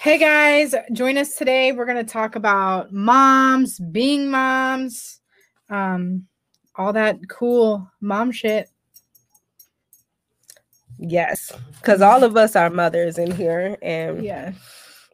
Hey 0.00 0.16
guys, 0.16 0.74
join 0.94 1.18
us 1.18 1.36
today. 1.36 1.72
We're 1.72 1.84
going 1.84 1.98
to 2.02 2.10
talk 2.10 2.34
about 2.34 2.90
moms, 2.90 3.78
being 3.78 4.30
moms, 4.30 5.20
um, 5.68 6.26
all 6.74 6.94
that 6.94 7.18
cool 7.28 7.86
mom 8.00 8.32
shit. 8.32 8.70
Yes, 10.98 11.52
because 11.76 12.00
all 12.00 12.24
of 12.24 12.34
us 12.38 12.56
are 12.56 12.70
mothers 12.70 13.18
in 13.18 13.30
here, 13.30 13.76
and 13.82 14.24
Yeah. 14.24 14.52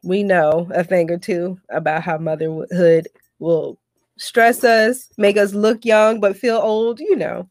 we 0.04 0.22
know 0.22 0.70
a 0.72 0.84
thing 0.84 1.10
or 1.10 1.18
two 1.18 1.58
about 1.70 2.04
how 2.04 2.16
motherhood 2.18 3.08
will 3.40 3.80
stress 4.18 4.62
us, 4.62 5.08
make 5.18 5.36
us 5.36 5.52
look 5.52 5.84
young 5.84 6.20
but 6.20 6.36
feel 6.36 6.58
old. 6.58 7.00
You 7.00 7.16
know, 7.16 7.50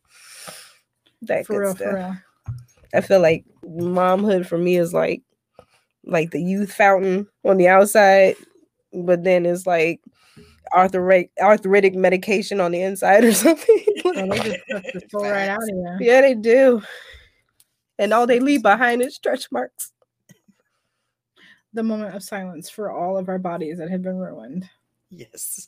that 1.23 1.45
For 1.47 1.55
good 1.55 1.59
real, 1.63 1.75
stuff. 1.75 1.79
for 1.79 1.95
real. 1.95 2.17
I 2.93 3.01
feel 3.01 3.19
like 3.19 3.43
momhood 3.65 4.45
for 4.45 4.57
me 4.57 4.77
is 4.77 4.93
like 4.93 5.21
like 6.05 6.31
the 6.31 6.41
youth 6.41 6.71
fountain 6.71 7.27
on 7.43 7.57
the 7.57 7.67
outside, 7.67 8.35
but 8.93 9.23
then 9.23 9.45
it's 9.45 9.65
like 9.65 10.01
arthritic 10.73 11.31
arthritic 11.41 11.95
medication 11.95 12.59
on 12.59 12.71
the 12.71 12.81
inside 12.81 13.23
or 13.23 13.33
something. 13.33 13.85
Well, 14.03 14.13
they 14.27 14.39
just 14.39 14.59
the 14.69 15.01
soul 15.09 15.23
right 15.23 15.49
out 15.49 15.63
of 15.63 15.69
you. 15.69 15.97
yeah, 16.01 16.21
they 16.21 16.35
do. 16.35 16.81
And 17.97 18.13
all 18.13 18.27
they 18.27 18.39
leave 18.39 18.61
behind 18.61 19.01
is 19.01 19.15
stretch 19.15 19.51
marks. 19.51 19.91
The 21.73 21.83
moment 21.83 22.15
of 22.15 22.23
silence 22.23 22.69
for 22.69 22.91
all 22.91 23.17
of 23.17 23.29
our 23.29 23.39
bodies 23.39 23.77
that 23.77 23.89
have 23.89 24.01
been 24.01 24.17
ruined. 24.17 24.69
Yes. 25.09 25.67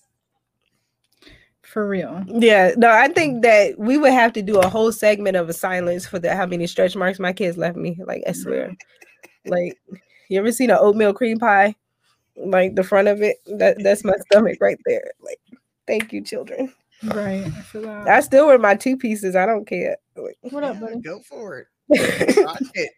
For 1.61 1.87
real. 1.87 2.23
Yeah, 2.27 2.71
no, 2.77 2.89
I 2.89 3.09
think 3.09 3.43
that 3.43 3.77
we 3.77 3.97
would 3.97 4.13
have 4.13 4.31
to 4.33 4.41
do 4.41 4.57
a 4.57 4.69
whole 4.69 4.93
segment 4.93 5.35
of 5.35 5.49
a 5.49 5.53
silence 5.53 6.05
for 6.07 6.17
the 6.17 6.33
how 6.33 6.45
many 6.45 6.65
stretch 6.65 6.95
marks 6.95 7.19
my 7.19 7.33
kids 7.33 7.57
left 7.57 7.75
me. 7.75 7.97
Like 8.05 8.23
I 8.25 8.31
swear, 8.31 8.73
like 9.45 9.77
you 10.29 10.39
ever 10.39 10.51
seen 10.51 10.69
an 10.69 10.77
oatmeal 10.79 11.13
cream 11.13 11.39
pie? 11.39 11.75
Like 12.35 12.75
the 12.75 12.83
front 12.83 13.07
of 13.07 13.21
it, 13.21 13.37
that 13.57 13.81
that's 13.83 14.03
my 14.03 14.13
stomach 14.29 14.57
right 14.61 14.77
there. 14.85 15.11
Like, 15.21 15.39
thank 15.87 16.13
you, 16.13 16.21
children. 16.21 16.73
Right. 17.03 17.45
I 17.45 17.61
feel 17.61 17.83
that. 17.83 18.07
I 18.07 18.19
still 18.21 18.47
wear 18.47 18.59
my 18.59 18.75
two 18.75 18.97
pieces. 18.97 19.35
I 19.35 19.45
don't 19.45 19.65
care. 19.65 19.97
Like, 20.15 20.37
what 20.41 20.63
up, 20.63 20.79
buddy? 20.79 20.99
Go 20.99 21.19
for 21.19 21.59
it. 21.59 21.67
Rock 22.43 22.59
it. 22.73 22.91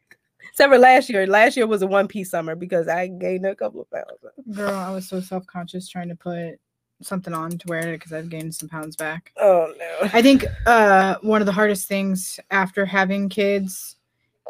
except 0.49 0.71
for 0.71 0.77
last 0.77 1.09
year. 1.09 1.27
Last 1.27 1.55
year 1.55 1.67
was 1.67 1.81
a 1.81 1.87
one 1.87 2.07
piece 2.07 2.31
summer 2.31 2.55
because 2.55 2.87
I 2.87 3.07
gained 3.07 3.45
a 3.45 3.55
couple 3.55 3.81
of 3.81 3.91
pounds. 3.91 4.55
Girl, 4.55 4.75
I 4.75 4.91
was 4.91 5.07
so 5.07 5.21
self 5.21 5.45
conscious 5.47 5.87
trying 5.87 6.09
to 6.09 6.15
put 6.15 6.59
something 7.01 7.33
on 7.33 7.51
to 7.51 7.67
wear 7.67 7.93
it 7.93 7.99
because 7.99 8.13
I've 8.13 8.29
gained 8.29 8.55
some 8.55 8.69
pounds 8.69 8.95
back. 8.95 9.31
Oh 9.37 9.73
no. 9.77 10.09
I 10.13 10.21
think 10.21 10.45
uh, 10.65 11.15
one 11.21 11.41
of 11.41 11.45
the 11.45 11.53
hardest 11.53 11.87
things 11.87 12.39
after 12.51 12.85
having 12.85 13.29
kids 13.29 13.95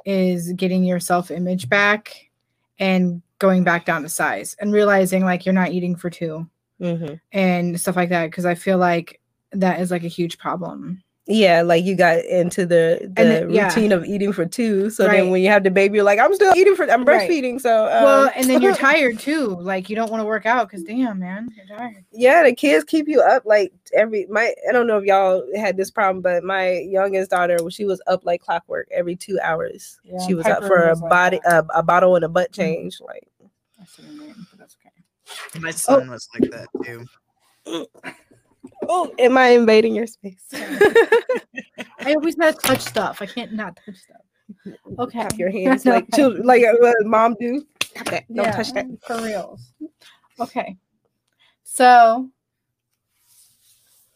is 0.06 0.54
getting 0.54 0.84
your 0.84 1.00
self 1.00 1.32
image 1.32 1.70
back 1.70 2.29
and 2.80 3.22
going 3.40 3.64
back 3.64 3.86
down 3.86 4.02
to 4.02 4.10
size 4.10 4.56
and 4.60 4.74
realizing 4.74 5.24
like 5.24 5.46
you're 5.46 5.54
not 5.54 5.72
eating 5.72 5.96
for 5.96 6.10
two 6.10 6.48
hmm 6.80 7.14
and 7.32 7.80
stuff 7.80 7.96
like 7.96 8.10
that. 8.10 8.32
Cause 8.32 8.46
I 8.46 8.56
feel 8.56 8.78
like 8.78 9.20
that 9.52 9.82
is 9.82 9.92
like 9.92 10.04
a 10.04 10.08
huge 10.08 10.38
problem. 10.38 11.04
Yeah, 11.32 11.62
like 11.62 11.86
you 11.86 11.96
got 11.96 12.26
into 12.26 12.66
the 12.66 12.98
the 13.02 13.06
And 13.06 13.16
then- 13.16 13.50
yeah. 13.52 13.68
routine 13.68 13.92
of 13.92 14.04
eating 14.04 14.34
for 14.34 14.48
two. 14.48 14.90
So 14.90 15.06
Right. 15.06 15.18
then 15.18 15.30
when 15.30 15.44
you 15.44 15.48
have 15.50 15.64
the 15.64 15.70
baby, 15.70 15.96
you're 15.98 16.04
like, 16.04 16.18
I'm 16.18 16.34
still 16.34 16.56
eating 16.56 16.76
for. 16.76 16.90
I'm 16.90 17.06
Right. 17.06 17.30
breastfeeding. 17.30 17.62
So 17.62 17.84
um, 17.86 18.04
well, 18.04 18.32
and 18.36 18.50
then 18.50 18.64
you're 18.64 18.74
tired 18.92 19.20
too. 19.20 19.50
Like 19.62 19.92
you 19.92 19.96
don't 19.96 20.10
want 20.10 20.22
to 20.22 20.26
work 20.26 20.48
out 20.48 20.68
because 20.68 20.84
damn, 20.84 21.20
man, 21.20 21.48
you're 21.56 21.78
tired. 21.78 22.04
yeah, 22.12 22.42
the 22.42 22.54
kids 22.56 22.84
keep 22.84 23.08
you 23.08 23.22
up 23.22 23.44
like 23.46 23.72
every 23.94 24.26
my 24.26 24.54
I 24.68 24.72
don't 24.72 24.88
know 24.88 24.98
if 24.98 25.06
y'all 25.06 25.44
had 25.56 25.78
this 25.78 25.92
problem, 25.92 26.24
but 26.24 26.44
my 26.44 26.80
youngest 26.80 27.30
daughter, 27.30 27.58
she 27.70 27.86
was 27.86 28.02
up 28.08 28.26
like 28.26 28.42
clockwork 28.42 28.88
every 28.92 29.16
two 29.16 29.40
hours. 29.44 30.00
Yeah, 30.04 30.18
she 30.26 30.34
was 30.34 30.48
up 30.48 30.62
Piper 30.62 30.68
for 30.68 30.86
a 30.88 30.90
was 30.90 31.02
like 31.02 31.10
body 31.12 31.40
a, 31.46 31.64
a 31.76 31.84
bottle 31.84 32.16
and 32.16 32.26
a 32.26 32.30
butt 32.30 32.52
change. 32.52 33.00
Like 33.02 33.28
That's 33.78 34.00
what 34.00 34.08
I 34.08 34.12
mean, 34.14 34.36
but 34.50 34.58
that's 34.60 34.76
okay. 34.84 35.60
My 35.60 35.70
son 35.70 36.10
was 36.10 36.28
like 36.34 36.50
that 36.50 36.68
too. 36.84 37.06
oh, 38.90 39.12
am 39.20 39.38
I 39.38 39.50
invading 39.50 39.96
your 39.96 40.08
space? 40.08 40.44
I 40.54 42.14
always 42.14 42.36
gotta 42.36 42.58
touch 42.58 42.82
stuff. 42.82 43.22
I 43.22 43.26
can't 43.26 43.54
not 43.54 43.78
touch 43.86 43.98
stuff. 43.98 44.22
Okay. 44.98 45.20
Tap 45.20 45.38
your 45.38 45.52
hands 45.52 45.86
like 45.86 46.06
children, 46.14 46.46
like 46.46 46.64
uh, 46.64 46.94
mom 47.04 47.36
do. 47.40 47.64
Tap 47.80 48.08
that. 48.08 48.26
Don't 48.34 48.46
Yeah, 48.46 48.52
touch 48.52 48.74
that. 48.74 48.88
for 49.06 49.22
reals. 49.22 49.72
Okay. 50.40 50.76
So 51.64 52.30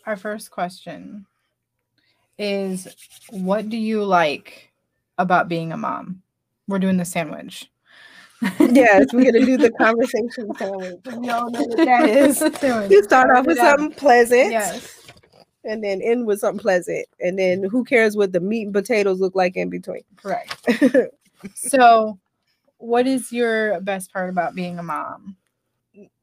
our 0.05 0.17
first 0.17 0.51
question 0.51 1.25
is 2.37 2.87
what 3.29 3.69
do 3.69 3.77
you 3.77 4.03
like 4.03 4.73
about 5.17 5.47
being 5.47 5.71
a 5.71 5.77
mom? 5.77 6.21
We're 6.67 6.79
doing 6.79 6.97
the 6.97 7.05
sandwich. 7.05 7.69
Yes, 8.59 9.05
we're 9.13 9.31
gonna 9.31 9.45
do 9.45 9.57
the 9.57 9.71
conversation 9.71 10.53
sandwich. 10.57 10.99
We 11.17 11.29
all 11.29 11.49
know 11.49 11.63
what 11.63 11.77
that 11.85 12.09
is. 12.09 12.41
You 12.91 13.03
start 13.03 13.35
off 13.35 13.45
with 13.45 13.57
something 13.57 13.91
pleasant, 13.91 14.51
Yes. 14.51 14.99
and 15.63 15.83
then 15.83 16.01
end 16.01 16.25
with 16.25 16.39
something 16.39 16.61
pleasant, 16.61 17.05
and 17.19 17.37
then 17.37 17.63
who 17.63 17.83
cares 17.83 18.15
what 18.17 18.31
the 18.31 18.39
meat 18.39 18.63
and 18.65 18.73
potatoes 18.73 19.19
look 19.19 19.35
like 19.35 19.55
in 19.55 19.69
between? 19.69 20.03
Correct. 20.17 20.55
So 21.55 22.17
what 22.77 23.05
is 23.05 23.31
your 23.33 23.79
best 23.81 24.13
part 24.13 24.29
about 24.29 24.55
being 24.55 24.79
a 24.79 24.83
mom? 24.83 25.35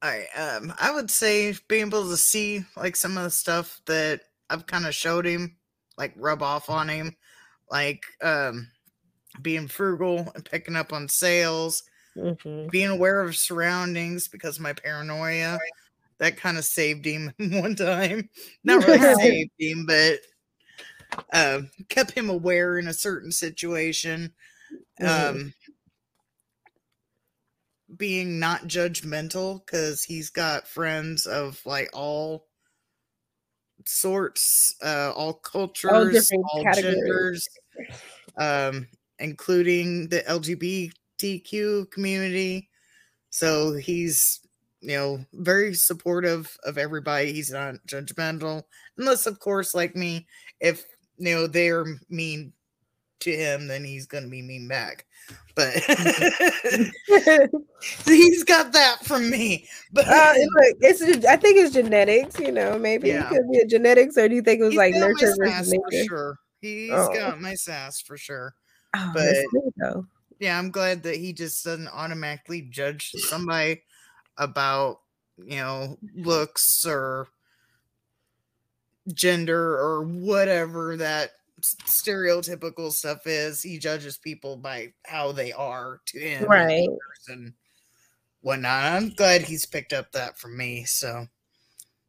I 0.03 0.27
um 0.37 0.73
I 0.81 0.91
would 0.93 1.11
say 1.11 1.55
being 1.69 1.89
able 1.89 2.09
to 2.09 2.17
see 2.17 2.65
like 2.77 2.97
some 2.97 3.17
of 3.19 3.25
the 3.25 3.31
stuff 3.31 3.81
that 3.87 4.23
I've 4.49 4.67
kind 4.67 4.87
of 4.87 4.95
showed 4.95 5.27
him, 5.27 5.57
like 5.99 6.15
rub 6.17 6.43
off 6.43 6.71
on 6.71 6.89
him, 6.89 7.15
like 7.71 8.03
um 8.23 8.69
being 9.43 9.69
frugal 9.69 10.27
and 10.35 10.45
picking 10.45 10.75
up 10.75 10.93
on 10.93 11.07
sales, 11.09 11.83
Mhm. 12.21 12.71
being 12.71 12.89
aware 12.89 13.21
of 13.23 13.37
surroundings 13.37 14.29
because 14.29 14.57
of 14.57 14.63
my 14.63 14.73
paranoia. 14.73 15.59
That 16.19 16.37
kind 16.37 16.59
of 16.59 16.65
saved 16.65 17.07
him 17.07 17.33
one 17.39 17.77
time. 17.77 18.29
Not 18.65 18.85
really 18.85 18.99
saved 19.21 19.53
him, 19.59 19.87
but 19.87 20.21
uh, 21.33 21.63
kept 21.89 22.13
him 22.13 22.31
aware 22.31 22.79
in 22.79 22.89
a 22.89 22.93
certain 22.93 23.33
situation. 23.33 24.33
Mhm. 25.01 25.07
Um, 25.09 25.55
being 27.97 28.39
not 28.39 28.63
judgmental 28.63 29.65
because 29.65 30.05
he's 30.05 30.31
got 30.31 30.69
friends 30.69 31.27
of 31.27 31.61
like 31.67 31.91
all 31.93 32.47
sorts, 33.87 34.75
uh, 34.83 35.13
all 35.15 35.35
cultures, 35.35 36.13
different 36.13 36.47
all 36.53 36.65
genders, 36.73 37.47
um, 38.39 38.89
including 39.19 40.09
the 40.09 40.27
LGBTQ 41.21 41.91
community. 41.91 42.69
So 43.31 43.75
he's, 43.75 44.41
you 44.81 44.97
know, 44.97 45.25
very 45.35 45.75
supportive 45.75 46.57
of 46.65 46.79
everybody. 46.79 47.33
He's 47.33 47.51
not 47.51 47.77
judgmental, 47.87 48.63
unless, 48.99 49.27
of 49.27 49.39
course, 49.39 49.75
like 49.75 49.95
me, 49.95 50.27
if 50.61 50.85
you 51.19 51.35
know 51.35 51.47
they're 51.47 51.85
mean 52.09 52.53
to 53.21 53.31
him, 53.37 53.67
then 53.69 53.85
he's 53.85 54.07
gonna 54.07 54.29
be 54.29 54.41
mean 54.43 54.67
back. 54.67 55.05
But 55.55 55.75
he's 58.07 58.45
got 58.45 58.73
that 58.73 59.05
from 59.05 59.29
me. 59.29 59.69
But 59.93 60.09
Uh, 60.09 60.33
look, 60.39 60.77
it's 60.81 61.03
I 61.27 61.37
think 61.37 61.59
it's 61.59 61.75
genetics. 61.75 62.41
You 62.41 62.51
know, 62.53 62.79
maybe 62.79 63.09
Yeah. 63.09 63.27
it 63.27 63.29
could 63.29 63.51
be 63.53 63.59
a 63.59 63.67
genetics, 63.67 64.17
or 64.17 64.29
do 64.29 64.35
you 64.35 64.43
think 64.43 64.61
it 64.61 64.65
was 64.65 64.73
he's 64.73 64.79
like 64.79 64.95
nurture 64.95 65.35
for 65.37 66.05
sure. 66.09 66.39
He's 66.63 66.91
Oh. 66.93 67.13
got 67.15 67.41
my 67.41 67.55
sass 67.55 68.01
for 68.01 68.17
sure. 68.17 68.55
Oh, 68.97 69.13
but-. 69.15 70.05
Yeah, 70.41 70.59
I'm 70.59 70.71
glad 70.71 71.03
that 71.05 71.17
he 71.17 71.33
just 71.33 71.65
doesn't 71.65 71.89
automatically 71.89 72.63
judge 72.63 73.13
somebody 73.13 73.83
about, 74.39 75.01
you 75.39 75.57
know, 75.57 75.99
looks 76.17 76.85
or 76.87 77.29
gender 79.13 79.79
or 79.79 80.03
whatever 80.03 80.97
that 80.97 81.33
stereotypical 81.61 82.91
stuff 82.91 83.27
is. 83.27 83.63
He 83.63 83.79
judges 83.79 84.17
people 84.19 84.57
by 84.57 84.95
how 85.07 85.33
they 85.33 85.53
are 85.53 86.01
to 86.07 86.19
him, 86.19 86.49
Right. 86.49 86.89
person, 87.07 87.55
whatnot. 88.41 88.93
I'm 88.93 89.11
glad 89.11 89.43
he's 89.43 89.67
picked 89.67 89.93
up 89.93 90.13
that 90.13 90.39
from 90.39 90.57
me. 90.57 90.85
So 90.85 91.27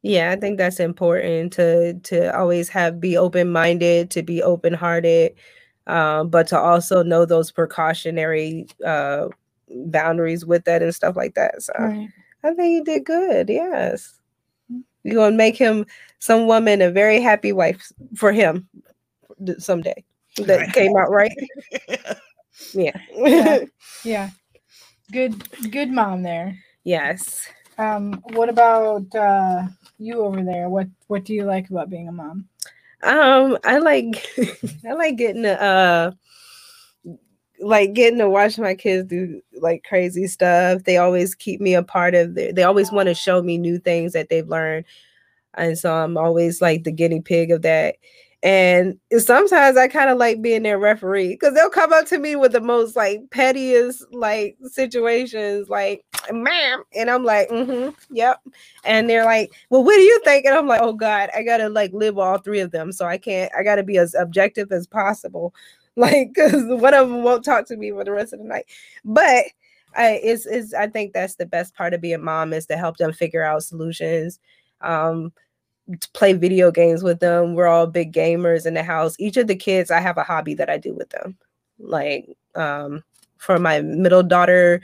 Yeah, 0.04 0.31
I 0.31 0.36
think 0.39 0.57
that's 0.57 0.80
important 0.80 1.54
to 1.54 2.00
to 2.01 2.36
always 2.38 2.69
have 2.69 3.00
be 3.00 3.18
open 3.18 3.50
minded, 3.51 4.10
to 4.12 4.24
be 4.24 4.42
open 4.42 4.74
hearted, 4.74 5.36
um, 5.88 6.30
but 6.30 6.48
to 6.48 6.60
also 6.60 7.04
know 7.04 7.25
those 7.25 7.51
precautionary 7.51 8.68
uh, 8.86 9.28
boundaries 9.69 10.45
with 10.45 10.63
that 10.66 10.81
and 10.83 10.94
stuff 10.95 11.16
like 11.16 11.33
that. 11.36 11.62
So 11.62 11.74
Right. 11.80 12.10
I 12.44 12.54
think 12.54 12.72
you 12.74 12.83
did 12.83 13.06
good. 13.06 13.50
Yes, 13.50 14.19
you're 15.04 15.16
gonna 15.16 15.36
make 15.36 15.57
him 15.57 15.86
some 16.19 16.48
woman 16.48 16.81
a 16.81 16.92
very 16.92 17.22
happy 17.22 17.51
wife 17.54 17.92
for 18.16 18.31
him 18.31 18.68
someday. 19.60 20.04
That 20.38 20.60
Right. 20.60 20.74
came 20.74 20.95
out 20.98 21.12
right. 21.12 21.31
Yeah. 22.74 22.98
Yeah. 23.13 23.60
Yeah. 24.04 24.30
Good 25.12 25.72
good 25.72 25.89
mom 25.92 26.24
there. 26.24 26.57
yes. 26.83 27.48
Um, 27.78 28.22
what 28.33 28.50
about 28.50 29.13
uh 29.16 29.63
you 29.98 30.22
over 30.22 30.44
there? 30.44 30.69
What 30.69 30.88
what 31.07 31.24
do 31.25 31.33
you 31.33 31.44
like 31.44 31.69
about 31.69 31.89
being 31.89 32.07
a 32.07 32.12
mom? 32.12 32.48
Um, 33.03 33.57
I 33.63 33.80
like 33.80 34.27
I 34.88 34.94
like 34.94 35.18
getting 35.18 35.44
to 35.44 35.62
uh 35.62 36.12
like 37.59 37.94
getting 37.94 38.18
to 38.19 38.30
watch 38.30 38.57
my 38.57 38.74
kids 38.74 39.07
do 39.07 39.42
like 39.62 39.83
crazy 39.88 40.27
stuff. 40.27 40.83
They 40.83 40.98
always 40.98 41.36
keep 41.36 41.62
me 41.62 41.75
a 41.75 41.83
part 41.83 42.15
of 42.15 42.33
their, 42.36 42.51
they 42.53 42.63
always 42.63 42.92
want 42.92 43.07
to 43.07 43.13
show 43.13 43.42
me 43.44 43.57
new 43.57 43.77
things 43.77 44.13
that 44.13 44.30
they've 44.30 44.48
learned. 44.48 44.86
And 45.56 45.77
so 45.80 45.94
I'm 45.94 46.18
always 46.18 46.62
like 46.62 46.83
the 46.83 46.92
guinea 46.92 47.21
pig 47.21 47.51
of 47.51 47.63
that. 47.63 47.95
And 48.44 48.98
sometimes 49.20 49.78
I 49.78 49.88
kind 49.88 50.10
of 50.10 50.18
like 50.18 50.42
being 50.42 50.64
their 50.64 50.80
referee 50.80 51.30
because 51.30 51.54
they'll 51.54 51.70
come 51.70 51.94
up 51.94 52.08
to 52.08 52.18
me 52.18 52.36
with 52.36 52.54
the 52.54 52.62
most 52.62 52.96
like 52.96 53.22
pettiest 53.30 54.04
like 54.12 54.58
situations, 54.64 55.70
like, 55.70 56.04
ma'am. 56.32 56.84
And 56.96 57.12
I'm 57.12 57.24
like, 57.24 57.50
mm-hmm, 57.50 57.90
yep. 58.10 58.40
And 58.84 59.08
they're 59.08 59.26
like, 59.26 59.52
well, 59.70 59.84
what 59.84 59.96
do 59.96 60.02
you 60.02 60.20
think? 60.24 60.46
And 60.46 60.56
I'm 60.56 60.68
like, 60.68 60.82
oh 60.82 60.94
God, 60.94 61.30
I 61.36 61.44
gotta 61.44 61.70
like 61.70 61.92
live 61.94 62.18
all 62.18 62.40
three 62.40 62.62
of 62.62 62.72
them. 62.72 62.92
So 62.92 63.06
I 63.06 63.20
can't, 63.20 63.52
I 63.58 63.62
gotta 63.64 63.84
be 63.84 63.98
as 63.98 64.16
objective 64.16 64.72
as 64.72 64.88
possible. 64.88 65.54
Like, 65.98 66.30
because 66.34 66.64
one 66.68 66.94
of 66.94 67.10
them 67.10 67.22
won't 67.22 67.44
talk 67.44 67.68
to 67.68 67.76
me 67.76 67.92
for 67.92 68.06
the 68.06 68.14
rest 68.14 68.32
of 68.32 68.40
the 68.40 68.46
night. 68.46 68.64
But 69.04 69.44
I 69.94 70.22
is 70.24 70.46
is 70.46 70.74
I 70.74 70.88
think 70.88 71.12
that's 71.14 71.36
the 71.36 71.46
best 71.46 71.76
part 71.76 71.94
of 71.94 72.00
being 72.00 72.24
mom 72.24 72.54
is 72.54 72.66
to 72.68 72.78
help 72.78 72.96
them 72.96 73.12
figure 73.12 73.44
out 73.44 73.64
solutions. 73.64 74.40
Um, 74.80 75.34
play 76.14 76.34
video 76.34 76.72
games 76.72 77.04
with 77.04 77.20
them. 77.20 77.56
We're 77.56 77.68
all 77.68 77.88
big 77.88 78.14
gamers 78.14 78.66
in 78.66 78.74
the 78.74 78.84
house. 78.84 79.16
Each 79.20 79.38
of 79.38 79.48
the 79.48 79.56
kids, 79.56 79.92
I 79.92 80.00
have 80.00 80.18
a 80.18 80.24
hobby 80.24 80.54
that 80.56 80.70
I 80.70 80.78
do 80.78 80.94
with 80.94 81.10
them. 81.10 81.38
Like 81.80 82.38
um, 82.56 83.04
for 83.38 83.60
my 83.60 83.82
middle 83.82 84.24
daughter, 84.24 84.82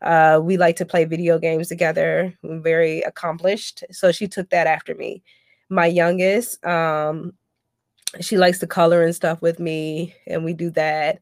uh, 0.00 0.40
we 0.42 0.56
like 0.56 0.76
to 0.76 0.86
play 0.86 1.04
video 1.04 1.38
games 1.38 1.68
together. 1.68 2.36
Very 2.42 3.00
accomplished, 3.02 3.84
so 3.90 4.10
she 4.10 4.26
took 4.26 4.50
that 4.50 4.66
after 4.66 4.94
me. 4.94 5.22
My 5.68 5.86
youngest, 5.86 6.64
um, 6.66 7.32
she 8.20 8.36
likes 8.36 8.58
to 8.58 8.66
color 8.66 9.02
and 9.02 9.14
stuff 9.14 9.40
with 9.40 9.58
me, 9.58 10.14
and 10.26 10.44
we 10.44 10.54
do 10.54 10.70
that. 10.70 11.20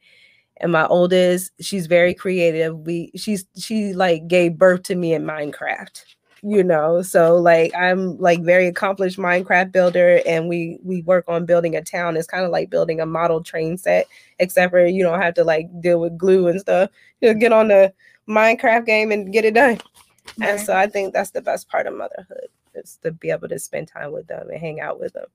And 0.58 0.72
my 0.72 0.86
oldest, 0.86 1.52
she's 1.60 1.86
very 1.86 2.14
creative. 2.14 2.78
We 2.78 3.12
she's 3.16 3.46
she 3.56 3.92
like 3.92 4.28
gave 4.28 4.58
birth 4.58 4.84
to 4.84 4.94
me 4.94 5.14
in 5.14 5.24
Minecraft 5.24 6.04
you 6.42 6.64
know 6.64 7.02
so 7.02 7.36
like 7.36 7.70
i'm 7.76 8.16
like 8.18 8.42
very 8.42 8.66
accomplished 8.66 9.18
minecraft 9.18 9.72
builder 9.72 10.20
and 10.26 10.48
we 10.48 10.78
we 10.82 11.02
work 11.02 11.24
on 11.28 11.44
building 11.44 11.76
a 11.76 11.82
town. 11.82 12.16
It's 12.16 12.26
kind 12.26 12.44
of 12.44 12.50
like 12.50 12.70
building 12.70 13.00
a 13.00 13.06
model 13.06 13.42
train 13.42 13.76
set 13.76 14.06
except 14.38 14.70
for 14.70 14.86
you 14.86 15.02
don't 15.02 15.20
have 15.20 15.34
to 15.34 15.44
like 15.44 15.68
deal 15.80 16.00
with 16.00 16.16
glue 16.16 16.48
and 16.48 16.60
stuff. 16.60 16.90
You 17.20 17.32
know, 17.32 17.38
get 17.38 17.52
on 17.52 17.68
the 17.68 17.92
minecraft 18.28 18.86
game 18.86 19.12
and 19.12 19.32
get 19.32 19.44
it 19.44 19.54
done. 19.54 19.80
Right. 20.38 20.50
and 20.50 20.60
so 20.60 20.76
i 20.76 20.86
think 20.86 21.12
that's 21.12 21.30
the 21.30 21.42
best 21.42 21.68
part 21.68 21.86
of 21.86 21.94
motherhood 21.94 22.48
is 22.74 22.98
to 23.02 23.10
be 23.10 23.30
able 23.30 23.48
to 23.48 23.58
spend 23.58 23.88
time 23.88 24.12
with 24.12 24.26
them 24.28 24.48
and 24.48 24.60
hang 24.60 24.80
out 24.80 25.00
with 25.00 25.12
them. 25.14 25.26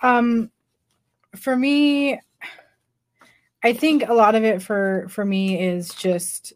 Um 0.00 0.50
for 1.36 1.56
me 1.56 2.20
i 3.62 3.72
think 3.72 4.08
a 4.08 4.14
lot 4.14 4.34
of 4.34 4.44
it 4.44 4.62
for 4.62 5.06
for 5.08 5.24
me 5.24 5.60
is 5.60 5.92
just 5.94 6.52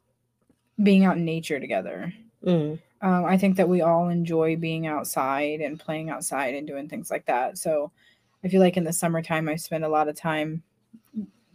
being 0.82 1.04
out 1.04 1.16
in 1.16 1.24
nature 1.24 1.60
together 1.60 2.12
Mm. 2.44 2.78
Um, 3.00 3.24
I 3.24 3.36
think 3.36 3.56
that 3.56 3.68
we 3.68 3.82
all 3.82 4.08
enjoy 4.08 4.56
being 4.56 4.86
outside 4.86 5.60
and 5.60 5.78
playing 5.78 6.10
outside 6.10 6.54
and 6.54 6.66
doing 6.66 6.88
things 6.88 7.10
like 7.10 7.26
that. 7.26 7.58
So 7.58 7.90
I 8.44 8.48
feel 8.48 8.60
like 8.60 8.76
in 8.76 8.84
the 8.84 8.92
summertime, 8.92 9.48
I 9.48 9.56
spend 9.56 9.84
a 9.84 9.88
lot 9.88 10.08
of 10.08 10.16
time 10.16 10.62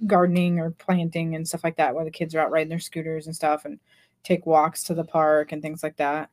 gardening 0.05 0.59
or 0.59 0.71
planting 0.71 1.35
and 1.35 1.47
stuff 1.47 1.63
like 1.63 1.77
that, 1.77 1.95
while 1.95 2.05
the 2.05 2.11
kids 2.11 2.35
are 2.35 2.39
out 2.39 2.51
riding 2.51 2.69
their 2.69 2.79
scooters 2.79 3.27
and 3.27 3.35
stuff 3.35 3.65
and 3.65 3.79
take 4.23 4.45
walks 4.45 4.83
to 4.83 4.93
the 4.93 5.03
park 5.03 5.51
and 5.51 5.61
things 5.61 5.83
like 5.83 5.95
that. 5.97 6.29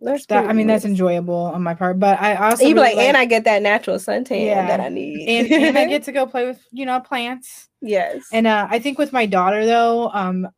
That's 0.00 0.26
that. 0.26 0.46
I 0.46 0.52
mean, 0.52 0.66
nice. 0.66 0.82
that's 0.82 0.90
enjoyable 0.90 1.34
on 1.34 1.62
my 1.62 1.74
part, 1.74 2.00
but 2.00 2.20
I 2.20 2.34
also 2.34 2.64
really 2.64 2.74
like, 2.74 2.96
like, 2.96 3.06
and 3.06 3.16
I 3.16 3.24
get 3.26 3.44
that 3.44 3.62
natural 3.62 3.96
suntan 3.96 4.44
yeah, 4.44 4.66
that 4.66 4.80
I 4.80 4.88
need, 4.88 5.28
and, 5.28 5.52
and 5.52 5.78
I 5.78 5.86
get 5.86 6.02
to 6.04 6.12
go 6.12 6.26
play 6.26 6.46
with 6.46 6.60
you 6.72 6.84
know 6.84 6.98
plants. 7.00 7.68
Yes, 7.80 8.24
and 8.32 8.46
uh, 8.46 8.66
I 8.68 8.80
think 8.80 8.98
with 8.98 9.12
my 9.12 9.24
daughter 9.24 9.64
though, 9.64 10.10
um, 10.12 10.48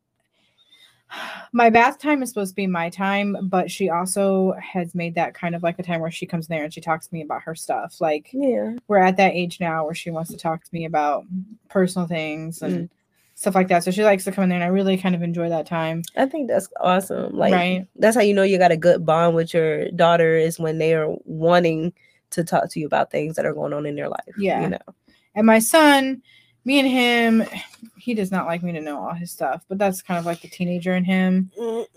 my 1.53 1.71
bath 1.71 1.99
time 1.99 2.23
is 2.23 2.29
supposed 2.29 2.53
to 2.53 2.57
be 2.57 2.67
my 2.67 2.91
time, 2.91 3.37
but 3.43 3.71
she 3.71 3.89
also 3.89 4.55
has 4.61 4.95
made 4.95 5.15
that 5.15 5.35
kind 5.35 5.55
of 5.55 5.63
like 5.63 5.79
a 5.79 5.83
time 5.83 6.01
where 6.01 6.11
she 6.11 6.27
comes 6.27 6.49
there 6.49 6.65
and 6.65 6.73
she 6.73 6.81
talks 6.81 7.07
to 7.07 7.15
me 7.15 7.23
about 7.23 7.43
her 7.43 7.55
stuff. 7.55 8.01
Like, 8.01 8.31
yeah, 8.33 8.75
we're 8.89 8.99
at 8.99 9.17
that 9.17 9.35
age 9.35 9.61
now 9.61 9.85
where 9.85 9.95
she 9.95 10.11
wants 10.11 10.31
to 10.31 10.37
talk 10.37 10.65
to 10.65 10.71
me 10.73 10.85
about 10.85 11.25
personal 11.69 12.09
things 12.09 12.63
and 12.63 12.89
mm. 12.89 12.91
stuff 13.35 13.55
like 13.55 13.69
that. 13.69 13.85
So 13.85 13.91
she 13.91 14.05
likes 14.05 14.25
to 14.25 14.33
come 14.33 14.45
in 14.45 14.51
there, 14.51 14.57
and 14.57 14.65
I 14.65 14.69
really 14.69 14.97
kind 14.97 15.15
of 15.15 15.23
enjoy 15.23 15.49
that 15.49 15.67
time. 15.67 16.03
I 16.17 16.27
think 16.27 16.49
that's 16.49 16.69
awesome. 16.81 17.37
Like, 17.37 17.53
right? 17.53 17.87
That's 17.97 18.17
how 18.17 18.23
you 18.23 18.35
know 18.35 18.43
you 18.43 18.59
got 18.59 18.73
a 18.73 18.77
good 18.77 19.07
bond 19.07 19.35
with 19.35 19.55
your 19.55 19.91
daughter 19.93 20.37
is 20.37 20.59
when 20.59 20.79
they 20.79 20.95
are 20.95 21.15
wanting 21.25 21.93
to 22.31 22.45
talk 22.45 22.71
to 22.71 22.81
you 22.81 22.87
about 22.87 23.11
things 23.11 23.37
that 23.37 23.47
are 23.47 23.55
going 23.55 23.73
on 23.73 23.87
in 23.87 23.95
their 23.95 24.09
life. 24.09 24.35
Yeah, 24.37 24.63
you 24.63 24.69
know. 24.71 24.79
And 25.35 25.47
my 25.47 25.59
son, 25.59 26.23
me 26.67 26.81
and 26.81 26.89
him, 26.89 27.45
he 27.97 28.13
does 28.13 28.33
not 28.33 28.47
like 28.47 28.63
me 28.63 28.73
to 28.73 28.81
know 28.81 28.99
all 28.99 29.15
his 29.15 29.31
stuff, 29.31 29.65
but 29.69 29.79
that's 29.79 30.03
kind 30.03 30.19
of 30.19 30.27
like 30.27 30.41
the 30.41 30.49
teenager 30.49 30.97
in 30.97 31.05
him. 31.05 31.51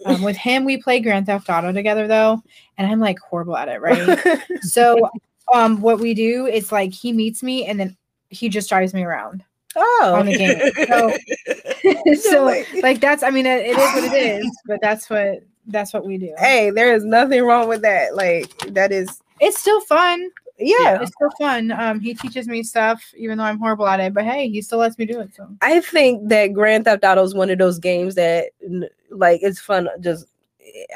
Um, 0.06 0.22
with 0.22 0.38
him, 0.38 0.64
we 0.64 0.78
play 0.78 1.00
Grand 1.00 1.26
Theft 1.26 1.50
Auto 1.50 1.74
together 1.74 2.08
though, 2.08 2.42
and 2.78 2.90
I'm 2.90 3.00
like 3.00 3.18
horrible 3.20 3.58
at 3.58 3.68
it, 3.68 3.82
right? 3.82 4.40
so, 4.62 5.10
um, 5.52 5.82
what 5.82 6.00
we 6.00 6.14
do 6.14 6.46
is 6.46 6.72
like 6.72 6.94
he 6.94 7.12
meets 7.12 7.42
me 7.42 7.66
and 7.66 7.80
then 7.80 7.98
he 8.30 8.48
just 8.48 8.70
drives 8.70 8.94
me 8.94 9.04
around. 9.04 9.44
Oh, 9.76 10.14
on 10.16 10.28
the 10.28 10.38
game. 10.38 10.60
So, 10.88 12.14
so 12.22 12.64
like 12.84 13.02
that's, 13.02 13.24
I 13.24 13.32
mean, 13.32 13.48
it, 13.48 13.66
it 13.66 13.78
is 13.78 13.94
what 13.96 14.04
it 14.04 14.14
is, 14.14 14.60
but 14.68 14.80
that's 14.82 15.10
what 15.10 15.40
that's 15.66 15.94
what 15.94 16.06
we 16.06 16.20
do. 16.20 16.34
Hey, 16.38 16.70
there 16.70 16.94
is 16.94 17.04
nothing 17.04 17.44
wrong 17.44 17.68
with 17.68 17.82
that. 17.82 18.16
Like 18.16 18.56
that 18.74 18.92
is, 18.92 19.20
it's 19.40 19.60
still 19.60 19.82
fun 19.82 20.30
yeah, 20.60 21.02
it's 21.02 21.12
still 21.12 21.30
fun. 21.38 21.72
Um, 21.72 22.00
he 22.00 22.14
teaches 22.14 22.48
me 22.48 22.64
stuff, 22.64 23.14
even 23.18 23.38
though 23.38 23.46
I'm 23.46 23.60
horrible 23.60 23.88
at 23.88 24.00
it. 24.00 24.14
But 24.14 24.26
hey, 24.26 24.50
he 24.50 24.62
still 24.62 24.80
lets 24.80 24.98
me 24.98 25.06
do 25.06 25.20
it. 25.22 25.34
So 25.36 25.48
I 25.62 25.80
think 25.80 26.28
that 26.30 26.54
Grand 26.54 26.86
Theft 26.86 27.04
Auto 27.04 27.24
is 27.24 27.34
one 27.34 27.50
of 27.50 27.58
those 27.58 27.80
games 27.80 28.16
that, 28.16 28.50
like, 29.10 29.42
it's 29.42 29.60
fun 29.60 29.90
just 30.02 30.26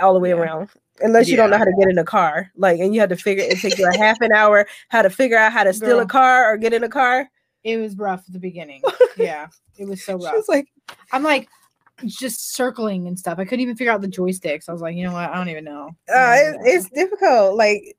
all 0.01 0.13
the 0.13 0.19
way 0.19 0.29
yeah. 0.29 0.35
around. 0.35 0.69
Unless 1.01 1.27
you 1.27 1.35
yeah. 1.35 1.43
don't 1.43 1.49
know 1.49 1.57
how 1.57 1.63
to 1.63 1.73
get 1.79 1.89
in 1.89 1.97
a 1.97 2.03
car, 2.03 2.51
like, 2.55 2.79
and 2.79 2.93
you 2.93 2.99
had 2.99 3.09
to 3.09 3.15
figure 3.15 3.43
it 3.43 3.57
takes 3.57 3.79
you 3.79 3.89
a 3.89 3.97
half 3.97 4.21
an 4.21 4.31
hour 4.31 4.67
how 4.89 5.01
to 5.01 5.09
figure 5.09 5.37
out 5.37 5.51
how 5.51 5.63
to 5.63 5.73
steal 5.73 5.97
Girl. 5.97 6.01
a 6.01 6.05
car 6.05 6.51
or 6.51 6.57
get 6.57 6.71
in 6.71 6.83
a 6.83 6.89
car. 6.89 7.29
It 7.63 7.77
was 7.77 7.97
rough 7.97 8.23
at 8.27 8.33
the 8.33 8.39
beginning. 8.39 8.83
yeah, 9.17 9.47
it 9.77 9.87
was 9.87 10.03
so 10.03 10.17
rough. 10.17 10.47
like, 10.47 10.67
I'm 11.11 11.23
like, 11.23 11.49
just 12.05 12.53
circling 12.53 13.07
and 13.07 13.17
stuff. 13.17 13.39
I 13.39 13.45
couldn't 13.45 13.61
even 13.61 13.75
figure 13.75 13.91
out 13.91 14.01
the 14.01 14.07
joysticks. 14.07 14.69
I 14.69 14.71
was 14.71 14.81
like, 14.81 14.95
you 14.95 15.03
know 15.03 15.13
what? 15.13 15.29
I 15.29 15.35
don't 15.35 15.49
even 15.49 15.63
know. 15.63 15.89
Uh, 16.13 16.35
it, 16.35 16.57
it's 16.63 16.89
difficult. 16.89 17.55
Like, 17.55 17.95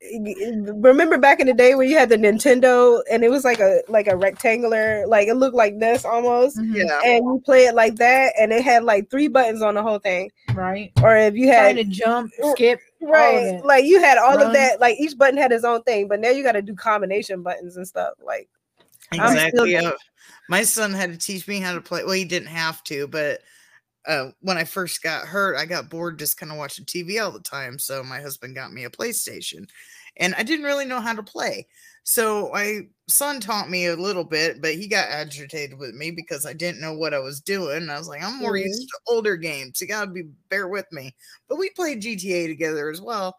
remember 0.75 1.19
back 1.19 1.41
in 1.41 1.47
the 1.47 1.53
day 1.55 1.75
when 1.75 1.89
you 1.89 1.97
had 1.97 2.09
the 2.09 2.17
Nintendo 2.17 3.01
and 3.11 3.25
it 3.25 3.31
was 3.31 3.45
like 3.45 3.61
a 3.61 3.81
like 3.89 4.06
a 4.06 4.17
rectangular, 4.17 5.06
like 5.06 5.29
it 5.29 5.35
looked 5.35 5.56
like 5.56 5.79
this 5.79 6.05
almost. 6.05 6.59
Mm-hmm. 6.59 6.77
Yeah. 6.77 7.01
And 7.05 7.25
you 7.25 7.43
play 7.45 7.67
it 7.67 7.75
like 7.75 7.97
that, 7.97 8.33
and 8.39 8.53
it 8.53 8.62
had 8.62 8.85
like 8.85 9.11
three 9.11 9.29
buttons 9.29 9.62
on 9.62 9.75
the 9.75 9.83
whole 9.83 9.99
thing. 9.99 10.31
Right. 10.55 10.93
Or 11.03 11.17
if 11.17 11.35
you 11.35 11.49
had 11.49 11.75
trying 11.75 11.77
to 11.77 11.85
jump, 11.85 12.32
skip. 12.53 12.81
Right. 13.01 13.61
Like 13.65 13.84
you 13.84 14.01
had 14.01 14.19
all 14.19 14.37
Run. 14.37 14.46
of 14.46 14.53
that. 14.55 14.81
Like 14.81 14.99
each 14.99 15.17
button 15.19 15.37
had 15.37 15.53
its 15.53 15.65
own 15.65 15.82
thing, 15.82 16.08
but 16.08 16.20
now 16.20 16.31
you 16.31 16.43
got 16.43 16.53
to 16.53 16.63
do 16.63 16.75
combination 16.75 17.43
buttons 17.43 17.77
and 17.77 17.87
stuff. 17.87 18.15
Like 18.25 18.49
exactly. 19.13 19.77
Still- 19.77 19.94
my 20.49 20.63
son 20.63 20.93
had 20.93 21.13
to 21.13 21.19
teach 21.19 21.49
me 21.49 21.61
how 21.61 21.75
to 21.75 21.81
play. 21.81 22.05
Well, 22.05 22.13
he 22.13 22.25
didn't 22.25 22.49
have 22.49 22.82
to, 22.84 23.06
but 23.06 23.41
uh, 24.06 24.31
when 24.41 24.58
I 24.58 24.65
first 24.65 25.03
got 25.03 25.27
hurt, 25.27 25.56
I 25.56 25.65
got 25.65 25.89
bored 25.89 26.19
just 26.19 26.37
kind 26.37 26.53
of 26.53 26.58
watching 26.58 26.84
TV 26.84 27.23
all 27.23 27.31
the 27.31 27.41
time. 27.41 27.79
So 27.79 28.03
my 28.03 28.20
husband 28.20 28.55
got 28.55 28.73
me 28.73 28.84
a 28.84 28.91
PlayStation, 28.91 29.67
and 30.17 30.34
I 30.37 30.43
didn't 30.43 30.67
really 30.67 30.84
know 30.84 31.01
how 31.01 31.15
to 31.15 31.23
play. 31.23 31.67
So 32.05 32.51
my 32.53 32.82
son 33.08 33.41
taught 33.41 33.70
me 33.70 33.87
a 33.87 33.96
little 33.96 34.25
bit, 34.25 34.61
but 34.61 34.75
he 34.75 34.89
got 34.89 35.08
agitated 35.08 35.79
with 35.79 35.94
me 35.94 36.11
because 36.11 36.44
I 36.44 36.53
didn't 36.53 36.82
know 36.82 36.93
what 36.93 37.15
I 37.15 37.19
was 37.19 37.41
doing. 37.41 37.89
I 37.89 37.96
was 37.99 38.08
like, 38.08 38.23
I'm 38.23 38.39
more 38.39 38.53
mm-hmm. 38.53 38.67
used 38.67 38.89
to 38.89 38.99
older 39.08 39.37
games. 39.37 39.81
You 39.81 39.87
gotta 39.87 40.11
be 40.11 40.25
bear 40.51 40.69
with 40.69 40.87
me. 40.93 41.15
But 41.49 41.58
we 41.58 41.70
played 41.70 42.03
GTA 42.03 42.46
together 42.46 42.91
as 42.91 43.01
well. 43.01 43.39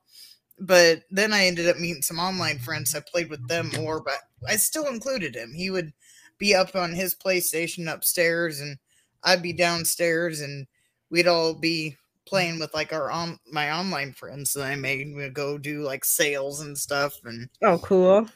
But 0.60 1.04
then 1.12 1.32
I 1.32 1.46
ended 1.46 1.70
up 1.70 1.78
meeting 1.78 2.02
some 2.02 2.18
online 2.18 2.58
friends. 2.58 2.96
I 2.96 3.02
played 3.02 3.30
with 3.30 3.48
them 3.48 3.70
more, 3.78 4.02
but 4.02 4.18
I 4.48 4.56
still 4.56 4.88
included 4.88 5.36
him. 5.36 5.54
He 5.54 5.70
would 5.70 5.94
be 6.40 6.56
up 6.56 6.76
on 6.76 6.94
his 6.94 7.14
PlayStation 7.14 7.92
upstairs 7.92 8.62
and 8.62 8.78
I'd 9.26 9.42
be 9.42 9.54
downstairs 9.54 10.42
and 10.42 10.68
we'd 11.10 11.28
all 11.28 11.54
be 11.54 11.92
mm. 11.92 12.30
playing 12.30 12.60
with 12.60 12.74
like 12.74 12.94
our 12.94 13.12
on 13.12 13.40
my 13.52 13.72
online 13.72 14.14
friends 14.14 14.54
that 14.54 14.66
I 14.66 14.76
made. 14.76 15.14
We'd 15.16 15.34
go 15.34 15.58
do 15.58 15.82
like 15.82 16.06
sales 16.06 16.62
and 16.62 16.78
stuff 16.78 17.20
and 17.26 17.50
oh 17.64 17.80
cool. 17.80 18.28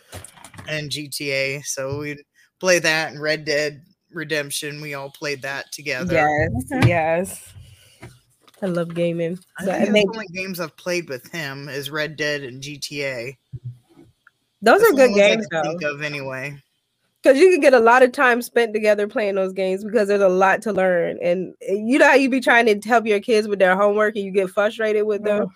And 0.68 0.90
GTA. 0.90 1.64
So 1.66 2.00
we'd 2.00 2.22
play 2.60 2.80
that 2.80 3.12
and 3.12 3.22
Red 3.22 3.46
Dead 3.46 3.84
Redemption. 4.12 4.82
We 4.82 4.96
all 4.96 5.12
played 5.12 5.44
that 5.44 5.72
together. 5.72 6.16
Yes, 6.16 6.50
mm-hmm. 6.72 6.88
yes. 6.88 7.54
I 8.62 8.66
love 8.66 8.94
gaming. 8.94 9.40
I 9.58 9.86
think 9.86 10.12
the 10.12 10.20
only 10.20 10.28
games 10.34 10.60
I've 10.60 10.76
played 10.76 11.08
with 11.08 11.32
him 11.32 11.70
is 11.70 11.90
Red 11.90 12.18
Dead 12.18 12.44
and 12.44 12.62
GTA. 12.62 13.38
Those 14.62 14.82
That's 14.82 14.92
are 14.92 14.96
good 14.96 15.16
games. 15.16 15.48
I 15.54 15.62
think 15.62 15.82
of 15.84 16.02
anyway 16.02 16.62
because 17.22 17.38
you 17.38 17.52
can 17.52 17.60
get 17.60 17.74
a 17.74 17.80
lot 17.80 18.04
of 18.04 18.12
time 18.12 18.42
spent 18.42 18.74
together 18.74 19.08
playing 19.08 19.36
those 19.36 19.54
games 19.54 19.84
because 19.84 20.08
there's 20.08 20.22
a 20.22 20.30
lot 20.30 20.62
to 20.64 20.74
learn. 20.74 21.18
And 21.22 21.54
you 21.62 22.00
know 22.00 22.08
how 22.08 22.16
you 22.16 22.30
be 22.30 22.40
trying 22.40 22.66
to 22.66 22.88
help 22.88 23.06
your 23.06 23.20
kids 23.20 23.48
with 23.48 23.60
their 23.60 23.76
homework 23.76 24.16
and 24.16 24.26
you 24.26 24.32
get 24.32 24.50
frustrated 24.50 25.06
with 25.06 25.24
them? 25.24 25.44
Mm-hmm. 25.44 25.54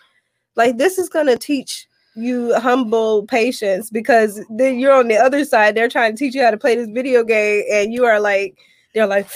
Like 0.56 0.78
this 0.78 0.98
is 0.98 1.10
going 1.10 1.28
to 1.28 1.38
teach 1.38 1.88
you 2.16 2.54
humble 2.60 3.26
patience 3.26 3.90
because 3.90 4.44
then 4.50 4.78
you're 4.78 4.94
on 4.94 5.08
the 5.08 5.18
other 5.18 5.44
side 5.44 5.74
they're 5.74 5.90
trying 5.90 6.12
to 6.12 6.18
teach 6.18 6.36
you 6.36 6.44
how 6.44 6.52
to 6.52 6.58
play 6.58 6.76
this 6.76 6.88
video 6.90 7.24
game 7.24 7.64
and 7.72 7.92
you 7.92 8.06
are 8.06 8.20
like 8.20 8.56
they're 8.94 9.08
like, 9.08 9.28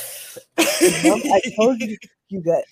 I 0.58 1.42
told 1.56 1.82
you, 1.82 1.98
you 2.30 2.42
got 2.42 2.64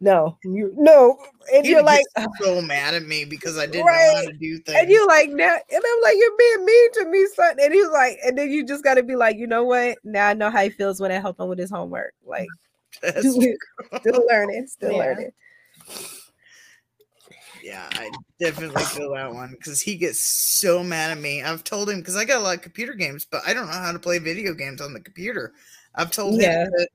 no, 0.00 0.38
you 0.44 0.72
no, 0.76 1.18
and 1.52 1.64
He 1.64 1.72
you're 1.72 1.82
like, 1.82 2.04
so 2.40 2.62
mad 2.62 2.94
at 2.94 3.04
me 3.04 3.24
because 3.24 3.58
I 3.58 3.66
didn't 3.66 3.86
know 3.86 3.92
how 3.92 4.22
to 4.22 4.32
do 4.32 4.58
things. 4.58 4.78
and 4.80 4.90
you're 4.90 5.06
like 5.06 5.30
now, 5.30 5.54
and 5.54 5.82
I'm 5.84 6.02
like, 6.02 6.16
you're 6.16 6.36
being 6.38 6.64
mean 6.64 6.92
to 6.94 7.04
me, 7.06 7.26
son. 7.34 7.56
And 7.60 7.72
he's 7.74 7.88
like, 7.88 8.18
and 8.24 8.36
then 8.38 8.50
you 8.50 8.64
just 8.66 8.84
got 8.84 8.94
to 8.94 9.02
be 9.02 9.16
like, 9.16 9.36
you 9.36 9.46
know 9.46 9.64
what? 9.64 9.98
Now 10.04 10.28
I 10.28 10.34
know 10.34 10.50
how 10.50 10.62
he 10.62 10.70
feels 10.70 11.00
when 11.00 11.12
I 11.12 11.18
help 11.20 11.38
him 11.38 11.48
with 11.48 11.58
his 11.58 11.70
homework. 11.70 12.14
Like, 12.26 12.48
That's 13.02 13.30
still 13.30 14.22
learning, 14.28 14.66
still 14.68 14.92
Yeah. 14.92 14.98
learning. 14.98 15.32
Yeah, 17.62 17.86
I 17.92 18.10
definitely 18.38 18.84
feel 18.84 19.12
that 19.14 19.34
one 19.34 19.50
because 19.50 19.82
he 19.82 19.96
gets 19.96 20.18
so 20.18 20.82
mad 20.82 21.10
at 21.10 21.18
me. 21.18 21.42
I've 21.42 21.62
told 21.62 21.90
him 21.90 21.98
because 21.98 22.16
I 22.16 22.24
got 22.24 22.38
a 22.38 22.42
lot 22.42 22.56
of 22.56 22.62
computer 22.62 22.94
games, 22.94 23.26
but 23.30 23.42
I 23.46 23.52
don't 23.52 23.66
know 23.66 23.72
how 23.72 23.92
to 23.92 23.98
play 23.98 24.18
video 24.18 24.54
games 24.54 24.80
on 24.80 24.94
the 24.94 25.00
computer. 25.00 25.52
I've 25.94 26.10
told 26.10 26.40
Yeah. 26.40 26.64
him 26.64 26.70
to 26.72 26.88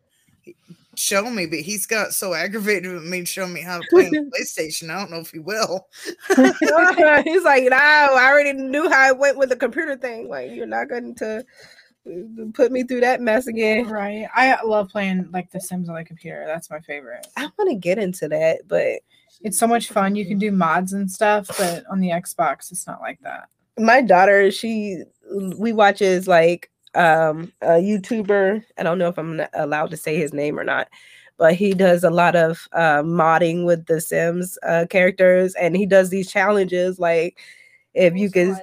show 1.00 1.30
me, 1.30 1.46
but 1.46 1.60
he's 1.60 1.86
got 1.86 2.14
so 2.14 2.34
aggravated 2.34 2.92
with 2.92 3.04
me 3.04 3.26
showing 3.26 3.54
me 3.54 3.62
how 3.62 3.80
to 3.80 3.88
play 3.90 4.08
on 4.08 4.12
the 4.12 4.32
PlayStation. 4.40 4.90
I 4.90 5.00
don't 5.00 5.12
know 5.12 5.20
if 5.20 5.32
he 5.32 5.40
will. 5.40 5.88
He's 6.36 7.44
like, 7.44 7.64
no, 7.64 7.76
I 7.78 8.28
already 8.28 8.54
knew 8.54 8.90
how 8.90 9.08
it 9.10 9.18
went 9.18 9.38
with 9.38 9.50
the 9.50 9.56
computer 9.56 9.96
thing. 9.96 10.28
Like, 10.30 10.52
you're 10.52 10.66
not 10.66 10.90
going 10.90 11.16
to 11.16 11.40
uh, 12.08 12.46
put 12.54 12.72
me 12.72 12.84
through 12.84 13.02
that 13.02 13.22
mess 13.22 13.48
again. 13.48 13.88
Right. 13.88 14.28
I 14.36 14.62
love 14.64 14.90
playing 14.90 15.30
like 15.32 15.52
The 15.52 15.60
Sims 15.60 15.90
on 15.90 15.96
the 15.96 16.04
computer. 16.06 16.44
That's 16.48 16.70
my 16.70 16.80
favorite. 16.80 17.28
I 17.36 17.50
want 17.58 17.70
to 17.70 17.76
get 17.76 17.98
into 17.98 18.28
that, 18.30 18.68
but 18.68 19.00
It's 19.42 19.58
so 19.58 19.68
much 19.68 19.90
fun. 19.90 20.16
You 20.16 20.26
can 20.26 20.38
do 20.40 20.52
mods 20.52 20.94
and 20.94 21.10
stuff, 21.12 21.48
but 21.58 21.84
on 21.92 22.00
the 22.00 22.10
Xbox, 22.10 22.72
it's 22.72 22.88
not 22.88 23.02
like 23.02 23.20
that. 23.22 23.50
my 23.78 24.02
daughter, 24.02 24.52
she 24.52 25.04
we 25.58 25.74
watches 25.74 26.28
like 26.28 26.70
um 26.96 27.52
a 27.62 27.74
YouTuber. 27.82 28.64
I 28.78 28.84
don't 28.84 28.98
know 29.00 29.10
if 29.10 29.18
I'm 29.18 29.42
allowed 29.54 29.92
to 29.92 29.98
say 29.98 30.18
his 30.18 30.34
name 30.34 30.60
or 30.60 30.64
not, 30.64 30.88
but 31.38 31.56
he 31.56 31.74
does 31.74 32.04
a 32.04 32.10
lot 32.10 32.36
of 32.36 32.68
uh, 32.74 33.04
modding 33.04 33.66
with 33.66 33.86
the 33.88 34.02
Sims 34.02 34.58
uh, 34.64 34.86
characters, 34.90 35.56
and 35.56 35.76
he 35.76 35.86
does 35.86 36.10
these 36.10 36.32
challenges 36.32 37.00
like 37.00 37.38
if 37.94 38.16
you 38.16 38.30
can 38.32 38.60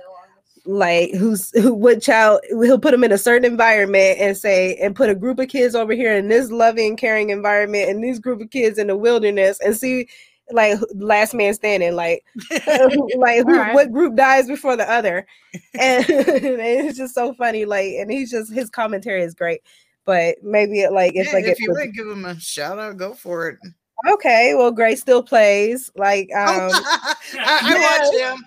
like 0.65 1.11
who's 1.13 1.51
who 1.61 1.75
what 1.75 2.01
child 2.01 2.41
he'll 2.51 2.79
put 2.79 2.93
them 2.93 3.03
in 3.03 3.11
a 3.11 3.19
certain 3.19 3.51
environment 3.51 4.19
and 4.21 4.37
say 4.37 4.77
and 4.77 4.95
put 4.95 5.11
a 5.11 5.15
group 5.15 5.39
of 5.41 5.49
kids 5.49 5.75
over 5.75 5.93
here 5.93 6.13
in 6.15 6.29
this 6.29 6.51
loving 6.51 6.97
caring 6.97 7.31
environment 7.31 7.91
and 7.91 8.03
this 8.03 8.21
group 8.21 8.41
of 8.41 8.51
kids 8.51 8.79
in 8.79 8.87
the 8.87 8.97
wilderness 8.97 9.59
and 9.61 9.77
see 9.77 10.09
like 10.53 10.79
last 10.95 11.35
man 11.35 11.55
standing 11.55 11.95
like 11.95 12.25
like 12.67 13.43
who, 13.45 13.53
Alright. 13.53 13.75
what 13.75 13.93
group 13.93 14.15
dies 14.17 14.47
before 14.47 14.77
the 14.77 14.91
other 14.91 15.27
and 15.79 16.05
it's 16.09 16.97
just 16.99 17.15
so 17.15 17.35
funny 17.35 17.65
like 17.65 17.93
and 17.95 18.11
he's 18.11 18.31
just 18.31 18.53
his 18.53 18.71
commentary 18.71 19.23
is 19.23 19.35
great 19.35 19.61
but 20.05 20.37
maybe 20.43 20.81
it, 20.81 20.93
like 20.93 21.13
if 21.15 21.27
Yeah, 21.27 21.41
get 21.41 21.53
if 21.53 21.61
you 21.61 21.75
to 21.79 21.87
give 21.89 22.09
him 22.09 22.25
a 22.25 22.39
shout 22.41 22.79
out, 22.79 22.97
go 22.97 23.15
for 23.15 23.49
it. 23.49 23.59
okay 24.09 24.55
well 24.57 24.71
grace 24.73 25.01
still 25.01 25.23
plays 25.23 25.91
like 25.97 26.29
um 26.37 26.71
I, 26.73 27.61
I 27.63 27.75
watch 27.81 28.37
him. 28.39 28.45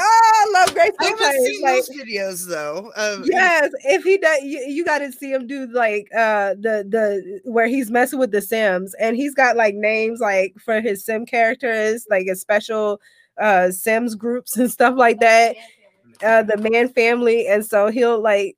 Familiar. 0.00 0.10
oh 0.12 0.30
i 0.34 0.60
love 0.60 0.74
grace 0.74 0.90
I 1.00 1.04
haven't 1.06 1.44
seen 1.44 1.62
like 1.62 1.74
those 1.76 1.90
videos 1.90 2.48
though. 2.48 2.92
Of, 2.96 3.26
yes 3.26 3.70
if 3.84 4.04
he 4.04 4.18
does 4.18 4.42
you, 4.42 4.60
you 4.60 4.84
got 4.84 4.98
to 4.98 5.12
see 5.12 5.32
him 5.32 5.46
do 5.46 5.66
like 5.72 6.08
uh 6.16 6.54
the 6.54 6.84
the 6.88 7.40
where 7.44 7.66
he's 7.66 7.90
messing 7.90 8.18
with 8.18 8.30
the 8.30 8.42
sims 8.42 8.94
and 8.94 9.16
he's 9.16 9.34
got 9.34 9.56
like 9.56 9.74
names 9.74 10.20
like 10.20 10.54
for 10.58 10.80
his 10.80 11.04
sim 11.04 11.26
characters 11.26 12.06
like 12.10 12.26
a 12.26 12.36
special 12.36 13.00
uh 13.40 13.70
sims 13.70 14.14
groups 14.14 14.56
and 14.58 14.70
stuff 14.70 14.94
like 14.96 15.20
that 15.20 15.56
uh 16.22 16.42
the 16.42 16.56
man 16.56 16.88
family 16.88 17.46
and 17.46 17.64
so 17.64 17.88
he'll 17.88 18.20
like 18.20 18.56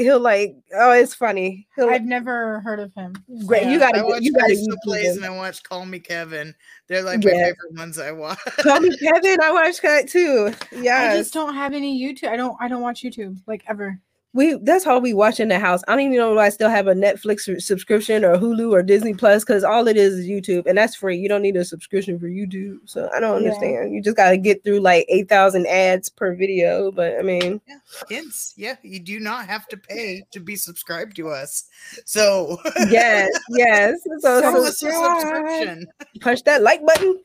he'll 0.00 0.20
like 0.20 0.56
oh 0.74 0.92
it's 0.92 1.14
funny 1.14 1.66
he'll 1.76 1.90
I've 1.90 2.04
never 2.04 2.60
heard 2.60 2.80
of 2.80 2.92
him. 2.94 3.14
great 3.46 3.66
you 3.66 3.78
gotta 3.78 4.00
I 4.00 4.02
watch 4.02 4.22
you 4.22 4.32
gotta 4.32 4.54
YouTube 4.54 4.76
plays 4.84 5.16
him. 5.16 5.22
and 5.24 5.32
I 5.32 5.36
watch 5.36 5.62
Call 5.62 5.84
Me 5.86 5.98
Kevin. 6.00 6.54
They're 6.88 7.02
like 7.02 7.22
my 7.22 7.30
favorite 7.30 7.74
ones 7.76 7.98
I 7.98 8.12
watch. 8.12 8.38
Call 8.60 8.80
me 8.80 8.96
Kevin. 8.98 9.40
I 9.42 9.52
watch 9.52 9.80
that 9.82 10.08
too. 10.08 10.52
Yeah, 10.72 11.10
I 11.12 11.16
just 11.16 11.32
don't 11.32 11.54
have 11.54 11.72
any 11.72 12.00
YouTube. 12.02 12.28
I 12.28 12.36
don't. 12.36 12.56
I 12.60 12.68
don't 12.68 12.82
watch 12.82 13.02
YouTube 13.02 13.38
like 13.46 13.62
ever. 13.68 14.00
We 14.32 14.54
that's 14.62 14.86
all 14.86 15.00
we 15.00 15.12
watch 15.12 15.40
in 15.40 15.48
the 15.48 15.58
house. 15.58 15.82
I 15.88 15.92
don't 15.92 16.00
even 16.04 16.16
know 16.16 16.32
if 16.32 16.38
I 16.38 16.50
still 16.50 16.70
have 16.70 16.86
a 16.86 16.94
Netflix 16.94 17.60
subscription 17.62 18.24
or 18.24 18.36
Hulu 18.38 18.70
or 18.70 18.82
Disney 18.82 19.12
Plus 19.12 19.42
because 19.44 19.64
all 19.64 19.88
it 19.88 19.96
is 19.96 20.14
is 20.14 20.26
YouTube, 20.28 20.66
and 20.66 20.78
that's 20.78 20.94
free. 20.94 21.16
You 21.18 21.28
don't 21.28 21.42
need 21.42 21.56
a 21.56 21.64
subscription 21.64 22.18
for 22.18 22.26
YouTube, 22.28 22.78
so 22.84 23.10
I 23.12 23.18
don't 23.18 23.30
Yeah. 23.30 23.48
understand. 23.48 23.92
You 23.92 24.00
just 24.00 24.16
got 24.16 24.30
to 24.30 24.36
get 24.36 24.62
through 24.62 24.80
like 24.80 25.04
eight 25.08 25.28
thousand 25.28 25.66
ads 25.66 26.08
per 26.08 26.34
video. 26.36 26.92
But 26.92 27.18
I 27.18 27.22
mean, 27.22 27.60
Hints, 28.08 28.54
yeah, 28.56 28.76
you 28.82 29.00
do 29.00 29.18
not 29.18 29.46
have 29.46 29.66
to 29.68 29.76
pay 29.76 30.24
to 30.30 30.38
be 30.38 30.54
subscribed 30.54 31.16
to 31.16 31.28
us. 31.30 31.64
So 32.04 32.58
yes, 32.88 33.28
yes. 33.50 33.98
So, 34.20 34.40
Sell 34.40 34.52
so 34.52 34.64
us 34.64 34.82
a 34.82 34.92
subscription. 34.92 35.86
punch 36.20 36.44
that 36.44 36.62
like 36.62 36.86
button 36.86 37.20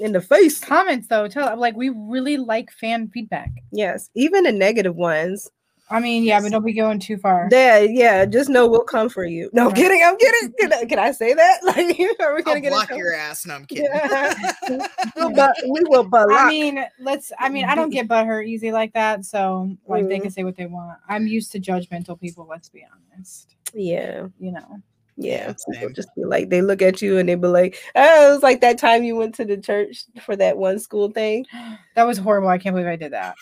in 0.00 0.10
the 0.10 0.20
face. 0.20 0.58
Comments 0.64 1.06
though, 1.06 1.28
tell 1.28 1.56
like 1.56 1.76
we 1.76 1.90
really 1.90 2.38
like 2.38 2.72
fan 2.72 3.08
feedback. 3.14 3.50
Yes, 3.70 4.10
even 4.14 4.42
the 4.42 4.52
negative 4.52 4.96
ones. 4.96 5.48
I 5.90 6.00
mean, 6.00 6.22
yeah, 6.24 6.40
but 6.40 6.50
don't 6.50 6.64
be 6.64 6.72
going 6.72 6.98
too 6.98 7.18
far. 7.18 7.48
Yeah, 7.52 7.78
yeah. 7.80 8.24
Just 8.24 8.48
know 8.48 8.66
we'll 8.66 8.84
come 8.84 9.08
for 9.10 9.24
you. 9.26 9.50
No 9.52 9.66
Right. 9.66 9.76
kidding. 9.76 10.02
I'm 10.02 10.16
kidding. 10.16 10.52
Can 10.58 10.72
I, 10.72 10.84
can 10.86 10.98
I 10.98 11.12
say 11.12 11.34
that? 11.34 11.60
Like, 11.64 11.78
are 12.20 12.32
we 12.34 12.38
I'll 12.38 12.42
gonna 12.42 12.60
get 12.60 12.70
block 12.70 12.90
your 12.90 13.12
ass. 13.14 13.44
No, 13.46 13.54
I'm 13.54 13.66
kidding. 13.66 13.88
We'll 15.16 15.30
bu- 15.30 15.70
we 15.72 15.80
will 15.84 16.04
block. 16.04 16.28
I 16.30 16.48
mean, 16.48 16.84
let's. 17.00 17.32
I 17.38 17.48
mean, 17.50 17.66
I 17.66 17.74
don't 17.74 17.90
get 17.90 18.08
butthurt 18.08 18.46
easy 18.46 18.72
like 18.72 18.92
that. 18.94 19.24
So, 19.24 19.76
like, 19.86 20.08
they 20.08 20.18
Mhm. 20.18 20.22
can 20.22 20.30
say 20.30 20.44
what 20.44 20.56
they 20.56 20.66
want. 20.66 20.98
I'm 21.08 21.26
used 21.26 21.52
to 21.52 21.60
judgmental 21.60 22.18
people. 22.20 22.46
Let's 22.48 22.68
be 22.70 22.84
honest. 23.14 23.54
yeah, 23.74 24.26
You 24.38 24.52
know. 24.52 24.80
yeah. 25.16 25.48
Yeah, 25.48 25.54
People 25.80 25.90
just 25.94 26.08
be 26.16 26.24
like, 26.24 26.48
they 26.50 26.60
look 26.62 26.82
at 26.82 27.00
you 27.00 27.18
and 27.18 27.28
they 27.28 27.34
be 27.36 27.46
like, 27.46 27.78
oh, 27.94 28.28
it 28.30 28.34
was 28.34 28.42
like 28.42 28.60
that 28.62 28.78
time 28.78 29.04
you 29.04 29.14
went 29.16 29.34
to 29.36 29.44
the 29.44 29.56
church 29.56 30.04
for 30.24 30.34
that 30.36 30.56
one 30.56 30.78
school 30.80 31.10
thing. 31.10 31.44
That 31.94 32.02
was 32.04 32.18
horrible. 32.18 32.48
I 32.48 32.58
can't 32.58 32.74
believe 32.74 32.88
I 32.88 32.96
did 32.96 33.12
that. 33.12 33.36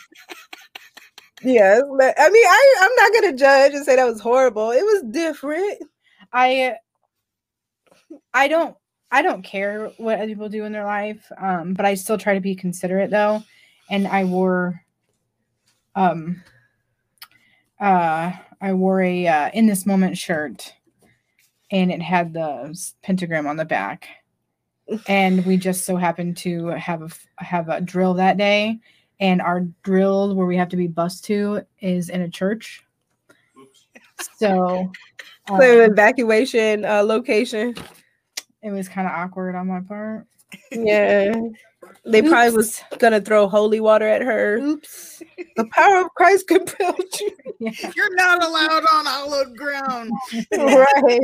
Yeah, 1.45 1.81
but 1.99 2.15
I 2.19 2.31
mean, 2.31 2.47
I 2.47 2.75
I'm 2.81 2.95
not 2.97 3.13
gonna 3.15 3.37
judge 3.37 3.75
and 3.75 3.85
say 3.85 3.97
that 3.97 4.05
was 4.05 4.21
horrible. 4.21 4.71
It 4.71 4.83
was 4.83 5.05
different. 5.11 5.83
I. 6.33 6.77
I 8.35 8.49
don't. 8.49 8.77
I 9.11 9.21
don't 9.21 9.43
care 9.43 9.89
what 9.99 10.17
other 10.17 10.27
people 10.29 10.49
do 10.49 10.65
in 10.65 10.73
their 10.73 10.87
life, 10.87 11.31
um, 11.39 11.75
but 11.75 11.85
I 11.85 11.95
still 11.95 12.17
try 12.17 12.35
to 12.35 12.41
be 12.41 12.55
considerate 12.55 13.11
though. 13.11 13.43
And 13.91 14.09
I 14.09 14.25
wore, 14.25 14.83
um, 15.95 16.43
uh, 17.79 18.33
I 18.61 18.73
wore 18.73 19.03
a 19.03 19.27
uh, 19.27 19.51
in 19.53 19.67
this 19.67 19.85
moment 19.85 20.17
shirt, 20.17 20.73
and 21.71 21.91
it 21.93 22.01
had 22.01 22.33
the 22.33 22.75
pentagram 23.03 23.47
on 23.47 23.57
the 23.57 23.65
back. 23.65 24.09
And 25.09 25.47
we 25.47 25.57
just 25.57 25.85
so 25.85 25.97
happened 25.97 26.37
to 26.39 26.67
have 26.69 27.03
a 27.03 27.09
have 27.43 27.69
a 27.69 27.81
drill 27.81 28.15
that 28.15 28.37
day, 28.37 28.79
and 29.23 29.41
our 29.41 29.61
drill 29.85 30.35
where 30.35 30.47
we 30.47 30.57
have 30.57 30.69
to 30.69 30.77
be 30.77 30.89
bused 30.89 31.25
to 31.27 31.63
is 31.81 32.09
in 32.09 32.23
a 32.23 32.29
church. 32.29 32.85
Oops. 33.59 33.87
So 34.37 34.91
So 35.49 35.55
an 35.55 35.85
um, 35.87 35.93
evacuation 35.93 36.85
uh, 36.85 37.03
location. 37.03 37.75
it 38.63 38.71
was 38.71 38.89
kind 38.89 39.07
of 39.09 39.15
awkward 39.15 39.55
on 39.55 39.69
my 39.69 39.81
part. 39.81 40.27
Yeah. 40.71 41.35
They 42.05 42.23
probably 42.23 42.57
was 42.57 42.81
gonna 42.99 43.21
throw 43.21 43.49
holy 43.49 43.81
water 43.81 44.07
at 44.07 44.23
her. 44.23 44.59
Oops. 44.59 45.23
The 45.57 45.67
power 45.73 46.03
of 46.03 46.15
Christ 46.15 46.47
compelled 46.49 47.21
you. 47.21 47.37
Yeah. 47.61 47.91
You're 47.95 48.15
not 48.17 48.43
allowed 48.43 48.85
on 48.93 49.05
hallowed 49.05 49.57
ground. 49.57 50.11
right. 50.53 51.21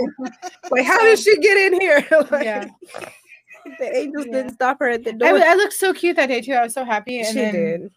Like, 0.71 0.87
how 0.87 1.01
did 1.01 1.19
she 1.19 1.37
get 1.39 1.57
in 1.57 1.81
here? 1.81 2.07
Like, 2.31 2.45
Yeah. 2.45 2.69
The 3.79 3.97
angels 3.97 4.27
Yeah. 4.27 4.33
didn't 4.33 4.53
stop 4.55 4.79
her 4.81 4.89
at 4.89 5.05
the 5.05 5.11
I, 5.11 5.15
door. 5.15 5.29
w- 5.29 5.45
I 5.47 5.55
looked 5.55 5.73
so 5.75 5.93
cute 5.93 6.17
that 6.17 6.27
day 6.27 6.41
too. 6.41 6.53
I 6.55 6.63
was 6.63 6.75
so 6.75 6.85
happy. 6.85 7.19
And 7.21 7.29
she 7.29 7.35
then 7.35 7.53
did. 7.55 7.93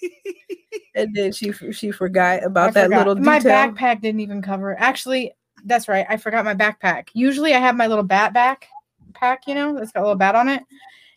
and 0.94 1.14
then 1.14 1.32
she 1.32 1.52
she 1.72 1.90
forgot 1.90 2.42
I 2.42 2.46
about 2.46 2.74
that 2.74 2.84
forgot- 2.84 3.06
little 3.06 3.22
My 3.22 3.38
backpack 3.40 4.00
didn't 4.00 4.20
even 4.20 4.42
cover. 4.42 4.78
Actually, 4.78 5.32
that's 5.64 5.88
right. 5.88 6.06
I 6.08 6.16
forgot 6.16 6.44
my 6.44 6.54
backpack. 6.54 7.08
Usually, 7.14 7.54
I 7.54 7.58
have 7.58 7.76
my 7.76 7.86
little 7.86 8.04
bat 8.04 8.32
back 8.32 8.68
pack. 9.14 9.46
You 9.46 9.54
know, 9.54 9.74
that's 9.78 9.92
got 9.92 10.00
a 10.00 10.04
little 10.04 10.16
bat 10.16 10.34
on 10.34 10.48
it. 10.48 10.62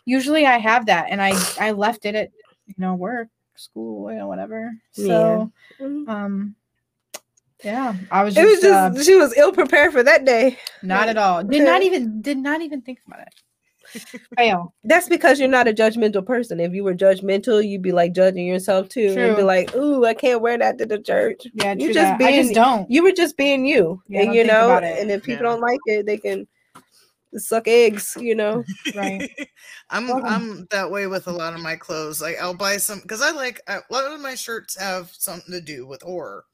Usually, 0.05 0.45
I 0.45 0.57
have 0.57 0.88
that, 0.88 1.07
and 1.09 1.21
I 1.21 1.33
I 1.59 1.71
left 1.71 2.05
it 2.05 2.15
at 2.15 2.31
you 2.65 2.73
know 2.77 2.95
work, 2.95 3.27
school, 3.55 4.11
you 4.11 4.17
know, 4.17 4.27
whatever. 4.27 4.71
So, 4.93 5.51
Mhm. 5.79 6.09
um, 6.09 6.55
yeah, 7.63 7.93
I 8.09 8.23
was 8.23 8.35
It 8.35 8.43
was 8.43 8.61
just, 8.61 8.73
uh, 8.73 8.89
just 8.89 9.05
she 9.05 9.13
was 9.15 9.38
ill 9.38 9.51
prepared 9.51 9.91
for 9.91 10.01
that 10.01 10.25
day. 10.25 10.57
not 10.81 11.07
at 11.07 11.17
all. 11.17 11.43
Did 11.43 11.63
not 11.63 11.83
even 11.83 12.21
did 12.21 12.39
not 12.39 12.61
even 12.61 12.81
think 12.81 13.00
about 13.05 13.21
it. 13.21 13.33
Fail. 14.38 14.74
That's 14.83 15.07
because 15.10 15.39
you're 15.39 15.50
not 15.50 15.67
a 15.67 15.74
judgmental 15.74 16.25
person. 16.25 16.60
If 16.60 16.74
you 16.74 16.83
were 16.83 16.93
judgmental, 16.95 17.67
you'd 17.67 17.81
be 17.81 17.91
like 17.91 18.13
judging 18.13 18.45
yourself 18.45 18.89
too. 18.89 19.13
And 19.17 19.36
be 19.36 19.43
like, 19.43 19.75
"Ooh, 19.75 20.05
I 20.05 20.13
can't 20.13 20.41
wear 20.41 20.57
that 20.57 20.77
to 20.79 20.86
the 20.86 21.00
church." 21.00 21.43
Yeah, 21.53 21.74
You 21.74 21.93
just 21.93 22.17
that. 22.17 22.21
I 22.21 22.31
just 22.38 22.50
being- 22.50 22.53
don't. 22.55 22.89
You 22.91 23.03
were 23.03 23.12
just 23.12 23.38
being 23.38 23.65
you, 23.65 24.01
Yeah, 24.07 24.21
and 24.24 24.33
you 24.33 24.43
know. 24.43 24.71
And 24.77 25.12
if 25.12 25.24
people 25.24 25.45
Yeah. 25.45 25.51
don't 25.51 25.62
like 25.62 25.79
it, 25.86 26.05
they 26.05 26.17
can 26.17 26.48
suck 27.38 27.67
eggs. 27.67 28.17
You 28.19 28.36
know. 28.36 28.63
Right. 28.95 29.29
I'm 29.89 30.07
Welcome. 30.07 30.25
I'm 30.27 30.67
that 30.71 30.89
way 30.91 31.07
with 31.07 31.27
a 31.27 31.31
lot 31.31 31.53
of 31.53 31.62
my 31.62 31.75
clothes. 31.75 32.21
Like 32.21 32.38
I'll 32.41 32.53
buy 32.53 32.77
some 32.77 33.00
because 33.01 33.21
I 33.21 33.31
like 33.31 33.62
a 33.67 33.79
lot 33.89 34.12
of 34.12 34.19
my 34.21 34.36
shirts 34.36 34.77
have 34.79 35.12
something 35.13 35.51
to 35.53 35.62
do 35.62 35.86
with 35.86 36.01
horror. 36.01 36.45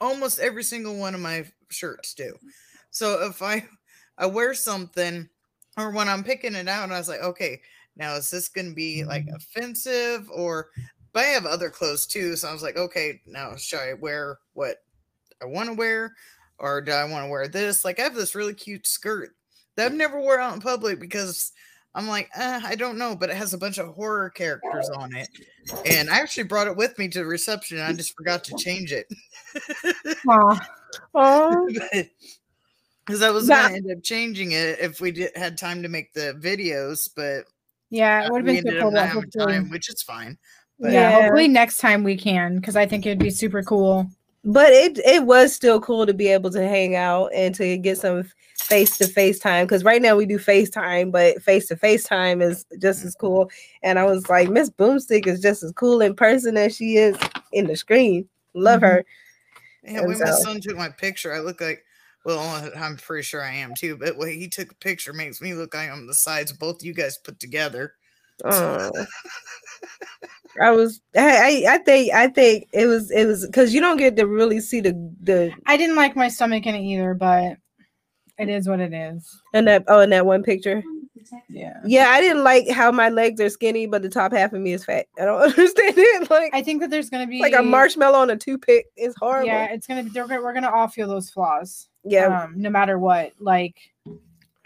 almost 0.00 0.38
every 0.40 0.64
single 0.64 0.96
one 0.96 1.14
of 1.14 1.20
my 1.20 1.44
shirts 1.70 2.14
do. 2.14 2.34
So 2.90 3.24
if 3.26 3.40
I 3.42 3.64
I 4.18 4.26
wear 4.26 4.52
something 4.54 5.28
or 5.76 5.90
when 5.90 6.08
I'm 6.08 6.24
picking 6.24 6.54
it 6.54 6.68
out, 6.68 6.90
I 6.90 6.98
was 6.98 7.08
like, 7.08 7.22
okay, 7.22 7.60
now 7.96 8.14
is 8.14 8.30
this 8.30 8.48
going 8.48 8.70
to 8.70 8.74
be 8.74 9.04
like 9.04 9.26
offensive 9.34 10.28
or? 10.32 10.68
But 11.12 11.24
I 11.24 11.28
have 11.28 11.44
other 11.44 11.68
clothes 11.68 12.06
too, 12.06 12.36
so 12.36 12.48
I 12.48 12.52
was 12.54 12.62
like, 12.62 12.78
okay, 12.78 13.20
now 13.26 13.54
should 13.56 13.80
I 13.80 13.92
wear 13.92 14.38
what 14.54 14.78
I 15.42 15.44
want 15.44 15.68
to 15.68 15.74
wear, 15.74 16.14
or 16.58 16.80
do 16.80 16.92
I 16.92 17.04
want 17.04 17.26
to 17.26 17.30
wear 17.30 17.48
this? 17.48 17.84
Like 17.84 18.00
I 18.00 18.04
have 18.04 18.14
this 18.14 18.34
really 18.34 18.54
cute 18.54 18.86
skirt 18.86 19.34
that 19.76 19.86
I've 19.86 19.94
never 19.94 20.18
wore 20.18 20.40
out 20.40 20.54
in 20.54 20.60
public 20.60 21.00
because 21.00 21.52
I'm 21.94 22.08
like, 22.08 22.30
eh, 22.34 22.60
I 22.64 22.74
don't 22.74 22.96
know, 22.96 23.14
but 23.14 23.28
it 23.28 23.36
has 23.36 23.52
a 23.52 23.58
bunch 23.58 23.78
of 23.78 23.94
horror 23.94 24.30
characters 24.30 24.88
on 24.96 25.14
it. 25.14 25.28
And 25.84 26.08
I 26.08 26.20
actually 26.20 26.44
brought 26.44 26.66
it 26.66 26.76
with 26.76 26.98
me 26.98 27.08
to 27.08 27.18
the 27.18 27.26
reception 27.26 27.78
and 27.78 27.86
I 27.86 27.92
just 27.92 28.16
forgot 28.16 28.44
to 28.44 28.56
change 28.56 28.92
it. 28.92 29.06
Oh, 31.14 31.68
Because 33.12 33.22
I 33.22 33.30
was 33.30 33.46
That- 33.46 33.68
going 33.72 33.82
to 33.82 33.88
end 33.90 33.98
up 33.98 34.02
changing 34.02 34.52
it 34.52 34.78
if 34.80 34.98
we 35.02 35.12
did, 35.12 35.36
had 35.36 35.58
time 35.58 35.82
to 35.82 35.88
make 35.90 36.14
the 36.14 36.34
videos, 36.40 37.10
but 37.14 37.44
Yeah, 37.90 38.24
it 38.24 38.32
would 38.32 38.38
have 38.38 38.46
been 38.46 38.62
so 38.62 38.68
ended 38.70 38.80
cool. 38.80 38.90
to 38.90 38.94
not 38.96 39.08
having 39.08 39.30
time, 39.30 39.70
which 39.70 39.90
is 39.90 40.00
fine. 40.00 40.38
But 40.80 40.92
Yeah, 40.92 41.10
Yeah. 41.10 41.20
hopefully 41.24 41.48
next 41.48 41.76
time 41.76 42.04
we 42.04 42.16
can 42.16 42.56
because 42.56 42.74
I 42.74 42.86
think 42.86 43.04
it'd 43.04 43.18
be 43.18 43.28
super 43.30 43.62
cool. 43.62 44.06
but 44.44 44.72
it 44.72 44.98
it 45.04 45.24
was 45.24 45.52
still 45.54 45.78
cool 45.80 46.04
to 46.06 46.12
be 46.14 46.26
able 46.28 46.50
to 46.50 46.66
hang 46.66 46.96
out 46.96 47.30
and 47.34 47.54
to 47.54 47.76
get 47.76 47.96
some 47.98 48.24
face 48.56 48.96
to 48.98 49.06
face 49.06 49.38
time 49.38 49.66
because 49.66 49.84
right 49.84 50.00
now 50.02 50.16
we 50.16 50.24
do 50.26 50.36
FaceTime, 50.38 51.12
but 51.12 51.40
face 51.42 51.68
to 51.68 51.76
face 51.76 52.02
time 52.04 52.40
is 52.42 52.64
just 52.80 53.04
as 53.04 53.14
cool. 53.14 53.48
And 53.84 53.98
I 54.00 54.04
was 54.04 54.28
like, 54.30 54.48
Miss 54.48 54.68
Boomstick 54.70 55.26
is 55.28 55.38
just 55.38 55.62
as 55.62 55.70
cool 55.72 56.00
in 56.00 56.14
person 56.16 56.56
as 56.56 56.74
she 56.74 56.96
is 56.96 57.14
in 57.52 57.66
the 57.68 57.76
screen. 57.76 58.26
Love 58.54 58.80
Mhm. 58.80 58.88
her. 58.88 59.04
yeah, 59.84 59.98
And 59.98 60.08
when 60.08 60.18
my 60.18 60.24
so- 60.30 60.42
son 60.42 60.60
took 60.60 60.76
my 60.76 60.88
picture, 60.88 61.32
I 61.32 61.38
look 61.40 61.60
like, 61.60 61.84
well, 62.24 62.70
I'm 62.76 62.96
pretty 62.96 63.22
sure 63.22 63.42
I 63.42 63.54
am 63.54 63.74
too, 63.74 63.96
but 63.96 64.16
when 64.16 64.28
he 64.28 64.48
took 64.48 64.70
a 64.72 64.76
picture 64.76 65.12
makes 65.12 65.40
me 65.40 65.54
look 65.54 65.74
like 65.74 65.90
I'm 65.90 66.06
the 66.06 66.14
size 66.14 66.52
both 66.52 66.82
you 66.82 66.94
guys 66.94 67.18
put 67.18 67.40
together. 67.40 67.94
Oh. 68.44 68.90
I 70.60 70.70
was 70.70 71.00
I, 71.16 71.64
I 71.66 71.74
I 71.74 71.78
think 71.78 72.12
I 72.12 72.28
think 72.28 72.68
it 72.72 72.86
was 72.86 73.10
it 73.10 73.26
was 73.26 73.46
because 73.46 73.72
you 73.72 73.80
don't 73.80 73.96
get 73.96 74.16
to 74.16 74.26
really 74.26 74.60
see 74.60 74.80
the 74.80 74.92
the 75.22 75.52
I 75.66 75.76
didn't 75.76 75.96
like 75.96 76.14
my 76.14 76.28
stomach 76.28 76.66
in 76.66 76.74
it 76.74 76.82
either, 76.82 77.14
but 77.14 77.56
it 78.38 78.48
is 78.48 78.68
what 78.68 78.80
it 78.80 78.92
is. 78.92 79.28
And 79.54 79.66
that 79.66 79.84
oh 79.88 80.00
and 80.00 80.12
that 80.12 80.26
one 80.26 80.42
picture. 80.42 80.82
Yeah. 81.48 81.80
Yeah, 81.84 82.08
I 82.10 82.20
didn't 82.20 82.44
like 82.44 82.68
how 82.68 82.90
my 82.92 83.08
legs 83.08 83.40
are 83.40 83.48
skinny, 83.48 83.86
but 83.86 84.02
the 84.02 84.08
top 84.08 84.32
half 84.32 84.52
of 84.52 84.60
me 84.60 84.72
is 84.72 84.84
fat. 84.84 85.06
I 85.20 85.24
don't 85.24 85.40
understand 85.50 85.94
it. 85.96 86.30
Like 86.30 86.54
I 86.54 86.62
think 86.62 86.80
that 86.80 86.90
there's 86.90 87.10
gonna 87.10 87.26
be 87.26 87.40
like 87.40 87.54
a 87.54 87.62
marshmallow 87.62 88.18
on 88.18 88.30
a 88.30 88.36
toothpick. 88.36 88.86
It's 88.96 89.14
horrible. 89.18 89.46
Yeah, 89.46 89.66
it's 89.72 89.86
gonna 89.86 90.02
be. 90.04 90.10
They're, 90.10 90.26
we're 90.26 90.52
gonna 90.54 90.70
all 90.70 90.88
feel 90.88 91.08
those 91.08 91.30
flaws. 91.30 91.88
yeah. 92.04 92.42
Um, 92.44 92.54
no 92.56 92.70
matter 92.70 92.98
what. 92.98 93.32
Like, 93.38 93.76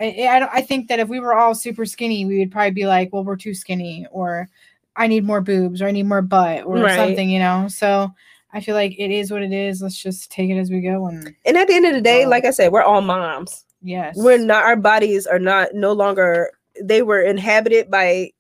I 0.01 0.29
I, 0.31 0.39
don't, 0.41 0.51
I 0.53 0.61
think 0.61 0.89
that 0.89 0.99
if 1.01 1.09
we 1.09 1.21
were 1.21 1.35
all 1.35 1.55
super 1.55 1.87
skinny, 1.87 2.27
we 2.27 2.39
would 2.39 2.51
probably 2.53 2.71
be 2.73 2.87
like, 2.87 3.13
well, 3.13 3.25
we're 3.25 3.37
too 3.37 3.55
skinny, 3.55 4.07
or 4.11 4.49
I 4.97 5.07
need 5.07 5.25
more 5.25 5.41
boobs, 5.41 5.81
or 5.81 5.87
I 5.87 5.91
need 5.91 6.07
more 6.07 6.23
butt, 6.23 6.65
or 6.65 6.77
Right. 6.79 6.97
something. 6.97 7.31
You 7.31 7.39
know. 7.39 7.69
So 7.69 8.11
I 8.53 8.61
feel 8.61 8.75
like 8.75 8.93
it 8.99 9.11
is 9.11 9.31
what 9.31 9.43
it 9.43 9.53
is. 9.53 9.83
Let's 9.83 10.01
just 10.03 10.31
take 10.31 10.51
it 10.51 10.59
as 10.59 10.71
we 10.71 10.81
go. 10.81 11.07
And 11.07 11.35
and 11.45 11.57
at 11.57 11.69
the 11.69 11.75
end 11.75 11.87
of 11.87 11.95
the 11.95 12.01
day, 12.01 12.27
like 12.27 12.45
I 12.45 12.51
said, 12.51 12.73
we're 12.73 12.83
all 12.83 13.01
moms. 13.01 13.65
yes, 13.83 14.17
We're 14.19 14.39
not. 14.39 14.65
Our 14.65 14.77
bodies 14.77 15.27
are 15.27 15.39
not 15.39 15.75
no 15.75 15.93
longer. 15.93 16.51
They 16.83 17.03
were 17.03 17.23
inhabited 17.23 17.91
by 17.91 18.31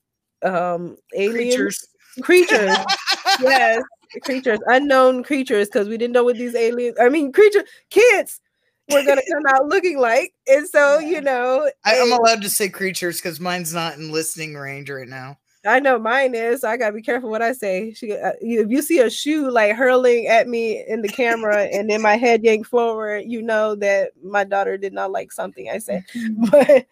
um 0.42 0.96
aliens 1.14 1.56
Creatures. 1.56 1.88
creatures. 2.22 2.76
yes, 3.40 3.82
creatures, 4.24 4.58
unknown 4.66 5.22
creatures, 5.24 5.68
because 5.68 5.88
we 5.88 5.96
didn't 5.96 6.12
know 6.14 6.24
what 6.24 6.38
these 6.38 6.54
aliens. 6.54 6.96
I 7.00 7.08
mean, 7.08 7.32
creature 7.32 7.64
kids 7.90 8.40
were 8.88 9.02
gonna 9.02 9.22
come 9.32 9.46
out 9.48 9.66
looking 9.66 9.98
like, 9.98 10.34
and 10.46 10.68
so 10.68 10.98
you 10.98 11.20
know, 11.20 11.70
I, 11.84 11.98
I'm 11.98 12.12
allowed 12.12 12.42
to 12.42 12.50
say 12.50 12.68
creatures 12.68 13.16
because 13.16 13.40
mine's 13.40 13.74
not 13.74 13.94
in 13.96 14.12
listening 14.12 14.54
range 14.54 14.90
right 14.90 15.08
now. 15.08 15.38
I 15.64 15.80
know 15.80 15.98
mine 15.98 16.34
is. 16.36 16.60
So 16.60 16.68
I 16.68 16.76
gotta 16.76 16.92
be 16.92 17.02
careful 17.02 17.28
what 17.28 17.42
I 17.42 17.52
say. 17.52 17.92
She, 17.92 18.12
uh, 18.12 18.32
you- 18.40 18.60
if 18.62 18.70
you 18.70 18.82
see 18.82 19.00
a 19.00 19.10
shoe 19.10 19.50
like 19.50 19.74
hurling 19.74 20.28
at 20.28 20.46
me 20.48 20.84
in 20.86 21.02
the 21.02 21.08
camera, 21.08 21.64
and 21.64 21.90
then 21.90 22.00
my 22.02 22.16
head 22.16 22.44
yanked 22.44 22.68
forward, 22.68 23.24
you 23.26 23.42
know 23.42 23.74
that 23.76 24.12
my 24.22 24.44
daughter 24.44 24.76
did 24.78 24.92
not 24.92 25.10
like 25.10 25.32
something 25.32 25.68
I 25.68 25.78
said. 25.78 26.04
But, 26.50 26.86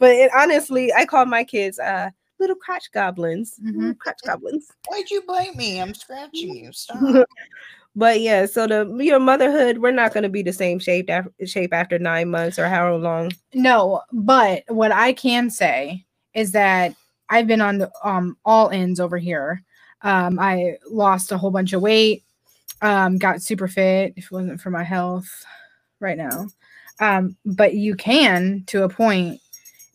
but 0.00 0.10
it, 0.10 0.30
honestly, 0.34 0.92
I 0.92 1.04
call 1.06 1.26
my 1.26 1.44
kids 1.44 1.78
uh 1.78 2.10
little 2.40 2.56
crotch 2.56 2.90
goblins. 2.92 3.54
Mhm. 3.62 3.76
Little 3.76 3.94
Crotch 3.94 4.20
goblins. 4.24 4.72
Why'd 4.88 5.10
you 5.10 5.22
bite 5.22 5.54
me? 5.54 5.80
I'm 5.80 5.94
scratching 5.94 6.56
you. 6.56 6.72
Stop. 6.72 7.26
But 7.96 8.20
yeah, 8.20 8.46
so 8.46 8.66
the 8.66 8.86
your 9.04 9.20
motherhood, 9.20 9.78
we're 9.78 9.90
not 9.90 10.14
going 10.14 10.22
to 10.22 10.28
be 10.28 10.42
the 10.42 10.52
same 10.52 10.78
shape 10.78 11.10
after 11.10 11.32
shape 11.46 11.74
after 11.74 11.98
nine 11.98 12.30
months 12.30 12.58
or 12.58 12.66
however 12.66 12.96
long. 12.96 13.32
No, 13.52 14.00
but 14.12 14.62
what 14.68 14.92
I 14.92 15.12
can 15.12 15.50
say 15.50 16.04
is 16.34 16.52
that 16.52 16.94
I've 17.28 17.46
been 17.46 17.60
on 17.60 17.78
the 17.78 17.90
um 18.02 18.36
all 18.44 18.70
ends 18.70 19.00
over 19.00 19.18
here. 19.18 19.62
Um, 20.02 20.38
I 20.38 20.76
lost 20.88 21.30
a 21.32 21.36
whole 21.38 21.50
bunch 21.50 21.72
of 21.74 21.82
weight, 21.82 22.22
um, 22.80 23.18
got 23.18 23.42
super 23.42 23.68
fit 23.68 24.14
if 24.16 24.24
it 24.26 24.32
wasn't 24.32 24.60
for 24.60 24.70
my 24.70 24.84
health 24.84 25.28
right 25.98 26.16
now. 26.16 26.46
Um, 27.00 27.36
but 27.44 27.74
you 27.74 27.96
can 27.96 28.62
to 28.68 28.84
a 28.84 28.88
point, 28.88 29.40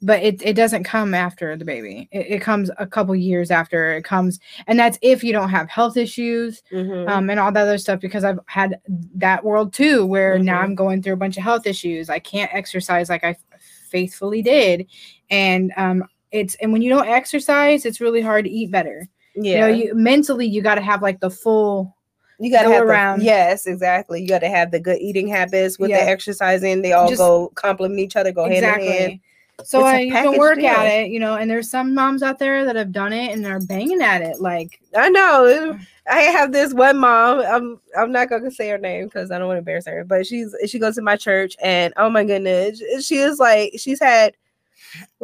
but 0.06 0.22
it, 0.22 0.40
it 0.44 0.56
doesn't 0.56 0.84
come 0.84 1.14
after 1.16 1.58
the 1.58 1.66
baby. 1.66 2.08
It, 2.12 2.28
it 2.36 2.42
comes 2.42 2.70
a 2.78 2.86
couple 2.86 3.16
years 3.16 3.50
after 3.50 3.94
it 3.98 4.04
comes, 4.04 4.40
and 4.68 4.78
that's 4.80 5.00
if 5.02 5.24
you 5.24 5.34
don't 5.34 5.50
have 5.50 5.68
health 5.70 5.98
issues 5.98 6.62
Mhm. 6.72 7.10
um, 7.10 7.30
and 7.30 7.40
all 7.40 7.52
that 7.52 7.62
other 7.64 7.78
stuff 7.80 8.00
because 8.00 8.24
I've 8.24 8.40
had 8.46 8.80
that 9.16 9.44
world 9.44 9.74
too, 9.74 10.06
where 10.06 10.38
now 10.38 10.60
Mhm. 10.60 10.64
I'm 10.64 10.76
going 10.76 11.02
through 11.02 11.14
a 11.14 11.18
bunch 11.18 11.38
of 11.38 11.44
health 11.44 11.66
issues. 11.66 12.10
I 12.10 12.20
can't 12.20 12.54
exercise 12.54 13.10
like 13.10 13.24
I 13.24 13.30
f- 13.32 13.62
faithfully 13.90 14.42
did, 14.42 14.86
and 15.30 15.74
um, 15.76 16.04
it's 16.32 16.56
and 16.62 16.72
when 16.72 16.82
you 16.84 16.90
don't 16.90 17.08
exercise, 17.08 17.86
it's 17.86 18.00
really 18.00 18.22
hard 18.22 18.46
to 18.46 18.52
eat 18.52 18.70
better. 18.72 19.08
yeah, 19.36 19.54
You 19.54 19.60
know, 19.62 19.68
you 19.68 19.96
mentally 19.96 20.46
you 20.46 20.62
got 20.62 20.76
to 20.76 20.82
have 20.82 21.02
like 21.02 21.20
the 21.20 21.30
full. 21.32 21.96
you 22.40 22.52
got 22.52 22.64
to 22.64 22.68
go 22.70 22.74
have 22.76 22.84
around. 22.84 23.20
The, 23.20 23.26
yes, 23.26 23.66
exactly. 23.66 24.22
You 24.22 24.28
got 24.28 24.40
to 24.40 24.50
have 24.50 24.70
the 24.72 24.80
good 24.80 25.00
eating 25.00 25.28
habits 25.30 25.80
with 25.80 25.90
Yeah. 25.90 26.04
the 26.04 26.10
exercising. 26.12 26.82
They 26.82 26.92
all 26.94 27.08
Just- 27.08 27.20
go 27.20 27.50
complement 27.56 28.00
each 28.02 28.16
other, 28.18 28.32
go 28.34 28.44
hand 28.44 28.66
in 28.66 28.88
hand. 28.88 29.20
So 29.64 29.84
I 29.84 30.00
you 30.00 30.12
can 30.12 30.38
work 30.38 30.60
deal. 30.60 30.68
at 30.68 30.86
it, 30.86 31.10
you 31.10 31.20
know, 31.20 31.36
and 31.36 31.50
there's 31.50 31.70
some 31.70 31.94
moms 31.94 32.22
out 32.22 32.40
there 32.40 32.66
that 32.66 32.76
have 32.76 32.92
done 32.92 33.14
it 33.14 33.32
and 33.32 33.44
they're 33.44 33.60
banging 33.60 34.02
at 34.02 34.22
it. 34.22 34.40
Like, 34.40 34.80
I 34.96 35.10
know. 35.10 35.80
I 36.08 36.20
have 36.22 36.52
this 36.52 36.74
one 36.74 36.98
mom. 36.98 37.40
I'm 37.40 37.80
I'm 37.98 38.12
not 38.12 38.30
gonna 38.30 38.52
say 38.52 38.70
her 38.70 38.78
name 38.78 39.06
because 39.06 39.32
I 39.32 39.40
don't 39.40 39.48
want 39.48 39.56
to 39.56 39.60
embarrass 39.60 39.88
her. 39.88 40.04
But 40.04 40.28
she's 40.28 40.56
she 40.68 40.78
goes 40.78 40.96
to 40.96 41.02
my 41.02 41.16
church, 41.16 41.56
and 41.64 41.94
oh 41.98 42.10
my 42.10 42.24
goodness, 42.24 42.82
she 43.04 43.18
is 43.18 43.40
like 43.40 43.74
she's 43.78 44.00
had. 44.00 44.36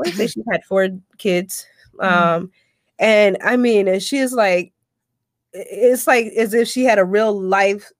I 0.04 0.10
say? 0.10 0.28
She's 0.28 0.44
had 0.52 0.64
four 0.66 0.90
kids. 1.18 1.66
Mhm. 2.00 2.12
Um, 2.12 2.52
and 3.00 3.38
I 3.44 3.58
mean, 3.58 3.88
and 3.88 4.02
she 4.02 4.18
is 4.18 4.34
like, 4.34 4.74
it's 5.54 6.08
like 6.08 6.28
as 6.38 6.54
if 6.54 6.68
she 6.68 6.84
had 6.84 7.00
a 7.00 7.06
real 7.06 7.40
life, 7.40 7.92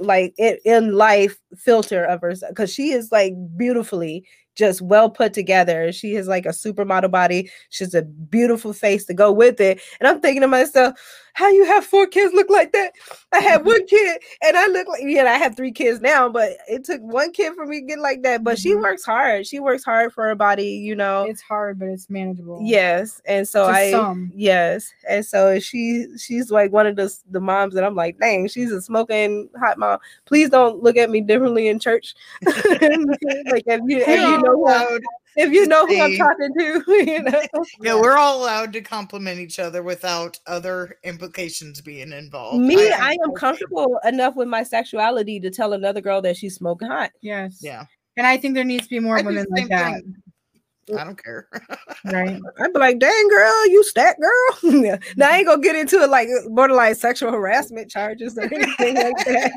like 0.00 0.34
in, 0.38 0.58
in 0.64 0.94
life 0.94 1.38
filter 1.56 2.04
of 2.04 2.20
herself 2.20 2.50
because 2.50 2.72
she 2.72 2.90
is 2.92 3.10
like 3.12 3.34
beautifully 3.56 4.24
just 4.54 4.82
well 4.82 5.10
put 5.10 5.32
together. 5.32 5.92
She 5.92 6.14
has 6.14 6.28
like 6.28 6.46
a 6.46 6.50
supermodel 6.50 7.10
body. 7.10 7.50
She's 7.70 7.94
a 7.94 8.02
beautiful 8.02 8.72
face 8.72 9.04
to 9.06 9.14
go 9.14 9.32
with 9.32 9.60
it. 9.60 9.80
And 10.00 10.08
I'm 10.08 10.20
thinking 10.20 10.42
to 10.42 10.48
myself, 10.48 10.98
how 11.34 11.50
you 11.50 11.64
have 11.66 11.84
four 11.84 12.06
kids 12.06 12.32
look 12.32 12.48
like 12.48 12.72
that? 12.72 12.92
I 13.32 13.40
had 13.40 13.64
one 13.66 13.84
kid 13.86 14.20
and 14.42 14.56
I 14.56 14.66
look 14.68 14.88
like 14.88 15.02
yeah, 15.04 15.24
I 15.24 15.36
have 15.36 15.56
three 15.56 15.72
kids 15.72 16.00
now, 16.00 16.28
but 16.28 16.52
it 16.68 16.84
took 16.84 17.00
one 17.02 17.32
kid 17.32 17.54
for 17.54 17.66
me 17.66 17.80
to 17.80 17.86
get 17.86 17.98
like 17.98 18.22
that. 18.22 18.42
But 18.44 18.58
she 18.58 18.70
Mhm. 18.72 18.82
works 18.82 19.04
hard. 19.04 19.46
She 19.46 19.58
works 19.60 19.84
hard 19.84 20.12
for 20.12 20.24
her 20.24 20.34
body, 20.36 20.66
you 20.68 20.94
know. 20.96 21.24
it's 21.24 21.42
hard, 21.42 21.78
but 21.78 21.88
it's 21.88 22.08
manageable. 22.08 22.60
Yes. 22.62 23.20
And 23.26 23.46
so 23.46 23.66
To 23.66 23.72
I 23.72 23.90
some. 23.90 24.32
yes. 24.34 24.92
And 25.08 25.26
so 25.26 25.58
she 25.58 26.06
she's 26.18 26.50
like 26.50 26.72
one 26.72 26.86
of 26.86 26.96
the 26.96 27.12
the 27.30 27.40
moms 27.40 27.74
that 27.74 27.84
I'm 27.84 27.96
like, 27.96 28.18
dang, 28.18 28.46
she's 28.48 28.70
a 28.72 28.80
smoking 28.80 29.50
hot 29.58 29.76
mom. 29.78 29.98
Please 30.26 30.50
don't 30.50 30.82
look 30.82 30.96
at 30.96 31.10
me 31.10 31.20
differently 31.20 31.68
in 31.68 31.78
church. 31.80 32.14
like 32.46 33.64
if 33.66 33.80
you 33.86 33.98
if 33.98 34.06
you 34.08 34.38
know 34.42 34.54
allowed, 34.54 35.00
if 35.36 35.52
you 35.52 35.66
know 35.66 35.86
who 35.86 36.00
I'm 36.00 36.16
talking 36.16 36.52
to, 36.58 36.84
you 37.06 37.22
know. 37.22 37.42
yeah, 37.82 37.94
we're 37.94 38.16
all 38.16 38.42
allowed 38.42 38.72
to 38.74 38.80
compliment 38.80 39.40
each 39.40 39.58
other 39.58 39.82
without 39.82 40.38
other 40.46 40.96
implications 41.04 41.80
being 41.80 42.12
involved. 42.12 42.60
Me, 42.60 42.90
I- 42.92 43.10
I 43.10 43.16
am 43.26 43.32
comfortable 43.34 43.98
enough 44.04 44.36
with 44.36 44.48
my 44.48 44.62
sexuality 44.62 45.40
to 45.40 45.50
tell 45.50 45.72
another 45.72 46.00
girl 46.00 46.20
that 46.22 46.36
she's 46.36 46.54
smoking 46.54 46.88
hot. 46.88 47.10
Yes. 47.22 47.58
Yeah, 47.60 47.84
And 48.16 48.26
I 48.26 48.36
think 48.36 48.54
there 48.54 48.64
needs 48.64 48.84
to 48.84 48.90
be 48.90 49.00
more 49.00 49.18
I 49.18 49.22
women 49.22 49.46
like 49.50 49.68
that. 49.68 49.94
thing. 49.94 50.16
I 50.98 51.02
don't 51.04 51.22
care. 51.22 51.48
Right. 52.12 52.38
I'd 52.60 52.72
be 52.74 52.78
like, 52.78 52.98
dang 52.98 53.28
girl, 53.30 53.66
you 53.70 53.82
stat 53.84 54.16
girl. 54.20 54.82
Yeah. 54.84 54.98
now 55.16 55.30
I 55.30 55.38
ain't 55.38 55.46
gonna 55.46 55.62
get 55.62 55.74
into 55.74 55.96
it 56.02 56.10
like 56.10 56.28
borderline 56.50 56.94
sexual 56.94 57.32
harassment 57.32 57.90
charges 57.90 58.36
or 58.36 58.42
anything 58.42 58.94
like 58.96 59.16
that. 59.24 59.52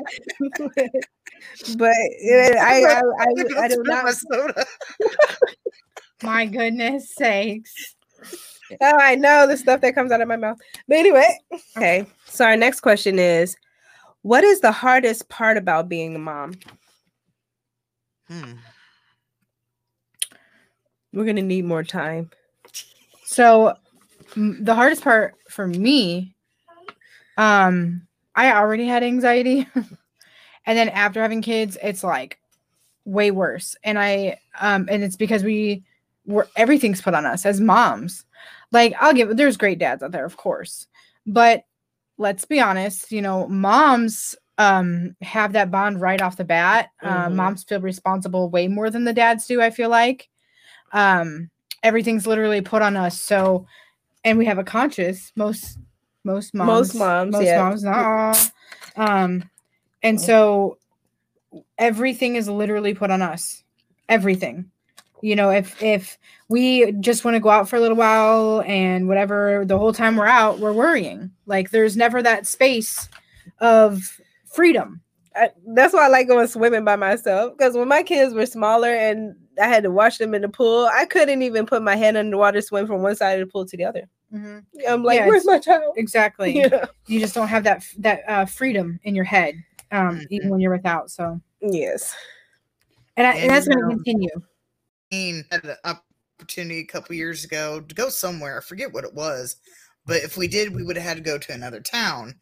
but 1.76 1.94
yeah, 2.22 2.54
I, 2.58 2.82
I, 2.84 2.94
I, 2.94 3.60
I, 3.60 3.64
I 3.64 3.68
do 3.68 3.74
Spill 3.74 4.46
not. 4.46 4.66
My 6.22 6.46
goodness 6.46 7.14
sakes. 7.14 7.96
Oh, 8.80 8.98
I 8.98 9.14
know 9.14 9.46
the 9.46 9.56
stuff 9.56 9.80
that 9.80 9.94
comes 9.94 10.12
out 10.12 10.20
of 10.20 10.28
my 10.28 10.36
mouth. 10.36 10.58
But 10.86 10.98
anyway, 10.98 11.38
okay. 11.76 12.06
So 12.26 12.44
our 12.44 12.56
next 12.56 12.80
question 12.80 13.18
is, 13.18 13.56
What 14.22 14.44
is 14.44 14.60
the 14.60 14.72
hardest 14.72 15.28
part 15.28 15.56
about 15.56 15.88
being 15.88 16.14
a 16.14 16.18
mom? 16.18 16.54
Hmm. 18.28 18.52
We're 21.12 21.24
gonna 21.24 21.42
need 21.42 21.64
more 21.64 21.82
time. 21.82 22.30
So 23.24 23.74
m- 24.36 24.62
the 24.62 24.74
hardest 24.74 25.02
part 25.02 25.34
for 25.48 25.66
me, 25.66 26.34
um, 27.38 28.06
I 28.34 28.52
already 28.52 28.86
had 28.86 29.02
anxiety. 29.02 29.66
and 29.74 30.78
then 30.78 30.88
after 30.90 31.22
having 31.22 31.40
kids, 31.42 31.78
it's 31.82 32.04
like 32.04 32.38
way 33.04 33.30
worse. 33.30 33.76
And 33.82 33.98
I 33.98 34.38
um 34.60 34.86
and 34.90 35.02
it's 35.02 35.16
because 35.16 35.42
we 35.42 35.84
were 36.28 36.46
everything's 36.54 37.02
put 37.02 37.14
on 37.14 37.26
us 37.26 37.44
as 37.44 37.60
moms. 37.60 38.24
Like 38.70 38.94
I'll 39.00 39.14
give 39.14 39.36
there's 39.36 39.56
great 39.56 39.78
dads 39.80 40.02
out 40.02 40.12
there, 40.12 40.26
of 40.26 40.36
course. 40.36 40.86
But 41.26 41.64
let's 42.18 42.44
be 42.44 42.60
honest, 42.60 43.10
you 43.10 43.22
know, 43.22 43.48
moms 43.48 44.36
um 44.58 45.16
have 45.22 45.52
that 45.54 45.70
bond 45.70 46.00
right 46.00 46.20
off 46.20 46.36
the 46.36 46.44
bat. 46.44 46.90
Uh, 47.02 47.28
Mhm. 47.28 47.34
moms 47.34 47.64
feel 47.64 47.80
responsible 47.80 48.50
way 48.50 48.68
more 48.68 48.90
than 48.90 49.04
the 49.04 49.12
dads 49.12 49.46
do, 49.46 49.60
I 49.60 49.70
feel 49.70 49.88
like. 49.88 50.28
Um 50.92 51.50
everything's 51.82 52.26
literally 52.26 52.60
put 52.60 52.82
on 52.82 52.96
us. 52.96 53.18
So 53.20 53.66
and 54.24 54.36
we 54.38 54.44
have 54.46 54.58
a 54.58 54.64
conscious 54.64 55.32
most 55.34 55.78
most 56.24 56.52
moms 56.54 56.68
Most 56.68 56.94
moms, 56.94 57.32
most 57.32 57.44
yeah. 57.46 57.62
moms 57.62 57.82
not 57.84 58.04
all. 58.04 59.06
Um 59.06 59.48
and 60.02 60.20
so 60.20 60.78
everything 61.78 62.36
is 62.36 62.48
literally 62.48 62.94
put 62.94 63.10
on 63.10 63.22
us. 63.22 63.62
Everything. 64.08 64.70
You 65.22 65.36
know, 65.36 65.50
if 65.50 65.80
if 65.82 66.18
we 66.48 66.92
just 66.92 67.24
want 67.24 67.34
to 67.34 67.40
go 67.40 67.50
out 67.50 67.68
for 67.68 67.76
a 67.76 67.80
little 67.80 67.96
while 67.96 68.62
and 68.66 69.08
whatever, 69.08 69.64
the 69.66 69.78
whole 69.78 69.92
time 69.92 70.16
we're 70.16 70.26
out, 70.26 70.58
we're 70.58 70.72
worrying. 70.72 71.30
Like 71.46 71.70
there's 71.70 71.96
never 71.96 72.22
that 72.22 72.46
space 72.46 73.08
of 73.60 74.00
freedom. 74.46 75.00
I, 75.34 75.50
that's 75.68 75.94
why 75.94 76.06
I 76.06 76.08
like 76.08 76.28
going 76.28 76.48
swimming 76.48 76.84
by 76.84 76.96
myself. 76.96 77.56
Because 77.56 77.74
when 77.76 77.88
my 77.88 78.02
kids 78.02 78.34
were 78.34 78.46
smaller 78.46 78.92
and 78.92 79.36
I 79.60 79.68
had 79.68 79.82
to 79.84 79.90
wash 79.90 80.18
them 80.18 80.34
in 80.34 80.42
the 80.42 80.48
pool, 80.48 80.88
I 80.92 81.04
couldn't 81.04 81.42
even 81.42 81.66
put 81.66 81.82
my 81.82 81.96
hand 81.96 82.16
in 82.16 82.30
the 82.30 82.38
water, 82.38 82.60
swim 82.60 82.86
from 82.86 83.02
one 83.02 83.16
side 83.16 83.40
of 83.40 83.46
the 83.46 83.52
pool 83.52 83.66
to 83.66 83.76
the 83.76 83.84
other. 83.84 84.08
I'm 84.32 85.02
like, 85.02 85.18
Yeah, 85.18 85.26
where's 85.26 85.46
my 85.46 85.58
child? 85.58 85.94
Exactly. 85.96 86.52
Yeah. 86.58 86.86
You 87.06 87.20
just 87.20 87.34
don't 87.34 87.48
have 87.48 87.64
that 87.64 87.84
that 87.98 88.20
uh, 88.28 88.44
freedom 88.44 89.00
in 89.04 89.14
your 89.14 89.24
head, 89.24 89.54
um, 89.92 90.26
even 90.30 90.50
when 90.50 90.60
you're 90.60 90.72
without. 90.72 91.10
So, 91.10 91.40
Yes. 91.62 92.14
and, 93.16 93.26
I, 93.26 93.34
and 93.36 93.50
that's 93.50 93.66
going 93.66 93.78
to 93.78 93.84
um, 93.84 93.90
continue. 93.90 94.28
Had 95.10 95.64
an 95.64 95.76
opportunity 96.40 96.80
a 96.80 96.86
couple 96.86 97.14
years 97.16 97.44
ago 97.44 97.80
to 97.80 97.94
go 97.94 98.08
somewhere. 98.08 98.58
I 98.58 98.60
forget 98.62 98.92
what 98.92 99.04
it 99.04 99.14
was, 99.14 99.56
but 100.06 100.22
if 100.22 100.36
we 100.36 100.48
did, 100.48 100.74
we 100.74 100.82
would 100.82 100.96
have 100.96 101.04
had 101.06 101.16
to 101.16 101.22
go 101.22 101.38
to 101.38 101.52
another 101.52 101.80
town. 101.80 102.34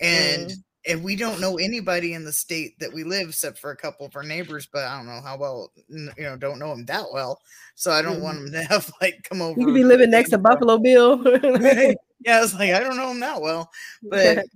And 0.00 0.50
Mm. 0.50 0.62
and 0.86 1.02
we 1.02 1.16
don't 1.16 1.40
know 1.40 1.56
anybody 1.56 2.12
in 2.12 2.24
the 2.24 2.32
state 2.32 2.78
that 2.78 2.92
we 2.92 3.04
live 3.04 3.30
except 3.30 3.58
for 3.58 3.70
a 3.70 3.76
couple 3.76 4.04
of 4.04 4.14
our 4.16 4.22
neighbors, 4.22 4.68
but 4.70 4.84
I 4.84 4.96
don't 4.98 5.06
know 5.06 5.22
how 5.22 5.38
well, 5.38 5.72
you 5.88 6.10
know, 6.18 6.36
don't 6.36 6.58
know 6.58 6.68
them 6.70 6.84
that 6.86 7.06
well. 7.12 7.40
So 7.74 7.90
I 7.90 8.02
don't 8.02 8.20
want 8.20 8.38
them 8.38 8.52
to 8.52 8.62
have 8.70 8.92
like 9.00 9.22
come 9.28 9.40
over. 9.40 9.58
You 9.58 9.66
could 9.66 9.74
be 9.74 9.84
living 9.84 10.10
next 10.10 10.30
to 10.30 10.38
Buffalo 10.38 10.78
Bill. 10.78 11.22
Yeah, 12.24 12.38
I 12.38 12.40
was 12.40 12.54
like, 12.54 12.72
I 12.72 12.80
don't 12.80 12.96
know 12.96 13.10
him 13.10 13.20
that 13.20 13.42
well. 13.42 13.70
But 14.02 14.46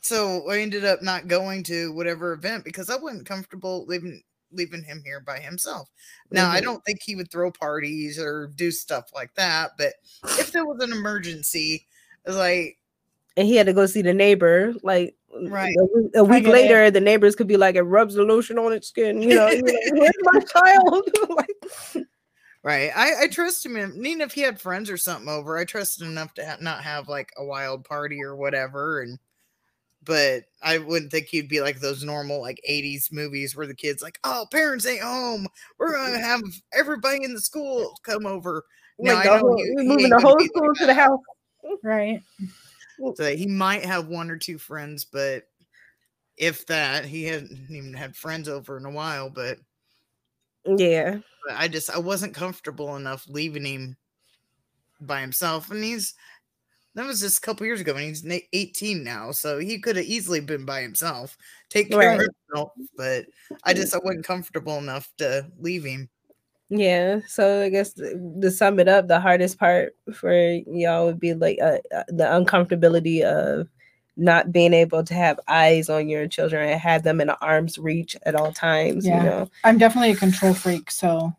so 0.00 0.48
I 0.48 0.58
ended 0.58 0.84
up 0.84 1.02
not 1.02 1.26
going 1.26 1.64
to 1.64 1.92
whatever 1.92 2.32
event 2.32 2.64
because 2.64 2.88
I 2.88 2.96
wasn't 2.96 3.26
comfortable 3.26 3.84
leaving 3.86 4.22
leaving 4.52 4.82
him 4.82 5.02
here 5.04 5.20
by 5.20 5.38
himself. 5.38 5.88
Now 6.30 6.50
I 6.50 6.60
Mhm. 6.60 6.64
don't 6.64 6.84
think 6.84 7.00
he 7.02 7.16
would 7.16 7.30
throw 7.30 7.50
parties 7.50 8.18
or 8.18 8.48
do 8.54 8.70
stuff 8.70 9.10
like 9.14 9.34
that, 9.34 9.72
but 9.78 9.94
if 10.38 10.52
there 10.52 10.64
was 10.64 10.82
an 10.82 10.92
emergency, 10.92 11.86
it 12.24 12.28
was 12.28 12.36
like 12.36 12.78
and 13.36 13.46
he 13.46 13.56
had 13.56 13.66
to 13.66 13.72
go 13.74 13.84
see 13.86 14.00
the 14.02 14.14
neighbor. 14.14 14.74
Like 14.82 15.14
Right. 15.42 15.76
a 16.14 16.24
week, 16.24 16.44
get 16.44 16.48
it. 16.48 16.52
later, 16.52 16.90
the 16.90 17.00
neighbors 17.00 17.36
could 17.36 17.46
be 17.46 17.58
like, 17.58 17.74
"It 17.74 17.82
rubs 17.82 18.14
the 18.14 18.22
lotion 18.22 18.58
on 18.58 18.72
its 18.72 18.88
skin." 18.88 19.20
You 19.20 19.34
know, 19.34 19.46
like, 19.48 19.62
where's 19.92 20.12
my 20.22 20.40
child? 20.52 21.10
like, 21.28 22.04
right. 22.62 22.90
I, 22.96 23.24
I 23.24 23.28
trust 23.28 23.66
him. 23.66 23.76
Even 23.76 24.22
if 24.22 24.32
he 24.32 24.40
had 24.40 24.58
friends 24.58 24.88
or 24.88 24.96
something 24.96 25.28
over, 25.28 25.58
I 25.58 25.64
trusted 25.66 26.06
enough 26.06 26.32
to 26.34 26.46
ha- 26.46 26.56
not 26.60 26.82
have 26.84 27.08
like 27.08 27.30
a 27.36 27.44
wild 27.44 27.84
party 27.84 28.22
or 28.22 28.34
whatever. 28.34 29.02
And 29.02 29.18
but 30.06 30.44
I 30.62 30.78
wouldn't 30.78 31.10
think 31.10 31.26
he'd 31.26 31.48
be 31.48 31.60
like 31.60 31.80
those 31.80 32.02
normal 32.02 32.40
like 32.40 32.60
80s 32.68 33.12
movies 33.12 33.54
where 33.54 33.66
the 33.66 33.74
kids 33.74 34.02
like, 34.02 34.18
oh, 34.24 34.46
parents 34.50 34.86
ain't 34.86 35.02
home. 35.02 35.46
We're 35.78 35.92
gonna 35.96 36.18
have 36.20 36.42
everybody 36.72 37.22
in 37.24 37.34
the 37.34 37.40
school 37.40 37.92
come 38.02 38.24
over. 38.24 38.64
Oh 38.98 39.02
no, 39.04 39.14
like 39.14 39.26
know 39.26 39.38
whole, 39.38 39.56
he- 39.56 39.72
we're 39.74 39.82
he 39.82 39.88
moving 39.88 40.10
the 40.10 40.20
whole 40.20 40.36
be 40.36 40.44
like 40.44 40.50
school 40.54 40.74
to 40.74 40.86
the 40.86 40.94
house. 40.94 41.20
Right. 41.82 42.22
So 43.14 43.36
he 43.36 43.46
might 43.46 43.84
have 43.84 44.08
one 44.08 44.30
or 44.30 44.38
two 44.38 44.56
friends, 44.56 45.04
but 45.04 45.42
if 46.38 46.64
that, 46.68 47.04
he 47.04 47.24
hadn't 47.24 47.66
even 47.68 47.92
had 47.92 48.16
friends 48.16 48.48
over 48.48 48.78
in 48.78 48.86
a 48.86 48.90
while. 48.90 49.28
But, 49.28 49.58
Yeah. 50.64 51.18
but 51.46 51.56
I 51.56 51.68
just 51.68 51.90
I 51.90 51.98
wasn't 51.98 52.34
comfortable 52.34 52.96
enough 52.96 53.26
leaving 53.28 53.66
him 53.66 53.98
by 54.98 55.20
himself, 55.20 55.70
and 55.70 55.84
he's 55.84 56.14
that 56.96 57.06
was 57.06 57.20
just 57.20 57.38
a 57.38 57.40
couple 57.42 57.66
years 57.66 57.80
ago, 57.80 57.94
and 57.94 58.04
he's 58.04 58.26
18 58.52 59.04
now, 59.04 59.30
so 59.30 59.58
he 59.58 59.78
could 59.78 59.96
have 59.96 60.06
easily 60.06 60.40
been 60.40 60.64
by 60.64 60.80
himself, 60.82 61.36
take 61.68 61.90
care 61.90 61.98
Right. 61.98 62.20
of 62.20 62.26
himself. 62.48 62.70
But 62.96 63.26
I 63.64 63.74
just 63.74 63.94
I 63.94 63.98
wasn't 64.02 64.24
comfortable 64.24 64.78
enough 64.78 65.12
to 65.18 65.46
leave 65.60 65.84
him. 65.84 66.08
Yeah, 66.68 67.20
so 67.28 67.62
I 67.62 67.68
guess 67.68 67.92
th- 67.92 68.16
to 68.40 68.50
sum 68.50 68.80
it 68.80 68.88
up, 68.88 69.06
the 69.06 69.20
hardest 69.20 69.58
part 69.58 69.94
for 70.12 70.32
y'all 70.66 71.06
would 71.06 71.20
be 71.20 71.32
like 71.34 71.58
uh, 71.62 71.78
uh, 71.94 72.02
the 72.08 72.24
uncomfortability 72.24 73.22
of 73.22 73.68
not 74.16 74.50
being 74.50 74.72
able 74.72 75.04
to 75.04 75.14
have 75.14 75.38
eyes 75.46 75.90
on 75.90 76.08
your 76.08 76.26
children 76.26 76.68
and 76.68 76.80
have 76.80 77.02
them 77.02 77.20
in 77.20 77.28
arm's 77.30 77.78
reach 77.78 78.16
at 78.24 78.34
all 78.34 78.50
times. 78.50 79.06
Yeah. 79.06 79.22
You 79.22 79.28
know, 79.30 79.50
I'm 79.62 79.78
definitely 79.78 80.12
a 80.12 80.16
control 80.16 80.54
freak. 80.54 80.90
So, 80.90 81.32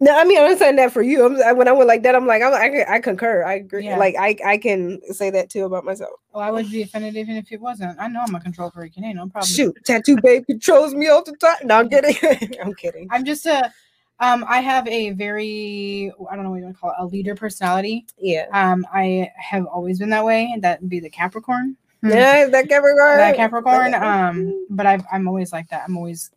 no, 0.00 0.16
I 0.16 0.24
mean 0.24 0.38
I'm 0.38 0.50
not 0.50 0.58
saying 0.58 0.76
that 0.76 0.92
for 0.92 1.02
you. 1.02 1.24
I'm, 1.24 1.56
when 1.56 1.68
I 1.68 1.72
went 1.72 1.88
like 1.88 2.02
that, 2.02 2.14
I'm 2.14 2.26
like 2.26 2.42
I'm, 2.42 2.52
I, 2.52 2.84
I 2.88 3.00
concur. 3.00 3.44
I 3.44 3.54
agree. 3.54 3.84
Yeah. 3.84 3.98
Like 3.98 4.14
I 4.18 4.36
I 4.44 4.58
can 4.58 5.00
say 5.12 5.30
that 5.30 5.50
too 5.50 5.64
about 5.64 5.84
myself. 5.84 6.12
well, 6.32 6.44
I 6.44 6.50
would 6.50 6.70
be 6.70 6.82
offended 6.82 7.16
even 7.16 7.36
if 7.36 7.50
it 7.50 7.60
wasn't. 7.60 7.98
I 7.98 8.08
know 8.08 8.22
I'm 8.26 8.34
a 8.34 8.40
control 8.40 8.70
freak. 8.70 8.96
It 8.96 9.04
ain't 9.04 9.16
no 9.16 9.28
problem. 9.28 9.48
Shoot, 9.48 9.76
tattoo 9.84 10.16
babe 10.22 10.46
controls 10.46 10.94
me 10.94 11.08
all 11.08 11.22
the 11.24 11.36
time. 11.36 11.56
No, 11.64 11.78
I'm 11.78 11.88
kidding. 11.88 12.58
I'm 12.62 12.74
kidding. 12.74 13.08
I'm 13.10 13.24
just 13.24 13.46
a, 13.46 13.72
um, 14.20 14.44
I 14.48 14.60
have 14.60 14.86
a 14.88 15.10
very, 15.10 16.12
I 16.30 16.34
don't 16.34 16.44
know 16.44 16.50
what 16.50 16.56
you 16.56 16.64
want 16.64 16.76
to 16.76 16.80
call 16.80 16.90
it, 16.90 16.96
a 16.98 17.06
leader 17.06 17.34
personality. 17.34 18.06
Yeah. 18.18 18.46
Um, 18.52 18.86
I 18.92 19.30
have 19.36 19.66
always 19.66 19.98
been 19.98 20.10
that 20.10 20.24
way, 20.24 20.50
and 20.52 20.62
that 20.62 20.80
would 20.80 20.90
be 20.90 21.00
the 21.00 21.10
Capricorn. 21.10 21.76
Hmm. 22.02 22.10
Yeah, 22.10 22.46
that 22.46 22.68
Capricorn. 22.68 23.18
that 23.18 23.36
Capricorn. 23.36 23.94
Um, 23.94 24.66
but 24.70 24.86
I've, 24.86 25.04
I'm 25.12 25.28
always 25.28 25.52
like 25.52 25.68
that. 25.68 25.84
I'm 25.86 25.96
always 25.96 26.30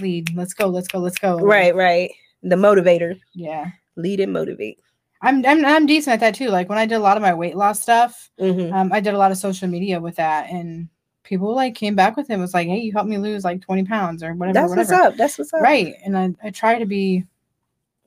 lead. 0.00 0.34
Let's 0.36 0.54
go. 0.54 0.68
Let's 0.68 0.86
go. 0.88 0.98
Let's 0.98 1.18
go. 1.18 1.38
Right, 1.38 1.74
right. 1.74 2.12
The 2.42 2.56
motivator. 2.56 3.18
Yeah. 3.34 3.70
Lead 3.96 4.20
and 4.20 4.32
motivate. 4.32 4.78
I'm, 5.22 5.44
I'm 5.44 5.64
I'm 5.66 5.84
decent 5.86 6.14
at 6.14 6.20
that 6.20 6.34
too. 6.34 6.48
Like 6.48 6.68
when 6.70 6.78
I 6.78 6.86
did 6.86 6.94
a 6.94 7.00
lot 7.00 7.18
of 7.18 7.22
my 7.22 7.34
weight 7.34 7.54
loss 7.56 7.80
stuff, 7.82 8.30
Mhm. 8.40 8.72
um, 8.72 8.92
I 8.92 9.00
did 9.00 9.12
a 9.14 9.18
lot 9.18 9.30
of 9.30 9.36
social 9.36 9.68
media 9.68 10.00
with 10.00 10.16
that, 10.16 10.48
and 10.50 10.88
people 11.24 11.54
like 11.54 11.74
came 11.74 11.94
back 11.94 12.16
with 12.16 12.30
it. 12.30 12.38
Was 12.38 12.54
like, 12.54 12.66
hey, 12.68 12.78
you 12.78 12.92
helped 12.92 13.10
me 13.10 13.18
lose 13.18 13.44
like 13.44 13.60
20 13.60 13.84
pounds 13.84 14.22
or 14.22 14.32
whatever. 14.32 14.54
That's 14.54 14.70
whatever. 14.70 14.92
what's 14.92 15.06
up. 15.12 15.16
That's 15.18 15.38
what's 15.38 15.52
up. 15.52 15.60
Right. 15.60 15.94
And 16.06 16.16
I, 16.16 16.34
I 16.42 16.50
try 16.50 16.78
to 16.78 16.86
be 16.86 17.24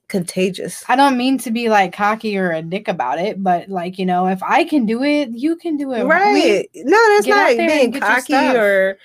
Contagious. 0.09 0.83
I 0.87 0.95
don't 0.95 1.17
mean 1.17 1.39
to 1.39 1.49
be 1.49 1.69
like 1.69 1.91
cocky 1.93 2.37
or 2.37 2.51
a 2.51 2.61
dick 2.61 2.87
about 2.87 3.17
it, 3.19 3.41
but 3.41 3.67
like, 3.69 3.97
you 3.97 4.05
know, 4.05 4.27
if 4.27 4.43
I 4.43 4.63
can 4.63 4.85
do 4.85 5.01
it, 5.01 5.29
you 5.29 5.55
can 5.55 5.75
do 5.75 5.91
it. 5.93 6.03
We- 6.03 6.09
Right. 6.09 6.69
no, 6.75 6.97
that's 7.15 7.25
not 7.25 7.57
being 7.57 7.61
and 7.71 7.93
get 7.93 8.01
your 8.03 8.09
cocky 8.11 8.57
or 8.57 8.97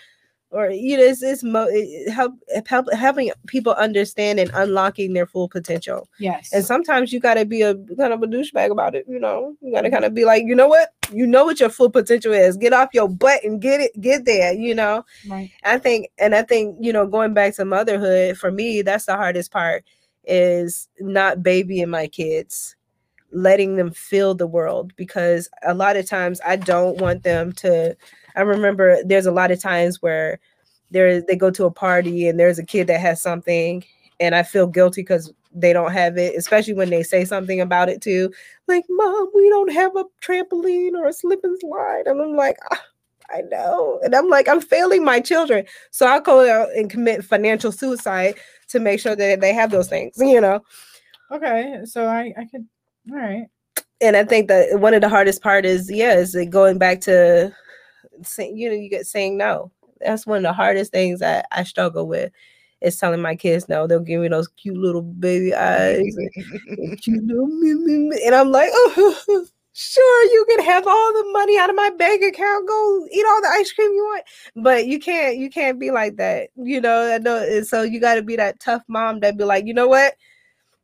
or 0.50 0.70
you 0.70 0.96
know, 0.96 1.02
it's, 1.02 1.22
it's 1.22 1.42
mo- 1.42 1.68
it 1.68 2.10
help, 2.10 2.32
help 2.66 2.92
helping 2.92 3.30
people 3.46 3.74
understand 3.74 4.40
and 4.40 4.50
unlocking 4.54 5.12
their 5.12 5.26
full 5.26 5.48
potential. 5.48 6.08
yes. 6.18 6.52
And 6.52 6.64
sometimes 6.64 7.12
you 7.12 7.20
got 7.20 7.34
to 7.34 7.44
be 7.44 7.62
a 7.62 7.74
kind 7.74 8.12
of 8.12 8.22
a 8.22 8.26
douchebag 8.26 8.70
about 8.70 8.94
it. 8.94 9.04
You 9.08 9.18
know, 9.18 9.54
you 9.60 9.72
got 9.72 9.82
to 9.82 9.88
mm-hmm. 9.88 9.94
kind 9.94 10.04
of 10.04 10.14
be 10.14 10.24
like, 10.24 10.44
you 10.46 10.54
know 10.54 10.68
what, 10.68 10.94
you 11.12 11.26
know 11.26 11.44
what 11.44 11.60
your 11.60 11.68
full 11.68 11.90
potential 11.90 12.32
is. 12.32 12.56
Get 12.56 12.72
off 12.72 12.90
your 12.94 13.08
butt 13.08 13.44
and 13.44 13.60
get 13.60 13.80
it, 13.80 14.00
get 14.00 14.24
there. 14.24 14.54
You 14.54 14.74
know. 14.74 15.04
right. 15.28 15.50
I 15.64 15.78
think, 15.78 16.08
and 16.18 16.34
I 16.34 16.42
think, 16.42 16.76
you 16.80 16.92
know, 16.92 17.06
going 17.06 17.34
back 17.34 17.54
to 17.56 17.64
motherhood, 17.64 18.38
for 18.38 18.50
me, 18.50 18.82
that's 18.82 19.04
the 19.04 19.16
hardest 19.16 19.52
part 19.52 19.84
is 20.24 20.88
not 21.00 21.42
babying 21.42 21.90
my 21.90 22.06
kids, 22.06 22.74
letting 23.32 23.76
them 23.76 23.90
feel 23.90 24.34
the 24.34 24.46
world 24.46 24.94
because 24.96 25.48
a 25.66 25.74
lot 25.74 25.96
of 25.96 26.06
times 26.06 26.40
I 26.46 26.56
don't 26.56 26.98
want 26.98 27.22
them 27.22 27.52
to. 27.54 27.96
I 28.38 28.42
remember 28.42 29.02
there's 29.04 29.26
a 29.26 29.32
lot 29.32 29.50
of 29.50 29.60
times 29.60 30.00
where 30.00 30.38
there 30.90 31.20
they 31.20 31.36
go 31.36 31.50
to 31.50 31.66
a 31.66 31.70
party 31.70 32.28
and 32.28 32.40
there's 32.40 32.58
a 32.58 32.64
kid 32.64 32.86
that 32.86 33.00
has 33.00 33.20
something 33.20 33.84
and 34.20 34.34
I 34.34 34.42
feel 34.42 34.66
guilty 34.66 35.02
because 35.02 35.32
they 35.52 35.72
don't 35.72 35.92
have 35.92 36.16
it, 36.18 36.34
especially 36.36 36.74
when 36.74 36.90
they 36.90 37.02
say 37.02 37.24
something 37.24 37.60
about 37.60 37.88
it 37.88 38.00
too. 38.00 38.32
Like, 38.66 38.84
mom, 38.88 39.30
we 39.34 39.48
don't 39.48 39.72
have 39.72 39.94
a 39.96 40.04
trampoline 40.22 40.92
or 40.94 41.06
a 41.06 41.12
slip 41.12 41.40
and 41.42 41.58
slide. 41.60 42.06
And 42.06 42.20
I'm 42.20 42.36
like, 42.36 42.56
"Ah, 42.72 42.82
I 43.30 43.42
know. 43.42 44.00
And 44.02 44.14
I'm 44.14 44.28
like, 44.28 44.48
I'm 44.48 44.60
failing 44.60 45.04
my 45.04 45.20
children. 45.20 45.64
So 45.90 46.06
I'll 46.06 46.20
go 46.20 46.48
out 46.50 46.70
and 46.74 46.90
commit 46.90 47.24
financial 47.24 47.72
suicide 47.72 48.34
to 48.68 48.80
make 48.80 49.00
sure 49.00 49.16
that 49.16 49.40
they 49.40 49.52
have 49.52 49.70
those 49.70 49.88
things, 49.88 50.14
you 50.18 50.40
know. 50.40 50.62
Okay. 51.30 51.80
So 51.84 52.06
I, 52.06 52.32
I 52.36 52.44
could, 52.46 52.66
all 53.10 53.16
right. 53.16 53.46
And 54.00 54.16
I 54.16 54.24
think 54.24 54.48
that 54.48 54.80
one 54.80 54.94
of 54.94 55.00
the 55.00 55.08
hardest 55.08 55.42
part 55.42 55.64
is, 55.64 55.90
yeah, 55.90 56.14
is 56.14 56.36
going 56.50 56.78
back 56.78 57.00
to 57.02 57.52
you 58.38 58.68
know, 58.68 58.74
you 58.74 58.88
get 58.88 59.06
saying 59.06 59.36
no. 59.36 59.70
That's 60.00 60.26
one 60.26 60.38
of 60.38 60.42
the 60.44 60.52
hardest 60.52 60.92
things 60.92 61.20
that 61.20 61.46
I 61.50 61.64
struggle 61.64 62.06
with 62.06 62.32
is 62.80 62.96
telling 62.96 63.20
my 63.20 63.34
kids 63.34 63.68
no. 63.68 63.86
They'll 63.86 64.00
give 64.00 64.20
me 64.20 64.28
those 64.28 64.48
cute 64.48 64.76
little 64.76 65.02
baby 65.02 65.54
eyes, 65.54 65.98
and, 65.98 67.00
cute 67.02 67.24
little, 67.24 67.46
and 67.46 68.34
I'm 68.34 68.50
like, 68.50 68.70
oh, 68.72 69.46
sure, 69.72 70.24
you 70.24 70.46
can 70.48 70.64
have 70.64 70.86
all 70.86 71.12
the 71.12 71.32
money 71.32 71.58
out 71.58 71.70
of 71.70 71.76
my 71.76 71.90
bank 71.90 72.22
account. 72.22 72.68
Go 72.68 73.06
eat 73.12 73.24
all 73.28 73.42
the 73.42 73.48
ice 73.48 73.72
cream 73.72 73.92
you 73.92 74.04
want, 74.04 74.24
but 74.56 74.86
you 74.86 74.98
can't. 74.98 75.36
You 75.36 75.50
can't 75.50 75.78
be 75.78 75.90
like 75.90 76.16
that, 76.16 76.50
you 76.56 76.80
know. 76.80 77.14
I 77.14 77.18
know. 77.18 77.42
And 77.42 77.66
so 77.66 77.82
you 77.82 78.00
got 78.00 78.14
to 78.14 78.22
be 78.22 78.36
that 78.36 78.60
tough 78.60 78.82
mom 78.88 79.20
that 79.20 79.36
be 79.36 79.44
like, 79.44 79.66
you 79.66 79.74
know 79.74 79.88
what, 79.88 80.14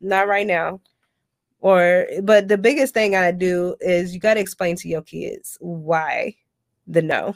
not 0.01 0.27
right 0.27 0.47
now. 0.47 0.81
Or, 1.61 2.05
but 2.21 2.47
the 2.47 2.59
biggest 2.59 2.93
thing 2.93 3.15
I 3.15 3.31
do 3.31 3.75
is 3.79 4.13
you 4.13 4.19
got 4.19 4.35
to 4.35 4.39
explain 4.39 4.75
to 4.77 4.87
your 4.87 5.01
kids 5.01 5.57
why 5.59 6.35
the 6.87 7.01
no 7.01 7.35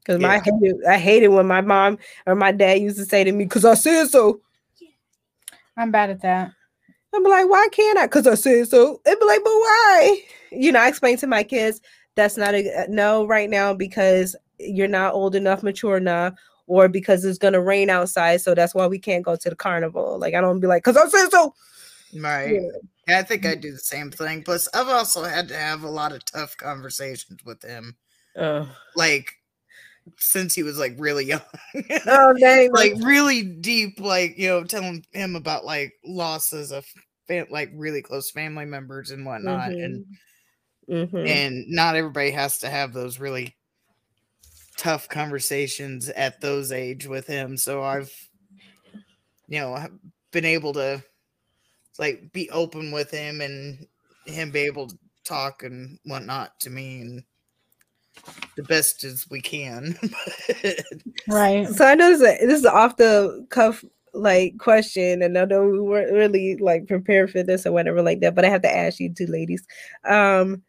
because 0.00 0.20
my 0.20 0.42
yeah. 0.60 0.72
I 0.88 0.98
hated 0.98 1.28
when 1.28 1.46
my 1.46 1.60
mom 1.60 1.98
or 2.26 2.34
my 2.34 2.52
dad 2.52 2.80
used 2.80 2.96
to 2.96 3.04
say 3.04 3.24
to 3.24 3.32
me, 3.32 3.46
"Cause 3.46 3.64
I 3.64 3.74
said 3.74 4.08
so." 4.08 4.40
I'm 5.76 5.90
bad 5.90 6.10
at 6.10 6.22
that. 6.22 6.52
I'm 7.14 7.24
like, 7.24 7.48
why 7.48 7.68
can't 7.72 7.98
I? 7.98 8.06
Cause 8.06 8.26
I 8.26 8.34
said 8.34 8.68
so. 8.68 9.00
And 9.04 9.18
be 9.18 9.26
like, 9.26 9.42
but 9.42 9.50
why? 9.50 10.22
You 10.52 10.72
know, 10.72 10.80
I 10.80 10.88
explain 10.88 11.16
to 11.18 11.26
my 11.26 11.42
kids 11.42 11.80
that's 12.14 12.36
not 12.36 12.54
a 12.54 12.82
uh, 12.82 12.86
no 12.88 13.26
right 13.26 13.48
now 13.48 13.74
because 13.74 14.36
you're 14.58 14.88
not 14.88 15.14
old 15.14 15.34
enough, 15.34 15.62
mature 15.62 15.96
enough, 15.96 16.34
or 16.66 16.88
because 16.88 17.24
it's 17.24 17.38
gonna 17.38 17.60
rain 17.60 17.90
outside, 17.90 18.40
so 18.40 18.54
that's 18.54 18.74
why 18.74 18.86
we 18.86 18.98
can't 18.98 19.24
go 19.24 19.36
to 19.36 19.50
the 19.50 19.56
carnival. 19.56 20.18
Like 20.18 20.34
I 20.34 20.40
don't 20.40 20.60
be 20.60 20.66
like, 20.66 20.84
cause 20.84 20.96
I 20.96 21.08
said 21.08 21.30
so. 21.30 21.54
Right. 22.16 22.54
Yeah. 22.54 22.78
yeah 23.08 23.18
I 23.18 23.22
think 23.22 23.46
I 23.46 23.54
do 23.54 23.72
the 23.72 23.78
same 23.78 24.10
thing. 24.10 24.42
Plus, 24.42 24.68
I've 24.74 24.88
also 24.88 25.24
had 25.24 25.48
to 25.48 25.56
have 25.56 25.82
a 25.82 25.90
lot 25.90 26.12
of 26.12 26.24
tough 26.24 26.56
conversations 26.56 27.44
with 27.44 27.62
him. 27.62 27.96
Uh, 28.38 28.66
like 28.96 29.32
since 30.18 30.54
he 30.54 30.62
was 30.62 30.78
like 30.78 30.94
really 30.98 31.26
young. 31.26 31.40
oh 32.06 32.34
dang! 32.38 32.72
like 32.72 32.94
really 33.02 33.42
deep, 33.42 34.00
like 34.00 34.38
you 34.38 34.48
know, 34.48 34.64
telling 34.64 35.04
him 35.12 35.36
about 35.36 35.64
like 35.64 35.92
losses 36.04 36.72
of 36.72 36.86
fam- 37.28 37.46
like 37.50 37.70
really 37.74 38.02
close 38.02 38.30
family 38.30 38.64
members 38.64 39.10
and 39.10 39.24
whatnot, 39.24 39.70
mm-hmm. 39.70 39.84
and 39.84 40.04
mm-hmm. 40.88 41.26
and 41.26 41.64
not 41.68 41.96
everybody 41.96 42.30
has 42.30 42.58
to 42.58 42.68
have 42.68 42.92
those 42.92 43.18
really 43.18 43.56
tough 44.76 45.08
conversations 45.08 46.08
at 46.08 46.40
those 46.40 46.72
age 46.72 47.06
with 47.06 47.26
him. 47.26 47.56
So 47.56 47.82
I've 47.82 48.12
you 49.48 49.60
know 49.60 49.86
been 50.32 50.44
able 50.44 50.72
to 50.74 51.02
like 51.98 52.32
be 52.32 52.50
open 52.50 52.92
with 52.92 53.10
him 53.10 53.40
and 53.40 53.86
him 54.26 54.50
be 54.50 54.60
able 54.60 54.88
to 54.88 54.98
talk 55.24 55.62
and 55.62 55.98
whatnot 56.04 56.58
to 56.60 56.70
me 56.70 57.00
and 57.00 57.22
the 58.56 58.62
best 58.62 59.04
as 59.04 59.28
we 59.30 59.40
can. 59.40 59.98
right. 61.28 61.68
So 61.68 61.86
I 61.86 61.94
know 61.94 62.16
this 62.16 62.40
is, 62.40 62.64
off 62.64 62.96
the 62.96 63.46
cuff 63.50 63.84
like 64.12 64.58
question, 64.58 65.22
and 65.22 65.38
I 65.38 65.44
know 65.44 65.66
we 65.66 65.80
weren't 65.80 66.12
really 66.12 66.56
like 66.56 66.86
prepared 66.86 67.30
for 67.30 67.42
this 67.42 67.66
or 67.66 67.72
whatever 67.72 68.02
like 68.02 68.20
that, 68.20 68.34
but 68.34 68.44
I 68.44 68.48
have 68.48 68.62
to 68.62 68.76
ask 68.76 69.00
you 69.00 69.12
two 69.12 69.26
ladies. 69.26 69.66
Um 70.04 70.62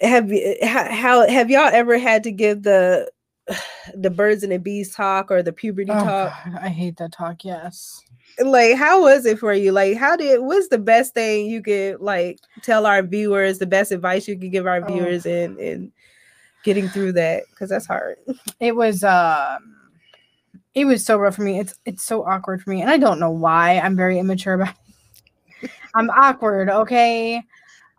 have 0.00 0.30
you 0.30 0.56
how 0.62 1.28
have 1.28 1.50
y'all 1.50 1.70
ever 1.72 1.98
had 1.98 2.22
to 2.24 2.30
give 2.30 2.62
the 2.62 3.10
the 3.94 4.10
birds 4.10 4.42
and 4.42 4.52
the 4.52 4.58
bees 4.58 4.94
talk 4.94 5.30
or 5.30 5.42
the 5.42 5.52
puberty 5.52 5.90
oh, 5.90 5.94
talk? 5.94 6.44
God, 6.44 6.58
I 6.60 6.68
hate 6.68 6.96
that 6.98 7.12
talk, 7.12 7.44
yes 7.44 8.02
like 8.40 8.76
how 8.76 9.02
was 9.02 9.26
it 9.26 9.38
for 9.38 9.52
you 9.52 9.72
like 9.72 9.96
how 9.96 10.16
did 10.16 10.40
what's 10.40 10.68
the 10.68 10.78
best 10.78 11.14
thing 11.14 11.46
you 11.46 11.62
could 11.62 12.00
like 12.00 12.38
tell 12.62 12.86
our 12.86 13.02
viewers 13.02 13.58
the 13.58 13.66
best 13.66 13.90
advice 13.90 14.28
you 14.28 14.38
could 14.38 14.52
give 14.52 14.66
our 14.66 14.82
oh. 14.82 14.86
viewers 14.86 15.26
oh. 15.26 15.30
and 15.30 15.58
and 15.58 15.92
getting 16.68 16.88
through 16.88 17.12
that 17.12 17.44
because 17.50 17.70
that's 17.70 17.86
hard. 17.86 18.18
It 18.60 18.76
was 18.76 19.02
um 19.02 19.74
it 20.74 20.84
was 20.84 21.04
so 21.04 21.16
rough 21.16 21.36
for 21.36 21.42
me. 21.42 21.58
It's 21.58 21.78
it's 21.86 22.04
so 22.04 22.24
awkward 22.24 22.62
for 22.62 22.70
me 22.70 22.82
and 22.82 22.90
i 22.90 22.98
don't 22.98 23.18
know 23.18 23.30
why 23.30 23.78
i'm 23.78 23.96
very 23.96 24.18
immature 24.18 24.54
about 24.54 24.74
it. 25.62 25.70
i'm 25.94 26.10
awkward 26.10 26.68
okay? 26.68 27.42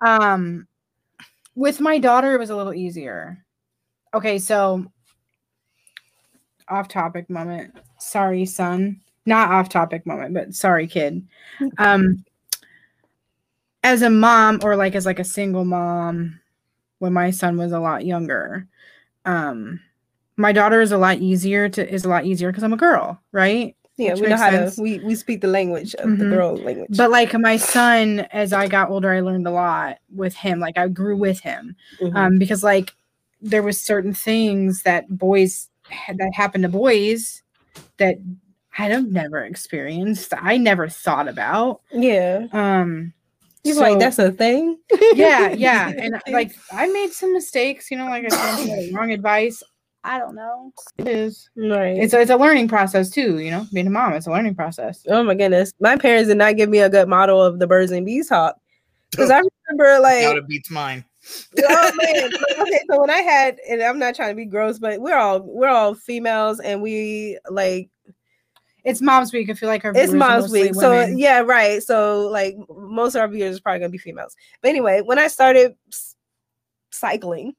Um 0.06 0.68
with 1.56 1.80
my 1.82 1.98
daughter 1.98 2.36
it 2.36 2.40
was 2.40 2.52
a 2.52 2.56
little 2.56 2.76
easier. 2.76 3.44
Okay 4.14 4.38
so 4.38 4.86
off 6.68 6.88
topic 6.88 7.28
moment. 7.30 7.76
Sorry 7.98 8.46
son. 8.46 9.02
Not 9.26 9.50
off 9.50 9.70
topic 9.70 10.06
moment, 10.06 10.34
but 10.34 10.54
sorry, 10.54 10.88
kid. 10.88 11.28
Um, 11.78 12.24
as 13.84 14.02
a 14.02 14.10
mom, 14.10 14.60
or 14.64 14.76
like 14.76 14.96
as 14.96 15.06
like 15.06 15.20
a 15.20 15.24
single 15.24 15.66
mom, 15.66 16.40
when 17.00 17.14
my 17.14 17.32
son 17.32 17.58
was 17.58 17.72
a 17.72 17.80
lot 17.80 18.06
younger, 18.06 18.68
um, 19.26 19.80
my 20.38 20.52
daughter 20.52 20.82
is 20.82 20.92
a 20.92 20.98
lot 20.98 21.18
easier 21.18 21.68
to 21.70 21.94
is 21.94 22.06
a 22.06 22.10
lot 22.10 22.26
easier 22.26 22.50
because 22.50 22.64
I'm 22.64 22.74
a 22.74 22.78
girl, 22.78 23.20
right? 23.32 23.76
Yeah, 23.98 24.14
Which 24.14 24.22
we 24.22 24.28
know 24.28 24.38
how 24.38 24.52
sense. 24.52 24.76
to 24.78 24.82
we 24.82 25.00
we 25.00 25.16
speak 25.16 25.42
the 25.42 25.48
language 25.48 25.94
of 25.96 26.06
mm-hmm. 26.06 26.30
the 26.30 26.36
girl 26.36 26.56
language. 26.56 26.96
But 26.96 27.12
like 27.12 27.34
my 27.34 27.58
son, 27.58 28.22
as 28.32 28.54
I 28.54 28.68
got 28.68 28.90
older, 28.90 29.12
I 29.12 29.20
learned 29.20 29.46
a 29.46 29.52
lot 29.52 29.98
with 30.16 30.34
him. 30.36 30.60
Like 30.60 30.78
I 30.78 30.88
grew 30.88 31.18
with 31.18 31.42
him, 31.42 31.76
mm-hmm. 32.00 32.16
um, 32.16 32.40
because 32.40 32.64
like 32.64 32.94
there 33.42 33.64
was 33.64 33.80
certain 33.80 34.14
things 34.14 34.84
that 34.84 35.10
boys 35.10 35.68
that 36.08 36.32
happened 36.34 36.64
to 36.64 36.70
boys 36.70 37.42
that 37.98 38.16
I'd 38.78 38.92
have 38.92 39.12
never 39.12 39.44
experienced. 39.44 40.34
I 40.38 40.56
never 40.56 40.88
thought 40.88 41.28
about. 41.28 41.82
Yeah. 41.92 42.48
Um 42.54 43.14
He's 43.64 43.76
so, 43.76 43.82
like, 43.82 44.00
that's 44.00 44.20
a 44.20 44.32
thing. 44.32 44.78
yeah, 45.14 45.50
yeah. 45.50 45.90
And 45.98 46.16
like 46.30 46.56
I 46.72 46.88
made 46.88 47.12
some 47.12 47.34
mistakes, 47.34 47.92
you 47.92 47.98
know, 47.98 48.06
like 48.06 48.32
I 48.32 48.66
said, 48.66 48.94
wrong 48.94 49.12
advice. 49.12 49.62
I 50.04 50.18
don't 50.18 50.36
know. 50.36 50.72
It 50.98 51.08
is. 51.10 51.50
Right. 51.58 51.98
It's 51.98 52.14
a, 52.14 52.22
it's 52.22 52.32
a 52.32 52.38
learning 52.38 52.70
process 52.70 53.10
too, 53.10 53.40
you 53.40 53.52
know. 53.52 53.68
Being 53.74 53.88
a 53.88 53.90
mom, 53.90 54.14
it's 54.14 54.28
a 54.28 54.32
learning 54.32 54.56
process. 54.56 55.06
Oh 55.10 55.24
my 55.24 55.36
goodness. 55.36 55.74
My 55.82 55.98
parents 55.98 56.30
did 56.30 56.38
not 56.38 56.56
give 56.56 56.70
me 56.70 56.80
a 56.80 56.90
good 56.90 57.10
model 57.10 57.44
of 57.44 57.60
the 57.60 57.68
birds 57.68 57.92
and 57.92 58.06
bees 58.06 58.30
talk. 58.30 58.56
Because 59.12 59.30
I 59.30 59.42
remember 59.68 60.02
like 60.02 60.24
now 60.24 60.38
it 60.38 60.48
beats 60.48 60.72
mine. 60.72 61.04
oh 61.62 61.92
man. 62.02 62.32
Okay, 62.60 62.80
so 62.90 63.02
when 63.02 63.10
I 63.10 63.20
had 63.20 63.60
and 63.70 63.84
I'm 63.84 64.00
not 64.00 64.16
trying 64.16 64.30
to 64.30 64.36
be 64.36 64.46
gross, 64.46 64.80
but 64.80 65.02
we're 65.02 65.18
all 65.18 65.42
we're 65.42 65.68
all 65.68 65.96
females 65.96 66.62
and 66.62 66.82
we 66.82 67.38
like 67.50 67.90
it's 68.90 69.02
Mom's 69.02 69.32
Week. 69.32 69.50
I 69.50 69.54
feel 69.54 69.70
like 69.70 69.86
our 69.86 69.94
it's 69.96 70.14
Mom's 70.14 70.52
Week. 70.52 70.74
Women. 70.76 70.80
So 70.80 71.18
yeah, 71.18 71.40
right. 71.40 71.82
So 71.82 72.28
like 72.28 72.56
most 72.70 73.16
of 73.16 73.22
our 73.22 73.28
viewers 73.28 73.56
is 73.56 73.60
probably 73.60 73.80
gonna 73.80 73.90
be 73.90 73.98
females. 73.98 74.36
But 74.62 74.70
anyway, 74.70 75.02
when 75.02 75.20
I 75.20 75.28
started 75.28 75.76
cycling, 76.92 77.54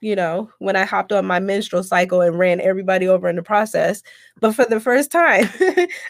you 0.00 0.16
know, 0.16 0.50
when 0.58 0.76
I 0.76 0.84
hopped 0.84 1.12
on 1.12 1.26
my 1.26 1.40
menstrual 1.40 1.82
cycle 1.82 2.22
and 2.22 2.38
ran 2.38 2.60
everybody 2.60 3.06
over 3.06 3.28
in 3.28 3.36
the 3.36 3.42
process, 3.42 4.02
but 4.40 4.54
for 4.54 4.64
the 4.64 4.80
first 4.80 5.10
time, 5.10 5.48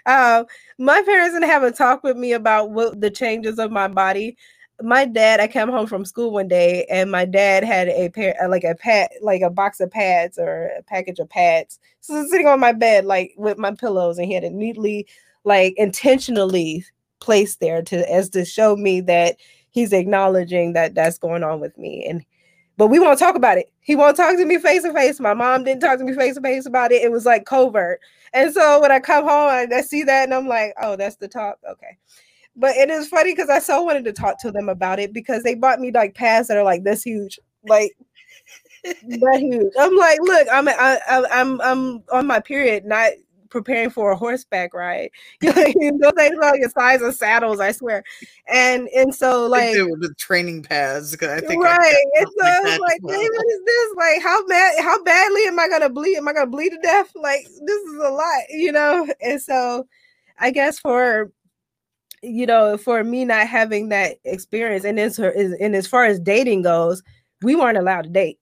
uh, 0.07 0.45
my 0.79 1.03
parents 1.03 1.35
didn't 1.35 1.49
have 1.49 1.63
a 1.63 1.73
talk 1.73 2.03
with 2.03 2.17
me 2.17 2.33
about 2.33 2.71
what 2.71 3.01
the 3.01 3.11
changes 3.11 3.59
of 3.59 3.73
my 3.73 3.89
body 3.89 4.37
my 4.83 5.05
dad, 5.05 5.41
I 5.41 5.47
came 5.47 5.69
home 5.69 5.87
from 5.87 6.05
school 6.05 6.31
one 6.31 6.49
day 6.49 6.87
and 6.91 7.11
my 7.11 7.25
dad 7.25 7.65
had 7.65 7.89
a 7.89 8.09
pair, 8.11 8.35
uh, 8.43 8.49
like 8.49 8.65
a 8.65 8.75
pad, 8.75 9.11
like 9.23 9.43
a 9.43 9.51
box 9.51 9.81
of 9.81 9.91
pads 9.91 10.39
or 10.39 10.71
a 10.79 10.83
package 10.83 11.19
of 11.19 11.29
pads. 11.29 11.79
So 12.01 12.25
sitting 12.27 12.47
on 12.47 12.61
my 12.61 12.73
bed, 12.73 13.05
like 13.05 13.33
with 13.37 13.59
my 13.59 13.73
pillows, 13.73 14.19
and 14.19 14.27
he 14.27 14.35
had 14.35 14.45
it 14.45 14.53
neatly, 14.53 15.07
like 15.45 15.75
intentionally 15.77 16.85
placed 17.21 17.61
there 17.61 17.83
to 17.83 18.11
as 18.11 18.29
to 18.31 18.45
show 18.45 18.77
me 18.77 19.01
that 19.03 19.37
he's 19.71 19.93
acknowledging 19.93 20.73
that 20.73 20.95
that's 20.95 21.19
going 21.19 21.43
on 21.43 21.61
with 21.61 21.77
me. 21.79 22.05
And 22.09 22.25
but 22.77 22.87
we 22.89 22.99
won't 22.99 23.19
talk 23.19 23.35
about 23.35 23.59
it. 23.59 23.71
He 23.81 23.95
won't 23.95 24.17
talk 24.17 24.37
to 24.37 24.45
me 24.47 24.59
face 24.59 24.85
to 24.85 24.93
face. 24.95 25.21
My 25.21 25.35
mom 25.35 25.65
didn't 25.65 25.83
talk 25.83 25.99
to 25.99 26.05
me 26.05 26.15
face 26.15 26.37
to 26.37 26.41
face 26.41 26.65
about 26.65 26.93
it. 26.93 27.03
It 27.03 27.13
was 27.13 27.27
like 27.27 27.45
covert. 27.45 28.01
And 28.33 28.53
so 28.55 28.81
when 28.81 28.91
I 28.91 29.01
come 29.01 29.25
home, 29.25 29.51
I, 29.51 29.67
I 29.71 29.81
see 29.83 30.03
that 30.05 30.25
and 30.25 30.33
I'm 30.33 30.47
like, 30.47 30.73
oh, 30.81 30.97
that's 30.97 31.17
the 31.17 31.29
talk. 31.29 31.59
Okay. 31.69 31.99
But 32.57 32.77
it 32.77 32.91
is 32.91 33.09
funny 33.09 33.33
because 33.33 33.49
I 33.49 33.59
so 33.59 33.83
wanted 33.83 34.05
to 34.07 34.13
talk 34.13 34.41
to 34.41 34.51
them 34.51 34.69
about 34.69 34.99
it 34.99 35.13
because 35.13 35.43
they 35.43 35.55
bought 35.55 35.81
me 35.81 35.91
like 35.93 36.15
pads 36.15 36.49
that 36.49 36.57
are 36.57 36.65
like 36.65 36.85
this 36.85 37.03
huge, 37.03 37.39
like 37.65 37.93
that 38.85 39.39
huge. 39.41 39.73
I'm 39.79 39.97
like, 39.97 40.19
look, 40.21 40.49
I'm 40.53 40.69
I, 40.69 40.99
I, 41.09 41.25
I'm 41.31 41.61
I'm 41.61 42.03
on 42.13 42.27
my 42.27 42.41
period, 42.41 42.85
not 42.85 43.13
preparing 43.51 43.91
for 43.91 44.13
a 44.13 44.17
horseback 44.17 44.73
ride. 44.73 45.11
those 45.41 45.53
things 45.53 46.03
are 46.03 46.13
like 46.13 46.63
the 46.63 46.73
size 46.75 47.03
of 47.03 47.15
saddles, 47.15 47.61
I 47.61 47.73
swear. 47.73 48.03
And 48.49 48.89
and 48.89 49.15
so 49.15 49.47
like 49.47 49.75
the 49.75 50.15
training 50.17 50.63
pads. 50.63 51.15
I 51.23 51.41
think 51.41 51.63
right. 51.63 51.79
I 51.79 52.05
and 52.15 52.27
so 52.39 52.69
like, 52.71 52.81
like 52.81 53.03
well. 53.03 53.21
what 53.21 53.47
is 53.53 53.61
this? 53.67 53.95
Like 53.97 54.23
how 54.23 54.47
bad 54.47 54.83
how 54.83 55.03
badly 55.03 55.45
am 55.47 55.59
I 55.59 55.69
gonna 55.69 55.91
bleed? 55.91 56.17
Am 56.17 56.29
I 56.29 56.33
gonna 56.33 56.51
bleed 56.51 56.71
to 56.71 56.79
death? 56.83 57.11
Like 57.15 57.43
this 57.43 57.83
is 57.83 57.97
a 58.03 58.11
lot, 58.11 58.43
you 58.51 58.73
know? 58.73 59.07
And 59.21 59.43
so 59.43 59.87
I 60.39 60.51
guess 60.51 60.79
for 60.79 61.31
you 62.23 62.47
know, 62.47 62.77
for 62.77 63.03
me 63.03 63.25
not 63.25 63.47
having 63.47 63.89
that 63.89 64.17
experience, 64.25 64.85
and 64.85 64.99
as 64.99 65.17
her 65.17 65.31
and 65.31 65.75
as 65.75 65.87
far 65.87 66.05
as 66.05 66.21
dating 66.21 66.63
goes, 66.63 67.03
we 67.43 67.57
weren't 67.57 67.79
allowed 67.79 68.03
to 68.03 68.11
date. 68.11 68.39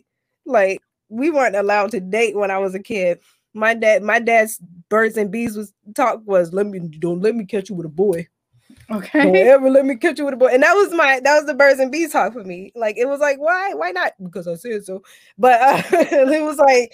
Like 0.46 0.80
we 1.08 1.30
weren't 1.30 1.56
allowed 1.56 1.90
to 1.92 2.00
date 2.00 2.36
when 2.36 2.50
I 2.50 2.58
was 2.58 2.74
a 2.74 2.80
kid. 2.80 3.18
My 3.54 3.74
dad, 3.74 4.02
my 4.02 4.18
dad's 4.18 4.58
birds 4.88 5.16
and 5.16 5.30
bees 5.30 5.56
was 5.56 5.72
talk 5.94 6.20
was 6.24 6.52
let 6.52 6.66
me 6.66 6.80
don't 6.80 7.20
let 7.20 7.34
me 7.34 7.44
catch 7.44 7.68
you 7.68 7.76
with 7.76 7.86
a 7.86 7.90
boy. 7.90 8.26
Okay. 8.90 9.24
Don't 9.24 9.36
ever 9.36 9.70
let 9.70 9.84
me 9.84 9.96
catch 9.96 10.18
you 10.18 10.24
with 10.24 10.34
a 10.34 10.38
boy. 10.38 10.48
And 10.48 10.62
that 10.62 10.72
was 10.72 10.92
my 10.92 11.20
that 11.22 11.36
was 11.36 11.46
the 11.46 11.54
birds 11.54 11.78
and 11.78 11.92
bees 11.92 12.12
talk 12.12 12.32
for 12.32 12.44
me. 12.44 12.72
Like 12.74 12.96
it 12.96 13.06
was 13.06 13.20
like, 13.20 13.38
why? 13.38 13.74
Why 13.74 13.90
not? 13.90 14.12
Because 14.22 14.48
I 14.48 14.54
said 14.54 14.84
so. 14.84 15.02
But 15.36 15.60
uh, 15.60 15.82
it 15.92 16.42
was 16.42 16.56
like 16.56 16.92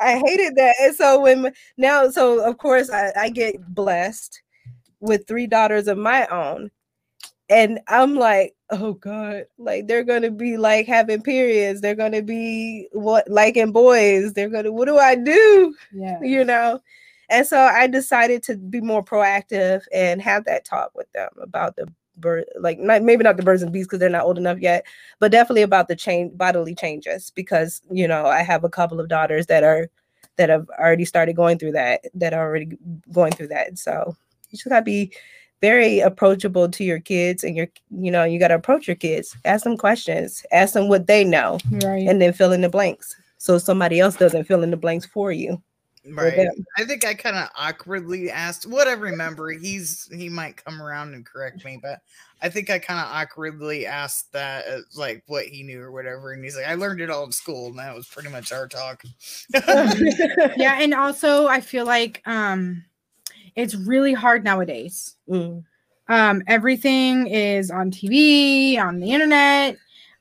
I 0.00 0.20
hated 0.24 0.56
that. 0.56 0.74
And 0.82 0.94
so 0.94 1.20
when 1.20 1.52
now, 1.76 2.10
so 2.10 2.44
of 2.44 2.58
course 2.58 2.90
I, 2.90 3.12
I 3.16 3.28
get 3.30 3.74
blessed 3.74 4.42
with 5.06 5.26
three 5.26 5.46
daughters 5.46 5.88
of 5.88 5.98
my 5.98 6.26
own. 6.26 6.70
And 7.48 7.80
I'm 7.88 8.16
like, 8.16 8.54
oh 8.70 8.94
God, 8.94 9.44
like 9.58 9.86
they're 9.86 10.04
gonna 10.04 10.30
be 10.30 10.56
like 10.56 10.86
having 10.86 11.22
periods, 11.22 11.80
they're 11.80 11.94
gonna 11.94 12.22
be 12.22 12.88
what 12.92 13.28
liking 13.30 13.72
boys, 13.72 14.32
they're 14.32 14.48
gonna 14.50 14.72
what 14.72 14.86
do 14.86 14.98
I 14.98 15.14
do? 15.14 15.74
Yeah. 15.92 16.18
you 16.22 16.44
know 16.44 16.80
and 17.28 17.46
so 17.46 17.58
i 17.58 17.86
decided 17.86 18.42
to 18.42 18.56
be 18.56 18.80
more 18.80 19.04
proactive 19.04 19.82
and 19.92 20.22
have 20.22 20.44
that 20.44 20.64
talk 20.64 20.90
with 20.94 21.10
them 21.12 21.28
about 21.40 21.76
the 21.76 21.86
bird 22.18 22.44
like 22.60 22.78
not, 22.78 23.02
maybe 23.02 23.22
not 23.22 23.36
the 23.36 23.42
birds 23.42 23.62
and 23.62 23.72
bees 23.72 23.86
because 23.86 23.98
they're 23.98 24.08
not 24.08 24.24
old 24.24 24.38
enough 24.38 24.58
yet 24.58 24.86
but 25.18 25.30
definitely 25.30 25.62
about 25.62 25.88
the 25.88 25.96
change 25.96 26.36
bodily 26.36 26.74
changes 26.74 27.30
because 27.34 27.82
you 27.90 28.08
know 28.08 28.26
i 28.26 28.42
have 28.42 28.64
a 28.64 28.70
couple 28.70 29.00
of 29.00 29.08
daughters 29.08 29.46
that 29.46 29.62
are 29.62 29.88
that 30.36 30.48
have 30.48 30.68
already 30.78 31.04
started 31.04 31.36
going 31.36 31.58
through 31.58 31.72
that 31.72 32.00
that 32.14 32.32
are 32.32 32.46
already 32.46 32.76
going 33.12 33.32
through 33.32 33.48
that 33.48 33.78
so 33.78 34.16
you 34.56 34.62
just 34.64 34.68
gotta 34.68 34.84
be 34.84 35.12
very 35.62 36.00
approachable 36.00 36.68
to 36.68 36.84
your 36.84 37.00
kids 37.00 37.42
and 37.42 37.56
your 37.56 37.66
you 37.90 38.10
know 38.10 38.24
you 38.24 38.38
got 38.38 38.48
to 38.48 38.54
approach 38.54 38.86
your 38.86 38.96
kids 38.96 39.34
ask 39.44 39.64
them 39.64 39.76
questions 39.76 40.44
ask 40.52 40.74
them 40.74 40.88
what 40.88 41.06
they 41.06 41.24
know 41.24 41.58
Right. 41.70 42.06
and 42.06 42.20
then 42.20 42.32
fill 42.32 42.52
in 42.52 42.60
the 42.60 42.68
blanks 42.68 43.16
so 43.38 43.58
somebody 43.58 43.98
else 44.00 44.16
doesn't 44.16 44.44
fill 44.44 44.62
in 44.62 44.70
the 44.70 44.76
blanks 44.76 45.06
for 45.06 45.32
you 45.32 45.62
Right. 46.08 46.48
I 46.76 46.84
think 46.84 47.04
I 47.04 47.14
kind 47.14 47.36
of 47.36 47.48
awkwardly 47.56 48.30
asked 48.30 48.66
what 48.66 48.86
I 48.86 48.92
remember. 48.92 49.50
He's 49.50 50.08
he 50.14 50.28
might 50.28 50.62
come 50.64 50.80
around 50.80 51.14
and 51.14 51.26
correct 51.26 51.64
me, 51.64 51.80
but 51.82 52.00
I 52.40 52.48
think 52.48 52.70
I 52.70 52.78
kind 52.78 53.00
of 53.00 53.06
awkwardly 53.06 53.86
asked 53.86 54.32
that 54.32 54.68
uh, 54.68 54.80
like 54.94 55.24
what 55.26 55.46
he 55.46 55.62
knew 55.64 55.80
or 55.82 55.90
whatever, 55.90 56.32
and 56.32 56.44
he's 56.44 56.56
like, 56.56 56.66
"I 56.66 56.74
learned 56.74 57.00
it 57.00 57.10
all 57.10 57.24
in 57.24 57.32
school," 57.32 57.68
and 57.68 57.78
that 57.78 57.94
was 57.94 58.06
pretty 58.06 58.28
much 58.28 58.52
our 58.52 58.68
talk. 58.68 59.02
yeah, 60.56 60.78
and 60.80 60.94
also 60.94 61.48
I 61.48 61.60
feel 61.60 61.86
like 61.86 62.22
um 62.26 62.84
it's 63.56 63.74
really 63.74 64.12
hard 64.12 64.44
nowadays. 64.44 65.16
Mm. 65.28 65.64
Um 66.08 66.42
everything 66.46 67.26
is 67.26 67.70
on 67.70 67.90
TV, 67.90 68.78
on 68.78 69.00
the 69.00 69.10
internet. 69.12 69.76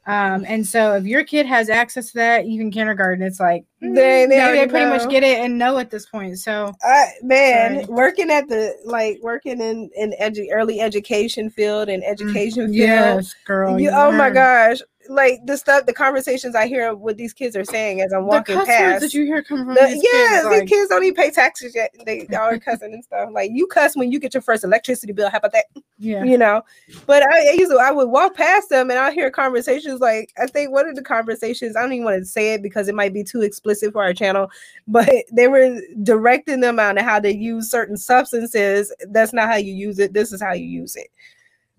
Um 0.08 0.46
and 0.48 0.66
so 0.66 0.96
if 0.96 1.06
your 1.06 1.24
kid 1.24 1.46
has 1.48 1.68
access 1.70 2.08
to 2.12 2.14
that, 2.16 2.46
even 2.46 2.72
kindergarten, 2.72 3.24
it's 3.26 3.40
like 3.40 3.66
They- 3.82 3.88
mm, 3.90 3.96
they 3.96 4.26
they, 4.28 4.40
already 4.42 4.60
they 4.62 4.68
pretty 4.68 4.86
know. 4.86 4.98
much 4.98 5.10
get 5.10 5.24
it 5.24 5.40
and 5.40 5.58
know 5.58 5.78
at 5.78 5.90
this 5.92 6.06
point. 6.06 6.38
So 6.40 6.72
I, 6.84 7.06
man, 7.24 7.84
Sorry. 7.84 7.86
working 7.94 8.30
at 8.32 8.48
the 8.48 8.76
like 8.86 9.20
working 9.22 9.60
in 9.62 9.90
in 9.96 10.14
edu- 10.22 10.48
early 10.52 10.80
education 10.80 11.50
field 11.50 11.90
and 11.90 12.04
education 12.04 12.68
field. 12.68 12.74
yes, 12.74 13.36
girl. 13.46 13.80
you, 13.80 13.90
you 13.90 13.92
oh 13.96 14.12
my 14.12 14.30
gosh, 14.30 14.80
like 15.10 15.40
the 15.46 15.58
stuff, 15.58 15.86
the 15.86 15.94
conversations 15.94 16.56
I 16.56 16.68
hear 16.68 16.94
what 16.94 17.18
these 17.18 17.34
kids 17.34 17.56
are 17.56 17.64
saying 17.64 18.02
as 18.02 18.12
I'm 18.14 18.26
walking 18.26 18.56
words 18.56 18.68
past. 18.68 19.02
that 19.02 19.14
you 19.14 19.26
hear 19.26 19.44
coming 19.44 19.66
from 19.66 19.76
The- 19.76 19.82
these 19.86 20.04
yeah, 20.04 20.30
kids, 20.30 20.50
these 20.50 20.60
like, 20.60 20.68
kids 20.70 20.90
don't 20.90 21.04
even 21.04 21.16
pay 21.16 21.32
taxes 21.32 21.74
yet. 21.76 21.94
They 22.06 22.28
all 22.34 22.50
are 22.50 22.60
cussing 22.60 22.94
and 22.94 23.04
stuff. 23.04 23.30
Like 23.32 23.52
you 23.54 23.68
cuss 23.68 23.96
when 23.96 24.12
you 24.12 24.20
get 24.20 24.34
your 24.34 24.42
first 24.42 24.64
electricity 24.64 25.14
bill. 25.14 25.30
How 25.30 25.38
about 25.38 25.52
that? 25.54 25.66
yeah. 25.98 26.24
You 26.24 26.38
know. 26.38 26.62
But 27.06 27.24
I, 27.24 27.50
I 27.50 27.52
usually 27.58 27.80
I 27.80 27.92
would 27.92 28.10
walk 28.10 28.36
past 28.36 28.70
them 28.70 28.90
and 28.90 29.00
I 29.00 29.12
hear 29.12 29.30
conversations 29.32 30.00
like 30.02 30.34
I 30.42 30.48
think 30.48 30.72
one 30.72 30.88
of 30.88 30.96
the 30.96 31.04
conversations 31.04 31.76
I 31.76 31.82
don't 31.82 31.94
even 31.94 32.06
want 32.06 32.20
to 32.20 32.26
say 32.26 32.54
it 32.54 32.62
because 32.62 32.88
it 32.88 32.96
might 32.96 33.14
be 33.14 33.24
too 33.24 33.42
explicit 33.42 33.94
for 33.94 34.04
our 34.04 34.14
channel, 34.14 34.50
but 34.88 35.10
they 35.32 35.48
were 35.48 35.80
directing 36.04 36.60
them 36.60 36.80
on 36.80 36.98
how 36.98 37.20
to 37.20 37.34
use 37.36 37.70
certain 37.70 37.98
substances. 37.98 38.94
That's 39.10 39.34
not 39.34 39.48
how 39.50 39.56
you 39.56 39.74
use 39.74 40.00
it. 40.00 40.14
This 40.14 40.32
is 40.34 40.42
how 40.42 40.54
you 40.54 40.66
use 40.66 40.96
it. 40.96 41.08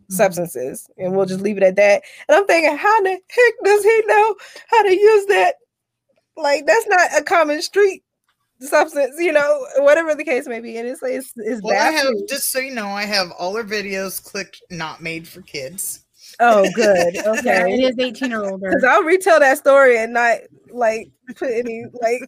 Mm-hmm. 0.06 0.14
Substances, 0.14 0.88
and 0.98 1.16
we'll 1.16 1.26
just 1.26 1.40
leave 1.40 1.56
it 1.56 1.64
at 1.64 1.76
that. 1.76 2.02
And 2.28 2.36
I'm 2.36 2.46
thinking, 2.46 2.76
how 2.76 3.02
the 3.02 3.10
heck 3.10 3.54
does 3.64 3.82
he 3.82 4.02
know 4.06 4.36
how 4.68 4.82
to 4.84 4.92
use 4.92 5.26
that? 5.26 5.56
Like 6.36 6.64
that's 6.66 6.86
not 6.86 7.18
a 7.18 7.24
common 7.24 7.60
street 7.60 8.04
substance, 8.60 9.16
you 9.18 9.32
know, 9.32 9.66
whatever 9.78 10.14
the 10.14 10.24
case 10.24 10.46
may 10.46 10.60
be. 10.60 10.76
And 10.76 10.86
it's 10.86 11.02
it's, 11.02 11.32
it's 11.36 11.60
Well, 11.62 11.74
I 11.74 11.90
have 11.90 12.14
just 12.28 12.52
so 12.52 12.58
you 12.58 12.74
know, 12.74 12.86
I 12.86 13.04
have 13.04 13.32
all 13.32 13.56
our 13.56 13.64
videos 13.64 14.22
clicked 14.22 14.62
not 14.70 15.02
made 15.02 15.26
for 15.26 15.42
kids. 15.42 16.05
Oh, 16.40 16.68
good. 16.74 17.14
Yeah, 17.14 17.30
Okay. 17.38 17.74
it 17.74 17.98
is 17.98 17.98
18 17.98 18.32
or 18.32 18.44
older. 18.50 18.68
Because 18.70 18.84
I'll 18.84 19.02
retell 19.02 19.40
that 19.40 19.58
story 19.58 19.98
and 19.98 20.12
not 20.12 20.38
like 20.70 21.10
put 21.36 21.50
any 21.50 21.84
like 22.02 22.20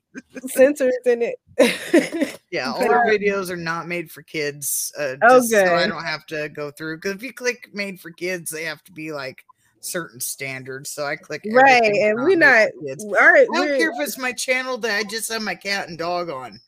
censors 0.48 0.94
in 1.06 1.22
it. 1.22 2.34
Yeah, 2.50 2.72
all 2.72 2.90
our 2.90 3.04
videos 3.04 3.50
are 3.50 3.56
not 3.56 3.88
made 3.88 4.10
for 4.10 4.22
kids. 4.22 4.90
Uh, 4.98 5.16
Oh, 5.22 5.38
just 5.40 5.50
so 5.50 5.74
I 5.76 5.86
don't 5.86 6.02
have 6.02 6.24
to 6.28 6.48
go 6.48 6.70
through 6.70 6.96
because 6.96 7.12
if 7.16 7.22
you 7.22 7.34
click 7.34 7.68
made 7.74 8.00
for 8.00 8.10
kids, 8.10 8.50
they 8.50 8.64
have 8.64 8.82
to 8.84 8.92
be 8.92 9.12
like 9.12 9.44
certain 9.80 10.18
standards. 10.18 10.88
So 10.88 11.04
I 11.04 11.16
click 11.16 11.42
right. 11.52 11.82
And 11.84 12.14
we're 12.18 12.36
not 12.36 12.68
kids. 12.86 13.04
all 13.04 13.10
right. 13.12 13.42
I 13.42 13.54
don't 13.54 13.66
we're- 13.66 13.78
care 13.78 13.90
if 13.90 14.00
it's 14.00 14.16
my 14.16 14.32
channel 14.32 14.78
that 14.78 14.96
I 14.96 15.04
just 15.04 15.30
have 15.30 15.42
my 15.42 15.54
cat 15.54 15.88
and 15.90 15.98
dog 15.98 16.30
on. 16.30 16.58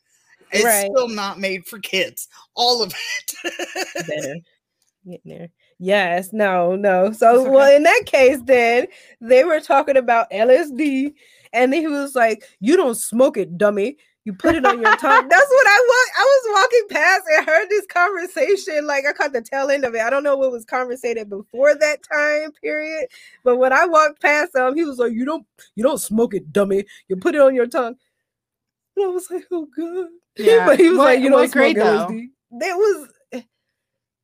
It's 0.53 0.65
Right. 0.65 0.91
still 0.95 1.09
not 1.09 1.39
made 1.41 1.65
for 1.67 1.79
kids. 1.79 2.29
All 2.55 2.83
of 2.83 2.93
it. 2.93 4.07
there. 4.07 4.35
Getting 5.07 5.21
there. 5.25 5.49
Yes, 5.83 6.33
no, 6.35 6.77
no. 6.77 7.11
So, 7.11 7.41
It's 7.41 7.51
well, 7.51 7.75
in 7.75 7.85
that 7.85 8.03
case, 8.05 8.39
then 8.45 8.87
they 9.23 9.45
were 9.45 9.61
talking 9.61 9.97
about 9.97 10.31
LSD, 10.31 11.15
and 11.55 11.73
he 11.73 11.87
was 11.87 12.15
like, 12.15 12.45
"You 12.61 12.77
don't 12.77 12.97
smoke 12.97 13.39
it, 13.39 13.57
dummy. 13.57 13.97
You 14.27 14.35
put 14.35 14.55
it 14.55 14.67
on 14.67 14.83
your 14.83 14.95
tongue." 14.97 15.27
That's 15.31 15.51
what 15.51 15.67
I 15.67 15.79
was. 15.89 16.09
I 16.19 16.23
was 16.23 16.63
walking 16.63 16.89
past 16.99 17.23
and 17.35 17.47
heard 17.47 17.69
this 17.71 17.87
conversation. 17.87 18.87
Like 18.87 19.07
I 19.09 19.15
caught 19.15 19.33
the 19.33 19.41
tail 19.41 19.71
end 19.71 19.87
of 19.87 19.95
it. 19.95 20.03
I 20.03 20.11
don't 20.11 20.23
know 20.23 20.37
what 20.37 20.53
was 20.53 20.67
conversated 20.67 21.31
before 21.31 21.75
that 21.75 22.03
time 22.03 22.53
period, 22.63 23.07
but 23.43 23.57
when 23.57 23.73
I 23.73 23.87
walked 23.87 24.21
past 24.21 24.55
him, 24.55 24.75
he 24.77 24.85
was 24.85 24.99
like, 24.99 25.13
"You 25.13 25.25
don't, 25.25 25.47
you 25.77 25.83
don't 25.83 25.97
smoke 25.99 26.35
it, 26.35 26.53
dummy. 26.53 26.85
You 27.09 27.17
put 27.17 27.35
it 27.35 27.41
on 27.41 27.55
your 27.55 27.67
tongue." 27.67 27.97
And 28.97 29.05
I 29.07 29.09
was 29.09 29.31
like, 29.31 29.45
"Oh 29.51 29.67
God." 29.75 30.09
Yeah. 30.37 30.67
but 30.67 30.79
he 30.79 30.91
was 30.91 30.99
What- 30.99 31.05
like, 31.07 31.21
"You 31.21 31.31
don't 31.31 31.49
smoke 31.51 31.75
though? 31.77 32.07
LSD." 32.09 32.29
It 32.53 32.77
was. 32.77 33.09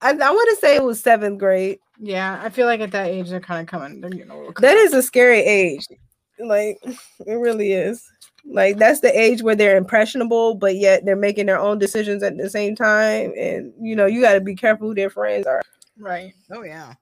I, 0.00 0.10
I 0.10 0.30
want 0.30 0.50
to 0.50 0.60
say 0.60 0.76
it 0.76 0.84
was 0.84 1.00
seventh 1.00 1.38
grade. 1.38 1.78
Yeah, 1.98 2.40
I 2.42 2.50
feel 2.50 2.66
like 2.66 2.80
at 2.80 2.92
that 2.92 3.08
age 3.08 3.30
they're 3.30 3.40
kind 3.40 3.60
of 3.60 3.66
coming. 3.66 4.00
They're 4.00 4.10
getting 4.10 4.30
a 4.30 4.36
little. 4.36 4.52
That 4.60 4.90
cut 4.90 4.98
a 4.98 5.02
scary 5.02 5.40
age. 5.40 5.86
Like 6.38 6.78
it 7.26 7.34
really 7.34 7.72
is. 7.72 8.04
Like 8.44 8.76
that's 8.78 9.00
the 9.00 9.18
age 9.18 9.42
where 9.42 9.56
they're 9.56 9.76
impressionable, 9.76 10.54
but 10.54 10.76
yet 10.76 11.04
they're 11.04 11.16
making 11.16 11.46
their 11.46 11.58
own 11.58 11.78
decisions 11.78 12.22
at 12.22 12.36
the 12.36 12.48
same 12.48 12.76
time. 12.76 13.32
And 13.36 13.72
you 13.80 13.96
know, 13.96 14.06
you 14.06 14.20
got 14.20 14.34
to 14.34 14.40
be 14.40 14.54
careful 14.54 14.88
who 14.88 14.94
their 14.94 15.10
friends 15.10 15.46
are. 15.46 15.62
right. 15.98 16.32
Oh 16.50 16.62
yeah. 16.62 16.94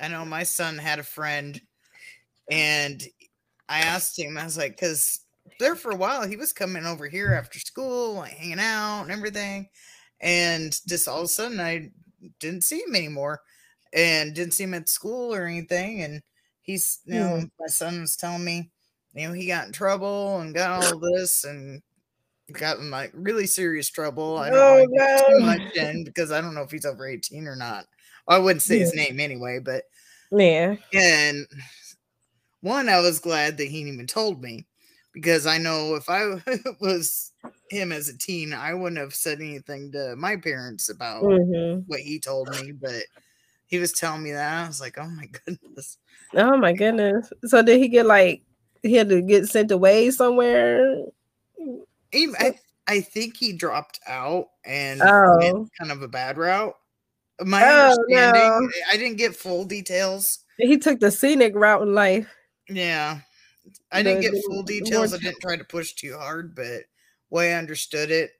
I 0.00 0.08
know 0.08 0.24
my 0.24 0.42
son 0.42 0.78
had 0.78 0.98
a 0.98 1.04
friend 1.04 1.60
and 2.50 3.02
I 3.68 3.80
asked 3.80 4.18
him, 4.18 4.36
I 4.36 4.44
was 4.44 4.56
like, 4.58 4.72
because 4.72 5.20
there 5.60 5.76
for 5.76 5.92
a 5.92 5.96
while 5.96 6.26
he 6.26 6.36
was 6.36 6.52
coming 6.52 6.84
over 6.84 7.08
here 7.08 7.32
after 7.34 7.58
school, 7.58 8.14
like 8.14 8.32
hanging 8.32 8.58
out 8.58 9.02
and 9.02 9.12
everything. 9.12 9.68
And 10.20 10.78
just 10.88 11.06
all 11.08 11.18
of 11.18 11.24
a 11.24 11.28
sudden 11.28 11.60
I 11.60 11.90
didn't 12.40 12.64
see 12.64 12.80
him 12.80 12.94
anymore 12.94 13.40
and 13.92 14.34
didn't 14.34 14.54
see 14.54 14.64
him 14.64 14.74
at 14.74 14.88
school 14.88 15.34
or 15.34 15.46
anything. 15.46 16.02
And 16.02 16.22
he's 16.62 17.00
you 17.04 17.14
know, 17.14 17.38
hmm. 17.40 17.44
my 17.60 17.66
son 17.66 18.00
was 18.00 18.16
telling 18.16 18.44
me, 18.44 18.70
you 19.14 19.28
know, 19.28 19.34
he 19.34 19.46
got 19.46 19.66
in 19.66 19.72
trouble 19.72 20.40
and 20.40 20.54
got 20.54 20.70
all 20.70 20.98
this 20.98 21.44
and 21.44 21.82
got 22.52 22.78
in 22.78 22.90
like 22.90 23.10
really 23.14 23.46
serious 23.46 23.88
trouble. 23.88 24.38
I 24.38 24.50
don't 24.50 24.58
Oh, 24.60 24.86
get 24.86 25.26
too 25.26 25.40
much 25.40 25.62
in 25.76 26.04
because 26.04 26.30
I 26.32 26.40
don't 26.40 26.54
know 26.54 26.62
if 26.62 26.70
he's 26.70 26.86
over 26.86 27.06
18 27.06 27.46
or 27.46 27.56
not. 27.56 27.86
I 28.28 28.38
wouldn't 28.38 28.62
say 28.62 28.78
his 28.78 28.94
name 28.94 29.20
anyway, 29.20 29.58
but 29.58 29.84
Yeah. 30.30 30.76
and 30.92 31.46
one, 32.60 32.88
I 32.88 33.00
was 33.00 33.18
glad 33.20 33.58
that 33.58 33.68
he 33.68 33.80
even 33.80 34.06
told 34.06 34.42
me 34.42 34.66
because 35.14 35.46
I 35.46 35.58
know 35.58 35.94
if 35.94 36.08
I 36.10 36.42
was 36.80 37.32
him 37.70 37.92
as 37.92 38.08
a 38.08 38.18
teen, 38.18 38.52
I 38.52 38.74
wouldn't 38.74 39.00
have 39.00 39.14
said 39.14 39.40
anything 39.40 39.92
to 39.92 40.14
my 40.16 40.36
parents 40.36 40.90
about 40.90 41.22
hmm 41.22 41.78
what 41.86 42.00
he 42.00 42.18
told 42.18 42.48
me, 42.50 42.72
but 42.72 43.04
he 43.66 43.78
was 43.78 43.92
telling 43.92 44.22
me 44.22 44.32
that. 44.32 44.64
I 44.64 44.66
was 44.66 44.80
like, 44.80 44.98
oh 44.98 45.08
my 45.08 45.26
goodness. 45.46 45.98
Oh 46.34 46.56
my 46.56 46.72
goodness. 46.72 47.32
So 47.46 47.62
did 47.62 47.78
he 47.78 47.88
get 47.88 48.06
like 48.06 48.42
he 48.82 48.94
had 48.94 49.08
to 49.08 49.22
get 49.22 49.46
sent 49.46 49.70
away 49.70 50.10
somewhere? 50.10 51.04
Even, 52.12 52.34
I, 52.38 52.58
I 52.86 53.00
think 53.00 53.36
he 53.36 53.52
dropped 53.52 54.00
out 54.06 54.46
and 54.64 55.02
Oh. 55.02 55.66
kind 55.78 55.90
of 55.90 56.02
a 56.02 56.08
bad 56.08 56.36
route. 56.38 56.74
My 57.40 57.62
Oh, 57.64 57.88
understanding, 58.06 58.50
no. 58.50 58.68
I 58.92 58.96
didn't 58.96 59.16
get 59.18 59.34
full 59.34 59.64
details. 59.64 60.40
He 60.58 60.78
took 60.78 61.00
the 61.00 61.10
scenic 61.10 61.54
route 61.56 61.82
in 61.82 61.94
life. 61.94 62.32
Yeah. 62.68 63.20
I 63.92 64.02
didn't 64.02 64.22
The- 64.22 64.30
get 64.32 64.44
full 64.44 64.62
details. 64.62 65.14
I 65.14 65.18
didn't 65.18 65.40
try 65.40 65.56
to 65.56 65.64
push 65.64 65.94
too 65.94 66.16
hard, 66.18 66.54
but 66.54 66.82
way 67.30 67.54
I 67.54 67.58
understood 67.58 68.10
it. 68.10 68.30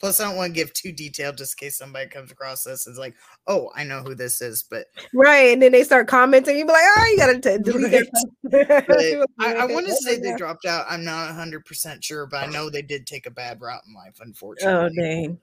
Plus, 0.00 0.18
I 0.18 0.24
don't 0.24 0.36
want 0.36 0.50
to 0.52 0.54
give 0.60 0.72
too 0.72 0.90
detailed 0.90 1.36
just 1.38 1.54
in 1.54 1.66
case 1.66 1.78
somebody 1.78 2.08
comes 2.10 2.32
across 2.32 2.64
this 2.64 2.86
and 2.86 2.92
is 2.94 2.98
like, 2.98 3.14
oh, 3.46 3.70
I 3.76 3.84
know 3.84 4.00
who 4.02 4.16
this 4.16 4.42
is. 4.42 4.64
But, 4.68 4.86
Right. 5.14 5.52
And 5.52 5.62
then 5.62 5.70
they 5.70 5.84
start 5.84 6.08
commenting. 6.08 6.58
You 6.58 6.66
be 6.66 6.72
like, 6.72 6.82
oh, 6.82 7.06
you 7.08 7.16
gotta 7.18 7.38
t- 7.38 7.62
delete 7.62 8.08
but 8.42 8.64
I, 9.38 9.54
I 9.54 9.64
want 9.66 9.86
to 9.86 9.92
"Oh 9.92 9.96
say 10.00 10.18
they 10.18 10.34
dropped 10.34 10.66
out. 10.66 10.86
I'm 10.90 11.04
not 11.04 11.30
100% 11.32 12.02
sure, 12.02 12.26
but 12.26 12.42
I 12.42 12.46
know 12.50 12.68
they 12.68 12.82
did 12.82 13.06
take 13.06 13.26
a 13.26 13.30
bad 13.30 13.60
route 13.60 13.82
in 13.86 13.94
life, 13.94 14.18
unfortunately. 14.20 14.74
Oh 14.76 14.86
unfortunately. 14.86 15.26
dang. 15.28 15.40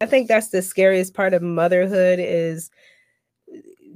I 0.00 0.06
think 0.06 0.26
that's 0.26 0.48
the 0.48 0.62
scariest 0.62 1.14
part 1.14 1.32
of 1.32 1.42
motherhood 1.42 2.18
is 2.20 2.70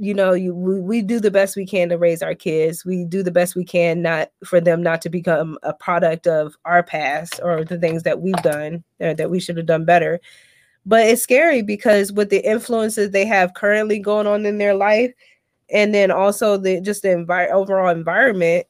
you 0.00 0.14
know 0.14 0.32
you 0.32 0.54
we, 0.54 0.80
we 0.80 1.02
do 1.02 1.20
the 1.20 1.30
best 1.30 1.56
we 1.56 1.66
can 1.66 1.90
to 1.90 1.98
raise 1.98 2.22
our 2.22 2.34
kids. 2.34 2.86
We 2.86 3.04
do 3.04 3.22
the 3.22 3.30
best 3.30 3.54
we 3.54 3.64
can 3.64 4.00
not 4.00 4.30
for 4.44 4.58
them 4.58 4.82
not 4.82 5.02
to 5.02 5.10
become 5.10 5.58
a 5.62 5.74
product 5.74 6.26
of 6.26 6.56
our 6.64 6.82
past 6.82 7.38
or 7.42 7.64
the 7.64 7.78
things 7.78 8.02
that 8.04 8.22
we've 8.22 8.34
done 8.36 8.82
or 8.98 9.12
that 9.12 9.30
we 9.30 9.40
should 9.40 9.58
have 9.58 9.66
done 9.66 9.84
better. 9.84 10.18
But 10.86 11.06
it's 11.06 11.22
scary 11.22 11.60
because 11.60 12.12
with 12.12 12.30
the 12.30 12.40
influences 12.50 13.10
they 13.10 13.26
have 13.26 13.52
currently 13.52 13.98
going 13.98 14.26
on 14.26 14.46
in 14.46 14.56
their 14.56 14.74
life 14.74 15.12
and 15.68 15.94
then 15.94 16.10
also 16.10 16.56
the 16.56 16.80
just 16.80 17.02
the 17.02 17.08
envi- 17.08 17.50
overall 17.50 17.90
environment 17.90 18.66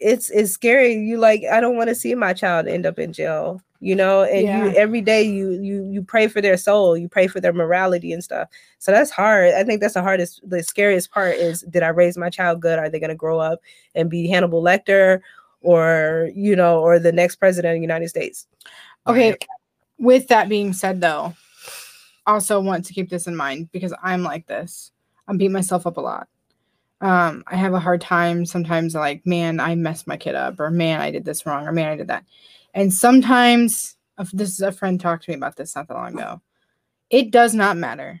it's 0.00 0.30
it's 0.30 0.50
scary. 0.50 0.94
You 0.94 1.18
like 1.18 1.42
i 1.50 1.60
don't 1.60 1.76
want 1.76 1.90
to 1.90 1.94
see 1.94 2.14
my 2.16 2.32
child 2.32 2.66
end 2.66 2.86
up 2.86 2.98
in 2.98 3.12
jail 3.12 3.62
you 3.80 3.94
know 3.94 4.22
and 4.24 4.42
Yeah. 4.46 4.66
you 4.66 4.76
every 4.76 5.00
day 5.00 5.22
you 5.22 5.52
you 5.52 5.84
you 5.84 6.02
pray 6.02 6.28
for 6.28 6.40
their 6.40 6.56
soul 6.56 6.96
you 6.96 7.08
pray 7.08 7.26
for 7.26 7.40
their 7.40 7.52
morality 7.52 8.12
and 8.12 8.24
stuff 8.24 8.48
so 8.78 8.90
that's 8.92 9.10
hard 9.10 9.52
i 9.54 9.62
think 9.64 9.80
that's 9.80 9.94
the 9.94 10.02
hardest 10.02 10.40
the 10.48 10.62
scariest 10.62 11.10
part 11.10 11.34
is 11.36 11.62
did 11.62 11.82
i 11.82 11.88
raise 11.88 12.16
my 12.16 12.30
child 12.30 12.60
good 12.60 12.78
are 12.78 12.88
they 12.88 13.00
going 13.00 13.08
to 13.10 13.14
grow 13.16 13.38
up 13.38 13.60
and 13.94 14.10
be 14.10 14.26
hannibal 14.28 14.62
lecter 14.62 15.20
or 15.60 16.30
you 16.34 16.54
know 16.56 16.80
or 16.80 16.98
the 16.98 17.12
next 17.12 17.36
president 17.36 17.72
of 17.72 17.76
the 17.78 17.82
united 17.82 18.08
states 18.08 18.46
Okay. 19.06 19.36
With 19.98 20.28
that 20.28 20.48
being 20.48 20.72
said, 20.72 21.00
though, 21.00 21.34
also 22.26 22.60
want 22.60 22.84
to 22.86 22.92
keep 22.92 23.08
this 23.08 23.26
in 23.26 23.36
mind 23.36 23.70
because 23.72 23.94
I'm 24.02 24.22
like 24.22 24.46
this. 24.46 24.90
I'm 25.28 25.38
beating 25.38 25.52
myself 25.52 25.86
up 25.86 25.96
a 25.96 26.00
lot. 26.00 26.28
Um, 27.00 27.44
I 27.46 27.56
have 27.56 27.72
a 27.74 27.80
hard 27.80 28.00
time 28.00 28.44
sometimes 28.46 28.94
like, 28.94 29.24
man, 29.26 29.60
I 29.60 29.74
messed 29.74 30.06
my 30.06 30.16
kid 30.16 30.34
up, 30.34 30.58
or 30.60 30.70
man, 30.70 31.00
I 31.00 31.10
did 31.10 31.24
this 31.24 31.46
wrong, 31.46 31.66
or 31.66 31.72
man, 31.72 31.88
I 31.88 31.96
did 31.96 32.08
that. 32.08 32.24
And 32.76 32.92
sometimes 32.92 33.96
this 34.34 34.50
is 34.50 34.60
a 34.60 34.70
friend 34.70 35.00
talked 35.00 35.24
to 35.24 35.30
me 35.30 35.36
about 35.36 35.56
this 35.56 35.74
not 35.74 35.88
that 35.88 35.94
long 35.94 36.14
ago. 36.14 36.40
It 37.10 37.30
does 37.30 37.54
not 37.54 37.76
matter. 37.78 38.20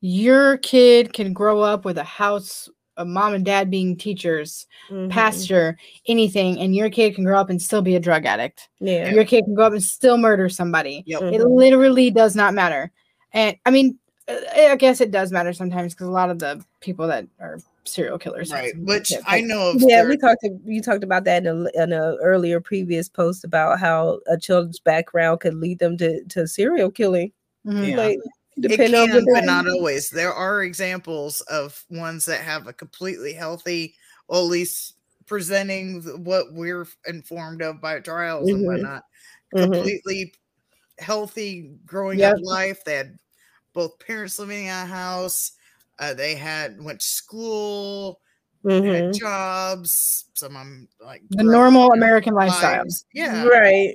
Your 0.00 0.56
kid 0.58 1.12
can 1.12 1.34
grow 1.34 1.60
up 1.60 1.84
with 1.84 1.98
a 1.98 2.04
house, 2.04 2.68
a 2.96 3.04
mom 3.04 3.34
and 3.34 3.44
dad 3.44 3.70
being 3.70 3.96
teachers, 3.98 4.66
Mhm. 4.90 5.10
pastor, 5.10 5.76
anything, 6.06 6.58
and 6.58 6.74
your 6.74 6.88
kid 6.88 7.14
can 7.14 7.24
grow 7.24 7.38
up 7.38 7.50
and 7.50 7.60
still 7.60 7.82
be 7.82 7.94
a 7.94 8.00
drug 8.00 8.24
addict. 8.24 8.68
yeah 8.80 9.10
Your 9.12 9.26
kid 9.26 9.44
can 9.44 9.54
grow 9.54 9.66
up 9.66 9.72
and 9.74 9.82
still 9.82 10.16
murder 10.16 10.48
somebody. 10.48 11.02
Yep. 11.06 11.20
Mhm. 11.22 11.32
It 11.34 11.44
literally 11.44 12.10
does 12.10 12.34
not 12.34 12.54
matter. 12.54 12.90
And 13.34 13.56
I 13.66 13.70
mean, 13.70 13.98
uh, 14.28 14.36
I 14.56 14.76
guess 14.76 15.02
it 15.02 15.10
does 15.10 15.30
matter 15.30 15.52
sometimes 15.52 15.92
because 15.94 16.06
a 16.08 16.10
lot 16.10 16.30
of 16.30 16.38
the 16.38 16.64
people 16.80 17.06
that 17.08 17.26
are 17.38 17.58
serial 17.90 18.18
killers, 18.18 18.50
Right. 18.52 18.72
Which 18.78 19.08
shit, 19.08 19.20
I 19.26 19.40
know 19.40 19.70
of. 19.70 19.76
yeah 19.80 20.00
there- 20.02 20.08
we 20.08 20.16
talked 20.16 20.42
to, 20.42 20.58
you 20.64 20.80
talked 20.82 21.04
about 21.04 21.24
that 21.24 21.44
in 21.46 21.66
a, 21.74 21.82
in 21.82 21.92
a 21.92 22.16
earlier 22.22 22.60
previous 22.60 23.08
post 23.08 23.44
about 23.44 23.78
how 23.80 24.20
a 24.28 24.36
child's 24.38 24.78
background 24.80 25.40
could 25.40 25.54
lead 25.54 25.78
them 25.78 25.96
to, 25.98 26.22
to 26.24 26.46
serial 26.46 26.90
killing 26.90 27.32
Mhm. 27.66 27.88
Yeah. 27.90 27.96
like 27.96 28.18
it 28.56 28.60
depending 28.68 29.00
on 29.00 29.06
can, 29.08 29.16
what 29.24 29.34
but 29.34 29.40
they- 29.40 29.46
not 29.46 29.68
always. 29.68 30.10
There 30.10 30.32
are 30.32 30.62
examples 30.62 31.40
of 31.42 31.82
ones 31.90 32.24
that 32.26 32.40
have 32.40 32.66
a 32.66 32.72
completely 32.72 33.32
healthy, 33.32 33.94
or 34.28 34.38
at 34.38 34.44
least 34.44 34.94
presenting 35.26 36.02
what 36.24 36.52
we're 36.52 36.86
informed 37.06 37.62
of 37.62 37.80
by 37.80 37.98
trials 38.00 38.48
and 38.50 38.60
Mhm. 38.62 38.66
whatnot. 38.66 39.04
Mhm. 39.54 39.62
Completely 39.72 40.34
healthy 40.98 41.70
growing 41.86 42.18
Yep. 42.18 42.34
up 42.34 42.40
life. 42.42 42.84
They 42.84 42.96
had 42.96 43.18
both 43.72 43.98
parents 44.00 44.38
living 44.38 44.64
in 44.64 44.70
a 44.70 44.84
house. 44.84 45.52
Uh, 46.00 46.14
they 46.14 46.34
had 46.34 46.82
went 46.82 46.98
to 47.00 47.06
school, 47.06 48.20
they 48.64 48.80
Mhm. 48.80 48.94
had 49.06 49.14
jobs. 49.14 50.24
Some 50.34 50.56
of 50.56 50.60
them 50.62 50.88
like 51.00 51.22
the 51.30 51.44
normal 51.44 51.92
American 51.92 52.34
lifestyle. 52.34 52.78
lives. 52.78 53.04
Yeah. 53.14 53.44
right 53.46 53.94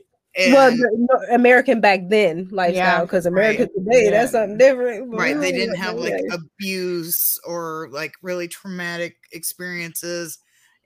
well 0.51 0.69
the, 0.69 0.89
no, 0.97 1.33
american 1.33 1.79
back 1.79 2.01
then 2.09 2.45
lifestyle 2.51 3.05
because 3.05 3.25
america 3.25 3.67
today 3.67 4.09
that's 4.09 4.33
something 4.33 4.57
different 4.57 5.09
but 5.09 5.17
right 5.17 5.39
they 5.39 5.53
didn't 5.53 5.77
have 5.77 5.95
like 5.95 6.11
way. 6.11 6.23
abuse 6.33 7.39
or 7.47 7.87
like 7.91 8.11
really 8.21 8.45
traumatic 8.45 9.15
experiences 9.31 10.39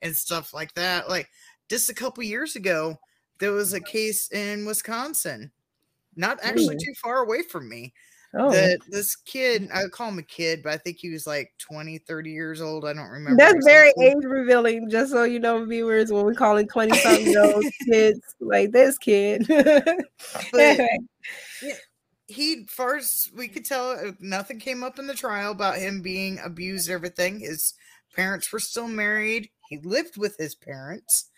and 0.04 0.16
stuff 0.16 0.54
like 0.54 0.72
that 0.76 1.10
like 1.10 1.28
just 1.68 1.90
a 1.90 1.96
couple 1.96 2.22
years 2.24 2.56
ago 2.56 2.96
there 3.40 3.52
was 3.52 3.74
a 3.74 3.80
case 3.82 4.32
in 4.32 4.68
wisconsin 4.68 5.52
not 6.16 6.38
actually 6.44 6.76
Ooh. 6.76 6.86
too 6.86 6.94
far 7.02 7.24
away 7.24 7.42
from 7.42 7.68
me 7.68 7.92
oh. 8.36 8.52
That 8.52 8.80
this 8.90 9.16
kid 9.16 9.70
i 9.74 9.84
call 9.88 10.10
him 10.10 10.20
a 10.20 10.24
kid 10.24 10.62
but 10.64 10.74
i 10.74 10.78
think 10.78 10.98
he 11.00 11.10
was 11.10 11.26
like 11.26 11.52
20 11.60 11.98
30 12.00 12.32
years 12.32 12.62
old 12.62 12.86
i 12.86 12.94
don't 12.94 13.10
remember 13.10 13.38
that's 13.38 13.66
very 13.66 13.92
age 14.02 14.24
revealing 14.24 14.90
just 14.90 15.12
so 15.12 15.24
you 15.24 15.40
know 15.40 15.66
viewers 15.66 16.12
when 16.12 16.26
we 16.26 16.36
calling 16.36 16.68
20 16.68 16.98
something 16.98 17.26
year 17.26 17.44
old 17.44 17.66
kids 17.86 18.20
like 18.40 18.72
this 18.72 18.98
kid. 18.98 19.46
But 20.52 20.80
he 22.28 22.66
first 22.70 23.34
we 23.36 23.48
could 23.48 23.66
tell 23.66 23.92
uh, 23.92 24.12
nothing 24.20 24.60
came 24.60 24.84
up 24.84 25.00
in 25.00 25.08
the 25.08 25.16
trial 25.16 25.52
about 25.52 25.78
him 25.78 26.02
being 26.02 26.40
abused 26.44 26.90
everything. 26.90 27.40
His 27.40 27.74
parents 28.16 28.52
were 28.52 28.60
still 28.60 28.88
married. 28.88 29.50
He 29.70 29.80
lived 29.84 30.18
with 30.18 30.36
his 30.38 30.56
parents. 30.56 31.30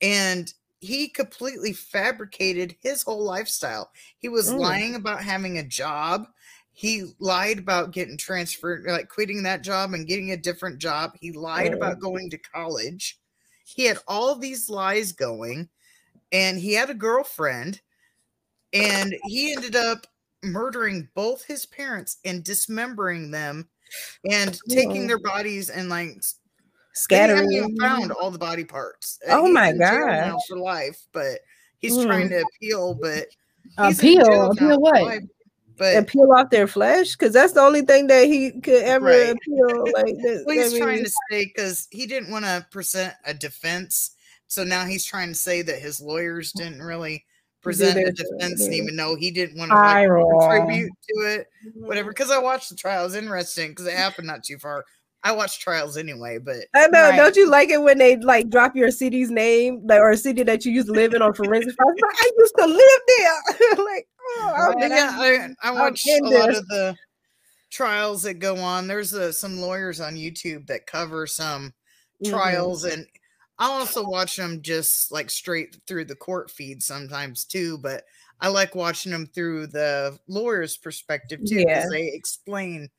And 0.00 0.52
he 0.82 1.08
completely 1.08 1.72
fabricated 1.72 2.76
his 2.82 3.02
whole 3.04 3.24
lifestyle 3.24 3.90
he 4.18 4.28
was 4.28 4.50
Mm. 4.50 4.58
lying 4.58 4.94
about 4.96 5.24
having 5.24 5.58
a 5.58 5.64
job 5.68 6.26
he 6.72 7.12
lied 7.20 7.58
about 7.58 7.92
getting 7.92 8.18
transferred 8.18 8.84
like 8.86 9.08
quitting 9.08 9.42
that 9.44 9.62
job 9.62 9.94
and 9.94 10.08
getting 10.08 10.32
a 10.32 10.36
different 10.36 10.78
job 10.80 11.12
he 11.20 11.32
lied 11.32 11.72
Mm. 11.72 11.76
about 11.76 12.00
going 12.00 12.30
to 12.30 12.38
college 12.38 13.20
he 13.64 13.84
had 13.84 13.98
all 14.08 14.36
these 14.36 14.68
lies 14.70 15.12
going 15.12 15.70
and 16.32 16.58
he 16.58 16.74
had 16.74 16.90
a 16.90 16.94
girlfriend 16.94 17.82
and 18.72 19.14
he 19.24 19.52
ended 19.52 19.76
up 19.76 20.06
murdering 20.44 21.08
both 21.14 21.44
his 21.44 21.66
parents 21.66 22.18
and 22.24 22.44
dismembering 22.44 23.30
them 23.30 23.68
and 24.30 24.58
taking 24.70 25.02
Oh. 25.04 25.08
their 25.08 25.20
bodies 25.20 25.70
and 25.70 25.88
like 25.90 26.22
s- 26.94 27.06
they 27.08 27.16
scattering 27.16 27.52
haven't 27.52 27.80
found 27.80 28.12
all 28.12 28.30
the 28.30 28.38
body 28.38 28.64
parts. 28.64 29.18
Uh, 29.28 29.36
Oh 29.38 29.44
he's 29.46 29.54
my 29.54 29.68
in 29.70 29.78
jail 29.78 30.00
gosh. 30.06 30.18
now 30.20 30.38
for 30.48 30.58
life, 30.58 31.06
but 31.12 31.40
he's 31.78 31.96
trying 32.04 32.28
to 32.30 32.42
appeal. 32.42 32.94
But 32.94 33.26
Appeal, 33.78 34.50
appeal 34.52 34.80
what? 34.80 35.02
life, 35.02 35.22
But 35.78 35.96
and 35.96 36.06
peel 36.06 36.30
off 36.32 36.50
their 36.50 36.66
flesh 36.66 37.12
because 37.12 37.32
that's 37.32 37.54
the 37.54 37.60
only 37.60 37.82
thing 37.82 38.06
that 38.08 38.26
he 38.26 38.50
could 38.60 38.82
ever 38.82 39.06
Right. 39.06 39.30
appeal 39.30 39.92
like 39.94 40.14
that, 40.22 40.44
well, 40.46 40.56
he's 40.56 40.74
I 40.74 40.78
trying 40.78 40.96
mean, 40.96 41.04
to 41.04 41.10
say 41.30 41.44
because 41.46 41.88
he 41.90 42.06
didn't 42.06 42.30
want 42.30 42.44
to 42.44 42.66
present 42.70 43.14
a 43.24 43.32
defense, 43.34 44.10
so 44.46 44.64
now 44.64 44.84
he's 44.84 45.04
trying 45.04 45.28
to 45.28 45.34
say 45.34 45.62
that 45.62 45.78
his 45.78 46.00
lawyers 46.00 46.52
didn't 46.52 46.82
really 46.82 47.24
present 47.62 47.98
a 47.98 48.12
defense, 48.12 48.60
and 48.60 48.74
even 48.74 48.96
though 48.96 49.14
he 49.16 49.30
didn't 49.30 49.56
want 49.56 49.70
to 49.70 49.76
like, 49.76 50.06
contribute 50.06 50.90
to 51.08 51.14
it, 51.34 51.46
whatever. 51.76 52.10
Because 52.10 52.30
I 52.30 52.38
watched 52.38 52.68
the 52.68 52.76
trial, 52.76 53.02
it 53.02 53.06
was 53.06 53.14
interesting 53.14 53.70
because 53.70 53.86
it 53.86 53.94
happened 53.94 54.26
not 54.26 54.44
too 54.44 54.58
far. 54.58 54.84
I 55.24 55.32
watch 55.32 55.60
trials 55.60 55.96
anyway, 55.96 56.38
but 56.38 56.66
I 56.74 56.88
know. 56.88 57.02
Right. 57.10 57.16
Don't 57.16 57.36
you 57.36 57.48
like 57.48 57.68
it 57.68 57.80
when 57.80 57.98
they 57.98 58.16
like 58.16 58.50
drop 58.50 58.74
your 58.74 58.90
city's 58.90 59.30
name, 59.30 59.80
like 59.86 60.00
or 60.00 60.10
a 60.10 60.16
city 60.16 60.42
that 60.42 60.64
you 60.64 60.72
used 60.72 60.88
to 60.88 60.92
live 60.92 61.14
in 61.14 61.22
on 61.22 61.32
forensic 61.32 61.74
files? 61.76 61.94
Like, 62.00 62.16
I 62.20 62.30
used 62.38 62.54
to 62.58 62.66
live 62.66 63.00
there. 63.06 63.84
like, 63.84 64.08
oh, 64.20 64.52
I'm 64.56 64.78
But 64.80 64.90
yeah, 64.90 65.10
I, 65.12 65.48
I 65.62 65.70
watch 65.70 66.04
a 66.06 66.20
lot 66.22 66.48
this. 66.48 66.58
of 66.58 66.66
the 66.68 66.96
trials 67.70 68.22
that 68.24 68.34
go 68.34 68.56
on. 68.56 68.86
There's 68.88 69.14
uh, 69.14 69.32
some 69.32 69.60
lawyers 69.60 70.00
on 70.00 70.14
YouTube 70.16 70.66
that 70.66 70.86
cover 70.86 71.26
some 71.26 71.72
Mhm. 72.22 72.30
trials, 72.30 72.84
and 72.84 73.06
I 73.58 73.66
also 73.66 74.04
watch 74.04 74.36
them 74.36 74.60
just 74.62 75.12
like 75.12 75.30
straight 75.30 75.76
through 75.86 76.06
the 76.06 76.16
court 76.16 76.50
feed 76.50 76.82
sometimes 76.82 77.44
too. 77.44 77.78
But 77.78 78.04
I 78.40 78.48
like 78.48 78.74
watching 78.74 79.12
them 79.12 79.26
through 79.26 79.68
the 79.68 80.18
lawyer's 80.26 80.76
perspective 80.76 81.40
too 81.46 81.56
because 81.58 81.84
Yeah. 81.84 81.86
they 81.90 82.08
explain 82.08 82.90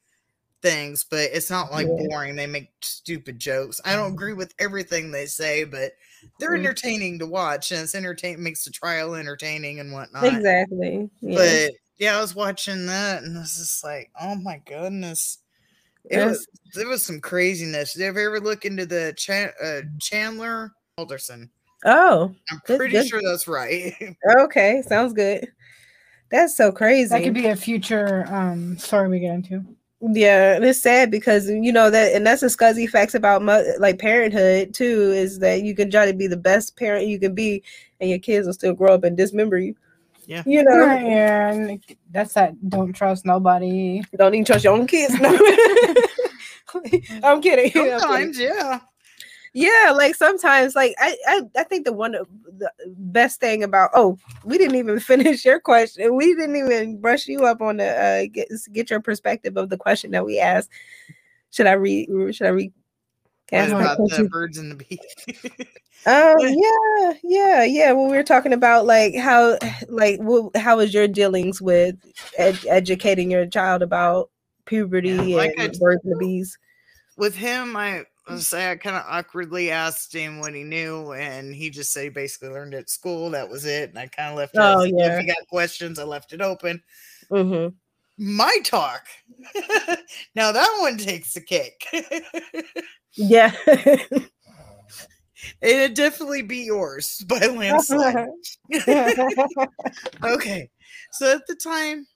things, 0.63 1.03
but 1.03 1.29
it's 1.31 1.51
not 1.51 1.71
like 1.71 1.85
Yeah. 1.85 2.07
boring. 2.07 2.35
They 2.35 2.47
make 2.47 2.71
stupid 2.81 3.37
jokes. 3.37 3.79
I 3.85 3.95
don't 3.95 4.13
agree 4.13 4.33
with 4.33 4.55
everything 4.57 5.11
they 5.11 5.27
say, 5.27 5.65
but 5.65 5.91
they're 6.39 6.51
Mhm. 6.51 6.59
entertaining 6.59 7.19
to 7.19 7.27
watch, 7.27 7.71
and 7.71 7.81
it's 7.81 7.93
entertain 7.93 8.41
makes 8.41 8.63
the 8.63 8.71
trial 8.71 9.13
entertaining 9.13 9.79
and 9.79 9.91
whatnot. 9.91 10.23
Exactly. 10.33 11.11
Yeah. 11.21 11.35
But 11.67 11.71
yeah, 11.97 12.17
I 12.17 12.21
was 12.21 12.33
watching 12.33 12.87
that 12.87 13.21
and 13.23 13.37
I 13.37 13.41
was 13.41 13.57
just 13.57 13.83
like, 13.83 14.09
oh 14.19 14.33
my 14.35 14.59
goodness. 14.65 15.37
It 16.09 16.17
Yes. 16.17 16.25
was 16.29 16.47
there 16.73 16.87
was 16.87 17.03
some 17.05 17.19
craziness. 17.21 17.93
Did 17.93 17.99
you 18.01 18.05
ever 18.07 18.39
look 18.39 18.65
into 18.65 18.85
the 18.85 19.13
Chan- 19.15 19.53
uh, 19.61 19.81
Chandler 19.99 20.71
Halderson? 20.97 21.49
oh, 21.85 22.33
I'm 22.49 22.61
pretty 22.61 22.93
good. 22.93 23.07
sure 23.07 23.21
that's 23.21 23.47
right. 23.47 23.93
okay. 24.39 24.81
Sounds 24.81 25.13
good. 25.13 25.47
That's 26.31 26.55
so 26.57 26.71
crazy. 26.71 27.09
That 27.09 27.23
could 27.23 27.33
be 27.33 27.47
a 27.47 27.55
future 27.55 28.25
um 28.33 28.77
story 28.77 29.09
we 29.09 29.19
get 29.19 29.33
into. 29.35 29.63
Yeah, 30.11 30.55
and 30.55 30.65
it's 30.65 30.81
sad 30.81 31.09
because 31.09 31.49
you 31.49 31.71
know 31.71 31.89
that, 31.89 32.13
and 32.13 32.27
that's 32.27 32.41
the 32.41 32.47
scuzzy 32.47 32.89
facts 32.89 33.13
about 33.15 33.41
mo- 33.41 33.63
like 33.79 33.99
parenthood 33.99 34.73
too. 34.73 35.13
Is 35.13 35.39
that 35.39 35.63
you 35.63 35.73
can 35.75 35.89
try 35.89 36.05
to 36.05 36.13
be 36.13 36.27
the 36.27 36.35
best 36.35 36.75
parent 36.75 37.07
you 37.07 37.17
can 37.17 37.33
be, 37.33 37.63
and 38.01 38.09
your 38.09 38.19
kids 38.19 38.45
will 38.45 38.53
still 38.53 38.73
grow 38.73 38.93
up 38.93 39.05
and 39.05 39.15
dismember 39.15 39.57
you. 39.59 39.75
Yeah. 40.25 40.43
you 40.45 40.63
know, 40.63 40.77
Right, 40.77 41.05
yeah, 41.05 41.51
and 41.51 41.83
that's 42.11 42.33
that. 42.33 42.53
Don't 42.69 42.91
trust 42.93 43.25
nobody. 43.25 44.01
don't 44.17 44.33
even 44.33 44.43
trust 44.45 44.65
your 44.65 44.73
own 44.73 44.87
kids. 44.87 45.17
No. 45.19 45.29
I'm 46.73 46.81
kidding. 46.83 47.21
I'm 47.23 47.41
kidding. 47.41 47.71
Sometimes, 47.71 48.39
yeah. 48.39 48.79
Yeah, 49.53 49.93
like 49.95 50.15
sometimes, 50.15 50.75
like 50.75 50.95
I, 50.99 51.15
I, 51.27 51.41
I 51.57 51.63
think 51.63 51.85
the 51.85 51.93
one 51.93 52.15
of 52.15 52.27
the 52.57 52.71
best 52.97 53.39
thing 53.39 53.63
about 53.63 53.91
oh, 53.93 54.17
we 54.43 54.57
didn't 54.57 54.75
even 54.77 54.99
finish 55.11 55.45
your 55.45 55.59
question. 55.59 56.15
We 56.15 56.35
didn't 56.35 56.55
even 56.55 56.99
brush 56.99 57.27
you 57.27 57.45
up 57.45 57.61
on 57.61 57.77
the 57.77 57.87
uh, 57.87 58.25
get 58.31 58.49
get 58.71 58.89
your 58.89 58.99
perspective 58.99 59.55
of 59.57 59.69
the 59.69 59.77
question 59.77 60.11
that 60.11 60.25
we 60.25 60.39
asked. 60.39 60.69
Should 61.51 61.67
I 61.67 61.73
read? 61.73 62.09
Should 62.35 62.47
I 62.47 62.49
read? 62.51 62.73
About 63.51 63.97
the 63.97 64.27
birds 64.31 64.57
and 64.57 64.71
the 64.71 64.75
bees? 64.75 64.99
Um, 66.05 66.35
Yeah. 66.39 67.13
yeah, 67.23 67.63
yeah. 67.63 67.91
When 67.93 68.09
we 68.09 68.17
were 68.17 68.23
talking 68.23 68.51
about 68.51 68.85
like 68.85 69.15
how, 69.15 69.57
like, 69.87 70.19
wh- 70.21 70.55
how 70.57 70.77
was 70.77 70.93
your 70.93 71.07
dealings 71.07 71.61
with 71.61 71.95
ed- 72.37 72.65
educating 72.67 73.31
your 73.31 73.45
child 73.45 73.81
about 73.81 74.29
puberty 74.65 75.09
Yeah, 75.09 75.37
like 75.37 75.53
and 75.57 75.71
t- 75.71 75.79
birds 75.79 76.03
and 76.03 76.13
the 76.13 76.17
bees? 76.17 76.57
With 77.15 77.35
him, 77.35 77.77
I 77.77 78.03
say 78.37 78.71
I 78.71 78.75
kind 78.75 78.95
of 78.95 79.03
awkwardly 79.07 79.69
asked 79.71 80.13
him 80.13 80.39
what 80.39 80.53
he 80.53 80.63
knew, 80.63 81.13
and 81.13 81.53
he 81.53 81.69
just 81.69 81.91
said 81.91 82.03
he 82.03 82.09
basically 82.09 82.49
learned 82.49 82.73
it 82.73 82.77
at 82.77 82.89
school. 82.89 83.29
That 83.31 83.49
was 83.49 83.65
it, 83.65 83.89
and 83.89 83.99
I 83.99 84.07
kind 84.07 84.29
of 84.31 84.37
left 84.37 84.55
it. 84.55 84.59
Oh, 84.59 84.81
as- 84.81 84.91
yeah. 84.95 85.13
If 85.15 85.21
he 85.21 85.27
got 85.27 85.47
questions, 85.49 85.99
I 85.99 86.03
left 86.03 86.33
it 86.33 86.41
open. 86.41 86.81
Mm-hmm. 87.29 87.75
My 88.17 88.55
talk. 88.63 89.07
now 90.35 90.51
that 90.51 90.77
one 90.81 90.97
takes 90.97 91.33
the 91.33 91.41
cake. 91.45 91.85
Yeah. 93.13 93.51
It'd 95.61 95.95
definitely 95.95 96.41
be 96.41 96.59
yours 96.59 97.23
by 97.27 97.39
landslide. 97.47 98.27
okay. 100.23 100.69
So 101.11 101.35
at 101.35 101.45
the 101.47 101.55
time, 101.55 102.07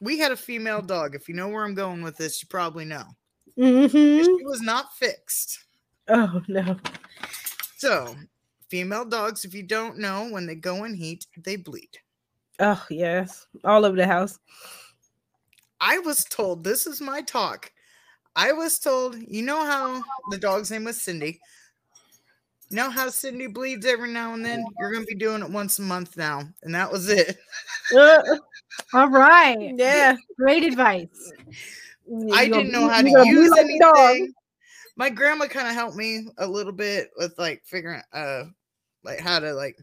we 0.00 0.18
had 0.18 0.32
a 0.32 0.36
female 0.36 0.82
dog. 0.82 1.14
If 1.14 1.28
you 1.28 1.34
know 1.34 1.48
where 1.48 1.64
I'm 1.64 1.74
going 1.74 2.02
with 2.02 2.16
this, 2.16 2.42
you 2.42 2.48
probably 2.48 2.84
know. 2.84 3.04
Hmm 3.58 4.22
She 4.22 4.44
was 4.44 4.60
not 4.62 4.94
fixed. 4.96 5.64
Oh 6.08 6.42
no. 6.48 6.76
So, 7.76 8.16
female 8.68 9.04
dogs, 9.04 9.44
if 9.44 9.54
you 9.54 9.62
don't 9.62 9.98
know, 9.98 10.28
when 10.30 10.46
they 10.46 10.54
go 10.54 10.84
in 10.84 10.94
heat, 10.94 11.26
they 11.36 11.56
bleed. 11.56 11.98
Oh 12.60 12.84
yes, 12.90 13.46
all 13.64 13.84
over 13.84 13.96
the 13.96 14.06
house. 14.06 14.38
I 15.80 15.98
was 15.98 16.24
told, 16.24 16.64
this 16.64 16.86
is 16.86 17.00
my 17.00 17.22
talk. 17.22 17.70
I 18.34 18.52
was 18.52 18.78
told, 18.78 19.16
you 19.16 19.42
know 19.42 19.64
how 19.64 20.02
the 20.30 20.38
dog's 20.38 20.70
name 20.70 20.84
was 20.84 21.00
Cindy. 21.00 21.40
You 22.70 22.76
know 22.76 22.90
how 22.90 23.08
Cindy 23.08 23.46
bleeds 23.46 23.86
every 23.86 24.10
now 24.12 24.34
and 24.34 24.44
then? 24.44 24.64
You're 24.78 24.92
going 24.92 25.02
to 25.04 25.08
be 25.08 25.14
doing 25.14 25.42
it 25.42 25.50
once 25.50 25.78
a 25.78 25.82
month 25.82 26.16
now. 26.16 26.42
And 26.62 26.74
that 26.74 26.92
was 26.92 27.08
it. 27.08 27.38
Uh, 27.96 28.22
All 28.92 29.08
right. 29.08 29.72
yeah. 29.76 30.16
Great 30.36 30.64
advice. 30.64 31.32
I 32.32 32.48
didn't 32.48 32.72
know 32.72 32.88
how 32.88 33.02
to 33.02 33.26
use 33.26 33.50
like 33.50 33.60
anything. 33.60 34.32
My 34.96 35.10
grandma 35.10 35.46
kind 35.46 35.68
of 35.68 35.74
helped 35.74 35.96
me 35.96 36.26
a 36.38 36.46
little 36.46 36.72
bit 36.72 37.10
with 37.16 37.38
like 37.38 37.62
figuring 37.64 38.02
uh 38.12 38.44
like 39.04 39.20
how 39.20 39.38
to 39.38 39.52
like 39.52 39.76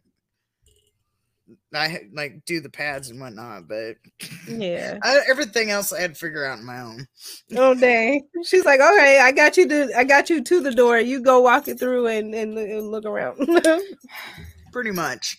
I 1.74 2.02
like 2.14 2.44
do 2.46 2.60
the 2.60 2.70
pads 2.70 3.10
and 3.10 3.20
whatnot, 3.20 3.68
but 3.68 3.98
Yeah. 4.48 4.98
I, 5.04 5.20
everything 5.30 5.70
else 5.70 5.94
I 5.94 6.02
had 6.02 6.16
to 6.16 6.20
figure 6.20 6.46
out 6.46 6.60
on 6.60 6.66
my 6.66 6.82
own. 6.82 7.08
Oh 7.56 7.76
dang. 7.76 8.28
She's 8.44 8.66
like, 8.66 8.80
okay, 8.80 9.20
I 9.20 9.32
got 9.32 9.58
you 9.58 9.68
to 9.68 9.98
I 9.98 10.04
got 10.04 10.30
you 10.30 10.44
to 10.44 10.62
the 10.62 10.74
door. 10.74 11.00
You 11.00 11.22
go 11.22 11.42
walk 11.42 11.68
it 11.68 11.80
through 11.80 12.08
and, 12.08 12.34
and, 12.34 12.58
and 12.58 12.92
look 12.92 13.06
around. 13.06 13.48
Pretty 14.72 14.92
much. 14.92 15.38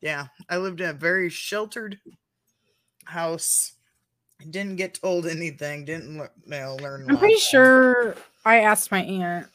Yeah, 0.00 0.26
I 0.48 0.56
lived 0.56 0.80
in 0.80 0.88
a 0.88 0.94
very 0.94 1.28
sheltered 1.28 1.98
house. 3.04 3.74
Didn't 4.50 4.76
get 4.76 4.94
told 4.94 5.26
anything. 5.26 5.84
Didn't 5.84 6.16
lear- 6.18 6.30
you 6.44 6.50
know, 6.50 6.76
learn. 6.76 7.06
I'm 7.08 7.16
pretty 7.18 7.36
sure 7.36 8.14
I 8.44 8.58
asked 8.60 8.90
my 8.90 9.02
aunt, 9.02 9.46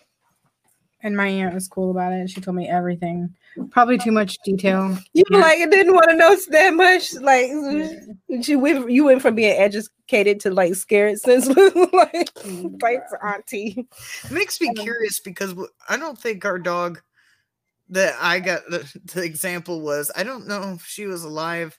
and 1.01 1.15
my 1.15 1.27
aunt 1.27 1.53
was 1.53 1.67
cool 1.67 1.91
about 1.91 2.13
it. 2.13 2.29
She 2.29 2.41
told 2.41 2.55
me 2.57 2.67
everything. 2.67 3.35
Probably 3.71 3.97
too 3.97 4.11
much 4.11 4.37
detail. 4.45 4.97
you 5.13 5.23
Yeah. 5.31 5.39
like 5.39 5.59
it 5.59 5.71
didn't 5.71 5.93
want 5.95 6.09
to 6.09 6.15
know 6.15 6.35
that 6.51 6.73
much. 6.75 7.13
Like 7.15 8.43
she 8.43 8.55
went 8.55 8.91
you 8.91 9.05
went 9.05 9.21
from 9.21 9.33
being 9.35 9.57
educated 9.57 10.39
to 10.41 10.51
like 10.51 10.75
scared 10.75 11.17
since 11.19 11.47
like 11.93 12.29
thanks, 12.79 13.13
auntie. 13.23 13.87
It 14.25 14.31
makes 14.31 14.61
me 14.61 14.69
Um, 14.69 14.75
curious 14.75 15.19
because 15.19 15.55
I 15.89 15.97
don't 15.97 16.19
think 16.19 16.45
our 16.45 16.59
dog 16.59 17.01
that 17.89 18.15
I 18.21 18.39
got 18.41 18.61
the, 18.69 18.85
the 19.15 19.23
example 19.23 19.81
was 19.81 20.11
I 20.15 20.21
don't 20.23 20.47
know 20.47 20.73
if 20.75 20.85
she 20.85 21.07
was 21.07 21.23
alive 21.23 21.77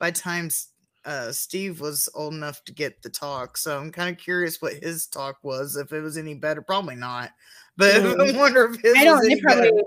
by 0.00 0.10
time 0.10 0.46
s- 0.46 0.68
uh, 1.06 1.32
Steve 1.32 1.80
was 1.80 2.08
old 2.14 2.34
enough 2.34 2.62
to 2.64 2.72
get 2.74 3.00
the 3.02 3.08
talk. 3.08 3.56
So 3.56 3.78
I'm 3.78 3.90
kind 3.92 4.10
of 4.14 4.20
curious 4.22 4.60
what 4.60 4.74
his 4.74 5.06
talk 5.06 5.38
was. 5.42 5.76
If 5.76 5.92
it 5.92 6.00
was 6.02 6.16
any 6.18 6.34
better, 6.34 6.60
probably 6.60 6.96
not. 6.96 7.30
But 7.76 7.94
Mm. 8.02 8.34
I 8.34 8.38
wonder 8.38 8.64
if 8.74 8.80
his 8.82 8.94
I 8.96 9.04
don't. 9.04 9.22
They 9.22 9.32
any 9.32 9.40
probably 9.42 9.70
better. 9.70 9.82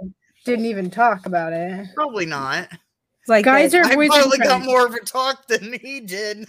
didn't 0.45 0.65
even 0.65 0.89
talk 0.89 1.25
about 1.25 1.53
it. 1.53 1.87
Probably 1.95 2.25
not. 2.25 2.69
It's 2.71 3.27
like 3.29 3.45
Guys 3.45 3.73
that- 3.73 3.85
are 3.85 3.91
I 3.91 3.95
voice 3.95 4.07
probably 4.09 4.37
got 4.39 4.43
different. 4.45 4.65
more 4.65 4.85
of 4.87 4.93
a 4.95 4.99
talk 5.01 5.47
than 5.47 5.73
he 5.81 5.99
did. 5.99 6.45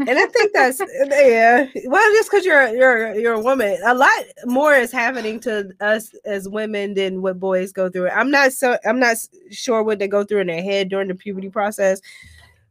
and 0.00 0.18
I 0.18 0.26
think 0.26 0.52
that's 0.52 0.80
yeah. 1.10 1.66
Well, 1.86 2.12
just 2.14 2.30
because 2.30 2.44
you're 2.44 2.68
you're 2.68 3.14
you're 3.14 3.34
a 3.34 3.40
woman, 3.40 3.78
a 3.84 3.94
lot 3.94 4.10
more 4.46 4.74
is 4.74 4.90
happening 4.92 5.38
to 5.40 5.70
us 5.80 6.12
as 6.24 6.48
women 6.48 6.94
than 6.94 7.22
what 7.22 7.38
boys 7.38 7.72
go 7.72 7.88
through. 7.88 8.08
I'm 8.10 8.30
not 8.30 8.52
so 8.52 8.78
I'm 8.84 8.98
not 8.98 9.16
sure 9.50 9.82
what 9.82 9.98
they 9.98 10.08
go 10.08 10.24
through 10.24 10.40
in 10.40 10.46
their 10.48 10.62
head 10.62 10.88
during 10.88 11.08
the 11.08 11.14
puberty 11.14 11.48
process, 11.50 12.00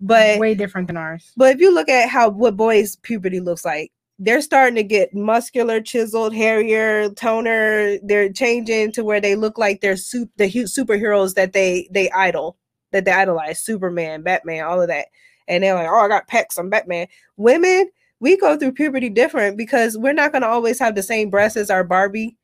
but 0.02 0.40
Way 0.40 0.56
different 0.56 0.88
than 0.88 0.98
ours. 0.98 1.32
but 1.36 1.54
if 1.54 1.62
you 1.62 1.74
look 1.74 1.90
at 1.90 2.10
how 2.10 2.30
what 2.30 2.58
boys 2.58 2.96
puberty 2.98 3.40
looks 3.40 3.66
like, 3.66 3.92
they're 4.20 4.42
starting 4.42 4.76
to 4.76 4.84
get 4.84 5.14
muscular, 5.14 5.80
chiseled, 5.82 6.34
hairier, 6.34 7.10
toner. 7.12 7.98
They're 8.04 8.32
changing 8.32 8.92
to 8.94 9.04
where 9.04 9.22
they 9.22 9.36
look 9.36 9.58
like 9.58 9.82
they're 9.82 9.98
soup 9.98 10.30
the 10.38 10.52
superheroes 10.52 11.36
that 11.36 11.54
they 11.54 11.88
they 11.92 12.10
idol 12.12 12.58
that 12.92 13.06
they 13.06 13.12
idolize, 13.12 13.62
Superman, 13.62 14.24
Batman, 14.24 14.66
all 14.66 14.82
of 14.82 14.88
that. 14.88 15.08
And 15.48 15.64
they're 15.64 15.76
like, 15.76 15.88
oh, 15.88 16.00
I 16.00 16.08
got 16.08 16.28
pecs, 16.28 16.58
I'm 16.58 16.70
Batman. 16.70 17.08
Women, 17.38 17.90
we 18.20 18.36
go 18.38 18.58
through 18.58 18.74
puberty 18.74 19.10
different 19.10 19.58
because 19.58 19.98
we're 19.98 20.14
not 20.14 20.32
gonna 20.32 20.48
always 20.48 20.80
have 20.80 20.96
the 20.96 21.04
same 21.04 21.30
breasts 21.30 21.58
as 21.58 21.70
our 21.70 21.84
Barbie. 21.84 22.38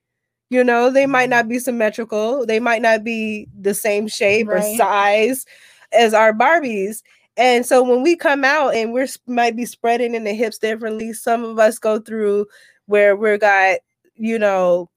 You 0.50 0.64
know, 0.64 0.92
they 0.92 1.08
might 1.08 1.30
not 1.30 1.50
be 1.50 1.60
symmetrical, 1.60 2.46
they 2.46 2.60
might 2.60 2.82
not 2.82 3.04
be 3.04 3.48
the 3.60 3.74
same 3.74 4.08
shape 4.08 4.48
or 4.48 4.62
size 4.62 5.46
as 5.92 6.14
our 6.14 6.34
Barbies. 6.34 7.02
And 7.38 7.66
so 7.66 7.84
when 7.84 8.02
we 8.02 8.16
come 8.16 8.44
out 8.44 8.76
and 8.76 8.94
we're 8.94 9.08
might 9.28 9.56
be 9.56 9.66
spreading 9.66 10.16
in 10.16 10.24
the 10.24 10.34
hips 10.34 10.58
differently, 10.58 11.14
some 11.14 11.44
of 11.44 11.60
us 11.60 11.78
go 11.78 12.00
through 12.00 12.46
where 12.86 13.16
we're 13.16 13.38
got, 13.38 13.80
you 14.16 14.40
know, 14.40 14.90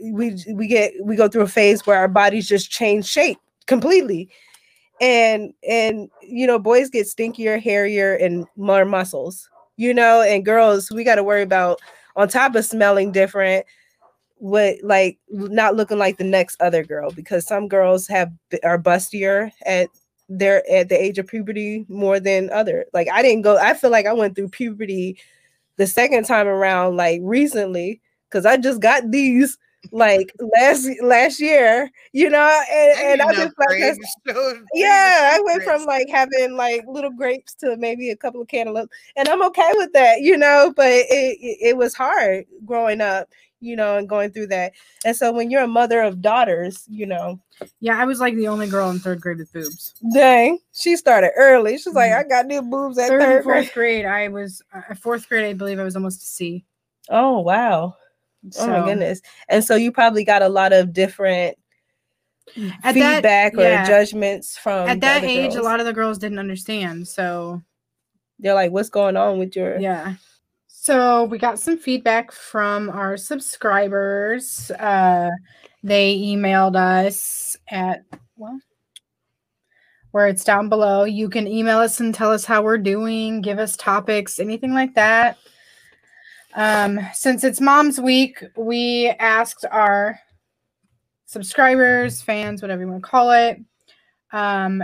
we 0.00 0.36
we 0.48 0.66
get 0.66 0.92
we 1.02 1.16
go 1.16 1.28
through 1.28 1.42
a 1.42 1.48
phase 1.48 1.86
where 1.86 1.98
our 1.98 2.08
bodies 2.08 2.48
just 2.48 2.70
change 2.70 3.06
shape 3.06 3.38
completely. 3.66 4.30
And 5.00 5.52
and 5.68 6.08
you 6.22 6.46
know, 6.46 6.58
boys 6.58 6.88
get 6.88 7.06
stinkier, 7.06 7.60
hairier, 7.60 8.14
and 8.14 8.46
more 8.56 8.84
muscles, 8.84 9.48
you 9.76 9.92
know, 9.92 10.22
and 10.22 10.44
girls, 10.44 10.90
we 10.90 11.04
gotta 11.04 11.22
worry 11.22 11.42
about 11.42 11.80
on 12.16 12.28
top 12.28 12.54
of 12.54 12.64
smelling 12.64 13.12
different, 13.12 13.66
what 14.38 14.76
like 14.82 15.18
not 15.28 15.76
looking 15.76 15.98
like 15.98 16.16
the 16.16 16.24
next 16.24 16.60
other 16.60 16.84
girl 16.84 17.10
because 17.10 17.46
some 17.46 17.68
girls 17.68 18.06
have 18.06 18.32
are 18.64 18.78
bustier 18.78 19.50
at 19.66 19.88
they're 20.28 20.68
at 20.70 20.88
the 20.88 21.02
age 21.02 21.18
of 21.18 21.26
puberty 21.26 21.86
more 21.88 22.20
than 22.20 22.50
other. 22.50 22.84
Like 22.92 23.08
I 23.12 23.22
didn't 23.22 23.42
go. 23.42 23.56
I 23.56 23.74
feel 23.74 23.90
like 23.90 24.06
I 24.06 24.12
went 24.12 24.34
through 24.34 24.48
puberty 24.48 25.18
the 25.76 25.86
second 25.86 26.24
time 26.24 26.46
around, 26.46 26.96
like 26.96 27.20
recently, 27.22 28.00
because 28.28 28.44
I 28.44 28.56
just 28.56 28.80
got 28.80 29.10
these 29.10 29.58
like 29.92 30.32
last 30.56 30.88
last 31.02 31.40
year, 31.40 31.90
you 32.12 32.28
know, 32.28 32.62
and, 32.70 33.20
and 33.20 33.22
I 33.22 33.34
just 33.34 33.54
like 33.58 34.58
yeah, 34.74 35.30
I 35.34 35.40
went 35.44 35.62
from 35.62 35.84
like 35.84 36.08
having 36.10 36.54
like 36.56 36.84
little 36.86 37.12
grapes 37.12 37.54
to 37.56 37.76
maybe 37.76 38.10
a 38.10 38.16
couple 38.16 38.42
of 38.42 38.48
cantaloupes, 38.48 38.94
and 39.16 39.28
I'm 39.28 39.42
okay 39.44 39.70
with 39.74 39.92
that, 39.94 40.20
you 40.20 40.36
know. 40.36 40.72
But 40.76 40.92
it 40.92 41.38
it 41.40 41.76
was 41.76 41.94
hard 41.94 42.44
growing 42.66 43.00
up, 43.00 43.28
you 43.60 43.74
know, 43.76 43.96
and 43.96 44.08
going 44.08 44.30
through 44.30 44.46
that. 44.48 44.72
And 45.04 45.16
so 45.16 45.32
when 45.32 45.50
you're 45.50 45.62
a 45.64 45.68
mother 45.68 46.00
of 46.00 46.20
daughters, 46.22 46.84
you 46.88 47.06
know, 47.06 47.40
Yeah, 47.80 48.00
I 48.00 48.04
was 48.04 48.20
like 48.20 48.34
the 48.36 48.48
only 48.48 48.68
girl 48.68 48.88
in 48.90 48.98
third 49.00 49.20
grade 49.20 49.38
with 49.38 49.52
boobs. 49.52 49.94
dang, 50.12 50.58
she 50.72 50.94
started 50.96 51.32
early. 51.36 51.76
She's 51.78 51.94
like, 51.94 52.12
Mhm. 52.12 52.18
I 52.18 52.22
got 52.28 52.46
new 52.46 52.62
boobs 52.62 52.98
at 52.98 53.08
Third 53.08 53.20
third, 53.20 53.34
and 53.36 53.44
grade. 53.44 53.64
fourth 53.64 53.74
grade, 53.74 54.04
I 54.06 54.28
was 54.28 54.62
uh, 54.72 54.94
fourth 54.94 55.28
grade. 55.28 55.44
I 55.44 55.52
believe 55.54 55.78
I 55.80 55.84
was 55.84 55.96
almost 55.96 56.22
a 56.22 56.26
C. 56.26 56.64
Oh 57.10 57.40
wow. 57.40 57.94
Oh 58.60 58.66
my 58.68 58.84
goodness. 58.86 59.20
And 59.48 59.64
so 59.64 59.74
you 59.74 59.90
probably 59.90 60.22
got 60.24 60.42
a 60.42 60.48
lot 60.48 60.72
of 60.72 60.92
different 60.92 61.58
At 62.84 62.94
that- 62.94 63.14
feedback 63.16 63.54
or 63.54 63.62
yeah. 63.62 63.84
judgments 63.86 64.56
from 64.56 64.88
At 64.88 65.00
that 65.00 65.24
age, 65.24 65.54
a 65.56 65.62
lot 65.62 65.80
of 65.80 65.86
the 65.86 65.92
girls 65.92 66.18
didn't 66.18 66.38
understand. 66.38 67.08
So 67.08 67.60
they're 68.38 68.54
like, 68.54 68.70
what's 68.70 68.88
going 68.88 69.16
on 69.16 69.38
with 69.40 69.56
your 69.56 69.78
Yeah. 69.80 70.14
So 70.88 71.24
we 71.24 71.36
got 71.36 71.58
some 71.58 71.76
feedback 71.76 72.32
from 72.32 72.88
our 72.88 73.18
subscribers. 73.18 74.70
Uh, 74.70 75.28
they 75.82 76.16
emailed 76.16 76.76
us 76.76 77.58
at 77.68 78.04
well, 78.36 78.58
where 80.12 80.28
it's 80.28 80.44
down 80.44 80.70
below. 80.70 81.04
You 81.04 81.28
can 81.28 81.46
email 81.46 81.76
us 81.76 82.00
and 82.00 82.14
tell 82.14 82.32
us 82.32 82.46
how 82.46 82.62
we're 82.62 82.78
doing, 82.78 83.42
give 83.42 83.58
us 83.58 83.76
topics, 83.76 84.40
anything 84.40 84.72
like 84.72 84.94
that. 84.94 85.36
Um, 86.54 87.00
since 87.12 87.44
it's 87.44 87.60
Mom's 87.60 88.00
Week, 88.00 88.42
we 88.56 89.08
asked 89.18 89.66
our 89.70 90.18
subscribers, 91.26 92.22
fans, 92.22 92.62
whatever 92.62 92.80
you 92.80 92.88
want 92.88 93.04
to 93.04 93.10
call 93.10 93.32
it, 93.32 93.60
um, 94.32 94.82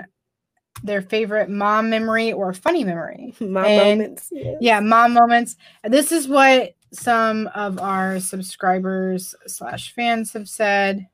their 0.85 1.03
favorite 1.03 1.49
mom 1.49 1.91
memory 1.91 2.32
or 2.32 2.53
funny 2.53 2.85
memory 2.85 3.35
Mom 3.41 3.64
And- 3.64 3.99
moments? 4.01 4.28
Yeah. 4.30 4.55
yeah 4.61 4.80
mom 4.80 5.14
moments 5.14 5.57
and 5.82 5.93
this 5.93 6.12
is 6.12 6.28
what 6.28 6.74
some 6.93 7.49
of 7.57 7.80
our 7.80 8.20
subscribers 8.20 9.35
slash 9.49 9.93
fans 9.95 10.32
have 10.32 10.49
said. 10.49 11.09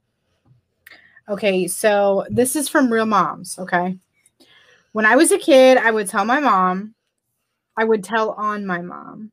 Okay, 1.28 1.66
so 1.68 2.26
this 2.28 2.54
is 2.56 2.68
from 2.68 2.92
real 2.92 3.06
moms. 3.06 3.58
Okay. 3.58 3.96
When 4.92 5.06
I 5.06 5.16
was 5.16 5.30
a 5.32 5.38
kid, 5.38 5.78
I 5.78 5.90
would 5.90 6.08
tell 6.08 6.24
my 6.26 6.40
mom, 6.40 6.94
I 7.78 7.84
would 7.84 8.02
tell 8.04 8.32
on 8.32 8.66
my 8.66 8.82
mom. 8.82 9.30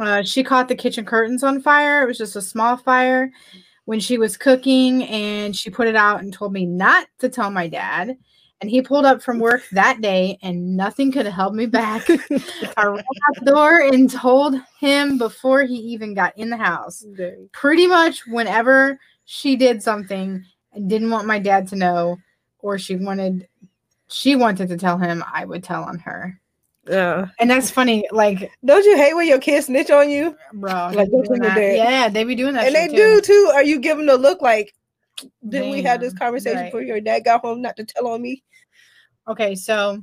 Uh, 0.00 0.22
she 0.22 0.42
caught 0.42 0.68
the 0.68 0.74
kitchen 0.74 1.04
curtains 1.06 1.44
on 1.44 1.62
fire. 1.62 2.02
It 2.02 2.06
was 2.08 2.18
just 2.18 2.36
a 2.36 2.42
small 2.42 2.76
fire 2.76 3.30
when 3.84 4.00
she 4.00 4.18
was 4.18 4.36
cooking, 4.36 5.04
and 5.04 5.54
she 5.56 5.70
put 5.70 5.86
it 5.88 5.96
out 5.96 6.20
and 6.22 6.32
told 6.34 6.52
me 6.52 6.66
not 6.66 7.06
to 7.20 7.28
tell 7.28 7.50
my 7.50 7.68
dad. 7.68 8.18
And 8.62 8.70
he 8.70 8.80
pulled 8.80 9.04
up 9.04 9.20
from 9.20 9.40
work 9.40 9.64
that 9.72 10.00
day, 10.00 10.38
and 10.40 10.76
nothing 10.76 11.10
could 11.10 11.26
have 11.26 11.34
held 11.34 11.56
me 11.56 11.66
back. 11.66 12.08
I 12.76 12.86
ran 12.86 12.98
out 12.98 13.44
the 13.44 13.50
door 13.50 13.80
and 13.80 14.08
told 14.08 14.54
him 14.78 15.18
before 15.18 15.64
he 15.64 15.74
even 15.74 16.14
got 16.14 16.38
in 16.38 16.48
the 16.48 16.56
house. 16.56 17.00
Dang. 17.16 17.48
Pretty 17.50 17.88
much 17.88 18.24
whenever 18.28 19.00
she 19.24 19.56
did 19.56 19.82
something 19.82 20.44
and 20.72 20.88
didn't 20.88 21.10
want 21.10 21.26
my 21.26 21.40
dad 21.40 21.66
to 21.68 21.76
know, 21.76 22.18
or 22.60 22.78
she 22.78 22.94
wanted 22.94 23.48
she 24.06 24.36
wanted 24.36 24.68
to 24.68 24.76
tell 24.76 24.96
him, 24.96 25.24
I 25.32 25.44
would 25.44 25.64
tell 25.64 25.82
on 25.82 25.98
her. 25.98 26.40
Yeah. 26.88 27.26
And 27.40 27.50
that's 27.50 27.70
funny, 27.70 28.06
like, 28.12 28.52
Don't 28.64 28.84
you 28.84 28.96
hate 28.96 29.14
when 29.14 29.26
your 29.26 29.40
kids 29.40 29.66
snitch 29.66 29.90
on 29.90 30.08
you? 30.08 30.36
bro, 30.52 30.92
Like, 30.94 31.10
they 31.10 31.20
be 31.20 31.26
doing 31.26 31.40
that. 31.40 31.58
yeah, 31.58 32.08
they 32.08 32.22
be 32.22 32.36
doing 32.36 32.54
that. 32.54 32.66
and 32.66 32.74
they 32.76 32.86
shit 32.86 32.96
do 32.96 33.20
too. 33.20 33.50
Are 33.54 33.64
you 33.64 33.80
giving 33.80 34.08
a 34.08 34.14
look 34.14 34.40
like 34.40 34.72
didn't 35.48 35.70
we 35.70 35.82
have 35.82 36.00
this 36.00 36.12
conversation 36.14 36.58
right. 36.58 36.64
before 36.66 36.82
your 36.82 37.00
dad 37.00 37.24
got 37.24 37.40
home 37.40 37.62
not 37.62 37.76
to 37.76 37.84
tell 37.84 38.06
on 38.08 38.22
me? 38.22 38.42
Okay, 39.28 39.54
so 39.54 40.02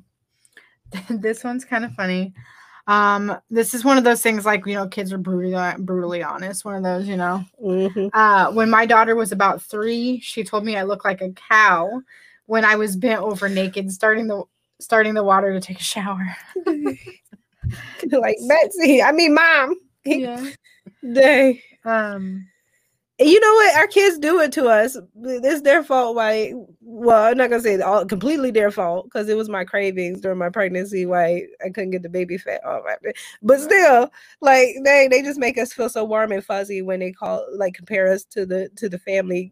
this 1.10 1.44
one's 1.44 1.66
kind 1.66 1.86
of 1.86 1.94
funny. 1.94 2.34
Um, 2.88 3.38
this 3.52 3.76
is 3.76 3.86
one 3.86 4.00
of 4.00 4.04
those 4.04 4.22
things 4.24 4.46
like 4.46 4.66
you 4.66 4.74
know, 4.74 4.88
kids 4.88 5.14
are 5.14 5.20
brutally 5.20 5.76
brutally 5.80 6.24
honest. 6.24 6.66
One 6.66 6.76
of 6.76 6.84
those, 6.84 7.08
you 7.08 7.18
know. 7.18 7.44
Mhm. 7.64 8.10
Uh, 8.14 8.52
when 8.52 8.70
my 8.70 8.86
daughter 8.88 9.16
was 9.16 9.32
about 9.32 9.62
three, 9.62 10.20
she 10.22 10.44
told 10.44 10.66
me 10.66 10.76
I 10.76 10.84
look 10.84 11.06
like 11.06 11.22
a 11.22 11.32
cow 11.32 12.02
when 12.48 12.66
I 12.66 12.76
was 12.76 12.96
bent 12.96 13.22
over 13.22 13.48
naked, 13.48 13.92
starting 13.92 14.26
the 14.28 14.44
starting 14.82 15.14
the 15.14 15.24
water 15.24 15.54
to 15.54 15.62
take 15.62 15.80
a 15.80 15.84
shower. 15.84 16.36
like 16.66 18.38
Betsy, 18.48 19.04
I 19.04 19.12
mean 19.12 19.36
mom. 19.36 19.76
yeah. 20.04 20.50
Dang. 21.14 21.60
Um. 21.86 22.49
You 23.20 23.40
know 23.40 23.54
what? 23.54 23.76
Our 23.76 23.88
kids 23.88 24.18
do 24.18 24.40
it 24.40 24.54
to 24.54 24.68
us. 24.68 24.98
It's 25.24 25.62
their 25.62 25.84
fault. 25.84 26.16
Why? 26.16 26.54
Well, 26.80 27.26
I'm 27.26 27.38
not 27.38 27.50
gonna 27.50 27.62
say 27.62 27.80
all 27.82 28.06
completely 28.06 28.50
their 28.50 28.72
fault 28.72 29.06
because 29.06 29.28
it 29.28 29.36
was 29.36 29.50
my 29.50 29.66
cravings 29.66 30.22
during 30.22 30.38
my 30.38 30.50
pregnancy. 30.50 31.06
Why 31.06 31.44
I 31.64 31.70
couldn't 31.70 31.92
get 31.92 32.02
the 32.02 32.10
baby 32.10 32.38
fat 32.38 32.64
off. 32.66 32.84
But 33.42 33.60
still, 33.60 34.10
like 34.40 34.70
they 34.86 35.10
they 35.10 35.22
just 35.22 35.38
make 35.38 35.58
us 35.58 35.74
feel 35.74 35.90
so 35.90 36.06
warm 36.06 36.32
and 36.32 36.44
fuzzy 36.44 36.82
when 36.82 37.02
they 37.02 37.12
call 37.12 37.46
like 37.58 37.74
compare 37.74 38.10
us 38.10 38.24
to 38.26 38.46
the 38.46 38.70
to 38.78 38.88
the 38.88 39.00
family 39.00 39.52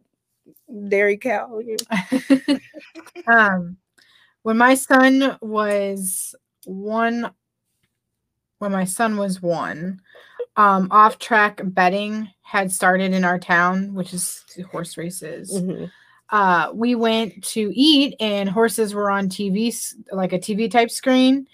dairy 0.88 1.18
cow. 1.18 1.60
um, 3.28 3.78
when 4.44 4.58
my 4.58 4.76
son 4.76 5.38
was 5.42 6.36
one, 6.66 7.32
when 8.60 8.72
my 8.72 8.86
son 8.86 9.18
was 9.18 9.42
one, 9.42 10.00
um, 10.58 10.88
off 10.92 11.20
track 11.20 11.62
betting 11.64 12.30
had 12.42 12.72
started 12.72 13.14
in 13.14 13.24
our 13.24 13.40
town, 13.40 13.94
which 13.94 14.14
is 14.14 14.44
horse 14.72 14.98
races. 14.98 15.54
Mhm. 15.54 15.92
Uh, 16.30 16.72
we 16.74 16.96
went 16.96 17.42
to 17.44 17.72
eat, 17.74 18.16
and 18.20 18.50
horses 18.50 18.94
were 18.94 19.10
on 19.10 19.30
TV, 19.30 19.74
like 20.12 20.34
a 20.34 20.40
TV 20.40 20.70
type 20.70 20.90
screen. 20.92 21.48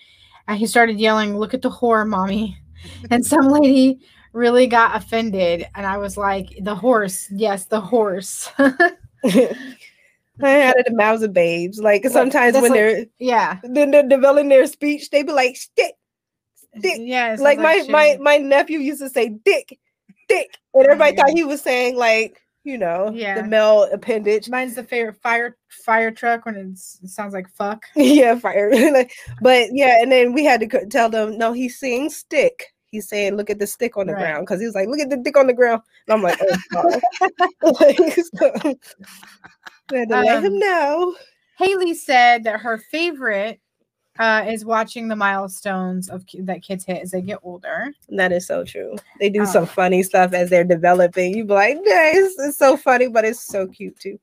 And 0.47 0.57
he 0.57 0.65
started 0.65 0.99
yelling, 0.99 1.37
Look 1.37 1.53
at 1.53 1.61
the 1.61 1.69
whore, 1.69 2.07
mommy. 2.07 2.57
And 3.11 3.25
some 3.25 3.47
lady 3.47 3.99
really 4.33 4.67
got 4.67 4.95
offended. 4.95 5.67
And 5.75 5.85
I 5.85 5.97
was 5.97 6.17
like, 6.17 6.49
The 6.61 6.75
horse. 6.75 7.27
Yes, 7.31 7.65
the 7.65 7.79
horse. 7.79 8.49
out 10.43 10.79
of 10.79 10.85
the 10.85 10.93
mouths 10.93 11.21
of 11.23 11.33
babes. 11.33 11.79
Like 11.79 12.03
sometimes 12.09 12.53
that's 12.53 12.61
when 12.61 12.71
like- 12.71 12.79
they're 12.79 13.05
yeah. 13.19 13.59
then 13.63 13.91
they're 13.91 14.07
developing 14.07 14.49
their 14.49 14.67
speech, 14.67 15.09
they 15.11 15.23
be 15.23 15.31
like 15.31 15.55
stick. 15.55 15.93
Dick. 16.81 16.97
Yeah. 17.01 17.29
sounds 17.29 17.41
Like 17.41 17.59
my 17.59 17.85
my 17.89 18.17
my 18.21 18.37
nephew 18.37 18.79
used 18.79 19.01
to 19.01 19.09
say 19.09 19.29
dick, 19.29 19.77
dick, 20.27 20.57
and 20.73 20.85
everybody 20.85 21.15
thought 21.15 21.29
he 21.31 21.43
was 21.43 21.61
saying 21.61 21.95
like 21.97 22.39
you 22.63 22.77
know 22.77 23.11
Yeah. 23.13 23.35
the 23.41 23.47
male 23.47 23.89
appendage. 23.91 24.49
Mine's 24.49 24.75
the 24.75 24.83
favorite 24.83 25.17
fire 25.21 25.57
fire 25.85 26.11
truck 26.11 26.45
when 26.45 26.55
it's, 26.55 26.99
it 27.03 27.09
sounds 27.09 27.33
like 27.33 27.47
fuck. 27.49 27.83
yeah, 27.95 28.37
fire. 28.39 28.71
But 29.41 29.69
yeah, 29.73 30.01
and 30.01 30.11
then 30.11 30.33
we 30.33 30.45
had 30.45 30.61
to 30.61 30.85
tell 30.87 31.09
them 31.09 31.37
no, 31.37 31.51
he's 31.53 31.77
saying 31.79 32.09
stick. 32.11 32.67
He's 32.87 33.09
saying 33.09 33.35
look 33.35 33.49
at 33.49 33.59
the 33.59 33.67
stick 33.67 33.97
on 33.97 34.07
the 34.07 34.13
Right. 34.13 34.21
ground 34.21 34.45
because 34.45 34.59
he 34.59 34.65
was 34.65 34.75
like 34.75 34.87
look 34.87 34.99
at 34.99 35.09
the 35.09 35.17
dick 35.17 35.35
on 35.37 35.47
the 35.47 35.53
ground. 35.53 35.81
And 36.07 36.13
I'm 36.13 36.21
like 36.21 36.39
oh. 36.73 36.99
Like, 37.81 37.97
so, 38.35 38.51
we 39.91 39.97
had 39.99 40.09
to 40.09 40.21
let 40.21 40.43
him 40.43 40.53
Um, 40.53 40.59
know. 40.59 41.15
Haley 41.57 41.93
said 41.93 42.43
that 42.45 42.59
her 42.61 42.77
favorite 42.77 43.59
uh, 44.19 44.45
is 44.47 44.63
watching 44.63 45.07
the 45.07 45.15
milestones 45.15 46.09
of 46.09 46.23
that 46.39 46.61
kids 46.61 46.85
hit 46.85 47.01
as 47.01 47.11
they 47.11 47.21
get 47.21 47.39
older. 47.43 47.93
That 48.09 48.31
is 48.31 48.45
so 48.45 48.63
true. 48.63 48.95
They 49.19 49.29
do 49.29 49.45
some 49.45 49.65
funny 49.65 50.03
stuff 50.03 50.33
as 50.33 50.49
they're 50.49 50.63
developing. 50.63 51.35
You 51.35 51.45
be 51.45 51.53
like, 51.53 51.79
yeah, 51.83 52.11
it's, 52.13 52.39
it's 52.39 52.57
so 52.57 52.77
funny, 52.77 53.07
but 53.07 53.25
it's 53.25 53.41
so 53.41 53.67
cute 53.67 53.99
too. 53.99 54.19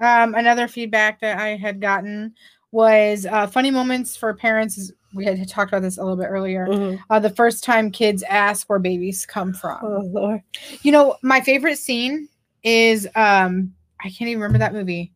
Um, 0.00 0.34
another 0.34 0.68
feedback 0.68 1.20
that 1.20 1.38
I 1.38 1.56
had 1.56 1.80
gotten 1.80 2.34
was 2.70 3.26
uh, 3.26 3.46
funny 3.46 3.70
moments 3.70 4.16
for 4.16 4.32
parents. 4.34 4.92
We 5.14 5.24
had 5.24 5.46
talked 5.48 5.70
about 5.70 5.82
this 5.82 5.98
a 5.98 6.02
little 6.02 6.16
bit 6.16 6.28
earlier. 6.28 6.98
Uh, 7.10 7.18
the 7.18 7.30
first 7.30 7.62
time 7.62 7.90
kids 7.90 8.22
ask 8.24 8.68
where 8.68 8.78
babies 8.78 9.26
come 9.26 9.52
from. 9.52 9.78
Oh 9.82 10.00
Lord. 10.10 10.42
You 10.82 10.92
know, 10.92 11.16
my 11.22 11.40
favorite 11.40 11.78
scene 11.78 12.28
is 12.62 13.06
um, 13.14 13.74
I 14.00 14.04
can't 14.04 14.22
even 14.22 14.40
remember 14.40 14.58
that 14.58 14.72
movie. 14.72 15.12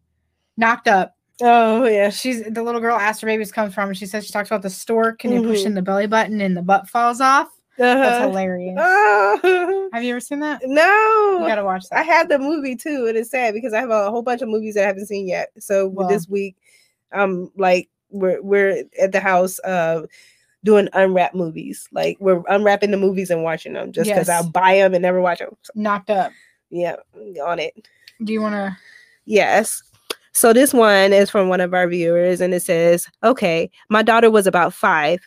Knocked 0.57 0.89
Up. 0.89 1.16
Oh 1.43 1.84
yeah. 1.87 2.11
She's 2.11 2.43
the 2.45 2.62
little 2.62 2.80
girl 2.80 2.97
asked 2.97 3.22
where 3.22 3.30
babies 3.32 3.53
come 3.53 3.70
from, 3.70 3.89
and 3.91 3.99
she 3.99 4.07
says 4.07 4.24
she 4.26 4.32
talks 4.32 4.49
about 4.49 4.62
the 4.62 4.70
stork 4.70 5.24
and 5.24 5.34
you 5.34 5.43
push 5.43 5.62
Mhm. 5.62 5.66
in 5.66 5.74
the 5.74 5.82
belly 5.82 6.07
button 6.07 6.41
and 6.41 6.57
the 6.57 6.62
butt 6.62 6.89
falls 6.89 7.20
off. 7.20 7.49
That's 7.76 8.16
Uh-huh. 8.18 8.28
hilarious. 8.28 8.76
Oh, 8.80 9.91
Have 9.93 10.03
you 10.03 10.12
ever 10.12 10.20
seen 10.20 10.41
that? 10.41 10.62
no. 10.64 11.39
You 11.43 11.47
gotta 11.47 11.64
watch 11.64 11.84
that. 11.91 11.99
I 11.99 12.03
have 12.05 12.28
the 12.30 12.39
movie 12.39 12.74
too, 12.74 13.07
and 13.07 13.18
it's 13.18 13.30
sad 13.30 13.53
because 13.53 13.74
I 13.74 13.80
have 13.80 13.91
a 13.91 14.11
whole 14.11 14.22
bunch 14.22 14.41
of 14.41 14.49
movies 14.49 14.74
that 14.76 14.84
I 14.84 14.87
haven't 14.87 15.07
seen 15.07 15.28
yet. 15.28 15.51
So 15.59 15.89
Well. 15.89 16.09
this 16.09 16.26
week, 16.26 16.57
um, 17.12 17.51
like 17.57 17.91
we're 18.11 18.41
we're 18.41 18.84
at 19.01 19.12
the 19.12 19.20
house 19.20 19.59
uh 19.61 20.07
doing 20.64 20.89
unwrap 20.95 21.34
movies. 21.34 21.87
Like 21.93 22.16
we're 22.18 22.43
unwrapping 22.49 22.93
the 22.93 22.97
movies 22.97 23.28
and 23.30 23.45
watching 23.45 23.74
them 23.74 23.93
just 23.93 24.09
because 24.09 24.28
Yes. 24.28 24.43
I'll 24.43 24.51
buy 24.51 24.76
them 24.76 24.95
and 24.95 25.03
never 25.03 25.20
watch 25.20 25.41
them. 25.41 25.55
Knocked 25.74 26.09
Up. 26.09 26.32
yeah, 26.70 26.97
on 27.45 27.59
it. 27.59 27.74
Do 28.24 28.32
you 28.32 28.41
want 28.41 28.55
to? 28.55 28.74
Yes. 29.26 29.82
So 30.37 30.53
this 30.53 30.74
one 30.74 31.14
is 31.14 31.30
from 31.30 31.49
one 31.49 31.62
of 31.62 31.72
our 31.72 31.89
viewers, 31.89 32.43
and 32.43 32.53
it 32.53 32.61
says, 32.61 33.07
"Okay, 33.24 33.70
my 33.89 34.03
daughter 34.03 34.30
was 34.30 34.47
about 34.47 34.74
five. 34.74 35.18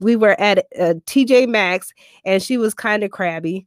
We 0.00 0.14
were 0.14 0.38
at 0.38 0.58
uh, 0.78 0.94
TJ 1.06 1.48
Maxx, 1.48 1.90
and 2.26 2.42
she 2.42 2.58
was 2.58 2.74
kind 2.74 3.02
of 3.02 3.10
crabby. 3.10 3.66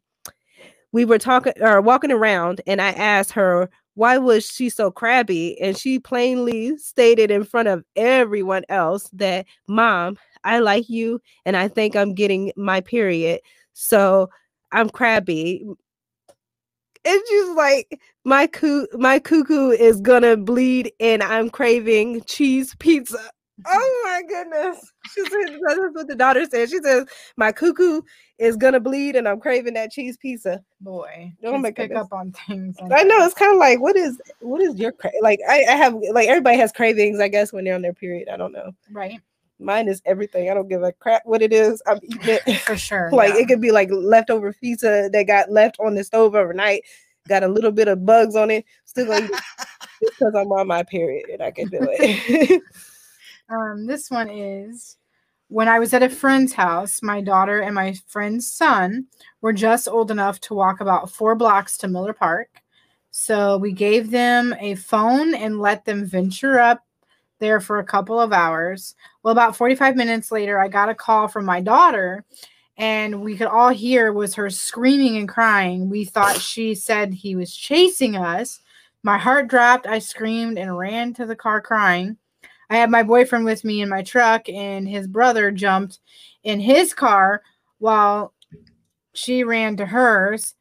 We 0.92 1.06
were 1.06 1.18
talking 1.18 1.54
or 1.60 1.82
walking 1.82 2.12
around, 2.12 2.62
and 2.68 2.80
I 2.84 2.90
asked 2.92 3.32
her 3.32 3.68
why 3.96 4.20
was 4.20 4.46
she 4.46 4.70
so 4.70 4.92
crabby, 4.92 5.60
and 5.60 5.76
she 5.76 5.98
plainly 5.98 6.78
stated 6.78 7.32
in 7.32 7.46
front 7.46 7.68
of 7.68 7.84
everyone 7.96 8.64
else 8.70 9.10
that, 9.14 9.48
"Mom, 9.68 10.18
I 10.44 10.60
like 10.60 10.88
you, 10.88 11.20
and 11.46 11.58
I 11.58 11.68
think 11.68 11.96
I'm 11.96 12.14
getting 12.14 12.52
my 12.56 12.80
period, 12.80 13.42
so 13.74 14.30
I'm 14.72 14.88
crabby." 14.90 15.66
And 17.04 17.22
she's 17.28 17.50
like, 17.50 18.00
my 18.26 18.48
coo 18.48 18.88
my 18.94 19.20
cuckoo 19.20 19.70
is 19.72 20.00
gonna 20.02 20.38
bleed 20.38 20.92
and 21.00 21.24
I'm 21.24 21.50
craving 21.50 22.22
cheese 22.26 22.76
pizza. 22.80 23.20
Oh 23.68 24.02
my 24.06 24.24
goodness. 24.28 24.92
She 25.14 25.22
said 25.26 25.60
that's 25.68 25.80
what 25.94 26.08
the 26.08 26.16
daughter 26.16 26.46
said. 26.50 26.72
She 26.72 26.80
says, 26.80 27.06
My 27.38 27.52
cuckoo 27.52 28.02
is 28.40 28.58
gonna 28.58 28.80
bleed 28.80 29.16
and 29.16 29.28
I'm 29.28 29.40
craving 29.40 29.76
that 29.76 29.92
cheese 29.92 30.18
pizza. 30.18 30.64
Boy, 30.80 31.32
Oh 31.44 31.52
kids 31.52 31.62
my 31.62 31.72
pick 31.72 31.94
up 31.96 32.12
on 32.12 32.32
things. 32.32 32.78
like 32.82 32.92
I 32.92 33.04
know 33.04 33.24
it's 33.24 33.36
kind 33.36 33.54
of 33.54 33.60
like 33.60 33.80
what 33.80 33.96
is 33.96 34.20
what 34.40 34.62
is 34.64 34.78
your 34.80 34.92
cra- 34.94 35.12
like 35.22 35.40
I, 35.48 35.64
I 35.70 35.74
have 35.76 35.94
like 36.12 36.28
everybody 36.28 36.58
has 36.58 36.72
cravings, 36.72 37.20
I 37.20 37.28
guess, 37.28 37.54
when 37.54 37.64
they're 37.66 37.76
on 37.76 37.84
their 37.84 37.94
period. 37.94 38.30
I 38.30 38.38
don't 38.38 38.52
know. 38.52 38.72
right 38.92 39.20
Mine 39.62 39.88
is 39.88 40.02
everything. 40.06 40.50
I 40.50 40.54
don't 40.54 40.68
give 40.68 40.84
a 40.84 40.92
crap 40.92 41.24
what 41.26 41.42
it 41.42 41.54
is. 41.54 41.82
I'm 41.88 42.00
eating 42.04 42.40
it. 42.46 42.58
for 42.66 42.78
sure. 42.78 43.10
like 43.14 43.34
yeah. 43.34 43.42
it 43.42 43.48
could 43.48 43.62
be 43.62 43.72
like 43.72 43.90
leftover 43.92 44.54
pizza 44.54 45.10
that 45.12 45.24
got 45.28 45.52
left 45.52 45.78
on 45.80 45.96
the 45.96 46.04
stove 46.04 46.36
overnight, 46.36 46.84
got 47.28 47.44
a 47.44 47.48
little 47.48 47.72
bit 47.72 47.88
of 47.88 48.06
bugs 48.06 48.36
on 48.36 48.52
it, 48.52 48.66
still 48.86 49.14
eat 49.14 49.32
because 50.00 50.34
I'm 50.36 50.52
on 50.52 50.68
my 50.68 50.84
period 50.84 51.30
and 51.30 51.42
I 51.42 51.52
can 51.52 51.68
do 51.68 51.80
it. 51.82 52.62
Um, 53.50 53.86
this 53.86 54.10
one 54.10 54.30
is 54.30 54.98
when 55.50 55.68
I 55.68 55.80
was 55.80 55.94
at 55.94 56.04
a 56.04 56.10
friend's 56.10 56.54
house, 56.54 57.04
my 57.04 57.20
daughter 57.20 57.60
and 57.60 57.76
my 57.76 57.94
friend's 58.08 58.50
son 58.50 59.08
were 59.42 59.52
just 59.52 59.90
old 59.90 60.10
enough 60.10 60.40
to 60.42 60.54
walk 60.54 60.80
about 60.80 61.12
four 61.12 61.36
blocks 61.36 61.78
to 61.80 61.90
Miller 61.90 62.14
Park. 62.14 62.48
So 63.10 63.58
we 63.58 63.74
gave 63.74 64.10
them 64.10 64.56
a 64.62 64.76
phone 64.76 65.36
and 65.36 65.60
let 65.60 65.84
them 65.84 66.06
venture 66.06 66.58
up 66.58 66.86
there 67.42 67.60
for 67.60 67.80
a 67.80 67.84
couple 67.84 68.22
of 68.22 68.32
hours. 68.32 68.96
Well, 69.22 69.34
about 69.34 69.58
45 69.58 69.98
minutes 69.98 70.32
later, 70.32 70.58
I 70.58 70.70
got 70.70 70.88
a 70.88 70.96
call 70.96 71.28
from 71.28 71.44
my 71.44 71.60
daughter 71.60 72.24
and 72.78 73.22
we 73.22 73.38
could 73.38 73.48
all 73.48 73.70
hear 73.70 74.14
was 74.14 74.34
her 74.36 74.50
screaming 74.50 75.18
and 75.18 75.30
crying. 75.30 75.90
We 75.90 76.06
thought 76.06 76.42
she 76.42 76.74
said 76.74 77.14
he 77.14 77.36
was 77.36 77.56
chasing 77.56 78.16
us. 78.16 78.60
My 79.04 79.18
heart 79.18 79.48
dropped. 79.50 79.86
I 79.86 80.00
screamed 80.00 80.58
and 80.58 80.76
ran 80.76 81.14
to 81.16 81.26
the 81.26 81.36
car 81.36 81.62
crying. 81.62 82.18
I 82.72 82.78
had 82.78 82.90
my 82.90 83.04
boyfriend 83.04 83.46
with 83.46 83.64
me 83.64 83.82
in 83.82 83.90
my 83.90 84.02
truck, 84.02 84.48
and 84.48 84.88
his 84.88 85.06
brother 85.06 85.52
jumped 85.52 86.00
in 86.44 86.60
his 86.60 86.94
car 86.94 87.44
while 87.80 88.34
she 89.14 89.44
ran 89.44 89.76
to 89.78 89.86
hers. 89.86 90.56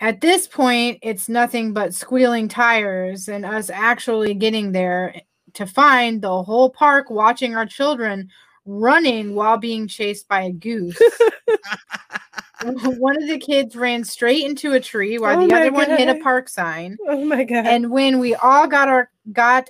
At 0.00 0.20
this 0.20 0.48
point, 0.48 0.98
it's 1.02 1.28
nothing 1.28 1.72
but 1.72 1.94
squealing 1.94 2.48
tires 2.48 3.28
and 3.28 3.44
us 3.44 3.70
actually 3.70 4.34
getting 4.34 4.72
there 4.72 5.14
to 5.54 5.66
find 5.66 6.20
the 6.20 6.42
whole 6.42 6.70
park 6.70 7.10
watching 7.10 7.56
our 7.56 7.66
children 7.66 8.30
running 8.66 9.34
while 9.34 9.58
being 9.58 9.86
chased 9.86 10.28
by 10.28 10.42
a 10.42 10.52
goose. 10.52 11.00
one 12.64 13.22
of 13.22 13.28
the 13.28 13.38
kids 13.38 13.76
ran 13.76 14.04
straight 14.04 14.44
into 14.44 14.72
a 14.72 14.80
tree 14.80 15.18
while 15.18 15.38
Oh 15.38 15.46
the 15.46 15.54
other 15.54 15.72
one 15.72 15.90
hit 15.90 16.08
a 16.08 16.22
park 16.22 16.48
sign. 16.48 16.96
Oh 17.06 17.24
my 17.24 17.44
god. 17.44 17.66
And 17.66 17.90
when 17.90 18.18
we 18.18 18.34
all 18.34 18.66
got 18.66 18.88
our 18.88 19.10
got 19.32 19.68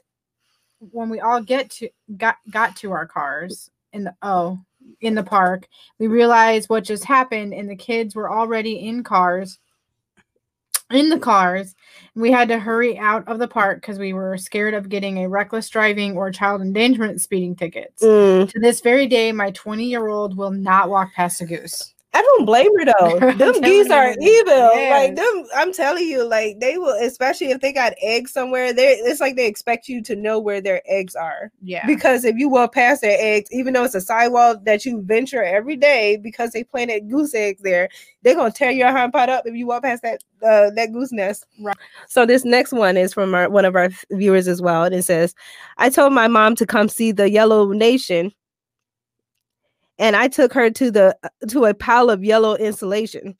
when 0.78 1.08
we 1.08 1.20
all 1.20 1.42
get 1.42 1.70
to 1.70 1.88
got 2.16 2.36
got 2.50 2.76
to 2.76 2.92
our 2.92 3.06
cars 3.06 3.70
in 3.92 4.04
the 4.04 4.14
oh 4.22 4.58
in 5.00 5.14
the 5.14 5.22
park, 5.22 5.66
we 5.98 6.06
realized 6.06 6.68
what 6.68 6.84
just 6.84 7.04
happened 7.04 7.52
and 7.52 7.68
the 7.68 7.76
kids 7.76 8.14
were 8.14 8.30
already 8.30 8.86
in 8.86 9.02
cars 9.02 9.58
in 10.90 11.08
the 11.08 11.18
cars. 11.18 11.74
We 12.14 12.30
had 12.30 12.48
to 12.48 12.58
hurry 12.58 12.98
out 12.98 13.26
of 13.26 13.38
the 13.38 13.48
park 13.48 13.80
because 13.80 13.98
we 13.98 14.12
were 14.12 14.36
scared 14.36 14.74
of 14.74 14.88
getting 14.88 15.18
a 15.18 15.28
reckless 15.28 15.68
driving 15.68 16.16
or 16.16 16.30
child 16.30 16.60
endangerment 16.60 17.20
speeding 17.20 17.56
tickets. 17.56 18.02
Mm. 18.02 18.50
To 18.50 18.60
this 18.60 18.80
very 18.80 19.06
day, 19.06 19.32
my 19.32 19.50
20 19.50 19.84
year 19.84 20.08
old 20.08 20.36
will 20.36 20.50
not 20.50 20.90
walk 20.90 21.12
past 21.14 21.40
a 21.40 21.46
goose. 21.46 21.93
I 22.14 22.22
don't 22.22 22.44
blame 22.44 22.70
her 22.78 22.84
though. 22.84 23.18
Them 23.32 23.60
geese 23.60 23.90
are 23.90 24.14
evil. 24.20 24.70
Like 24.90 25.16
them, 25.16 25.44
I'm 25.56 25.72
telling 25.72 26.06
you, 26.06 26.24
like 26.24 26.60
they 26.60 26.78
will, 26.78 26.96
especially 27.02 27.50
if 27.50 27.60
they 27.60 27.72
got 27.72 27.92
eggs 28.00 28.32
somewhere. 28.32 28.72
They 28.72 28.92
it's 28.92 29.20
like 29.20 29.34
they 29.34 29.48
expect 29.48 29.88
you 29.88 30.00
to 30.02 30.14
know 30.14 30.38
where 30.38 30.60
their 30.60 30.80
eggs 30.86 31.16
are. 31.16 31.50
Yeah. 31.60 31.84
Because 31.86 32.24
if 32.24 32.36
you 32.36 32.48
walk 32.48 32.74
past 32.74 33.02
their 33.02 33.16
eggs, 33.20 33.50
even 33.50 33.74
though 33.74 33.82
it's 33.82 33.96
a 33.96 34.00
sidewalk 34.00 34.64
that 34.64 34.84
you 34.84 35.02
venture 35.02 35.42
every 35.42 35.76
day, 35.76 36.16
because 36.16 36.52
they 36.52 36.62
planted 36.62 37.10
goose 37.10 37.34
eggs 37.34 37.62
there, 37.62 37.88
they're 38.22 38.36
gonna 38.36 38.52
tear 38.52 38.70
your 38.70 38.92
hind 38.92 39.12
part 39.12 39.28
up 39.28 39.44
if 39.44 39.54
you 39.56 39.66
walk 39.66 39.82
past 39.82 40.02
that 40.02 40.22
uh, 40.46 40.70
that 40.76 40.92
goose 40.92 41.10
nest. 41.10 41.46
Right. 41.60 41.76
So 42.08 42.24
this 42.24 42.44
next 42.44 42.72
one 42.72 42.96
is 42.96 43.12
from 43.12 43.34
our, 43.34 43.50
one 43.50 43.64
of 43.64 43.74
our 43.74 43.90
viewers 44.12 44.46
as 44.46 44.62
well, 44.62 44.84
and 44.84 44.94
it 44.94 45.02
says, 45.02 45.34
"I 45.78 45.90
told 45.90 46.12
my 46.12 46.28
mom 46.28 46.54
to 46.56 46.66
come 46.66 46.88
see 46.88 47.10
the 47.10 47.28
Yellow 47.28 47.72
Nation." 47.72 48.32
And 49.98 50.16
I 50.16 50.28
took 50.28 50.52
her 50.52 50.70
to 50.70 50.90
the 50.90 51.16
uh, 51.22 51.28
to 51.48 51.64
a 51.66 51.74
pile 51.74 52.10
of 52.10 52.24
yellow 52.24 52.56
insulation. 52.56 53.36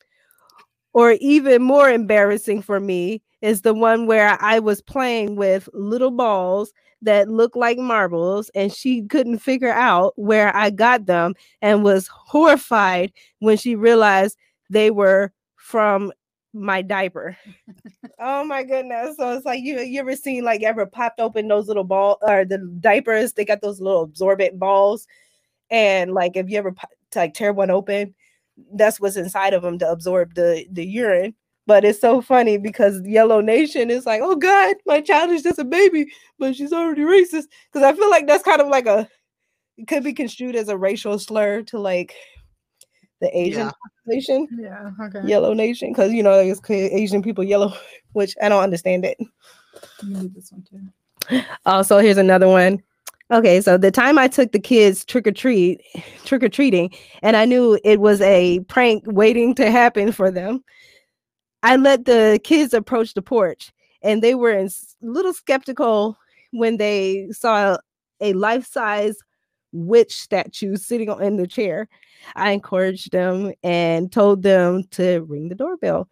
Or 0.92 1.16
even 1.20 1.62
more 1.62 1.90
embarrassing 1.90 2.62
for 2.62 2.78
me 2.78 3.20
is 3.42 3.62
the 3.62 3.74
one 3.74 4.07
where 4.07 4.40
I 4.40 4.61
was 4.61 4.80
playing 4.80 5.34
with 5.34 5.68
little 5.72 6.12
balls 6.12 6.72
that 7.02 7.28
looked 7.28 7.57
like 7.57 7.78
marbles 7.78 8.50
and 8.55 8.72
she 8.72 9.02
couldn't 9.02 9.38
figure 9.38 9.72
out 9.72 10.12
where 10.16 10.55
I 10.57 10.70
got 10.70 11.07
them 11.07 11.34
and 11.61 11.82
was 11.82 12.09
horrified 12.09 13.12
when 13.40 13.57
she 13.57 13.74
realized 13.74 14.38
they 14.70 14.92
were 14.92 15.32
from 15.57 16.12
my 16.52 16.80
diaper. 16.80 17.36
oh 18.20 18.44
my 18.44 18.62
goodness. 18.62 19.16
So 19.16 19.36
it's 19.36 19.44
like 19.44 19.62
you 19.62 19.80
you 19.80 19.98
ever 19.98 20.14
seen 20.14 20.44
like 20.44 20.62
ever 20.62 20.86
popped 20.86 21.20
open 21.20 21.48
those 21.48 21.66
little 21.66 21.84
ball 21.84 22.18
or 22.22 22.44
the 22.44 22.59
diapers, 22.80 23.32
they 23.32 23.44
got 23.44 23.61
those 23.61 23.80
little 23.80 24.02
absorbent 24.02 24.59
balls 24.59 25.07
and 25.75 26.12
like 26.14 26.37
if 26.37 26.49
you 26.49 26.57
ever 26.57 26.72
like 27.16 27.35
tear 27.35 27.53
one 27.53 27.68
open 27.70 28.14
that's 28.75 29.01
what's 29.01 29.16
inside 29.16 29.53
of 29.53 29.62
them 29.62 29.77
to 29.79 29.91
absorb 29.91 30.33
the 30.35 30.64
the 30.70 30.87
urine 30.87 31.35
but 31.66 31.85
it's 31.85 32.01
so 32.01 32.20
funny 32.20 32.57
because 32.57 33.01
yellow 33.05 33.41
nation 33.41 33.91
is 33.91 34.07
like 34.07 34.20
oh 34.22 34.37
god 34.37 34.77
my 34.87 35.01
child 35.01 35.31
is 35.31 35.43
just 35.43 35.59
a 35.59 35.64
baby 35.64 36.07
but 36.39 36.55
she's 36.55 36.72
already 36.72 37.03
racist 37.03 37.47
because 37.72 37.83
i 37.83 37.93
feel 37.93 38.09
like 38.09 38.27
that's 38.29 38.45
kind 38.45 38.61
of 38.61 38.68
like 38.68 38.87
a 38.87 39.09
it 39.77 39.89
could 39.89 40.05
be 40.05 40.12
construed 40.12 40.55
as 40.55 40.68
a 40.68 40.79
racial 40.79 41.18
slur 41.18 41.61
to 41.62 41.79
like 41.79 42.14
the 43.20 43.37
asian 43.37 43.66
Yeah. 43.66 43.72
population 44.07 44.47
yeah. 44.57 44.91
Okay. 45.07 45.27
yellow 45.27 45.55
nation 45.55 45.91
because 45.91 46.12
you 46.12 46.22
know 46.22 46.39
it's 46.39 46.61
asian 46.70 47.22
people 47.22 47.43
yellow 47.43 47.72
which 48.12 48.37
i 48.41 48.49
don't 48.49 48.62
understand 48.62 49.05
it 49.05 49.18
do 49.99 50.29
this 50.35 50.53
one 50.53 50.62
too. 50.62 50.81
Uh, 51.31 51.43
also, 51.64 51.99
here's 51.99 52.18
another 52.18 52.49
one. 52.49 52.83
Okay, 53.31 53.61
so 53.62 53.79
the 53.79 53.91
time 53.91 54.18
I 54.18 54.29
took 54.29 54.53
the 54.53 54.59
kids 54.59 55.05
trick 55.05 55.27
or 55.27 55.33
treat, 55.33 55.81
trick 56.25 56.43
or 56.43 56.49
treating, 56.49 56.91
and 57.22 57.37
I 57.37 57.47
knew 57.47 57.79
it 57.83 58.01
was 58.01 58.20
a 58.20 58.61
prank 58.61 59.05
waiting 59.07 59.55
to 59.57 59.70
happen 59.70 60.12
for 60.12 60.31
them. 60.31 60.62
I 61.62 61.77
let 61.77 62.05
the 62.05 62.39
kids 62.45 62.75
approach 62.75 63.14
the 63.14 63.22
porch, 63.22 63.72
and 64.03 64.22
they 64.22 64.35
were 64.35 64.53
a 64.53 64.68
little 65.01 65.33
skeptical 65.33 66.18
when 66.51 66.77
they 66.77 67.29
saw 67.33 67.79
a 68.20 68.35
life-size 68.35 69.16
witch 69.72 70.14
statue 70.14 70.77
sitting 70.77 71.09
in 71.20 71.37
the 71.37 71.47
chair. 71.47 71.89
I 72.37 72.53
encouraged 72.53 73.12
them 73.12 73.53
and 73.62 74.12
told 74.12 74.43
them 74.43 74.85
to 74.93 75.20
ring 75.22 75.49
the 75.49 75.55
doorbell. 75.55 76.09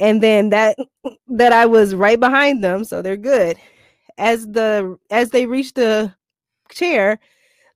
And 0.00 0.22
then 0.22 0.50
that 0.50 0.78
that 1.28 1.52
I 1.52 1.66
was 1.66 1.94
right 1.94 2.18
behind 2.18 2.64
them, 2.64 2.84
so 2.84 3.02
they're 3.02 3.16
good 3.18 3.58
as 4.18 4.46
the 4.48 4.98
as 5.10 5.30
they 5.30 5.46
reached 5.46 5.74
the 5.74 6.14
chair 6.70 7.18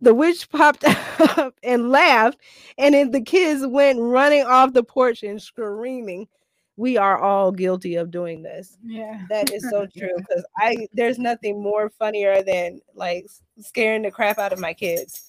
the 0.00 0.14
witch 0.14 0.48
popped 0.50 0.84
up 1.38 1.54
and 1.62 1.90
laughed 1.90 2.38
and 2.78 2.94
then 2.94 3.10
the 3.10 3.20
kids 3.20 3.66
went 3.66 3.98
running 4.00 4.44
off 4.44 4.72
the 4.72 4.82
porch 4.82 5.22
and 5.22 5.42
screaming 5.42 6.28
we 6.76 6.96
are 6.96 7.18
all 7.20 7.50
guilty 7.50 7.96
of 7.96 8.12
doing 8.12 8.40
this. 8.40 8.78
Yeah. 8.84 9.22
that 9.30 9.52
is 9.52 9.68
so 9.68 9.84
true 9.98 10.14
because 10.16 10.44
i 10.58 10.86
there's 10.92 11.18
nothing 11.18 11.60
more 11.60 11.90
funnier 11.90 12.40
than 12.44 12.80
like 12.94 13.26
scaring 13.58 14.02
the 14.02 14.12
crap 14.12 14.38
out 14.38 14.52
of 14.52 14.60
my 14.60 14.72
kids. 14.72 15.24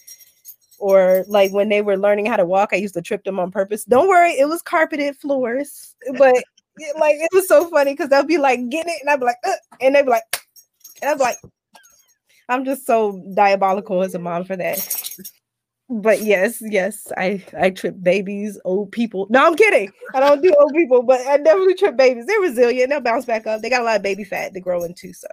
Or 0.77 1.25
like 1.27 1.51
when 1.51 1.67
they 1.67 1.81
were 1.81 1.97
learning 1.97 2.27
how 2.27 2.37
to 2.37 2.45
walk 2.45 2.69
i 2.71 2.75
used 2.75 2.93
to 2.93 3.01
trip 3.01 3.23
them 3.23 3.39
on 3.39 3.49
purpose. 3.51 3.83
Don't 3.83 4.07
worry 4.07 4.33
it 4.33 4.47
was 4.47 4.61
carpeted 4.61 5.17
floors 5.17 5.95
but 6.19 6.35
it- 6.77 6.97
like 6.99 7.15
it 7.15 7.29
was 7.33 7.47
so 7.47 7.67
funny 7.69 7.93
because 7.93 8.09
they'll 8.09 8.23
be 8.23 8.37
like 8.37 8.69
getting 8.69 8.93
it 8.93 9.01
and 9.01 9.09
i'd 9.09 9.19
be 9.19 9.25
like 9.25 9.35
"Ugh," 9.43 9.57
and 9.81 9.95
they'd 9.95 10.03
be 10.03 10.11
like 10.11 10.23
and 11.01 11.09
I 11.09 11.13
was 11.13 11.21
like, 11.21 11.37
I'm 12.49 12.65
just 12.65 12.85
so 12.85 13.23
diabolical 13.35 14.01
as 14.03 14.15
a 14.15 14.19
mom 14.19 14.43
for 14.45 14.55
that. 14.57 15.11
But 15.91 16.21
yes, 16.21 16.61
yes, 16.61 17.11
I 17.17 17.43
I 17.59 17.71
trip 17.71 17.95
babies, 18.01 18.59
old 18.63 18.91
people. 18.91 19.25
No, 19.29 19.45
I'm 19.45 19.55
kidding. 19.55 19.91
I 20.13 20.19
don't 20.19 20.41
do 20.41 20.53
old 20.59 20.73
people, 20.73 21.01
but 21.01 21.21
I 21.21 21.37
definitely 21.37 21.75
trip 21.75 21.97
babies. 21.97 22.27
They're 22.27 22.39
resilient. 22.39 22.89
They'll 22.91 23.01
bounce 23.01 23.25
back 23.25 23.47
up. 23.47 23.61
They 23.61 23.69
got 23.71 23.81
a 23.81 23.85
lot 23.85 23.95
of 23.97 24.03
baby 24.03 24.23
fat 24.23 24.53
to 24.53 24.59
grow 24.59 24.83
into. 24.83 25.13
So 25.13 25.27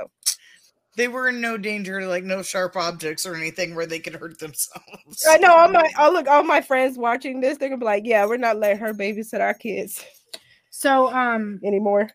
They 0.96 1.08
were 1.08 1.28
in 1.28 1.42
no 1.42 1.58
danger, 1.58 2.06
like 2.06 2.24
no 2.24 2.42
sharp 2.42 2.74
objects 2.76 3.26
or 3.26 3.34
anything 3.34 3.74
where 3.74 3.84
they 3.86 3.98
could 3.98 4.14
hurt 4.14 4.38
themselves. 4.38 5.26
I 5.28 5.36
know 5.38 5.54
all 5.54 5.68
my 5.70 5.90
all 5.98 6.12
look 6.12 6.26
all 6.26 6.42
my 6.42 6.62
friends 6.62 6.96
watching 6.96 7.40
this. 7.40 7.58
They're 7.58 7.68
gonna 7.68 7.78
be 7.78 7.84
like, 7.84 8.04
yeah, 8.06 8.24
we're 8.24 8.38
not 8.38 8.58
letting 8.58 8.78
her 8.78 8.94
babysit 8.94 9.40
our 9.40 9.54
kids 9.54 10.02
So 10.70 11.12
um 11.12 11.60
anymore. 11.64 12.10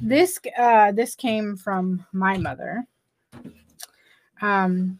This 0.00 0.38
uh 0.58 0.92
this 0.92 1.14
came 1.14 1.56
from 1.56 2.04
my 2.12 2.36
mother. 2.38 2.86
Um 4.40 4.98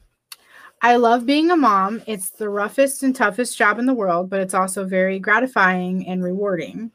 I 0.82 0.96
love 0.96 1.24
being 1.24 1.50
a 1.50 1.56
mom. 1.56 2.02
It's 2.06 2.28
the 2.30 2.48
roughest 2.50 3.02
and 3.02 3.16
toughest 3.16 3.56
job 3.56 3.78
in 3.78 3.86
the 3.86 3.94
world, 3.94 4.28
but 4.28 4.40
it's 4.40 4.52
also 4.52 4.84
very 4.84 5.18
gratifying 5.18 6.06
and 6.06 6.22
rewarding. 6.22 6.90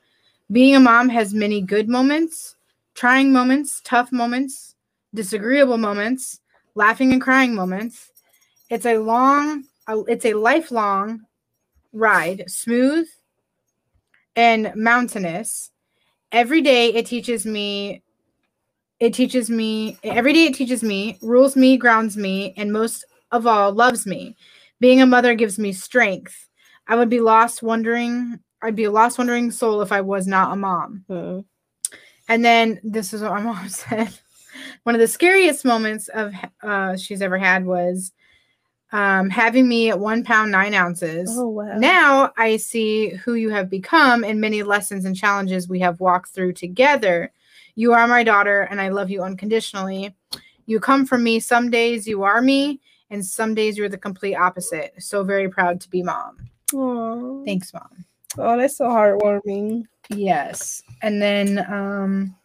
Being 0.52 0.76
a 0.76 0.80
mom 0.80 1.10
has 1.10 1.34
many 1.34 1.62
good 1.62 1.90
moments, 1.90 2.56
trying 2.94 3.34
moments, 3.34 3.82
tough 3.84 4.12
moments, 4.12 4.76
disagreeable 5.14 5.78
moments, 5.78 6.40
laughing 6.76 7.14
and 7.14 7.22
crying 7.22 7.56
moments. 7.56 8.12
It's 8.70 8.86
a 8.86 9.00
long 9.00 9.64
it's 10.08 10.26
a 10.26 10.36
lifelong 10.36 11.22
ride, 11.94 12.44
smooth 12.48 13.08
and 14.36 14.72
mountainous 14.76 15.72
every 16.32 16.62
day 16.62 16.94
it 16.94 17.06
teaches 17.06 17.46
me 17.46 18.04
it 19.00 19.14
teaches 19.14 19.50
me 19.50 19.98
every 20.04 20.34
day 20.34 20.46
it 20.46 20.56
teaches 20.56 20.84
me 20.84 21.18
rules 21.22 21.56
me 21.56 21.78
grounds 21.78 22.18
me 22.18 22.54
and 22.58 22.72
most 22.74 23.06
of 23.32 23.46
all 23.48 23.72
loves 23.72 24.06
me. 24.06 24.36
Being 24.80 25.02
a 25.02 25.06
mother 25.06 25.36
gives 25.36 25.60
me 25.60 25.72
strength. 25.74 26.48
I 26.88 26.96
would 26.96 27.10
be 27.10 27.20
lost 27.22 27.62
wondering 27.64 28.40
i'd 28.62 28.76
be 28.76 28.84
a 28.84 28.92
lost 28.92 29.18
wondering 29.18 29.52
soul 29.52 29.82
if 29.82 29.92
i 29.92 30.02
was 30.02 30.28
not 30.28 30.52
a 30.52 30.56
mom. 30.56 31.06
Mm. 31.10 31.46
and 32.28 32.44
then 32.44 32.80
this 32.84 33.14
is 33.14 33.22
what 33.22 33.32
my 33.32 33.42
mom 33.42 33.70
said. 33.70 34.10
One 34.84 34.96
of 34.96 35.00
the 35.00 35.08
scariest 35.08 35.64
moments 35.64 36.10
of 36.10 36.34
uh, 36.64 36.98
she's 36.98 37.22
ever 37.22 37.38
had 37.38 37.66
was 37.66 38.12
um, 38.92 39.30
having 39.30 39.68
me 39.68 39.90
at 39.90 40.00
one 40.00 40.24
pound 40.24 40.52
nine 40.52 40.74
ounces 40.74 41.30
Oh 41.38 41.48
wow. 41.50 41.78
now 41.78 42.32
I 42.38 42.58
see 42.58 43.10
who 43.10 43.36
you 43.36 43.50
have 43.50 43.70
become 43.70 44.24
and 44.24 44.42
many 44.42 44.64
lessons 44.64 45.06
and 45.06 45.16
challenges 45.16 45.70
we 45.70 45.80
have 45.80 46.00
walked 46.00 46.30
through 46.30 46.54
together. 46.54 47.32
You 47.76 47.94
are 47.94 48.08
my 48.08 48.24
daughter, 48.24 48.62
and 48.62 48.82
I 48.82 48.90
love 48.90 49.10
you 49.10 49.24
unconditionally. 49.24 50.16
You 50.66 50.80
come 50.80 51.06
from 51.06 51.24
me. 51.24 51.40
Some 51.40 51.70
days 51.70 52.08
you 52.08 52.24
are 52.24 52.42
me, 52.42 52.82
and 53.10 53.26
some 53.26 53.56
days 53.56 53.78
you're 53.78 53.90
the 53.90 53.98
complete 53.98 54.36
opposite. 54.36 54.94
So 55.00 55.24
very 55.24 55.50
proud 55.50 55.80
to 55.82 55.90
be 55.90 56.04
mom. 56.04 56.50
Aw. 56.74 57.46
Thanks, 57.46 57.74
mom. 57.74 58.06
Oh, 58.38 58.58
that's 58.58 58.78
so 58.78 58.86
heartwarming. 58.86 59.86
Yes. 60.10 60.84
And 61.02 61.22
then 61.22 61.66
um 61.72 62.36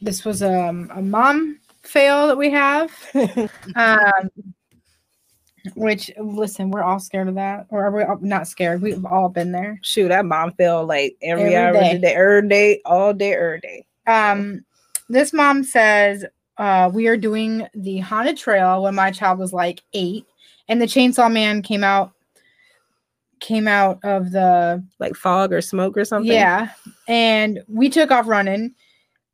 this 0.00 0.24
was 0.24 0.42
um, 0.42 0.90
a 0.94 1.02
mom 1.02 1.59
fail 1.82 2.26
that 2.28 2.36
we 2.38 2.50
have. 2.50 2.90
Um 3.76 4.30
which 5.74 6.10
listen, 6.18 6.70
we're 6.70 6.82
all 6.82 6.98
scared 6.98 7.28
of 7.28 7.34
that. 7.34 7.66
Or 7.68 7.84
are 7.84 7.90
we 7.90 8.02
all- 8.02 8.18
not 8.22 8.48
scared? 8.48 8.80
We've 8.80 9.04
all 9.04 9.28
been 9.28 9.52
there. 9.52 9.78
Shoot, 9.82 10.08
that 10.08 10.24
mom 10.24 10.52
fell 10.52 10.86
like 10.86 11.16
every, 11.22 11.54
Every 11.54 11.56
hour 11.56 11.72
day. 11.74 11.86
of 11.88 11.92
the 12.00 12.06
day, 12.06 12.14
every 12.14 12.48
day, 12.48 12.80
all 12.86 13.12
day, 13.12 13.34
every 13.34 13.60
day. 13.60 13.84
Um 14.06 14.64
this 15.08 15.32
mom 15.32 15.62
says 15.64 16.24
uh 16.56 16.90
we 16.92 17.08
are 17.08 17.16
doing 17.16 17.66
the 17.74 17.98
haunted 17.98 18.36
trail 18.38 18.82
when 18.82 18.94
my 18.94 19.10
child 19.10 19.38
was 19.38 19.52
like 19.52 19.82
eight 19.92 20.24
and 20.68 20.80
the 20.80 20.86
chainsaw 20.86 21.30
man 21.30 21.60
came 21.62 21.84
out 21.84 22.12
came 23.40 23.66
out 23.68 23.98
of 24.02 24.32
the 24.32 24.82
Like 24.98 25.14
fog 25.14 25.52
or 25.52 25.60
smoke 25.60 25.96
or 25.96 26.04
something. 26.04 26.32
Yeah. 26.32 26.70
And 27.08 27.62
we 27.68 27.88
took 27.90 28.10
off 28.10 28.26
running. 28.26 28.74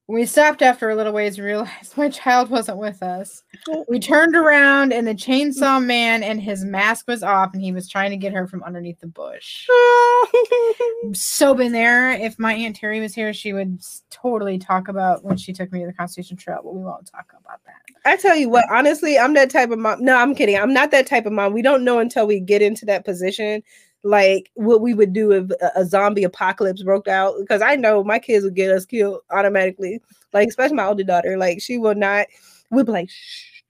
We 0.08 0.24
stopped 0.24 0.62
after 0.62 0.88
a 0.88 0.94
little 0.94 1.12
ways 1.12 1.36
and 1.36 1.44
realized 1.44 1.96
my 1.96 2.08
child 2.08 2.48
wasn't 2.48 2.78
with 2.78 3.02
us. 3.02 3.42
Oh. 3.68 3.84
We 3.88 3.98
turned 3.98 4.36
around 4.36 4.92
and 4.92 5.06
the 5.06 5.14
chainsaw 5.14 5.84
man 5.84 6.22
and 6.22 6.40
his 6.40 6.64
mask 6.64 7.08
was 7.08 7.24
off 7.24 7.52
and 7.52 7.62
he 7.62 7.72
was 7.72 7.88
trying 7.88 8.10
to 8.10 8.16
get 8.16 8.32
her 8.32 8.46
from 8.46 8.62
underneath 8.62 9.00
the 9.00 9.08
bush. 9.08 9.66
Oh. 9.70 10.72
So 11.12 11.54
been 11.54 11.72
there. 11.72 12.10
If 12.12 12.38
my 12.38 12.52
Aunt 12.54 12.74
Terry 12.74 13.00
was 13.00 13.14
here, 13.14 13.32
she 13.32 13.52
would 13.52 13.80
totally 14.10 14.58
talk 14.58 14.88
about 14.88 15.22
when 15.22 15.36
she 15.36 15.52
took 15.52 15.70
me 15.70 15.80
to 15.80 15.86
the 15.86 15.92
Constitution 15.92 16.36
Trail, 16.36 16.60
but 16.64 16.74
we 16.74 16.82
won't 16.82 17.06
talk 17.06 17.30
about 17.38 17.60
that. 17.64 17.74
I 18.04 18.16
tell 18.16 18.36
you 18.36 18.48
what, 18.48 18.64
honestly, 18.70 19.18
I'm 19.18 19.34
that 19.34 19.50
type 19.50 19.70
of 19.70 19.78
mom. 19.78 20.04
No, 20.04 20.16
I'm 20.16 20.34
kidding. 20.34 20.56
I'm 20.56 20.72
not 20.72 20.90
that 20.90 21.06
type 21.06 21.26
of 21.26 21.32
mom. 21.32 21.52
We 21.52 21.62
don't 21.62 21.84
know 21.84 22.00
until 22.00 22.26
we 22.26 22.40
get 22.40 22.60
into 22.60 22.84
that 22.86 23.04
position, 23.04 23.62
like 24.06 24.50
what 24.54 24.80
we 24.80 24.94
would 24.94 25.12
do 25.12 25.32
if 25.32 25.50
a, 25.60 25.80
a 25.80 25.84
zombie 25.84 26.24
apocalypse 26.24 26.82
broke 26.82 27.08
out. 27.08 27.34
Because 27.40 27.62
I 27.62 27.76
know 27.76 28.04
my 28.04 28.18
kids 28.18 28.44
would 28.44 28.54
get 28.54 28.70
us 28.70 28.86
killed 28.86 29.20
automatically. 29.30 30.00
Like, 30.32 30.48
especially 30.48 30.76
my 30.76 30.86
older 30.86 31.04
daughter. 31.04 31.36
Like, 31.36 31.60
she 31.60 31.78
will 31.78 31.94
not. 31.94 32.26
We'd 32.70 32.86
be 32.86 32.92
like, 32.92 33.10
shh. 33.10 33.62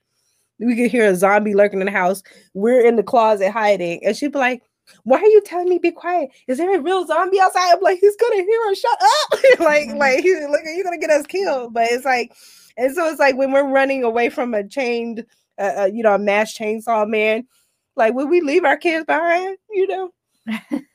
We 0.59 0.75
could 0.77 0.91
hear 0.91 1.07
a 1.11 1.15
zombie 1.15 1.55
lurking 1.55 1.81
in 1.81 1.87
the 1.87 1.93
house. 1.93 2.23
We're 2.55 2.87
in 2.87 2.97
the 2.97 3.03
closet 3.03 3.51
hiding, 3.51 4.05
and 4.05 4.17
she'd 4.17 4.33
be 4.33 4.39
like. 4.39 4.63
Why 5.03 5.19
are 5.19 5.27
you 5.27 5.41
telling 5.45 5.69
me 5.69 5.79
be 5.79 5.91
quiet? 5.91 6.31
Is 6.47 6.59
there 6.59 6.73
a 6.73 6.81
real 6.81 7.05
zombie 7.09 7.41
outside? 7.41 7.73
I'm 7.73 7.81
like, 7.81 7.99
he's 7.99 8.15
gonna 8.15 8.37
hear 8.37 8.61
us. 8.71 8.79
Shut 8.79 8.99
up! 9.03 9.41
like, 9.59 9.89
Mhm. 9.89 9.99
like, 9.99 10.21
he's 10.21 10.39
look, 10.49 10.61
you're 10.65 10.85
gonna 10.85 10.97
get 10.97 11.11
us 11.11 11.27
killed. 11.27 11.75
But 11.75 11.91
it's 11.91 12.05
like, 12.05 12.33
and 12.77 12.95
so 12.95 13.09
it's 13.09 13.19
like 13.19 13.37
when 13.37 13.51
we're 13.51 13.69
running 13.69 14.05
away 14.05 14.29
from 14.31 14.55
a 14.55 14.63
chained, 14.63 15.27
uh, 15.59 15.73
uh, 15.77 15.91
you 15.93 16.05
know, 16.05 16.15
a 16.15 16.21
mass 16.21 16.57
chainsaw 16.57 17.05
man, 17.09 17.49
like 17.97 18.15
would 18.15 18.29
we 18.29 18.41
leave 18.41 18.65
our 18.65 18.77
kids 18.77 19.05
behind? 19.07 19.59
You 19.71 19.89
know, 19.89 20.11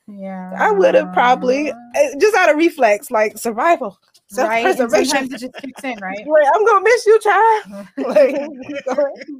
Yeah. 0.06 0.52
I 0.58 0.70
would 0.70 0.94
have 0.94 1.12
probably 1.12 1.70
uh, 1.70 1.74
just 2.18 2.36
out 2.36 2.50
of 2.50 2.56
reflex, 2.56 3.10
like 3.10 3.38
survival, 3.38 3.98
Right. 4.36 4.62
Self-preservation. 4.64 5.06
sometimes 5.06 5.32
it 5.42 5.52
just 5.52 5.62
kicks 5.64 5.84
in, 5.84 5.98
right? 6.00 6.24
Right, 6.26 6.46
I'm 6.54 6.64
gonna 6.64 6.84
miss 6.84 7.06
you, 7.06 7.20
child. 7.20 7.86
like, 7.98 8.36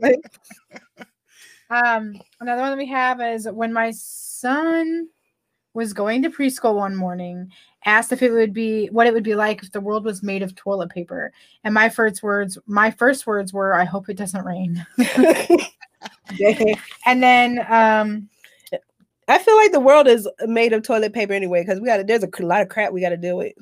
like, 0.00 0.20
Um, 1.70 2.20
another 2.40 2.60
one 2.60 2.70
that 2.72 2.78
we 2.78 2.86
have 2.88 3.20
is 3.20 3.48
when 3.50 3.72
my 3.72 3.90
son 3.92 5.08
was 5.74 5.94
going 5.94 6.22
to 6.22 6.28
preschool 6.30 6.74
one 6.76 6.94
morning, 6.94 7.50
asked 7.86 8.12
if 8.12 8.22
it 8.22 8.30
would 8.30 8.52
be 8.52 8.88
what 8.88 9.06
it 9.06 9.14
would 9.14 9.22
be 9.24 9.34
like 9.34 9.62
if 9.62 9.72
the 9.72 9.80
world 9.80 10.04
was 10.04 10.22
made 10.22 10.42
of 10.42 10.54
toilet 10.54 10.90
paper. 10.90 11.32
And 11.64 11.72
my 11.72 11.88
first 11.88 12.22
words, 12.22 12.58
my 12.66 12.90
first 12.90 13.26
words 13.26 13.54
were, 13.54 13.72
I 13.74 13.84
hope 13.84 14.10
it 14.10 14.18
doesn't 14.18 14.44
rain. 14.44 14.84
And 17.06 17.22
then 17.22 17.64
um 17.70 18.28
I 19.32 19.38
feel 19.38 19.56
like 19.56 19.72
the 19.72 19.80
world 19.80 20.08
is 20.08 20.28
made 20.46 20.74
of 20.74 20.82
toilet 20.82 21.14
paper 21.14 21.32
anyway, 21.32 21.62
because 21.62 21.80
we 21.80 21.86
got 21.86 21.96
to 21.96 22.04
there's 22.04 22.22
a 22.22 22.42
lot 22.44 22.60
of 22.60 22.68
crap 22.68 22.92
we 22.92 23.00
got 23.00 23.10
to 23.10 23.16
deal 23.16 23.38
with. 23.38 23.54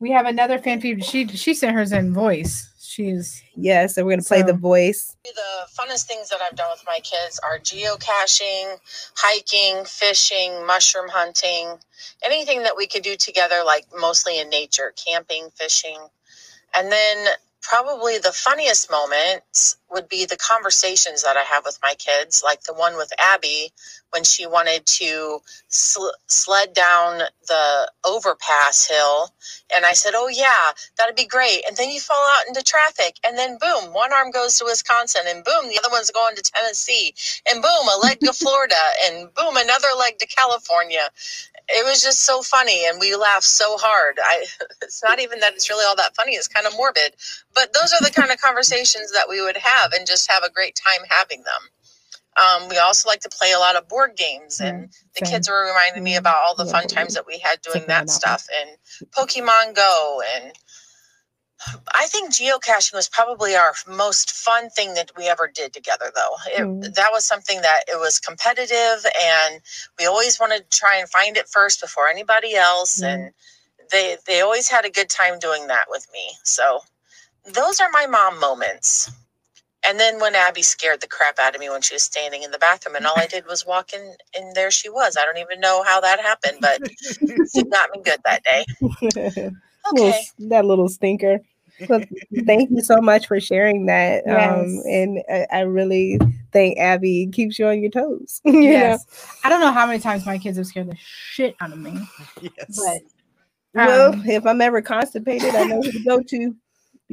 we 0.00 0.10
have 0.10 0.24
another 0.24 0.58
fan 0.58 0.80
feed. 0.80 1.04
She 1.04 1.28
she 1.28 1.52
sent 1.52 1.76
hers 1.76 1.92
in 1.92 2.14
voice. 2.14 2.70
She's 2.80 3.42
Yeah, 3.54 3.86
so 3.86 4.02
we're 4.02 4.12
gonna 4.12 4.22
play 4.22 4.42
the 4.42 4.54
voice. 4.54 5.14
The 5.24 5.66
funnest 5.78 6.06
things 6.06 6.30
that 6.30 6.40
I've 6.40 6.56
done 6.56 6.70
with 6.72 6.84
my 6.86 7.00
kids 7.00 7.38
are 7.40 7.58
geocaching, 7.58 8.78
hiking, 9.14 9.84
fishing, 9.84 10.66
mushroom 10.66 11.08
hunting, 11.08 11.76
anything 12.22 12.62
that 12.62 12.76
we 12.76 12.86
could 12.86 13.02
do 13.02 13.16
together, 13.16 13.62
like 13.64 13.86
mostly 13.98 14.40
in 14.40 14.48
nature, 14.48 14.94
camping, 14.96 15.50
fishing. 15.54 15.98
And 16.74 16.90
then 16.90 17.26
probably 17.60 18.18
the 18.18 18.32
funniest 18.32 18.90
moments 18.90 19.76
would 19.94 20.08
be 20.10 20.26
the 20.26 20.38
conversations 20.38 21.24
that 21.24 21.38
I 21.38 21.44
have 21.44 21.64
with 21.66 21.78
my 21.82 21.94
kids, 21.98 22.42
like 22.44 22.64
the 22.64 22.74
one 22.74 22.96
with 22.96 23.12
Abby 23.20 23.72
when 24.12 24.24
she 24.24 24.46
wanted 24.46 24.86
to 24.86 25.40
sl- 25.68 26.16
sled 26.28 26.74
down 26.74 27.20
the 27.48 27.92
overpass 28.06 28.88
hill. 28.88 29.30
And 29.76 29.86
I 29.86 29.94
said, 29.94 30.14
Oh, 30.16 30.28
yeah, 30.28 30.72
that'd 30.98 31.16
be 31.16 31.26
great. 31.26 31.62
And 31.68 31.76
then 31.76 31.90
you 31.90 32.00
fall 32.00 32.24
out 32.36 32.48
into 32.48 32.62
traffic, 32.62 33.16
and 33.26 33.38
then 33.38 33.58
boom, 33.60 33.94
one 33.94 34.12
arm 34.14 34.32
goes 34.32 34.58
to 34.58 34.66
Wisconsin, 34.66 35.22
and 35.28 35.44
boom, 35.44 35.68
the 35.68 35.78
other 35.84 35.92
one's 35.92 36.12
going 36.12 36.36
to 36.36 36.42
Tennessee, 36.42 37.14
and 37.50 37.62
boom, 37.62 37.88
a 37.88 38.00
leg 38.02 38.20
to 38.20 38.32
Florida, 38.34 38.76
and 39.06 39.32
boom, 39.34 39.56
another 39.56 39.88
leg 39.98 40.18
to 40.18 40.26
California. 40.28 41.08
It 41.68 41.84
was 41.86 42.02
just 42.02 42.24
so 42.26 42.42
funny, 42.42 42.86
and 42.86 43.00
we 43.00 43.16
laughed 43.16 43.44
so 43.44 43.76
hard. 43.78 44.18
I, 44.22 44.44
it's 44.82 45.02
not 45.02 45.20
even 45.20 45.40
that 45.40 45.54
it's 45.54 45.70
really 45.70 45.84
all 45.86 45.96
that 45.96 46.16
funny; 46.16 46.32
it's 46.34 46.48
kind 46.48 46.66
of 46.66 46.74
morbid. 46.76 47.16
But 47.54 47.72
those 47.74 47.92
are 47.92 48.02
the 48.04 48.12
kind 48.12 48.30
of 48.30 48.38
conversations 48.42 49.12
that 49.12 49.26
we 49.28 49.40
would 49.42 49.56
have, 49.56 49.83
and 49.92 50.06
just 50.06 50.30
have 50.30 50.42
a 50.44 50.50
great 50.50 50.74
time 50.76 51.04
having 51.10 51.42
them. 51.42 51.68
Um, 52.36 52.68
we 52.68 52.78
also 52.78 53.08
like 53.08 53.20
to 53.20 53.28
play 53.28 53.52
a 53.52 53.58
lot 53.58 53.76
of 53.76 53.88
board 53.88 54.16
games, 54.16 54.60
and 54.60 54.88
the 55.14 55.24
same. 55.24 55.32
kids 55.34 55.48
were 55.48 55.66
reminding 55.68 56.02
me 56.02 56.14
Mm, 56.14 56.18
about 56.18 56.42
all 56.46 56.54
the 56.56 56.66
fun 56.66 56.86
times 56.88 57.14
that 57.14 57.26
we 57.26 57.38
had 57.38 57.60
doing 57.62 57.84
that 57.88 58.10
stuff 58.10 58.46
and 58.60 58.70
Pokemon 59.12 59.74
Go 59.76 60.22
and 60.34 60.52
I 61.94 62.06
think 62.06 62.32
geocaching 62.32 62.94
was 62.94 63.08
probably 63.08 63.54
our 63.54 63.74
most 63.88 64.32
fun 64.32 64.68
thing 64.70 64.94
that 64.94 65.12
we 65.16 65.28
ever 65.28 65.48
did 65.52 65.72
together 65.72 66.10
though. 66.14 66.36
It, 66.56 66.62
Mm. 66.64 66.94
That 66.94 67.10
was 67.12 67.24
something 67.24 67.60
that 67.62 67.84
it 67.88 67.98
was 67.98 68.18
competitive 68.18 69.06
and 69.22 69.60
we 69.98 70.06
always 70.06 70.38
wanted 70.40 70.70
to 70.70 70.78
try 70.78 70.96
and 70.96 71.08
find 71.08 71.36
it 71.36 71.48
first 71.48 71.80
before 71.80 72.08
anybody 72.08 72.54
else 72.56 73.00
Mm. 73.00 73.08
and 73.14 73.34
they 73.90 74.16
they 74.26 74.40
always 74.40 74.68
had 74.68 74.84
a 74.84 74.90
good 74.90 75.10
time 75.10 75.38
doing 75.38 75.68
that 75.68 75.86
with 75.88 76.06
me. 76.12 76.32
So 76.44 76.80
those 77.44 77.80
are 77.80 77.90
my 77.92 78.06
mom 78.06 78.40
moments. 78.40 79.10
And 79.88 79.98
then 80.00 80.20
when 80.20 80.34
Abby 80.34 80.62
scared 80.62 81.00
the 81.00 81.06
crap 81.08 81.38
out 81.38 81.54
of 81.54 81.60
me 81.60 81.68
when 81.70 81.82
she 81.82 81.94
was 81.94 82.02
standing 82.02 82.42
in 82.42 82.50
the 82.50 82.58
bathroom, 82.58 82.96
and 82.96 83.06
all 83.06 83.16
I 83.18 83.26
did 83.26 83.46
was 83.46 83.66
walk 83.66 83.92
in, 83.92 84.14
and 84.36 84.54
there 84.56 84.70
she 84.70 84.88
was. 84.88 85.16
I 85.20 85.24
don't 85.24 85.38
even 85.38 85.60
know 85.60 85.82
how 85.84 86.00
that 86.00 86.20
happened, 86.20 86.58
but 86.60 86.80
it 87.54 87.70
got 87.70 87.90
me 87.94 88.02
good 88.02 88.18
that 88.24 88.42
day. 88.44 88.64
Okay. 89.92 90.08
s- 90.08 90.32
that 90.38 90.64
little 90.64 90.88
stinker. 90.88 91.38
So 91.88 92.02
thank 92.46 92.70
you 92.70 92.80
so 92.82 92.96
much 93.02 93.26
for 93.26 93.38
sharing 93.40 93.84
that. 93.86 94.26
Um, 94.26 94.80
and 94.86 95.22
I, 95.30 95.46
I 95.52 95.60
really 95.60 96.18
think 96.52 96.78
Abby 96.78 97.28
keeps 97.32 97.58
you 97.58 97.66
on 97.66 97.82
your 97.82 97.90
toes. 97.90 98.40
you 98.44 98.52
know? 98.52 98.60
yes. 98.62 99.06
I 99.44 99.50
don't 99.50 99.60
know 99.60 99.72
how 99.72 99.86
many 99.86 99.98
times 99.98 100.24
my 100.24 100.38
kids 100.38 100.56
have 100.56 100.66
scared 100.66 100.88
the 100.88 100.96
shit 100.96 101.54
out 101.60 101.72
of 101.72 101.78
me, 101.78 101.92
Yes. 102.40 102.76
but 102.76 103.02
Well, 103.74 104.14
Um, 104.14 104.22
if 104.26 104.46
I'm 104.46 104.60
ever 104.62 104.80
constipated, 104.80 105.54
I 105.54 105.64
know 105.64 105.82
who 105.82 105.92
to 105.92 105.98
go 105.98 106.22
to. 106.22 106.56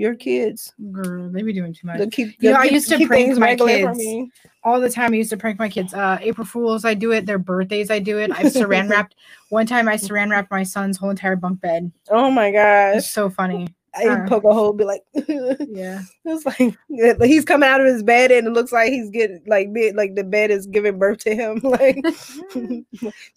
Your 0.01 0.15
kids. 0.15 0.73
girl, 0.91 1.29
they 1.29 1.43
be 1.43 1.53
doing 1.53 1.73
too 1.75 1.85
much. 1.85 1.99
They'll 1.99 2.09
keep, 2.09 2.35
You 2.39 2.49
know, 2.49 2.55
they'll 2.61 2.69
I 2.71 2.73
used 2.73 2.89
to 2.89 3.05
prank 3.05 3.37
my 3.37 3.55
kids. 3.55 4.31
all 4.63 4.81
the 4.81 4.89
time. 4.89 5.13
I 5.13 5.17
used 5.17 5.29
to 5.29 5.37
prank 5.37 5.59
my 5.59 5.69
kids. 5.69 5.93
Uh, 5.93 6.17
April 6.21 6.43
Fools, 6.45 6.85
I 6.85 6.95
do 6.95 7.11
it. 7.11 7.27
Their 7.27 7.37
birthdays, 7.37 7.91
I 7.91 7.99
do 7.99 8.17
it. 8.17 8.31
I've 8.31 8.47
saran 8.51 8.89
wrapped. 8.89 9.13
One 9.49 9.67
time, 9.67 9.87
I 9.87 9.97
saran 9.97 10.31
wrapped 10.31 10.49
my 10.49 10.63
son's 10.63 10.97
whole 10.97 11.11
entire 11.11 11.35
bunk 11.35 11.61
bed. 11.61 11.91
Oh 12.09 12.31
my 12.31 12.47
It's 12.47 13.05
gosh. 13.05 13.11
so 13.11 13.29
funny. 13.29 13.67
I 13.93 14.07
uh, 14.07 14.27
poke 14.27 14.45
a 14.45 14.53
hole, 14.53 14.73
be 14.73 14.85
like, 14.85 15.03
yeah. 15.13 16.01
it's 16.25 16.45
Yeah, 16.89 17.13
like 17.19 17.29
he's 17.29 17.45
coming 17.45 17.69
out 17.69 17.81
of 17.81 17.85
his 17.87 18.01
bed 18.01 18.31
and 18.31 18.47
it 18.47 18.51
looks 18.53 18.71
like 18.71 18.89
he's 18.89 19.11
getting 19.11 19.43
like 19.45 19.71
bed, 19.71 19.95
like 19.95 20.15
the 20.15 20.23
bed 20.23 20.49
is 20.49 20.65
giving 20.65 20.97
birth 20.97 21.19
to 21.25 21.35
him. 21.35 21.59
Like 21.63 21.97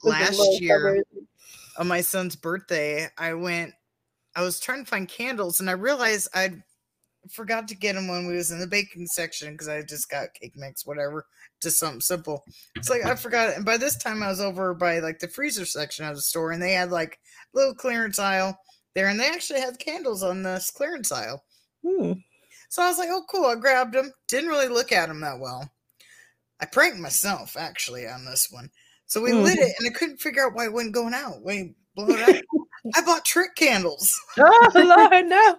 Last 0.03 0.61
year, 0.63 0.79
cupboard. 0.79 1.05
on 1.79 1.89
my 1.89 2.01
son's 2.01 2.37
birthday, 2.37 3.09
I 3.19 3.35
went. 3.35 3.73
I 4.37 4.43
was 4.43 4.61
trying 4.61 4.85
to 4.85 4.91
find 4.91 5.09
candles, 5.09 5.61
and 5.61 5.69
I 5.71 5.75
realized 5.75 6.29
I 6.35 6.51
forgot 7.31 7.69
to 7.69 7.75
get 7.75 7.95
them 7.95 8.09
when 8.09 8.27
we 8.27 8.35
was 8.35 8.51
in 8.51 8.59
the 8.59 8.67
baking 8.67 9.07
section 9.07 9.53
because 9.53 9.69
I 9.69 9.83
just 9.83 10.11
got 10.11 10.35
cake 10.35 10.55
mix, 10.57 10.85
whatever, 10.85 11.27
just 11.63 11.79
something 11.79 12.01
simple. 12.01 12.45
It's 12.77 12.91
like 12.91 13.03
I 13.03 13.15
forgot 13.15 13.51
it, 13.51 13.57
and 13.57 13.65
by 13.65 13.77
this 13.77 13.97
time 13.97 14.23
I 14.23 14.29
was 14.29 14.41
over 14.41 14.75
by 14.75 14.99
like 14.99 15.19
the 15.21 15.29
freezer 15.29 15.65
section 15.67 16.05
of 16.05 16.17
the 16.17 16.23
store, 16.23 16.53
and 16.53 16.63
they 16.63 16.73
had 16.73 16.91
like 16.91 17.19
a 17.55 17.59
little 17.59 17.75
clearance 17.75 18.19
aisle 18.19 18.59
there, 18.95 19.09
and 19.09 19.19
they 19.19 19.29
actually 19.29 19.61
had 19.61 19.79
candles 19.79 20.23
on 20.23 20.43
this 20.43 20.71
clearance 20.71 21.13
aisle. 21.13 21.43
Hmm. 21.87 22.13
So 22.69 22.83
I 22.83 22.89
was 22.89 22.99
like, 22.99 23.09
"Oh, 23.11 23.25
cool!" 23.31 23.47
I 23.47 23.55
grabbed 23.55 23.95
them. 23.95 24.13
Didn't 24.29 24.51
really 24.51 24.69
look 24.69 24.91
at 24.93 25.09
them 25.09 25.21
that 25.21 25.39
well. 25.39 25.71
I 26.61 26.67
pranked 26.67 26.99
myself 26.99 27.57
actually 27.57 28.07
on 28.07 28.25
this 28.25 28.49
one. 28.51 28.71
So 29.07 29.21
we 29.21 29.31
Mm. 29.31 29.43
lit 29.45 29.59
it, 29.59 29.75
and 29.79 29.89
I 29.89 29.97
couldn't 29.99 30.21
figure 30.21 30.45
out 30.47 30.55
why 30.55 30.65
it 30.65 30.73
wasn't 30.73 30.95
going 30.95 31.15
out. 31.15 31.43
We 31.43 31.75
blew 31.95 32.15
it 32.15 32.21
out. 32.23 32.37
I 32.95 33.01
bought 33.03 33.25
trick 33.25 33.55
candles. 33.57 34.19
oh 34.39 34.71
Lord, 34.75 35.27
no. 35.27 35.57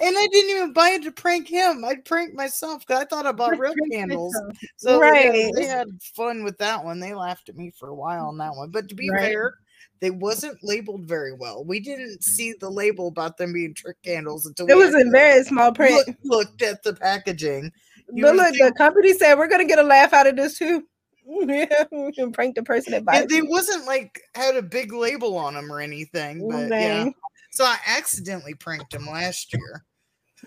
And 0.00 0.16
I 0.18 0.26
didn't 0.30 0.50
even 0.50 0.72
buy 0.72 0.90
it 0.90 1.02
to 1.04 1.12
prank 1.12 1.48
him. 1.48 1.84
I 1.84 1.96
pranked 2.04 2.34
myself 2.34 2.84
because 2.86 3.02
I 3.02 3.06
thought 3.06 3.24
I 3.26 3.32
bought 3.32 3.58
real 3.58 3.72
candles. 3.90 4.38
So 4.76 4.98
Right. 5.00 5.50
they 5.54 5.64
had 5.66 5.86
fun 6.14 6.44
with 6.44 6.58
that 6.58 6.84
one. 6.84 7.00
They 7.00 7.14
laughed 7.14 7.48
at 7.48 7.56
me 7.56 7.72
for 7.78 7.88
a 7.88 7.94
while 7.94 8.26
on 8.26 8.36
that 8.38 8.54
one. 8.54 8.70
But 8.70 8.88
to 8.90 8.94
be 8.94 9.08
Right. 9.10 9.22
fair, 9.22 9.54
they 10.00 10.10
wasn't 10.10 10.58
labeled 10.62 11.08
very 11.08 11.32
well. 11.32 11.64
We 11.64 11.80
didn't 11.80 12.22
see 12.22 12.52
the 12.60 12.68
label 12.70 13.08
about 13.08 13.38
them 13.38 13.54
being 13.54 13.72
trick 13.72 13.96
candles 14.04 14.44
until 14.44 14.68
It 14.70 14.76
we 14.76 14.84
was 14.84 14.94
in 14.94 15.10
very 15.10 15.42
small 15.44 15.72
print. 15.72 15.94
look- 15.94 16.16
looked 16.24 16.60
at 16.62 16.82
the 16.82 16.94
packaging. 16.94 17.72
you 18.12 18.22
but 18.22 18.36
look, 18.36 18.54
the 18.54 18.72
company 18.76 19.14
said 19.14 19.36
we're 19.38 19.48
gonna 19.48 19.64
get 19.64 19.78
a 19.78 19.82
laugh 19.82 20.12
out 20.12 20.26
of 20.26 20.36
this 20.36 20.58
too. 20.58 20.86
Yeah, 21.28 21.84
we 21.90 22.12
can 22.12 22.30
prank 22.32 22.54
the 22.54 22.62
person 22.62 22.92
that 22.92 23.04
buys 23.04 23.24
It, 23.24 23.32
it 23.32 23.44
it. 23.44 23.48
wasn't 23.50 23.84
like 23.86 24.20
had 24.34 24.56
a 24.56 24.62
big 24.62 24.92
label 24.92 25.36
on 25.36 25.54
them 25.54 25.72
or 25.72 25.80
anything. 25.80 26.48
But 26.48 26.68
yeah. 26.70 27.08
So 27.50 27.64
I 27.64 27.78
accidentally 27.86 28.54
pranked 28.54 28.94
him 28.94 29.06
last 29.06 29.52
year. 29.52 29.84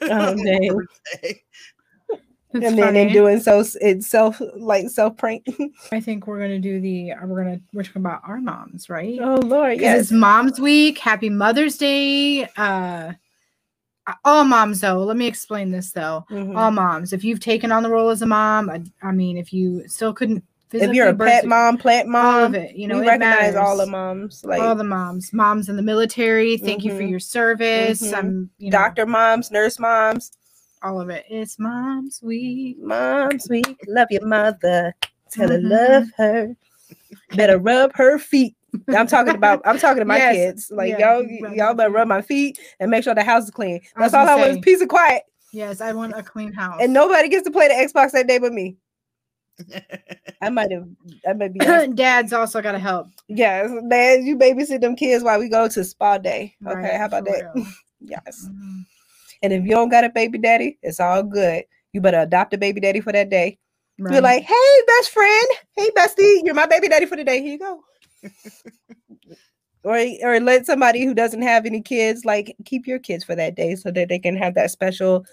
Oh, 0.02 0.34
dang. 0.46 0.74
birthday. 0.76 1.42
It's 2.52 2.66
and 2.66 2.78
then 2.78 2.78
funny. 2.78 3.02
in 3.02 3.12
doing 3.14 3.40
so, 3.42 3.64
it's 3.82 4.08
self 4.08 4.42
like 4.56 4.90
self 4.90 5.18
prank. 5.18 5.46
I 5.92 6.00
think 6.00 6.26
we're 6.26 6.40
gonna 6.40 6.58
do 6.60 6.80
the. 6.80 7.12
uh, 7.12 7.26
We're 7.26 7.44
gonna 7.44 7.60
we're 7.74 7.84
talking 7.84 8.02
about 8.04 8.22
our 8.26 8.40
moms, 8.40 8.90
right? 8.90 9.20
oh 9.22 9.36
Lord, 9.38 9.80
yes. 9.82 10.00
it's 10.04 10.12
Mom's 10.12 10.60
Week. 10.60 10.98
Happy 11.00 11.30
Mother's 11.30 11.78
Day. 11.78 12.48
Uh, 12.58 13.14
all 14.26 14.44
moms, 14.46 14.82
though. 14.82 15.04
Let 15.04 15.18
me 15.18 15.28
explain 15.28 15.70
this 15.72 15.92
though. 15.92 16.26
Mhm. 16.32 16.58
All 16.58 16.72
moms. 16.72 17.12
If 17.14 17.24
you've 17.24 17.40
taken 17.42 17.72
on 17.72 17.84
the 17.84 17.90
role 17.90 18.10
as 18.10 18.22
a 18.22 18.26
mom, 18.26 18.70
I, 18.70 18.82
I 19.04 19.12
mean, 19.12 19.38
if 19.38 19.52
you 19.54 19.88
still 19.88 20.14
couldn't, 20.14 20.44
if 20.72 20.94
you're 20.94 21.10
a 21.10 21.16
pet 21.16 21.46
mom, 21.46 21.78
plant 21.78 22.08
mom, 22.08 22.26
all 22.26 22.44
of 22.46 22.54
it, 22.56 22.76
you 22.76 22.88
know, 22.88 23.00
we 23.00 23.08
recognize 23.08 23.56
all 23.56 23.78
the 23.78 23.86
moms, 23.86 24.44
like 24.46 24.62
all 24.62 24.76
the 24.76 24.84
moms, 24.84 25.34
moms 25.34 25.70
in 25.70 25.76
the 25.76 25.82
military. 25.82 26.58
Thank 26.58 26.84
you 26.84 26.92
for 26.92 27.04
Mhm. 27.04 27.10
your 27.10 27.20
service. 27.20 28.02
Mhm. 28.02 28.16
I'm, 28.18 28.50
you 28.58 28.70
know, 28.70 28.78
doctor 28.78 29.06
moms, 29.06 29.52
nurse 29.52 29.80
moms, 29.80 30.32
all 30.84 31.02
of 31.02 31.10
it. 31.10 31.26
It's 31.30 31.58
Mom's 31.60 32.22
Week. 32.22 32.78
moms. 32.80 33.48
We 33.50 33.64
love 33.88 34.08
your 34.12 34.26
mother. 34.26 34.94
Tell 35.32 35.50
her 35.50 35.58
Mhm. 35.60 35.70
love 35.70 36.08
her. 36.18 36.56
Better 37.36 37.58
rub 37.60 37.92
her 37.96 38.18
feet. 38.20 38.56
I'm 38.90 39.08
talking 39.08 39.34
about. 39.36 39.62
I'm 39.66 39.80
talking 39.80 40.00
to 40.02 40.06
my 40.06 40.18
Yes, 40.18 40.36
kids. 40.36 40.72
Like 40.72 40.90
yeah, 40.92 41.16
y'all, 41.16 41.56
y'all 41.56 41.74
better 41.74 41.90
rub 41.92 42.08
my 42.08 42.22
feet 42.22 42.60
and 42.80 42.92
make 42.92 43.04
sure 43.04 43.16
the 43.16 43.24
house 43.24 43.46
is 43.46 43.50
clean. 43.52 43.82
I 43.96 44.02
That's 44.02 44.14
all 44.14 44.26
gonna 44.26 44.38
I 44.38 44.42
want 44.42 44.52
is 44.52 44.58
peace 44.60 44.80
and 44.82 44.90
quiet. 44.90 45.24
Yes, 45.52 45.82
I 45.82 45.92
want 45.94 46.14
a 46.16 46.22
clean 46.22 46.54
house. 46.54 46.78
And 46.80 46.94
nobody 46.94 47.28
gets 47.30 47.44
to 47.46 47.52
play 47.52 47.68
the 47.68 47.74
Xbox 47.74 48.12
that 48.12 48.28
day 48.28 48.38
but 48.38 48.54
me. 48.54 48.78
I 50.42 50.50
might 50.50 50.72
have. 50.72 50.88
I 51.28 51.34
might 51.34 51.54
be. 51.54 51.60
Dad's 51.96 52.34
also 52.34 52.62
got 52.62 52.72
to 52.74 52.80
help. 52.80 53.08
yes, 53.28 53.70
dad, 53.90 54.24
You 54.24 54.38
babysit 54.38 54.82
them 54.82 54.96
kids 54.96 55.24
while 55.24 55.40
we 55.40 55.50
go 55.50 55.68
to 55.68 55.84
spa 55.84 56.18
day. 56.18 56.56
Okay, 56.66 56.76
Right, 56.76 56.96
how 56.98 57.06
about 57.06 57.26
that? 57.26 57.52
real. 57.56 57.66
yes. 58.02 58.48
Mhm. 58.50 58.86
And 59.42 59.54
if 59.54 59.64
you 59.64 59.72
don't 59.72 59.90
got 59.90 60.04
a 60.04 60.10
baby 60.10 60.38
daddy, 60.38 60.78
it's 60.82 61.00
all 61.00 61.24
good. 61.24 61.64
You 61.94 62.02
better 62.02 62.20
adopt 62.20 62.54
a 62.54 62.58
baby 62.58 62.82
daddy 62.82 63.00
for 63.02 63.12
that 63.14 63.30
day. 63.30 63.58
You're 63.98 64.22
like, 64.22 64.44
hey, 64.44 64.82
best 64.88 65.12
friend, 65.12 65.48
hey, 65.76 65.90
bestie, 65.96 66.42
you're 66.46 66.54
my 66.54 66.66
baby 66.66 66.88
daddy 66.88 67.06
for 67.06 67.18
the 67.18 67.24
day. 67.26 67.42
Here 67.42 67.52
you 67.54 67.60
go. 67.60 67.84
or 69.84 69.98
or 70.24 70.40
let 70.40 70.66
somebody 70.66 71.04
who 71.06 71.14
doesn't 71.14 71.42
have 71.42 71.66
any 71.66 71.82
kids 71.82 72.24
like 72.26 72.56
keep 72.66 72.88
your 72.88 73.00
kids 73.00 73.24
for 73.24 73.36
that 73.36 73.56
day 73.56 73.76
so 73.76 73.92
that 73.92 74.08
they 74.10 74.20
can 74.20 74.36
have 74.38 74.56
that 74.56 74.72
special 74.72 75.26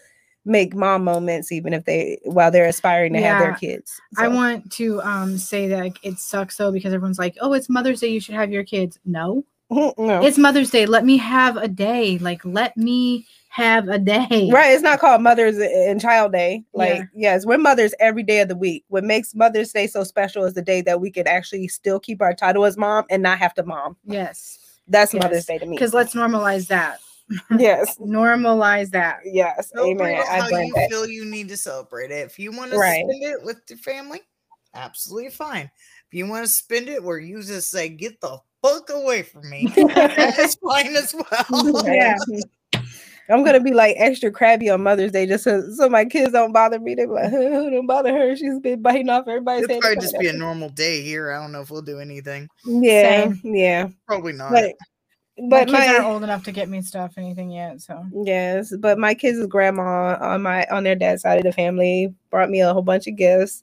make 0.46 0.74
mom 0.74 1.04
moments 1.04 1.50
even 1.52 1.72
if 1.74 1.84
they 1.84 2.18
while 2.24 2.50
they're 2.50 2.64
aspiring 2.66 3.12
to 3.12 3.20
have 3.20 3.40
their 3.40 3.50
Yeah. 3.50 3.56
kids. 3.56 4.00
I 4.16 4.28
want 4.28 4.70
to 4.72 5.02
um 5.02 5.36
say 5.36 5.68
that 5.68 5.78
like, 5.80 5.98
it 6.02 6.18
sucks 6.18 6.56
though 6.56 6.72
because 6.72 6.94
everyone's 6.94 7.18
like, 7.18 7.36
"Oh, 7.40 7.52
it's 7.52 7.68
Mother's 7.68 8.00
Day. 8.00 8.08
You 8.08 8.20
should 8.20 8.36
have 8.36 8.50
your 8.50 8.64
kids." 8.64 8.98
No, 9.04 9.44
no. 9.70 10.24
it's 10.24 10.38
Mother's 10.38 10.70
Day. 10.70 10.86
Let 10.86 11.04
me 11.04 11.16
have 11.18 11.56
a 11.56 11.68
day. 11.68 12.16
Like, 12.18 12.40
let 12.44 12.76
me 12.76 13.26
have 13.48 13.88
a 13.88 13.98
day. 13.98 14.50
Right, 14.52 14.72
it's 14.72 14.82
not 14.82 15.00
called 15.00 15.22
Mother's 15.22 15.56
and 15.58 16.00
Child 16.00 16.32
Day. 16.32 16.62
Like, 16.74 16.98
Yeah. 16.98 17.04
yes, 17.14 17.46
we're 17.46 17.56
mothers 17.58 17.94
every 17.98 18.22
day 18.22 18.40
of 18.40 18.48
the 18.48 18.56
week. 18.56 18.84
What 18.88 19.02
makes 19.02 19.34
Mother's 19.34 19.72
Day 19.72 19.86
so 19.86 20.04
special 20.04 20.44
is 20.44 20.52
the 20.54 20.60
day 20.62 20.82
that 20.82 21.00
we 21.00 21.10
can 21.10 21.26
actually 21.26 21.66
still 21.68 21.98
keep 21.98 22.20
our 22.22 22.34
title 22.34 22.64
as 22.66 22.76
mom 22.76 23.04
and 23.10 23.22
not 23.22 23.38
have 23.38 23.54
to 23.54 23.62
mom. 23.64 23.96
Yes, 24.04 24.58
That's 24.88 25.12
Yes, 25.14 25.22
Mother's 25.22 25.46
Day 25.46 25.58
to 25.58 25.66
me. 25.66 25.74
because 25.74 25.92
let's 25.94 26.14
normalize 26.14 26.68
that. 26.68 26.98
yes, 27.58 27.96
Normalize 27.98 28.90
that. 28.90 29.18
yes, 29.24 29.70
Celebrate 29.70 30.12
amen. 30.14 30.20
it 30.22 30.28
I 30.28 30.40
how 30.40 30.48
you 30.58 30.72
that. 30.74 30.90
feel 30.90 31.06
you 31.06 31.24
need 31.24 31.48
to 31.48 31.56
celebrate 31.56 32.10
it. 32.10 32.24
If 32.26 32.38
you 32.38 32.52
want 32.52 32.70
to 32.72 32.78
Right. 32.78 33.04
spend 33.04 33.22
it 33.22 33.44
with 33.44 33.60
your 33.68 33.78
family, 33.78 34.20
absolutely 34.74 35.30
fine. 35.30 35.70
If 36.08 36.14
you 36.14 36.26
want 36.28 36.44
to 36.46 36.50
spend 36.50 36.88
it 36.88 37.02
where 37.02 37.18
you 37.18 37.42
just 37.42 37.70
say, 37.70 37.88
get 37.88 38.20
the 38.20 38.38
fuck 38.62 38.90
away 38.90 39.22
from 39.22 39.48
me, 39.50 39.66
that's 39.76 40.54
fine 40.56 40.94
as 40.96 41.14
well. 41.14 41.84
Yeah. 41.86 42.14
I'm 43.28 43.44
gonna 43.44 43.58
be 43.58 43.74
like 43.74 43.96
extra 43.98 44.30
crabby 44.30 44.70
on 44.70 44.84
Mother's 44.84 45.10
Day 45.10 45.26
just 45.26 45.42
so, 45.42 45.68
so 45.72 45.88
my 45.88 46.04
kids 46.04 46.30
don't 46.30 46.52
bother 46.52 46.78
me. 46.78 46.94
They're 46.94 47.08
like, 47.08 47.28
who 47.30 47.70
don't 47.70 47.84
bother 47.88 48.12
her. 48.12 48.36
She's 48.36 48.60
been 48.60 48.80
biting 48.82 49.08
off 49.08 49.26
everybody's 49.26 49.64
It'll 49.64 49.74
head. 49.74 49.80
probably 49.82 50.00
just 50.00 50.16
be 50.20 50.28
a 50.28 50.32
normal 50.32 50.68
day 50.68 51.02
here. 51.02 51.32
I 51.32 51.42
don't 51.42 51.50
know 51.50 51.60
if 51.60 51.68
we'll 51.72 51.82
do 51.82 51.98
anything. 51.98 52.48
yeah, 52.64 53.24
Same. 53.24 53.40
yeah. 53.42 53.88
Probably 54.06 54.32
not. 54.32 54.52
But 54.52 54.74
My 55.38 55.48
but 55.48 55.68
kids 55.68 55.72
my, 55.72 55.94
aren't 55.94 56.06
old 56.06 56.22
enough 56.22 56.44
to 56.44 56.52
get 56.52 56.68
me 56.68 56.80
stuff 56.80 57.14
anything 57.18 57.50
yet. 57.50 57.82
So 57.82 58.04
Yes, 58.24 58.74
but 58.78 58.98
my 58.98 59.14
kids' 59.14 59.46
grandma 59.46 60.16
on 60.20 60.42
my 60.42 60.66
on 60.70 60.84
their 60.84 60.94
dad's 60.94 61.22
side 61.22 61.38
of 61.38 61.44
the 61.44 61.52
family 61.52 62.14
brought 62.30 62.50
me 62.50 62.60
a 62.60 62.72
whole 62.72 62.82
bunch 62.82 63.06
of 63.06 63.16
gifts. 63.16 63.62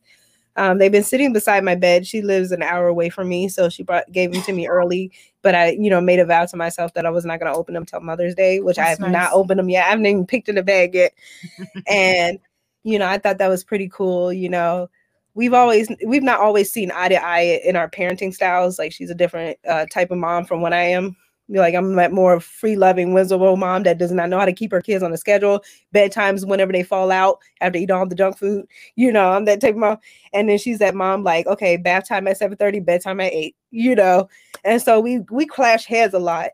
Um, 0.55 0.77
they've 0.77 0.91
been 0.91 1.03
sitting 1.03 1.33
beside 1.33 1.63
my 1.63 1.73
bed. 1.73 2.05
She 2.05 2.21
lives 2.21 2.51
an 2.51 2.61
hour 2.61 2.87
away 2.87 3.09
from 3.09 3.27
me, 3.27 3.47
so 3.47 3.69
she 3.69 3.81
brought 3.81 4.11
gave 4.11 4.31
them 4.31 4.43
to 4.43 4.53
me 4.53 4.67
early. 4.67 5.11
But 5.41 5.55
I, 5.55 5.71
you 5.71 5.89
know, 5.89 5.99
made 5.99 6.19
a 6.19 6.25
vow 6.25 6.45
to 6.45 6.57
myself 6.57 6.93
that 6.93 7.07
I 7.07 7.09
was 7.09 7.25
not 7.25 7.39
going 7.39 7.51
to 7.51 7.57
open 7.57 7.73
them 7.73 7.85
till 7.85 8.01
Mother's 8.01 8.35
Day, 8.35 8.59
which 8.59 8.77
I 8.77 8.85
have 8.85 8.99
That's 8.99 9.11
not 9.11 9.33
opened 9.33 9.59
them 9.59 9.69
yet. 9.69 9.85
I 9.85 9.89
haven't 9.89 10.05
even 10.05 10.27
picked 10.27 10.49
in 10.49 10.55
the 10.55 10.63
bag 10.63 10.93
yet. 10.93 11.13
and 11.87 12.39
you 12.83 12.99
know, 12.99 13.07
I 13.07 13.17
thought 13.17 13.39
that 13.39 13.47
was 13.47 13.63
pretty 13.63 13.89
cool. 13.89 14.31
You 14.31 14.49
know, 14.49 14.89
we've 15.33 15.53
always 15.53 15.89
we've 16.05 16.23
not 16.23 16.39
always 16.39 16.71
seen 16.71 16.91
eye 16.93 17.09
to 17.09 17.23
eye 17.23 17.61
in 17.63 17.75
our 17.75 17.89
parenting 17.89 18.33
styles. 18.33 18.77
Like 18.77 18.91
she's 18.91 19.09
a 19.09 19.15
different 19.15 19.57
uh, 19.67 19.87
type 19.87 20.11
of 20.11 20.19
mom 20.19 20.45
from 20.45 20.61
what 20.61 20.73
I 20.73 20.83
am. 20.83 21.15
Like 21.59 21.75
I'm 21.75 21.95
that 21.95 22.11
more 22.11 22.39
free 22.39 22.75
loving, 22.75 23.13
whimsical 23.13 23.57
mom 23.57 23.83
that 23.83 23.97
does 23.99 24.11
not 24.11 24.29
know 24.29 24.39
how 24.39 24.45
to 24.45 24.53
keep 24.53 24.71
her 24.71 24.81
kids 24.81 25.03
on 25.03 25.13
a 25.13 25.17
schedule. 25.17 25.63
Bedtimes 25.95 26.47
whenever 26.47 26.71
they 26.73 26.83
fall 26.83 27.11
out 27.11 27.39
after 27.61 27.79
eating 27.79 27.95
all 27.95 28.07
the 28.07 28.15
junk 28.15 28.37
food. 28.37 28.65
You 28.95 29.11
know, 29.11 29.31
I'm 29.31 29.45
that 29.45 29.61
type 29.61 29.75
of 29.75 29.79
mom. 29.81 29.97
And 30.33 30.49
then 30.49 30.57
she's 30.57 30.79
that 30.79 30.95
mom 30.95 31.23
like, 31.23 31.47
okay, 31.47 31.77
bath 31.77 32.07
time 32.09 32.27
at 32.27 32.39
7:30, 32.39 32.85
bedtime 32.85 33.21
at 33.21 33.33
8, 33.33 33.55
you 33.71 33.95
know. 33.95 34.29
And 34.65 34.81
so 34.81 34.99
we 34.99 35.19
we 35.31 35.45
clash 35.45 35.85
heads 35.85 36.13
a 36.13 36.19
lot. 36.19 36.51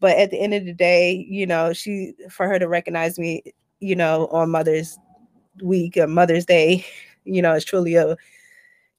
But 0.00 0.16
at 0.18 0.30
the 0.30 0.40
end 0.40 0.54
of 0.54 0.64
the 0.64 0.74
day, 0.74 1.26
you 1.28 1.46
know, 1.46 1.72
she 1.72 2.14
for 2.30 2.48
her 2.48 2.58
to 2.58 2.68
recognize 2.68 3.18
me, 3.18 3.42
you 3.80 3.96
know, 3.96 4.28
on 4.28 4.50
Mother's 4.50 4.98
Week 5.62 5.96
or 5.96 6.06
Mother's 6.08 6.46
Day, 6.46 6.86
you 7.24 7.42
know, 7.42 7.54
it's 7.54 7.64
truly 7.66 7.96
a 7.96 8.16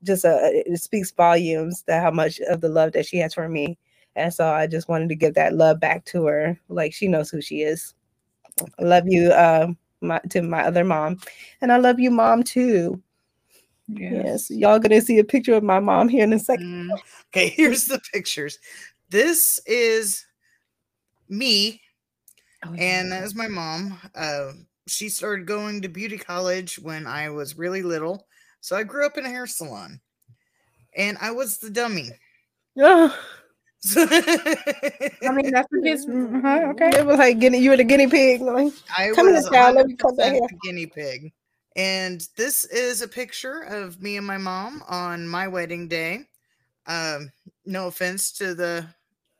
just 0.03 0.25
a 0.25 0.39
it 0.65 0.81
speaks 0.81 1.11
volumes 1.11 1.83
to 1.83 1.99
how 1.99 2.11
much 2.11 2.39
of 2.49 2.61
the 2.61 2.69
love 2.69 2.93
that 2.93 3.05
she 3.05 3.17
has 3.17 3.33
for 3.33 3.49
me. 3.49 3.77
And 4.19 4.33
so 4.33 4.47
I 4.53 4.67
just 4.67 4.89
wanted 4.89 5.09
to 5.09 5.15
give 5.15 5.33
that 5.35 5.53
love 5.55 5.79
back 5.79 6.05
to 6.05 6.25
her. 6.25 6.59
Like 6.69 6.93
she 6.93 7.07
knows 7.07 7.29
who 7.29 7.41
she 7.41 7.61
is. 7.61 7.93
I 8.79 8.83
love 8.83 9.07
you, 9.07 9.31
um, 9.33 9.77
my 10.01 10.19
to 10.29 10.41
my 10.41 10.63
other 10.65 10.83
mom. 10.83 11.17
And 11.61 11.71
I 11.71 11.77
love 11.77 11.99
you, 11.99 12.11
mom, 12.11 12.43
too. 12.43 13.01
Yes. 13.87 14.51
Y'all 14.51 14.79
gonna 14.79 15.01
see 15.01 15.17
a 15.19 15.23
picture 15.23 15.53
of 15.53 15.63
my 15.63 15.79
mom 15.79 16.09
here 16.09 16.23
in 16.23 16.33
a 16.33 16.39
second. 16.39 16.91
Mm, 16.91 16.99
Okay, 17.29 17.49
here's 17.55 17.85
the 17.85 17.99
pictures. 18.13 18.59
This 19.09 19.59
is 19.65 20.25
me, 21.27 21.81
Oh, 22.65 22.73
and 22.77 23.11
that 23.11 23.23
is 23.23 23.35
my 23.35 23.47
mom. 23.47 23.97
Uh, 24.13 24.51
she 24.87 25.09
started 25.09 25.45
going 25.47 25.81
to 25.81 25.87
beauty 25.89 26.17
college 26.17 26.77
when 26.79 27.07
I 27.07 27.29
was 27.29 27.57
really 27.57 27.81
little. 27.81 28.27
So 28.61 28.75
I 28.75 28.83
grew 28.83 29.05
up 29.05 29.17
in 29.17 29.25
a 29.25 29.29
hair 29.29 29.47
salon, 29.47 30.01
and 30.95 31.17
I 31.21 31.31
was 31.31 31.57
the 31.57 31.69
dummy. 31.69 32.09
Oh, 32.81 33.09
So 33.09 33.38
I 33.97 35.31
mean, 35.31 35.51
that's 35.51 35.67
what 35.71 35.83
kids. 35.83 36.05
mhm, 36.05 36.71
okay. 36.71 36.99
It 36.99 37.05
was 37.05 37.17
like 37.17 37.39
getting 37.39 37.61
you 37.63 37.69
were 37.69 37.77
the 37.77 37.83
guinea 37.83 38.07
pig. 38.07 38.41
Like, 38.41 38.73
I 38.97 39.11
Come 39.15 39.27
here, 39.27 39.35
was 39.35 39.49
child, 39.49 39.75
let 39.75 39.87
me 39.87 39.95
cut 39.95 40.17
that 40.17 40.33
hair. 40.33 40.41
guinea 40.63 40.85
pig. 40.85 41.31
And 41.75 42.27
this 42.35 42.65
is 42.65 43.01
a 43.01 43.07
picture 43.07 43.61
of 43.61 44.01
me 44.01 44.17
and 44.17 44.27
my 44.27 44.37
mom 44.37 44.83
on 44.89 45.27
my 45.27 45.47
wedding 45.47 45.87
day. 45.87 46.25
Um, 46.87 47.31
no 47.65 47.87
offense 47.87 48.31
to 48.33 48.53
the 48.53 48.87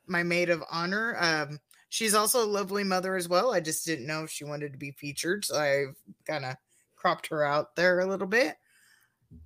my 0.07 0.23
maid 0.23 0.49
of 0.49 0.63
honor. 0.71 1.17
Um, 1.19 1.59
she's 1.89 2.13
also 2.13 2.43
a 2.43 2.47
lovely 2.47 2.83
mother 2.83 3.15
as 3.15 3.27
well. 3.27 3.53
I 3.53 3.59
just 3.59 3.85
didn't 3.85 4.07
know 4.07 4.23
if 4.23 4.31
she 4.31 4.43
wanted 4.45 4.71
to 4.71 4.77
be 4.79 4.91
featured, 4.91 5.43
so 5.45 5.57
I 5.57 5.85
kind 6.25 6.45
of 6.45 6.55
cropped 6.95 7.27
her 7.27 7.43
out 7.43 7.75
there 7.75 7.99
a 7.99 8.05
little 8.05 8.27
bit. 8.27 8.55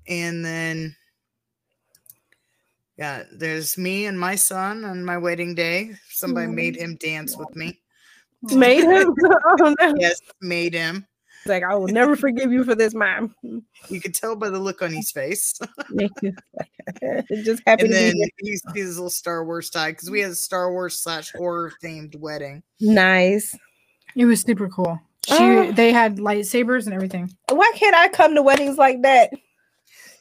And 0.07 0.45
then 0.45 0.95
yeah, 2.97 3.23
there's 3.31 3.77
me 3.77 4.05
and 4.05 4.19
my 4.19 4.35
son 4.35 4.85
on 4.85 5.03
my 5.03 5.17
wedding 5.17 5.55
day. 5.55 5.93
Somebody 6.09 6.47
mm-hmm. 6.47 6.55
made 6.55 6.75
him 6.75 6.95
dance 6.97 7.35
with 7.37 7.55
me. 7.55 7.79
made 8.43 8.83
him. 8.83 9.13
oh, 9.23 9.75
no. 9.79 9.93
Yes, 9.97 10.19
made 10.41 10.73
him. 10.73 11.07
like, 11.45 11.63
I 11.63 11.75
will 11.75 11.87
never 11.87 12.15
forgive 12.15 12.51
you 12.51 12.63
for 12.63 12.75
this, 12.75 12.93
mom. 12.93 13.33
You 13.89 13.99
could 13.99 14.13
tell 14.13 14.35
by 14.35 14.49
the 14.49 14.59
look 14.59 14.81
on 14.81 14.93
his 14.93 15.11
face. 15.11 15.59
It 17.01 17.45
just 17.45 17.63
happy 17.65 17.83
and 17.85 17.93
to 17.93 17.97
then 17.97 18.13
be 18.13 18.17
here. 18.39 18.57
he 18.73 18.79
his 18.81 18.97
little 18.97 19.09
Star 19.09 19.45
Wars 19.45 19.69
tie 19.69 19.91
because 19.91 20.09
we 20.11 20.19
had 20.19 20.31
a 20.31 20.35
Star 20.35 20.71
Wars 20.71 21.01
slash 21.01 21.31
horror 21.31 21.71
themed 21.81 22.17
wedding. 22.19 22.61
Nice. 22.81 23.55
It 24.17 24.25
was 24.25 24.41
super 24.41 24.67
cool. 24.67 24.99
She, 25.25 25.33
Oh. 25.39 25.71
they 25.71 25.93
had 25.93 26.17
lightsabers 26.17 26.85
and 26.85 26.93
everything. 26.93 27.31
Why 27.49 27.71
can't 27.75 27.95
I 27.95 28.09
come 28.09 28.35
to 28.35 28.41
weddings 28.41 28.77
like 28.77 29.01
that? 29.03 29.31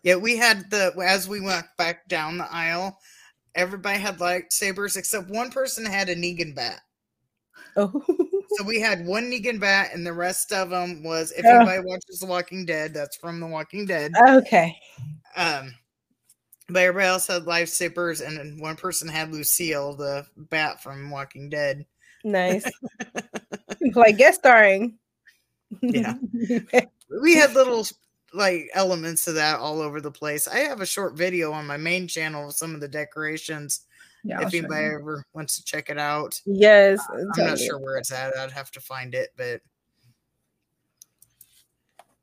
Yeah, 0.03 0.17
we 0.17 0.37
had 0.37 0.71
the 0.71 0.93
as 1.05 1.29
we 1.29 1.41
went 1.41 1.67
back 1.79 2.09
down 2.09 2.39
the 2.39 2.53
aisle, 2.53 2.99
everybody 3.55 3.99
had 3.99 4.19
lightsabers 4.19 4.97
except 4.97 5.29
one 5.31 5.51
person 5.51 5.85
had 5.85 6.09
a 6.09 6.17
Negan 6.17 6.55
bat. 6.55 6.81
Oh, 7.77 8.03
So 8.59 8.65
we 8.65 8.81
had 8.81 9.07
one 9.07 9.31
Negan 9.31 9.59
bat, 9.61 9.91
and 9.95 10.07
the 10.07 10.13
rest 10.13 10.53
of 10.53 10.71
them 10.71 11.03
was 11.03 11.33
if 11.33 11.45
Oh. 11.47 11.57
anybody 11.57 11.81
watches 11.87 12.19
The 12.21 12.27
Walking 12.27 12.67
Dead, 12.67 12.93
that's 12.93 13.17
from 13.17 13.41
The 13.41 13.47
Walking 13.47 13.87
Dead. 13.87 14.13
okay. 14.29 14.77
Um, 15.37 15.73
but 16.69 16.83
everybody 16.83 17.07
else 17.09 17.27
had 17.29 17.45
lightsabers, 17.45 18.27
and 18.27 18.61
one 18.61 18.77
person 18.77 19.09
had 19.09 19.33
Lucille, 19.33 19.95
the 19.95 20.27
bat 20.37 20.83
from 20.83 21.11
Walking 21.11 21.49
Dead. 21.49 21.87
Nice. 22.25 22.71
like 23.95 24.19
guest 24.19 24.41
starring. 24.41 24.99
Yeah. 25.81 26.15
We 27.23 27.35
had 27.37 27.53
little 27.55 27.87
like 28.35 28.71
elements 28.75 29.27
of 29.27 29.35
that 29.35 29.59
all 29.59 29.81
over 29.81 30.01
the 30.01 30.11
place. 30.11 30.49
I 30.49 30.59
have 30.59 30.81
a 30.81 30.87
short 30.87 31.17
video 31.17 31.53
on 31.53 31.67
my 31.67 31.77
main 31.77 32.09
channel 32.09 32.49
of 32.49 32.55
some 32.55 32.75
of 32.75 32.81
the 32.81 32.89
decorations. 32.89 33.83
Yeah, 34.25 34.41
I'll 34.41 34.47
if 34.47 34.55
anybody 34.55 34.87
ever 34.87 35.25
wants 35.35 35.57
to 35.57 35.65
check 35.65 35.91
it 35.91 35.99
out, 35.99 36.41
yes. 36.47 37.01
I'm 37.13 37.29
not 37.37 37.59
me. 37.59 37.67
sure 37.67 37.79
where 37.79 37.97
it's 37.97 38.13
at. 38.13 38.37
I'd 38.37 38.53
have 38.53 38.71
to 38.73 38.81
find 38.81 39.15
it, 39.15 39.31
but 39.37 39.61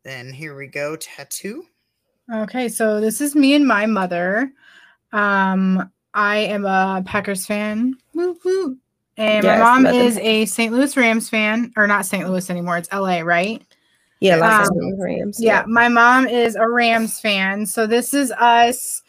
then 0.03 0.32
here 0.32 0.55
we 0.55 0.68
go. 0.68 0.95
Tattoo. 0.95 1.66
Okay, 2.34 2.70
so 2.70 3.01
this 3.01 3.22
is 3.22 3.36
me 3.36 3.53
and 3.53 3.68
my 3.68 3.86
mother. 3.86 4.51
Um, 5.12 5.91
I 6.14 6.38
am 6.38 6.66
a 6.66 7.03
Packers 7.05 7.45
fan. 7.45 7.95
Woo 8.14 8.38
woo. 8.45 8.78
And 9.18 9.45
my 9.45 9.57
mom 9.57 9.84
love 9.84 9.95
is 9.95 10.18
a 10.20 10.45
St. 10.45 10.72
Louis 10.72 10.95
Rams 10.95 11.30
fan, 11.30 11.74
or 11.76 11.88
not 11.88 12.05
St. 12.05 12.28
Louis 12.28 12.49
anymore. 12.49 12.78
It's 12.78 12.91
LA, 12.93 13.20
right? 13.20 13.62
Yeah, 14.20 14.36
Los 14.38 14.70
Um, 14.70 14.99
Rams. 14.99 15.41
Yeah, 15.41 15.63
my 15.67 15.88
mom 15.88 16.28
is 16.28 16.55
a 16.55 16.67
Rams 16.67 17.20
fan. 17.20 17.65
So 17.65 17.88
this 17.88 18.13
is 18.13 18.32
us. 18.34 19.01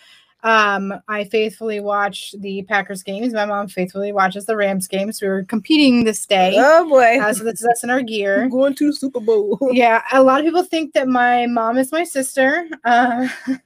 Um, 0.43 0.95
I 1.07 1.25
faithfully 1.25 1.81
watch 1.81 2.35
the 2.39 2.63
Packers 2.63 3.03
games. 3.03 3.35
My 3.35 3.45
mom 3.45 3.69
faithfully 3.69 4.13
watches 4.13 4.47
the 4.47 4.57
Rams 4.57 4.89
games. 4.89 5.21
We 5.21 5.29
were 5.29 5.45
competing 5.45 6.05
this 6.05 6.25
day. 6.25 6.55
Oh 6.57 6.89
boy. 6.89 7.19
Uh, 7.21 7.35
so 7.35 7.45
this 7.45 7.61
is 7.61 7.67
us 7.67 7.85
in 7.85 7.91
our 7.91 8.01
gear. 8.03 8.43
I'm 8.45 8.49
going 8.61 8.75
to 8.77 8.93
Super 8.93 9.21
Bowl. 9.21 9.59
yeah 9.73 10.03
a 10.13 10.23
lot 10.23 10.41
of 10.41 10.47
people 10.47 10.63
think 10.63 10.95
that 10.95 11.09
my 11.09 11.45
mom 11.47 11.77
is 11.77 11.93
my 11.93 12.05
sister 12.05 12.67
uh 12.85 13.29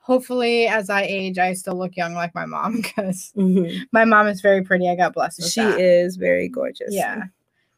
hopefully 0.00 0.66
as 0.66 0.90
i 0.90 1.02
age 1.02 1.38
i 1.38 1.52
still 1.54 1.76
look 1.78 1.96
young 1.96 2.12
like 2.14 2.34
my 2.34 2.44
mom 2.44 2.76
because 2.82 3.32
Mhm. 3.36 3.80
my 3.92 4.04
mom 4.04 4.26
is 4.26 4.40
very 4.42 4.62
pretty 4.62 4.88
i 4.88 4.94
got 4.96 5.14
blessed 5.14 5.50
She 5.50 5.60
that. 5.62 5.80
is 5.80 6.16
very 6.16 6.48
gorgeous. 6.48 6.92
yeah 6.92 7.22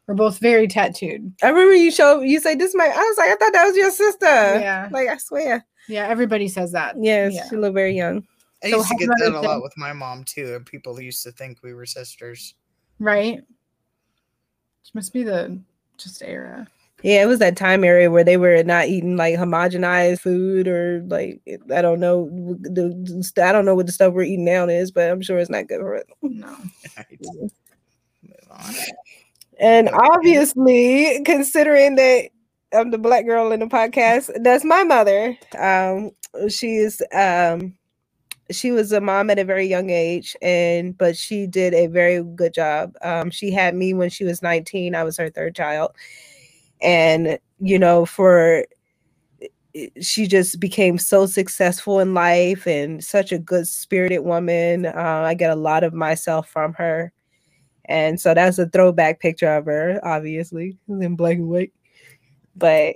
we're 0.07 0.15
both 0.15 0.39
very 0.39 0.67
tattooed 0.67 1.33
I 1.43 1.49
remember 1.49 1.75
you 1.75 1.91
showed 1.91 2.21
you 2.21 2.39
say 2.39 2.55
this 2.55 2.69
is 2.69 2.75
my 2.75 2.85
I 2.85 2.89
was 2.97 3.17
like, 3.17 3.29
I 3.31 3.35
thought 3.35 3.53
that 3.53 3.65
was 3.65 3.75
your 3.77 3.91
sister. 3.91 4.25
yeah 4.25 4.89
Like 4.91 5.07
I 5.09 5.17
swear. 5.17 5.65
yeah 5.87 6.07
everybody 6.07 6.47
says 6.47 6.71
that 6.71 6.95
Yes, 6.99 7.33
Yeah. 7.33 7.49
she 7.49 7.55
looked 7.57 7.75
very 7.75 7.95
young. 7.95 8.25
I 8.63 8.69
So 8.71 8.77
used 8.77 8.89
to 8.89 8.95
get 8.95 9.09
that 9.19 9.33
a 9.35 9.41
lot 9.41 9.61
with 9.61 9.77
my 9.77 9.93
mom 9.93 10.23
too. 10.23 10.55
and 10.55 10.65
People 10.65 10.99
used 10.99 11.23
to 11.23 11.31
think 11.31 11.61
we 11.61 11.73
were 11.73 11.85
sisters. 11.85 12.55
right 12.99 13.41
This 14.83 14.95
must 14.95 15.13
be 15.13 15.23
the 15.23 15.59
just 15.97 16.21
era 16.23 16.67
Yeah, 17.03 17.21
it 17.23 17.27
was 17.27 17.39
that 17.39 17.55
time 17.57 17.83
area 17.83 18.09
where 18.09 18.23
they 18.23 18.37
were 18.37 18.63
not 18.63 18.87
eating 18.87 19.17
like 19.17 19.35
homogenized 19.35 20.21
food 20.21 20.67
or 20.67 21.03
like 21.07 21.41
I 21.71 21.81
don't 21.81 21.99
know 21.99 22.29
the, 22.61 22.89
the 23.35 23.43
I 23.43 23.51
don't 23.51 23.65
know 23.65 23.75
what 23.75 23.85
the 23.85 23.91
stuff 23.91 24.13
we're 24.13 24.23
eating 24.23 24.45
now 24.45 24.67
is, 24.67 24.89
but 24.91 25.11
I'm 25.11 25.21
sure 25.21 25.37
it's 25.37 25.49
not 25.49 25.67
good 25.67 25.81
for 25.81 25.95
it. 25.95 26.07
no 26.23 26.47
Right. 26.97 27.19
Move 27.19 28.47
on. 28.49 28.73
And 29.59 29.89
obviously, 29.89 31.21
considering 31.25 31.95
that 31.95 32.29
I'm 32.73 32.91
the 32.91 32.97
black 32.97 33.25
girl 33.25 33.51
in 33.51 33.59
the 33.59 33.67
podcast, 33.67 34.31
that's 34.43 34.63
my 34.63 34.83
mother. 34.83 35.37
Um, 35.57 36.11
she's 36.49 37.01
um, 37.13 37.75
she 38.51 38.71
was 38.71 38.91
a 38.91 39.01
mom 39.01 39.29
at 39.29 39.39
a 39.39 39.43
very 39.43 39.65
young 39.65 39.89
age, 39.89 40.35
and 40.41 40.97
but 40.97 41.17
she 41.17 41.47
did 41.47 41.73
a 41.73 41.87
very 41.87 42.23
good 42.23 42.53
job. 42.53 42.93
Um, 43.01 43.31
she 43.31 43.51
had 43.51 43.75
me 43.75 43.93
when 43.93 44.09
she 44.09 44.23
was 44.23 44.41
19. 44.41 44.95
I 44.95 45.03
was 45.03 45.17
her 45.17 45.29
third 45.29 45.55
child, 45.55 45.91
and 46.81 47.39
you 47.59 47.79
know, 47.79 48.05
for 48.05 48.65
she 50.01 50.27
just 50.27 50.59
became 50.59 50.97
so 50.97 51.25
successful 51.25 51.99
in 51.99 52.13
life 52.13 52.65
and 52.65 53.03
such 53.03 53.31
a 53.31 53.39
good 53.39 53.67
spirited 53.67 54.23
woman. 54.23 54.85
Uh, 54.85 55.23
I 55.25 55.33
get 55.33 55.51
a 55.51 55.55
lot 55.55 55.83
of 55.83 55.93
myself 55.93 56.49
from 56.49 56.73
her. 56.73 57.11
And 57.87 58.19
so 58.19 58.33
that's 58.33 58.59
a 58.59 58.67
throwback 58.67 59.19
picture 59.19 59.51
of 59.55 59.65
her, 59.65 59.99
obviously, 60.03 60.77
in 60.89 61.15
black 61.15 61.37
and 61.37 61.49
white. 61.49 61.71
But 62.55 62.95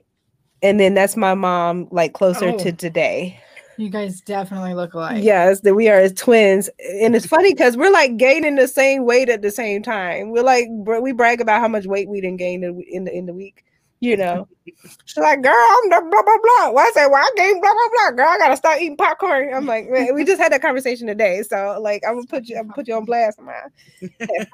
and 0.62 0.80
then 0.80 0.94
that's 0.94 1.16
my 1.18 1.34
mom, 1.34 1.88
like 1.92 2.14
closer 2.14 2.50
Oh. 2.50 2.58
to 2.58 2.72
today. 2.72 3.40
you 3.78 3.90
guys 3.90 4.22
definitely 4.22 4.74
look 4.76 4.94
alike 4.94 5.24
yes, 5.24 5.62
that 5.62 5.74
we 5.74 5.88
are 5.90 5.98
as 5.98 6.14
twins, 6.14 6.70
and 7.02 7.16
it's 7.16 7.26
funny 7.26 7.54
because 7.54 7.76
we're 7.78 7.92
like 7.92 8.18
gaining 8.18 8.56
the 8.56 8.68
same 8.68 9.06
weight 9.06 9.28
at 9.30 9.42
the 9.42 9.50
same 9.50 9.82
time. 9.82 10.30
We're 10.32 10.44
like 10.44 10.68
we 11.02 11.14
brag 11.14 11.42
about 11.42 11.62
how 11.62 11.68
much 11.68 11.86
weight 11.88 12.08
we 12.10 12.22
didn't 12.22 12.38
gain 12.38 12.64
in, 12.64 12.82
in 12.90 13.06
the 13.06 13.16
in 13.16 13.26
the 13.26 13.34
week. 13.34 13.64
You 14.02 14.18
know, 14.18 14.48
she's 14.66 15.18
like, 15.18 15.44
"Girl, 15.44 15.54
I'm 15.54 15.90
the 15.92 16.02
blah 16.10 16.24
blah 16.24 16.38
blah." 16.42 16.72
Well, 16.72 16.80
I 16.80 16.92
said, 16.96 17.06
"Well, 17.06 17.24
I 17.24 17.30
gained 17.38 17.62
blah 17.62 17.72
blah 17.72 17.90
blah." 17.94 18.18
Girl, 18.18 18.34
I 18.34 18.40
gotta 18.40 18.58
start 18.58 18.82
eating 18.82 18.98
popcorn. 18.98 19.54
I'm 19.54 19.68
like, 19.68 19.88
man, 19.92 20.16
we 20.16 20.26
just 20.26 20.42
had 20.42 20.52
that 20.52 20.64
conversation 20.64 21.06
today, 21.06 21.44
so 21.44 21.78
like, 21.80 22.02
I'm 22.04 22.16
gonna 22.16 22.26
put 22.26 22.48
you, 22.48 22.58
I'm 22.58 22.64
gonna 22.64 22.74
put 22.74 22.88
you 22.88 22.96
on 22.96 23.06
blast, 23.06 23.40
man. 23.40 23.70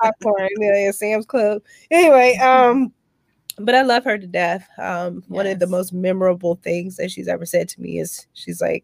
Popcorn, 0.01 0.49
yeah, 0.59 0.91
Sam's 0.91 1.25
Club. 1.25 1.61
Anyway, 1.89 2.35
um, 2.39 2.91
but 3.57 3.73
I 3.73 3.83
love 3.83 4.03
her 4.03 4.17
to 4.17 4.27
death. 4.27 4.67
Um, 4.77 5.23
one 5.29 5.47
of 5.47 5.59
the 5.59 5.67
most 5.67 5.93
memorable 5.93 6.59
things 6.61 6.97
that 6.97 7.09
she's 7.09 7.29
ever 7.29 7.45
said 7.45 7.69
to 7.69 7.81
me 7.81 7.99
is 7.99 8.27
she's 8.33 8.59
like, 8.59 8.83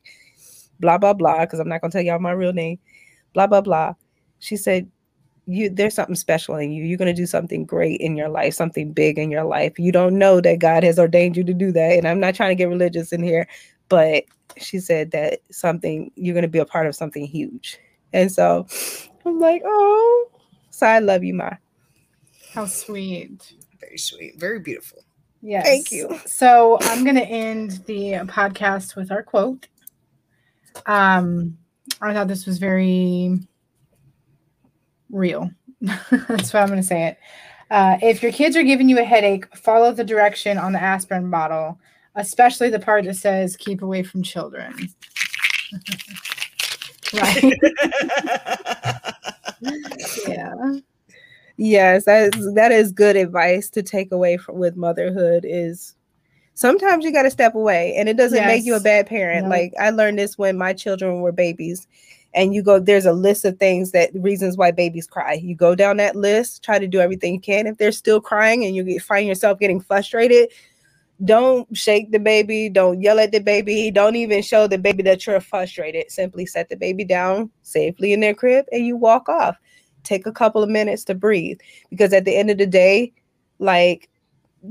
blah 0.79 0.97
blah 0.97 1.13
blah, 1.13 1.41
because 1.41 1.59
I'm 1.59 1.67
not 1.67 1.81
gonna 1.81 1.91
tell 1.91 2.01
y'all 2.01 2.19
my 2.19 2.31
real 2.31 2.53
name, 2.53 2.79
blah 3.33 3.47
blah 3.47 3.59
blah. 3.59 3.95
She 4.39 4.55
said, 4.55 4.89
"You, 5.45 5.69
there's 5.69 5.95
something 5.95 6.15
special 6.15 6.55
in 6.55 6.71
you. 6.71 6.83
You're 6.83 6.97
gonna 6.97 7.13
do 7.13 7.25
something 7.25 7.65
great 7.65 7.99
in 8.01 8.15
your 8.15 8.29
life, 8.29 8.53
something 8.53 8.93
big 8.93 9.17
in 9.17 9.31
your 9.31 9.43
life. 9.43 9.77
You 9.77 9.91
don't 9.91 10.17
know 10.17 10.41
that 10.41 10.59
God 10.59 10.83
has 10.83 10.99
ordained 10.99 11.37
you 11.37 11.43
to 11.43 11.53
do 11.53 11.71
that." 11.71 11.97
And 11.97 12.07
I'm 12.07 12.19
not 12.19 12.35
trying 12.35 12.49
to 12.51 12.55
get 12.55 12.69
religious 12.69 13.11
in 13.11 13.23
here, 13.23 13.47
but 13.89 14.23
she 14.57 14.79
said 14.79 15.11
that 15.11 15.39
something 15.51 16.11
you're 16.15 16.35
gonna 16.35 16.47
be 16.47 16.59
a 16.59 16.65
part 16.65 16.87
of 16.87 16.95
something 16.95 17.25
huge. 17.25 17.79
And 18.13 18.31
so 18.31 18.67
I'm 19.25 19.39
like, 19.39 19.63
oh, 19.65 20.29
so 20.69 20.85
I 20.85 20.99
love 20.99 21.23
you, 21.23 21.33
Ma. 21.33 21.51
how 22.53 22.65
sweet 22.65 23.53
Very 23.79 23.97
sweet. 23.97 24.39
Very 24.39 24.59
beautiful. 24.59 25.03
Yes. 25.41 25.65
Thank 25.65 25.91
you. 25.91 26.19
So 26.25 26.77
I'm 26.81 27.03
going 27.03 27.15
to 27.15 27.25
end 27.25 27.83
the 27.85 28.13
podcast 28.27 28.95
with 28.95 29.11
our 29.11 29.23
quote. 29.23 29.67
Um, 30.85 31.57
I 32.01 32.13
thought 32.13 32.27
this 32.27 32.45
was 32.45 32.59
very 32.59 33.39
real. 35.13 35.49
That's 35.81 36.53
what 36.53 36.55
I'm 36.55 36.67
going 36.67 36.81
to 36.81 36.83
say 36.83 37.07
it. 37.07 37.17
Uh, 37.71 37.97
if 38.01 38.21
your 38.21 38.31
kids 38.31 38.55
are 38.55 38.63
giving 38.63 38.89
you 38.89 38.99
a 38.99 39.03
headache, 39.03 39.45
follow 39.55 39.91
the 39.91 40.03
direction 40.03 40.57
on 40.57 40.73
the 40.73 40.81
aspirin 40.81 41.29
bottle, 41.29 41.79
especially 42.15 42.69
the 42.69 42.79
part 42.79 43.05
that 43.05 43.15
says 43.15 43.55
"keep 43.55 43.81
away 43.81 44.03
from 44.03 44.21
children." 44.21 44.73
right? 47.13 47.53
yeah. 50.27 50.53
Yes, 51.57 52.05
that 52.05 52.35
is 52.35 52.53
that 52.53 52.71
is 52.71 52.91
good 52.91 53.15
advice 53.15 53.69
to 53.69 53.83
take 53.83 54.11
away 54.11 54.37
from 54.37 54.57
with 54.57 54.75
motherhood 54.75 55.45
is 55.47 55.95
sometimes 56.55 57.05
you 57.05 57.11
got 57.11 57.23
to 57.23 57.31
step 57.31 57.55
away 57.55 57.95
and 57.95 58.09
it 58.09 58.17
doesn't 58.17 58.45
make 58.45 58.65
you 58.65 58.75
a 58.75 58.79
bad 58.79 59.07
parent. 59.07 59.45
No. 59.45 59.49
Like 59.49 59.73
I 59.79 59.89
learned 59.91 60.19
this 60.19 60.37
when 60.37 60.57
my 60.57 60.73
children 60.73 61.21
were 61.21 61.31
babies 61.31 61.87
and 62.33 62.53
you 62.53 62.63
go 62.63 62.79
there's 62.79 63.05
a 63.05 63.13
list 63.13 63.45
of 63.45 63.57
things 63.57 63.91
that 63.91 64.11
reasons 64.13 64.57
why 64.57 64.71
babies 64.71 65.07
cry. 65.07 65.33
You 65.33 65.55
go 65.55 65.75
down 65.75 65.97
that 65.97 66.15
list, 66.15 66.63
try 66.63 66.79
to 66.79 66.87
do 66.87 66.99
everything 66.99 67.35
you 67.35 67.39
can. 67.39 67.67
If 67.67 67.77
they're 67.77 67.91
still 67.91 68.21
crying 68.21 68.65
and 68.65 68.75
you 68.75 68.99
find 68.99 69.27
yourself 69.27 69.59
getting 69.59 69.79
frustrated, 69.79 70.49
don't 71.23 71.67
shake 71.75 72.11
the 72.11 72.19
baby, 72.19 72.69
don't 72.69 73.01
yell 73.01 73.19
at 73.19 73.31
the 73.31 73.39
baby, 73.39 73.91
don't 73.91 74.15
even 74.15 74.41
show 74.41 74.67
the 74.67 74.77
baby 74.77 75.03
that 75.03 75.25
you're 75.25 75.39
frustrated. 75.39 76.11
Simply 76.11 76.45
set 76.45 76.69
the 76.69 76.75
baby 76.75 77.05
down 77.05 77.51
safely 77.61 78.13
in 78.13 78.19
their 78.19 78.33
crib 78.33 78.65
and 78.71 78.85
you 78.85 78.97
walk 78.97 79.29
off 79.29 79.57
take 80.03 80.25
a 80.25 80.31
couple 80.31 80.61
of 80.61 80.69
minutes 80.69 81.03
to 81.05 81.15
breathe 81.15 81.59
because 81.89 82.13
at 82.13 82.25
the 82.25 82.35
end 82.35 82.49
of 82.49 82.57
the 82.57 82.67
day 82.67 83.11
like 83.59 84.09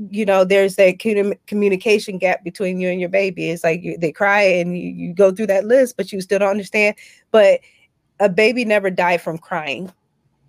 you 0.09 0.25
know 0.25 0.43
there's 0.43 0.75
that 0.75 0.99
communication 1.47 2.17
gap 2.17 2.43
between 2.43 2.79
you 2.79 2.89
and 2.89 2.99
your 2.99 3.09
baby 3.09 3.49
it's 3.51 3.63
like 3.63 3.83
you, 3.83 3.97
they 3.97 4.11
cry 4.11 4.41
and 4.41 4.77
you, 4.77 4.89
you 4.89 5.13
go 5.13 5.31
through 5.31 5.45
that 5.47 5.65
list 5.65 5.95
but 5.97 6.11
you 6.11 6.19
still 6.21 6.39
don't 6.39 6.49
understand 6.49 6.95
but 7.31 7.59
a 8.19 8.29
baby 8.29 8.65
never 8.65 8.89
died 8.89 9.21
from 9.21 9.37
crying 9.37 9.91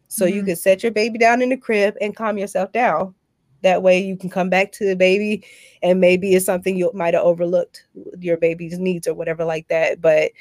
so 0.08 0.26
you 0.26 0.42
Mhm. 0.42 0.46
could 0.46 0.58
set 0.58 0.82
your 0.82 0.92
baby 0.92 1.18
down 1.18 1.42
in 1.42 1.50
the 1.50 1.56
crib 1.56 1.96
and 2.00 2.16
calm 2.16 2.38
yourself 2.38 2.72
down 2.72 3.14
That 3.62 3.82
way 3.82 3.98
you 4.00 4.16
can 4.16 4.30
come 4.30 4.50
back 4.50 4.72
to 4.72 4.86
the 4.86 4.96
baby 4.96 5.44
and 5.82 6.00
maybe 6.00 6.34
it's 6.34 6.46
something 6.46 6.76
you 6.76 6.90
might 6.94 7.14
have 7.14 7.24
overlooked 7.24 7.86
your 8.20 8.36
baby's 8.36 8.78
needs 8.78 9.08
or 9.08 9.14
whatever 9.14 9.44
like 9.44 9.68
that. 9.68 10.00
But 10.02 10.32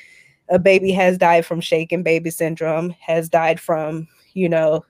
a 0.49 0.59
baby 0.59 0.91
has 0.91 1.17
died 1.17 1.45
from 1.45 1.61
shaken 1.61 2.03
baby 2.03 2.30
syndrome, 2.31 2.91
has 3.01 3.30
died 3.30 3.59
from, 3.59 4.07
you 4.34 4.49
know, 4.49 4.85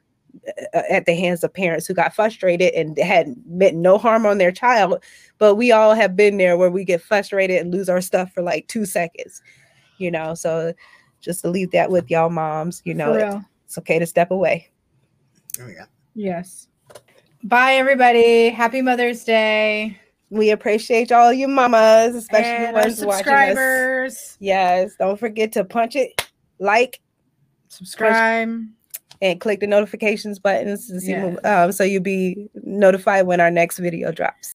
Uh, 0.48 0.52
uh, 0.74 0.82
at 0.90 1.06
the 1.06 1.14
hands 1.14 1.44
of 1.44 1.54
parents 1.54 1.86
who 1.86 1.94
got 1.94 2.16
frustrated 2.16 2.74
and 2.74 2.98
had 2.98 3.36
meant 3.46 3.76
no 3.76 4.00
harm 4.00 4.26
on 4.26 4.40
their 4.40 4.52
child. 4.52 5.04
But 5.38 5.56
we 5.56 5.72
all 5.72 5.94
have 5.94 6.16
been 6.16 6.38
there 6.38 6.58
where 6.58 6.72
we 6.72 6.84
get 6.84 7.02
frustrated 7.02 7.62
and 7.62 7.72
lose 7.72 7.88
our 7.88 8.02
stuff 8.02 8.34
for 8.34 8.42
like 8.42 8.68
two 8.68 8.86
seconds, 8.86 9.42
you 10.00 10.10
know. 10.10 10.34
So 10.34 10.74
just 11.22 11.42
to 11.42 11.50
leave 11.50 11.70
that 11.72 11.92
with 11.92 12.10
y'all 12.10 12.32
moms, 12.32 12.82
you 12.84 12.96
know, 12.96 13.14
For 13.14 13.46
it's 13.66 13.78
okay 13.78 14.00
to 14.00 14.08
step 14.08 14.32
away. 14.32 14.72
Oh 15.62 15.68
yeah. 15.68 15.86
Yes. 16.16 16.68
Bye, 17.44 17.74
everybody. 17.74 18.50
Happy 18.50 18.82
Mother's 18.82 19.24
Day. 19.24 20.00
We 20.30 20.50
appreciate 20.50 21.12
all 21.12 21.32
you 21.32 21.48
mamas, 21.48 22.16
especially 22.16 22.50
the 22.50 22.68
and 22.70 22.76
our 22.78 22.84
ones 22.84 23.06
watching 23.06 23.34
us. 23.34 23.48
subscribers. 23.50 24.38
Yes, 24.40 24.96
don't 24.98 25.20
forget 25.20 25.52
to 25.52 25.64
punch 25.64 25.96
it, 25.96 26.28
like, 26.58 27.00
Subscribe. 27.68 28.66
And 29.24 29.40
click 29.44 29.60
the 29.62 29.68
notifications 29.76 30.38
buttons 30.48 30.88
to 30.90 31.00
see 31.06 31.14
when- 31.24 31.40
um, 31.52 31.72
so 31.78 31.84
you'll 31.84 32.04
be 32.16 32.50
notified 32.64 33.26
when 33.30 33.40
our 33.44 33.52
next 33.62 33.78
video 33.88 34.12
drops. 34.20 34.50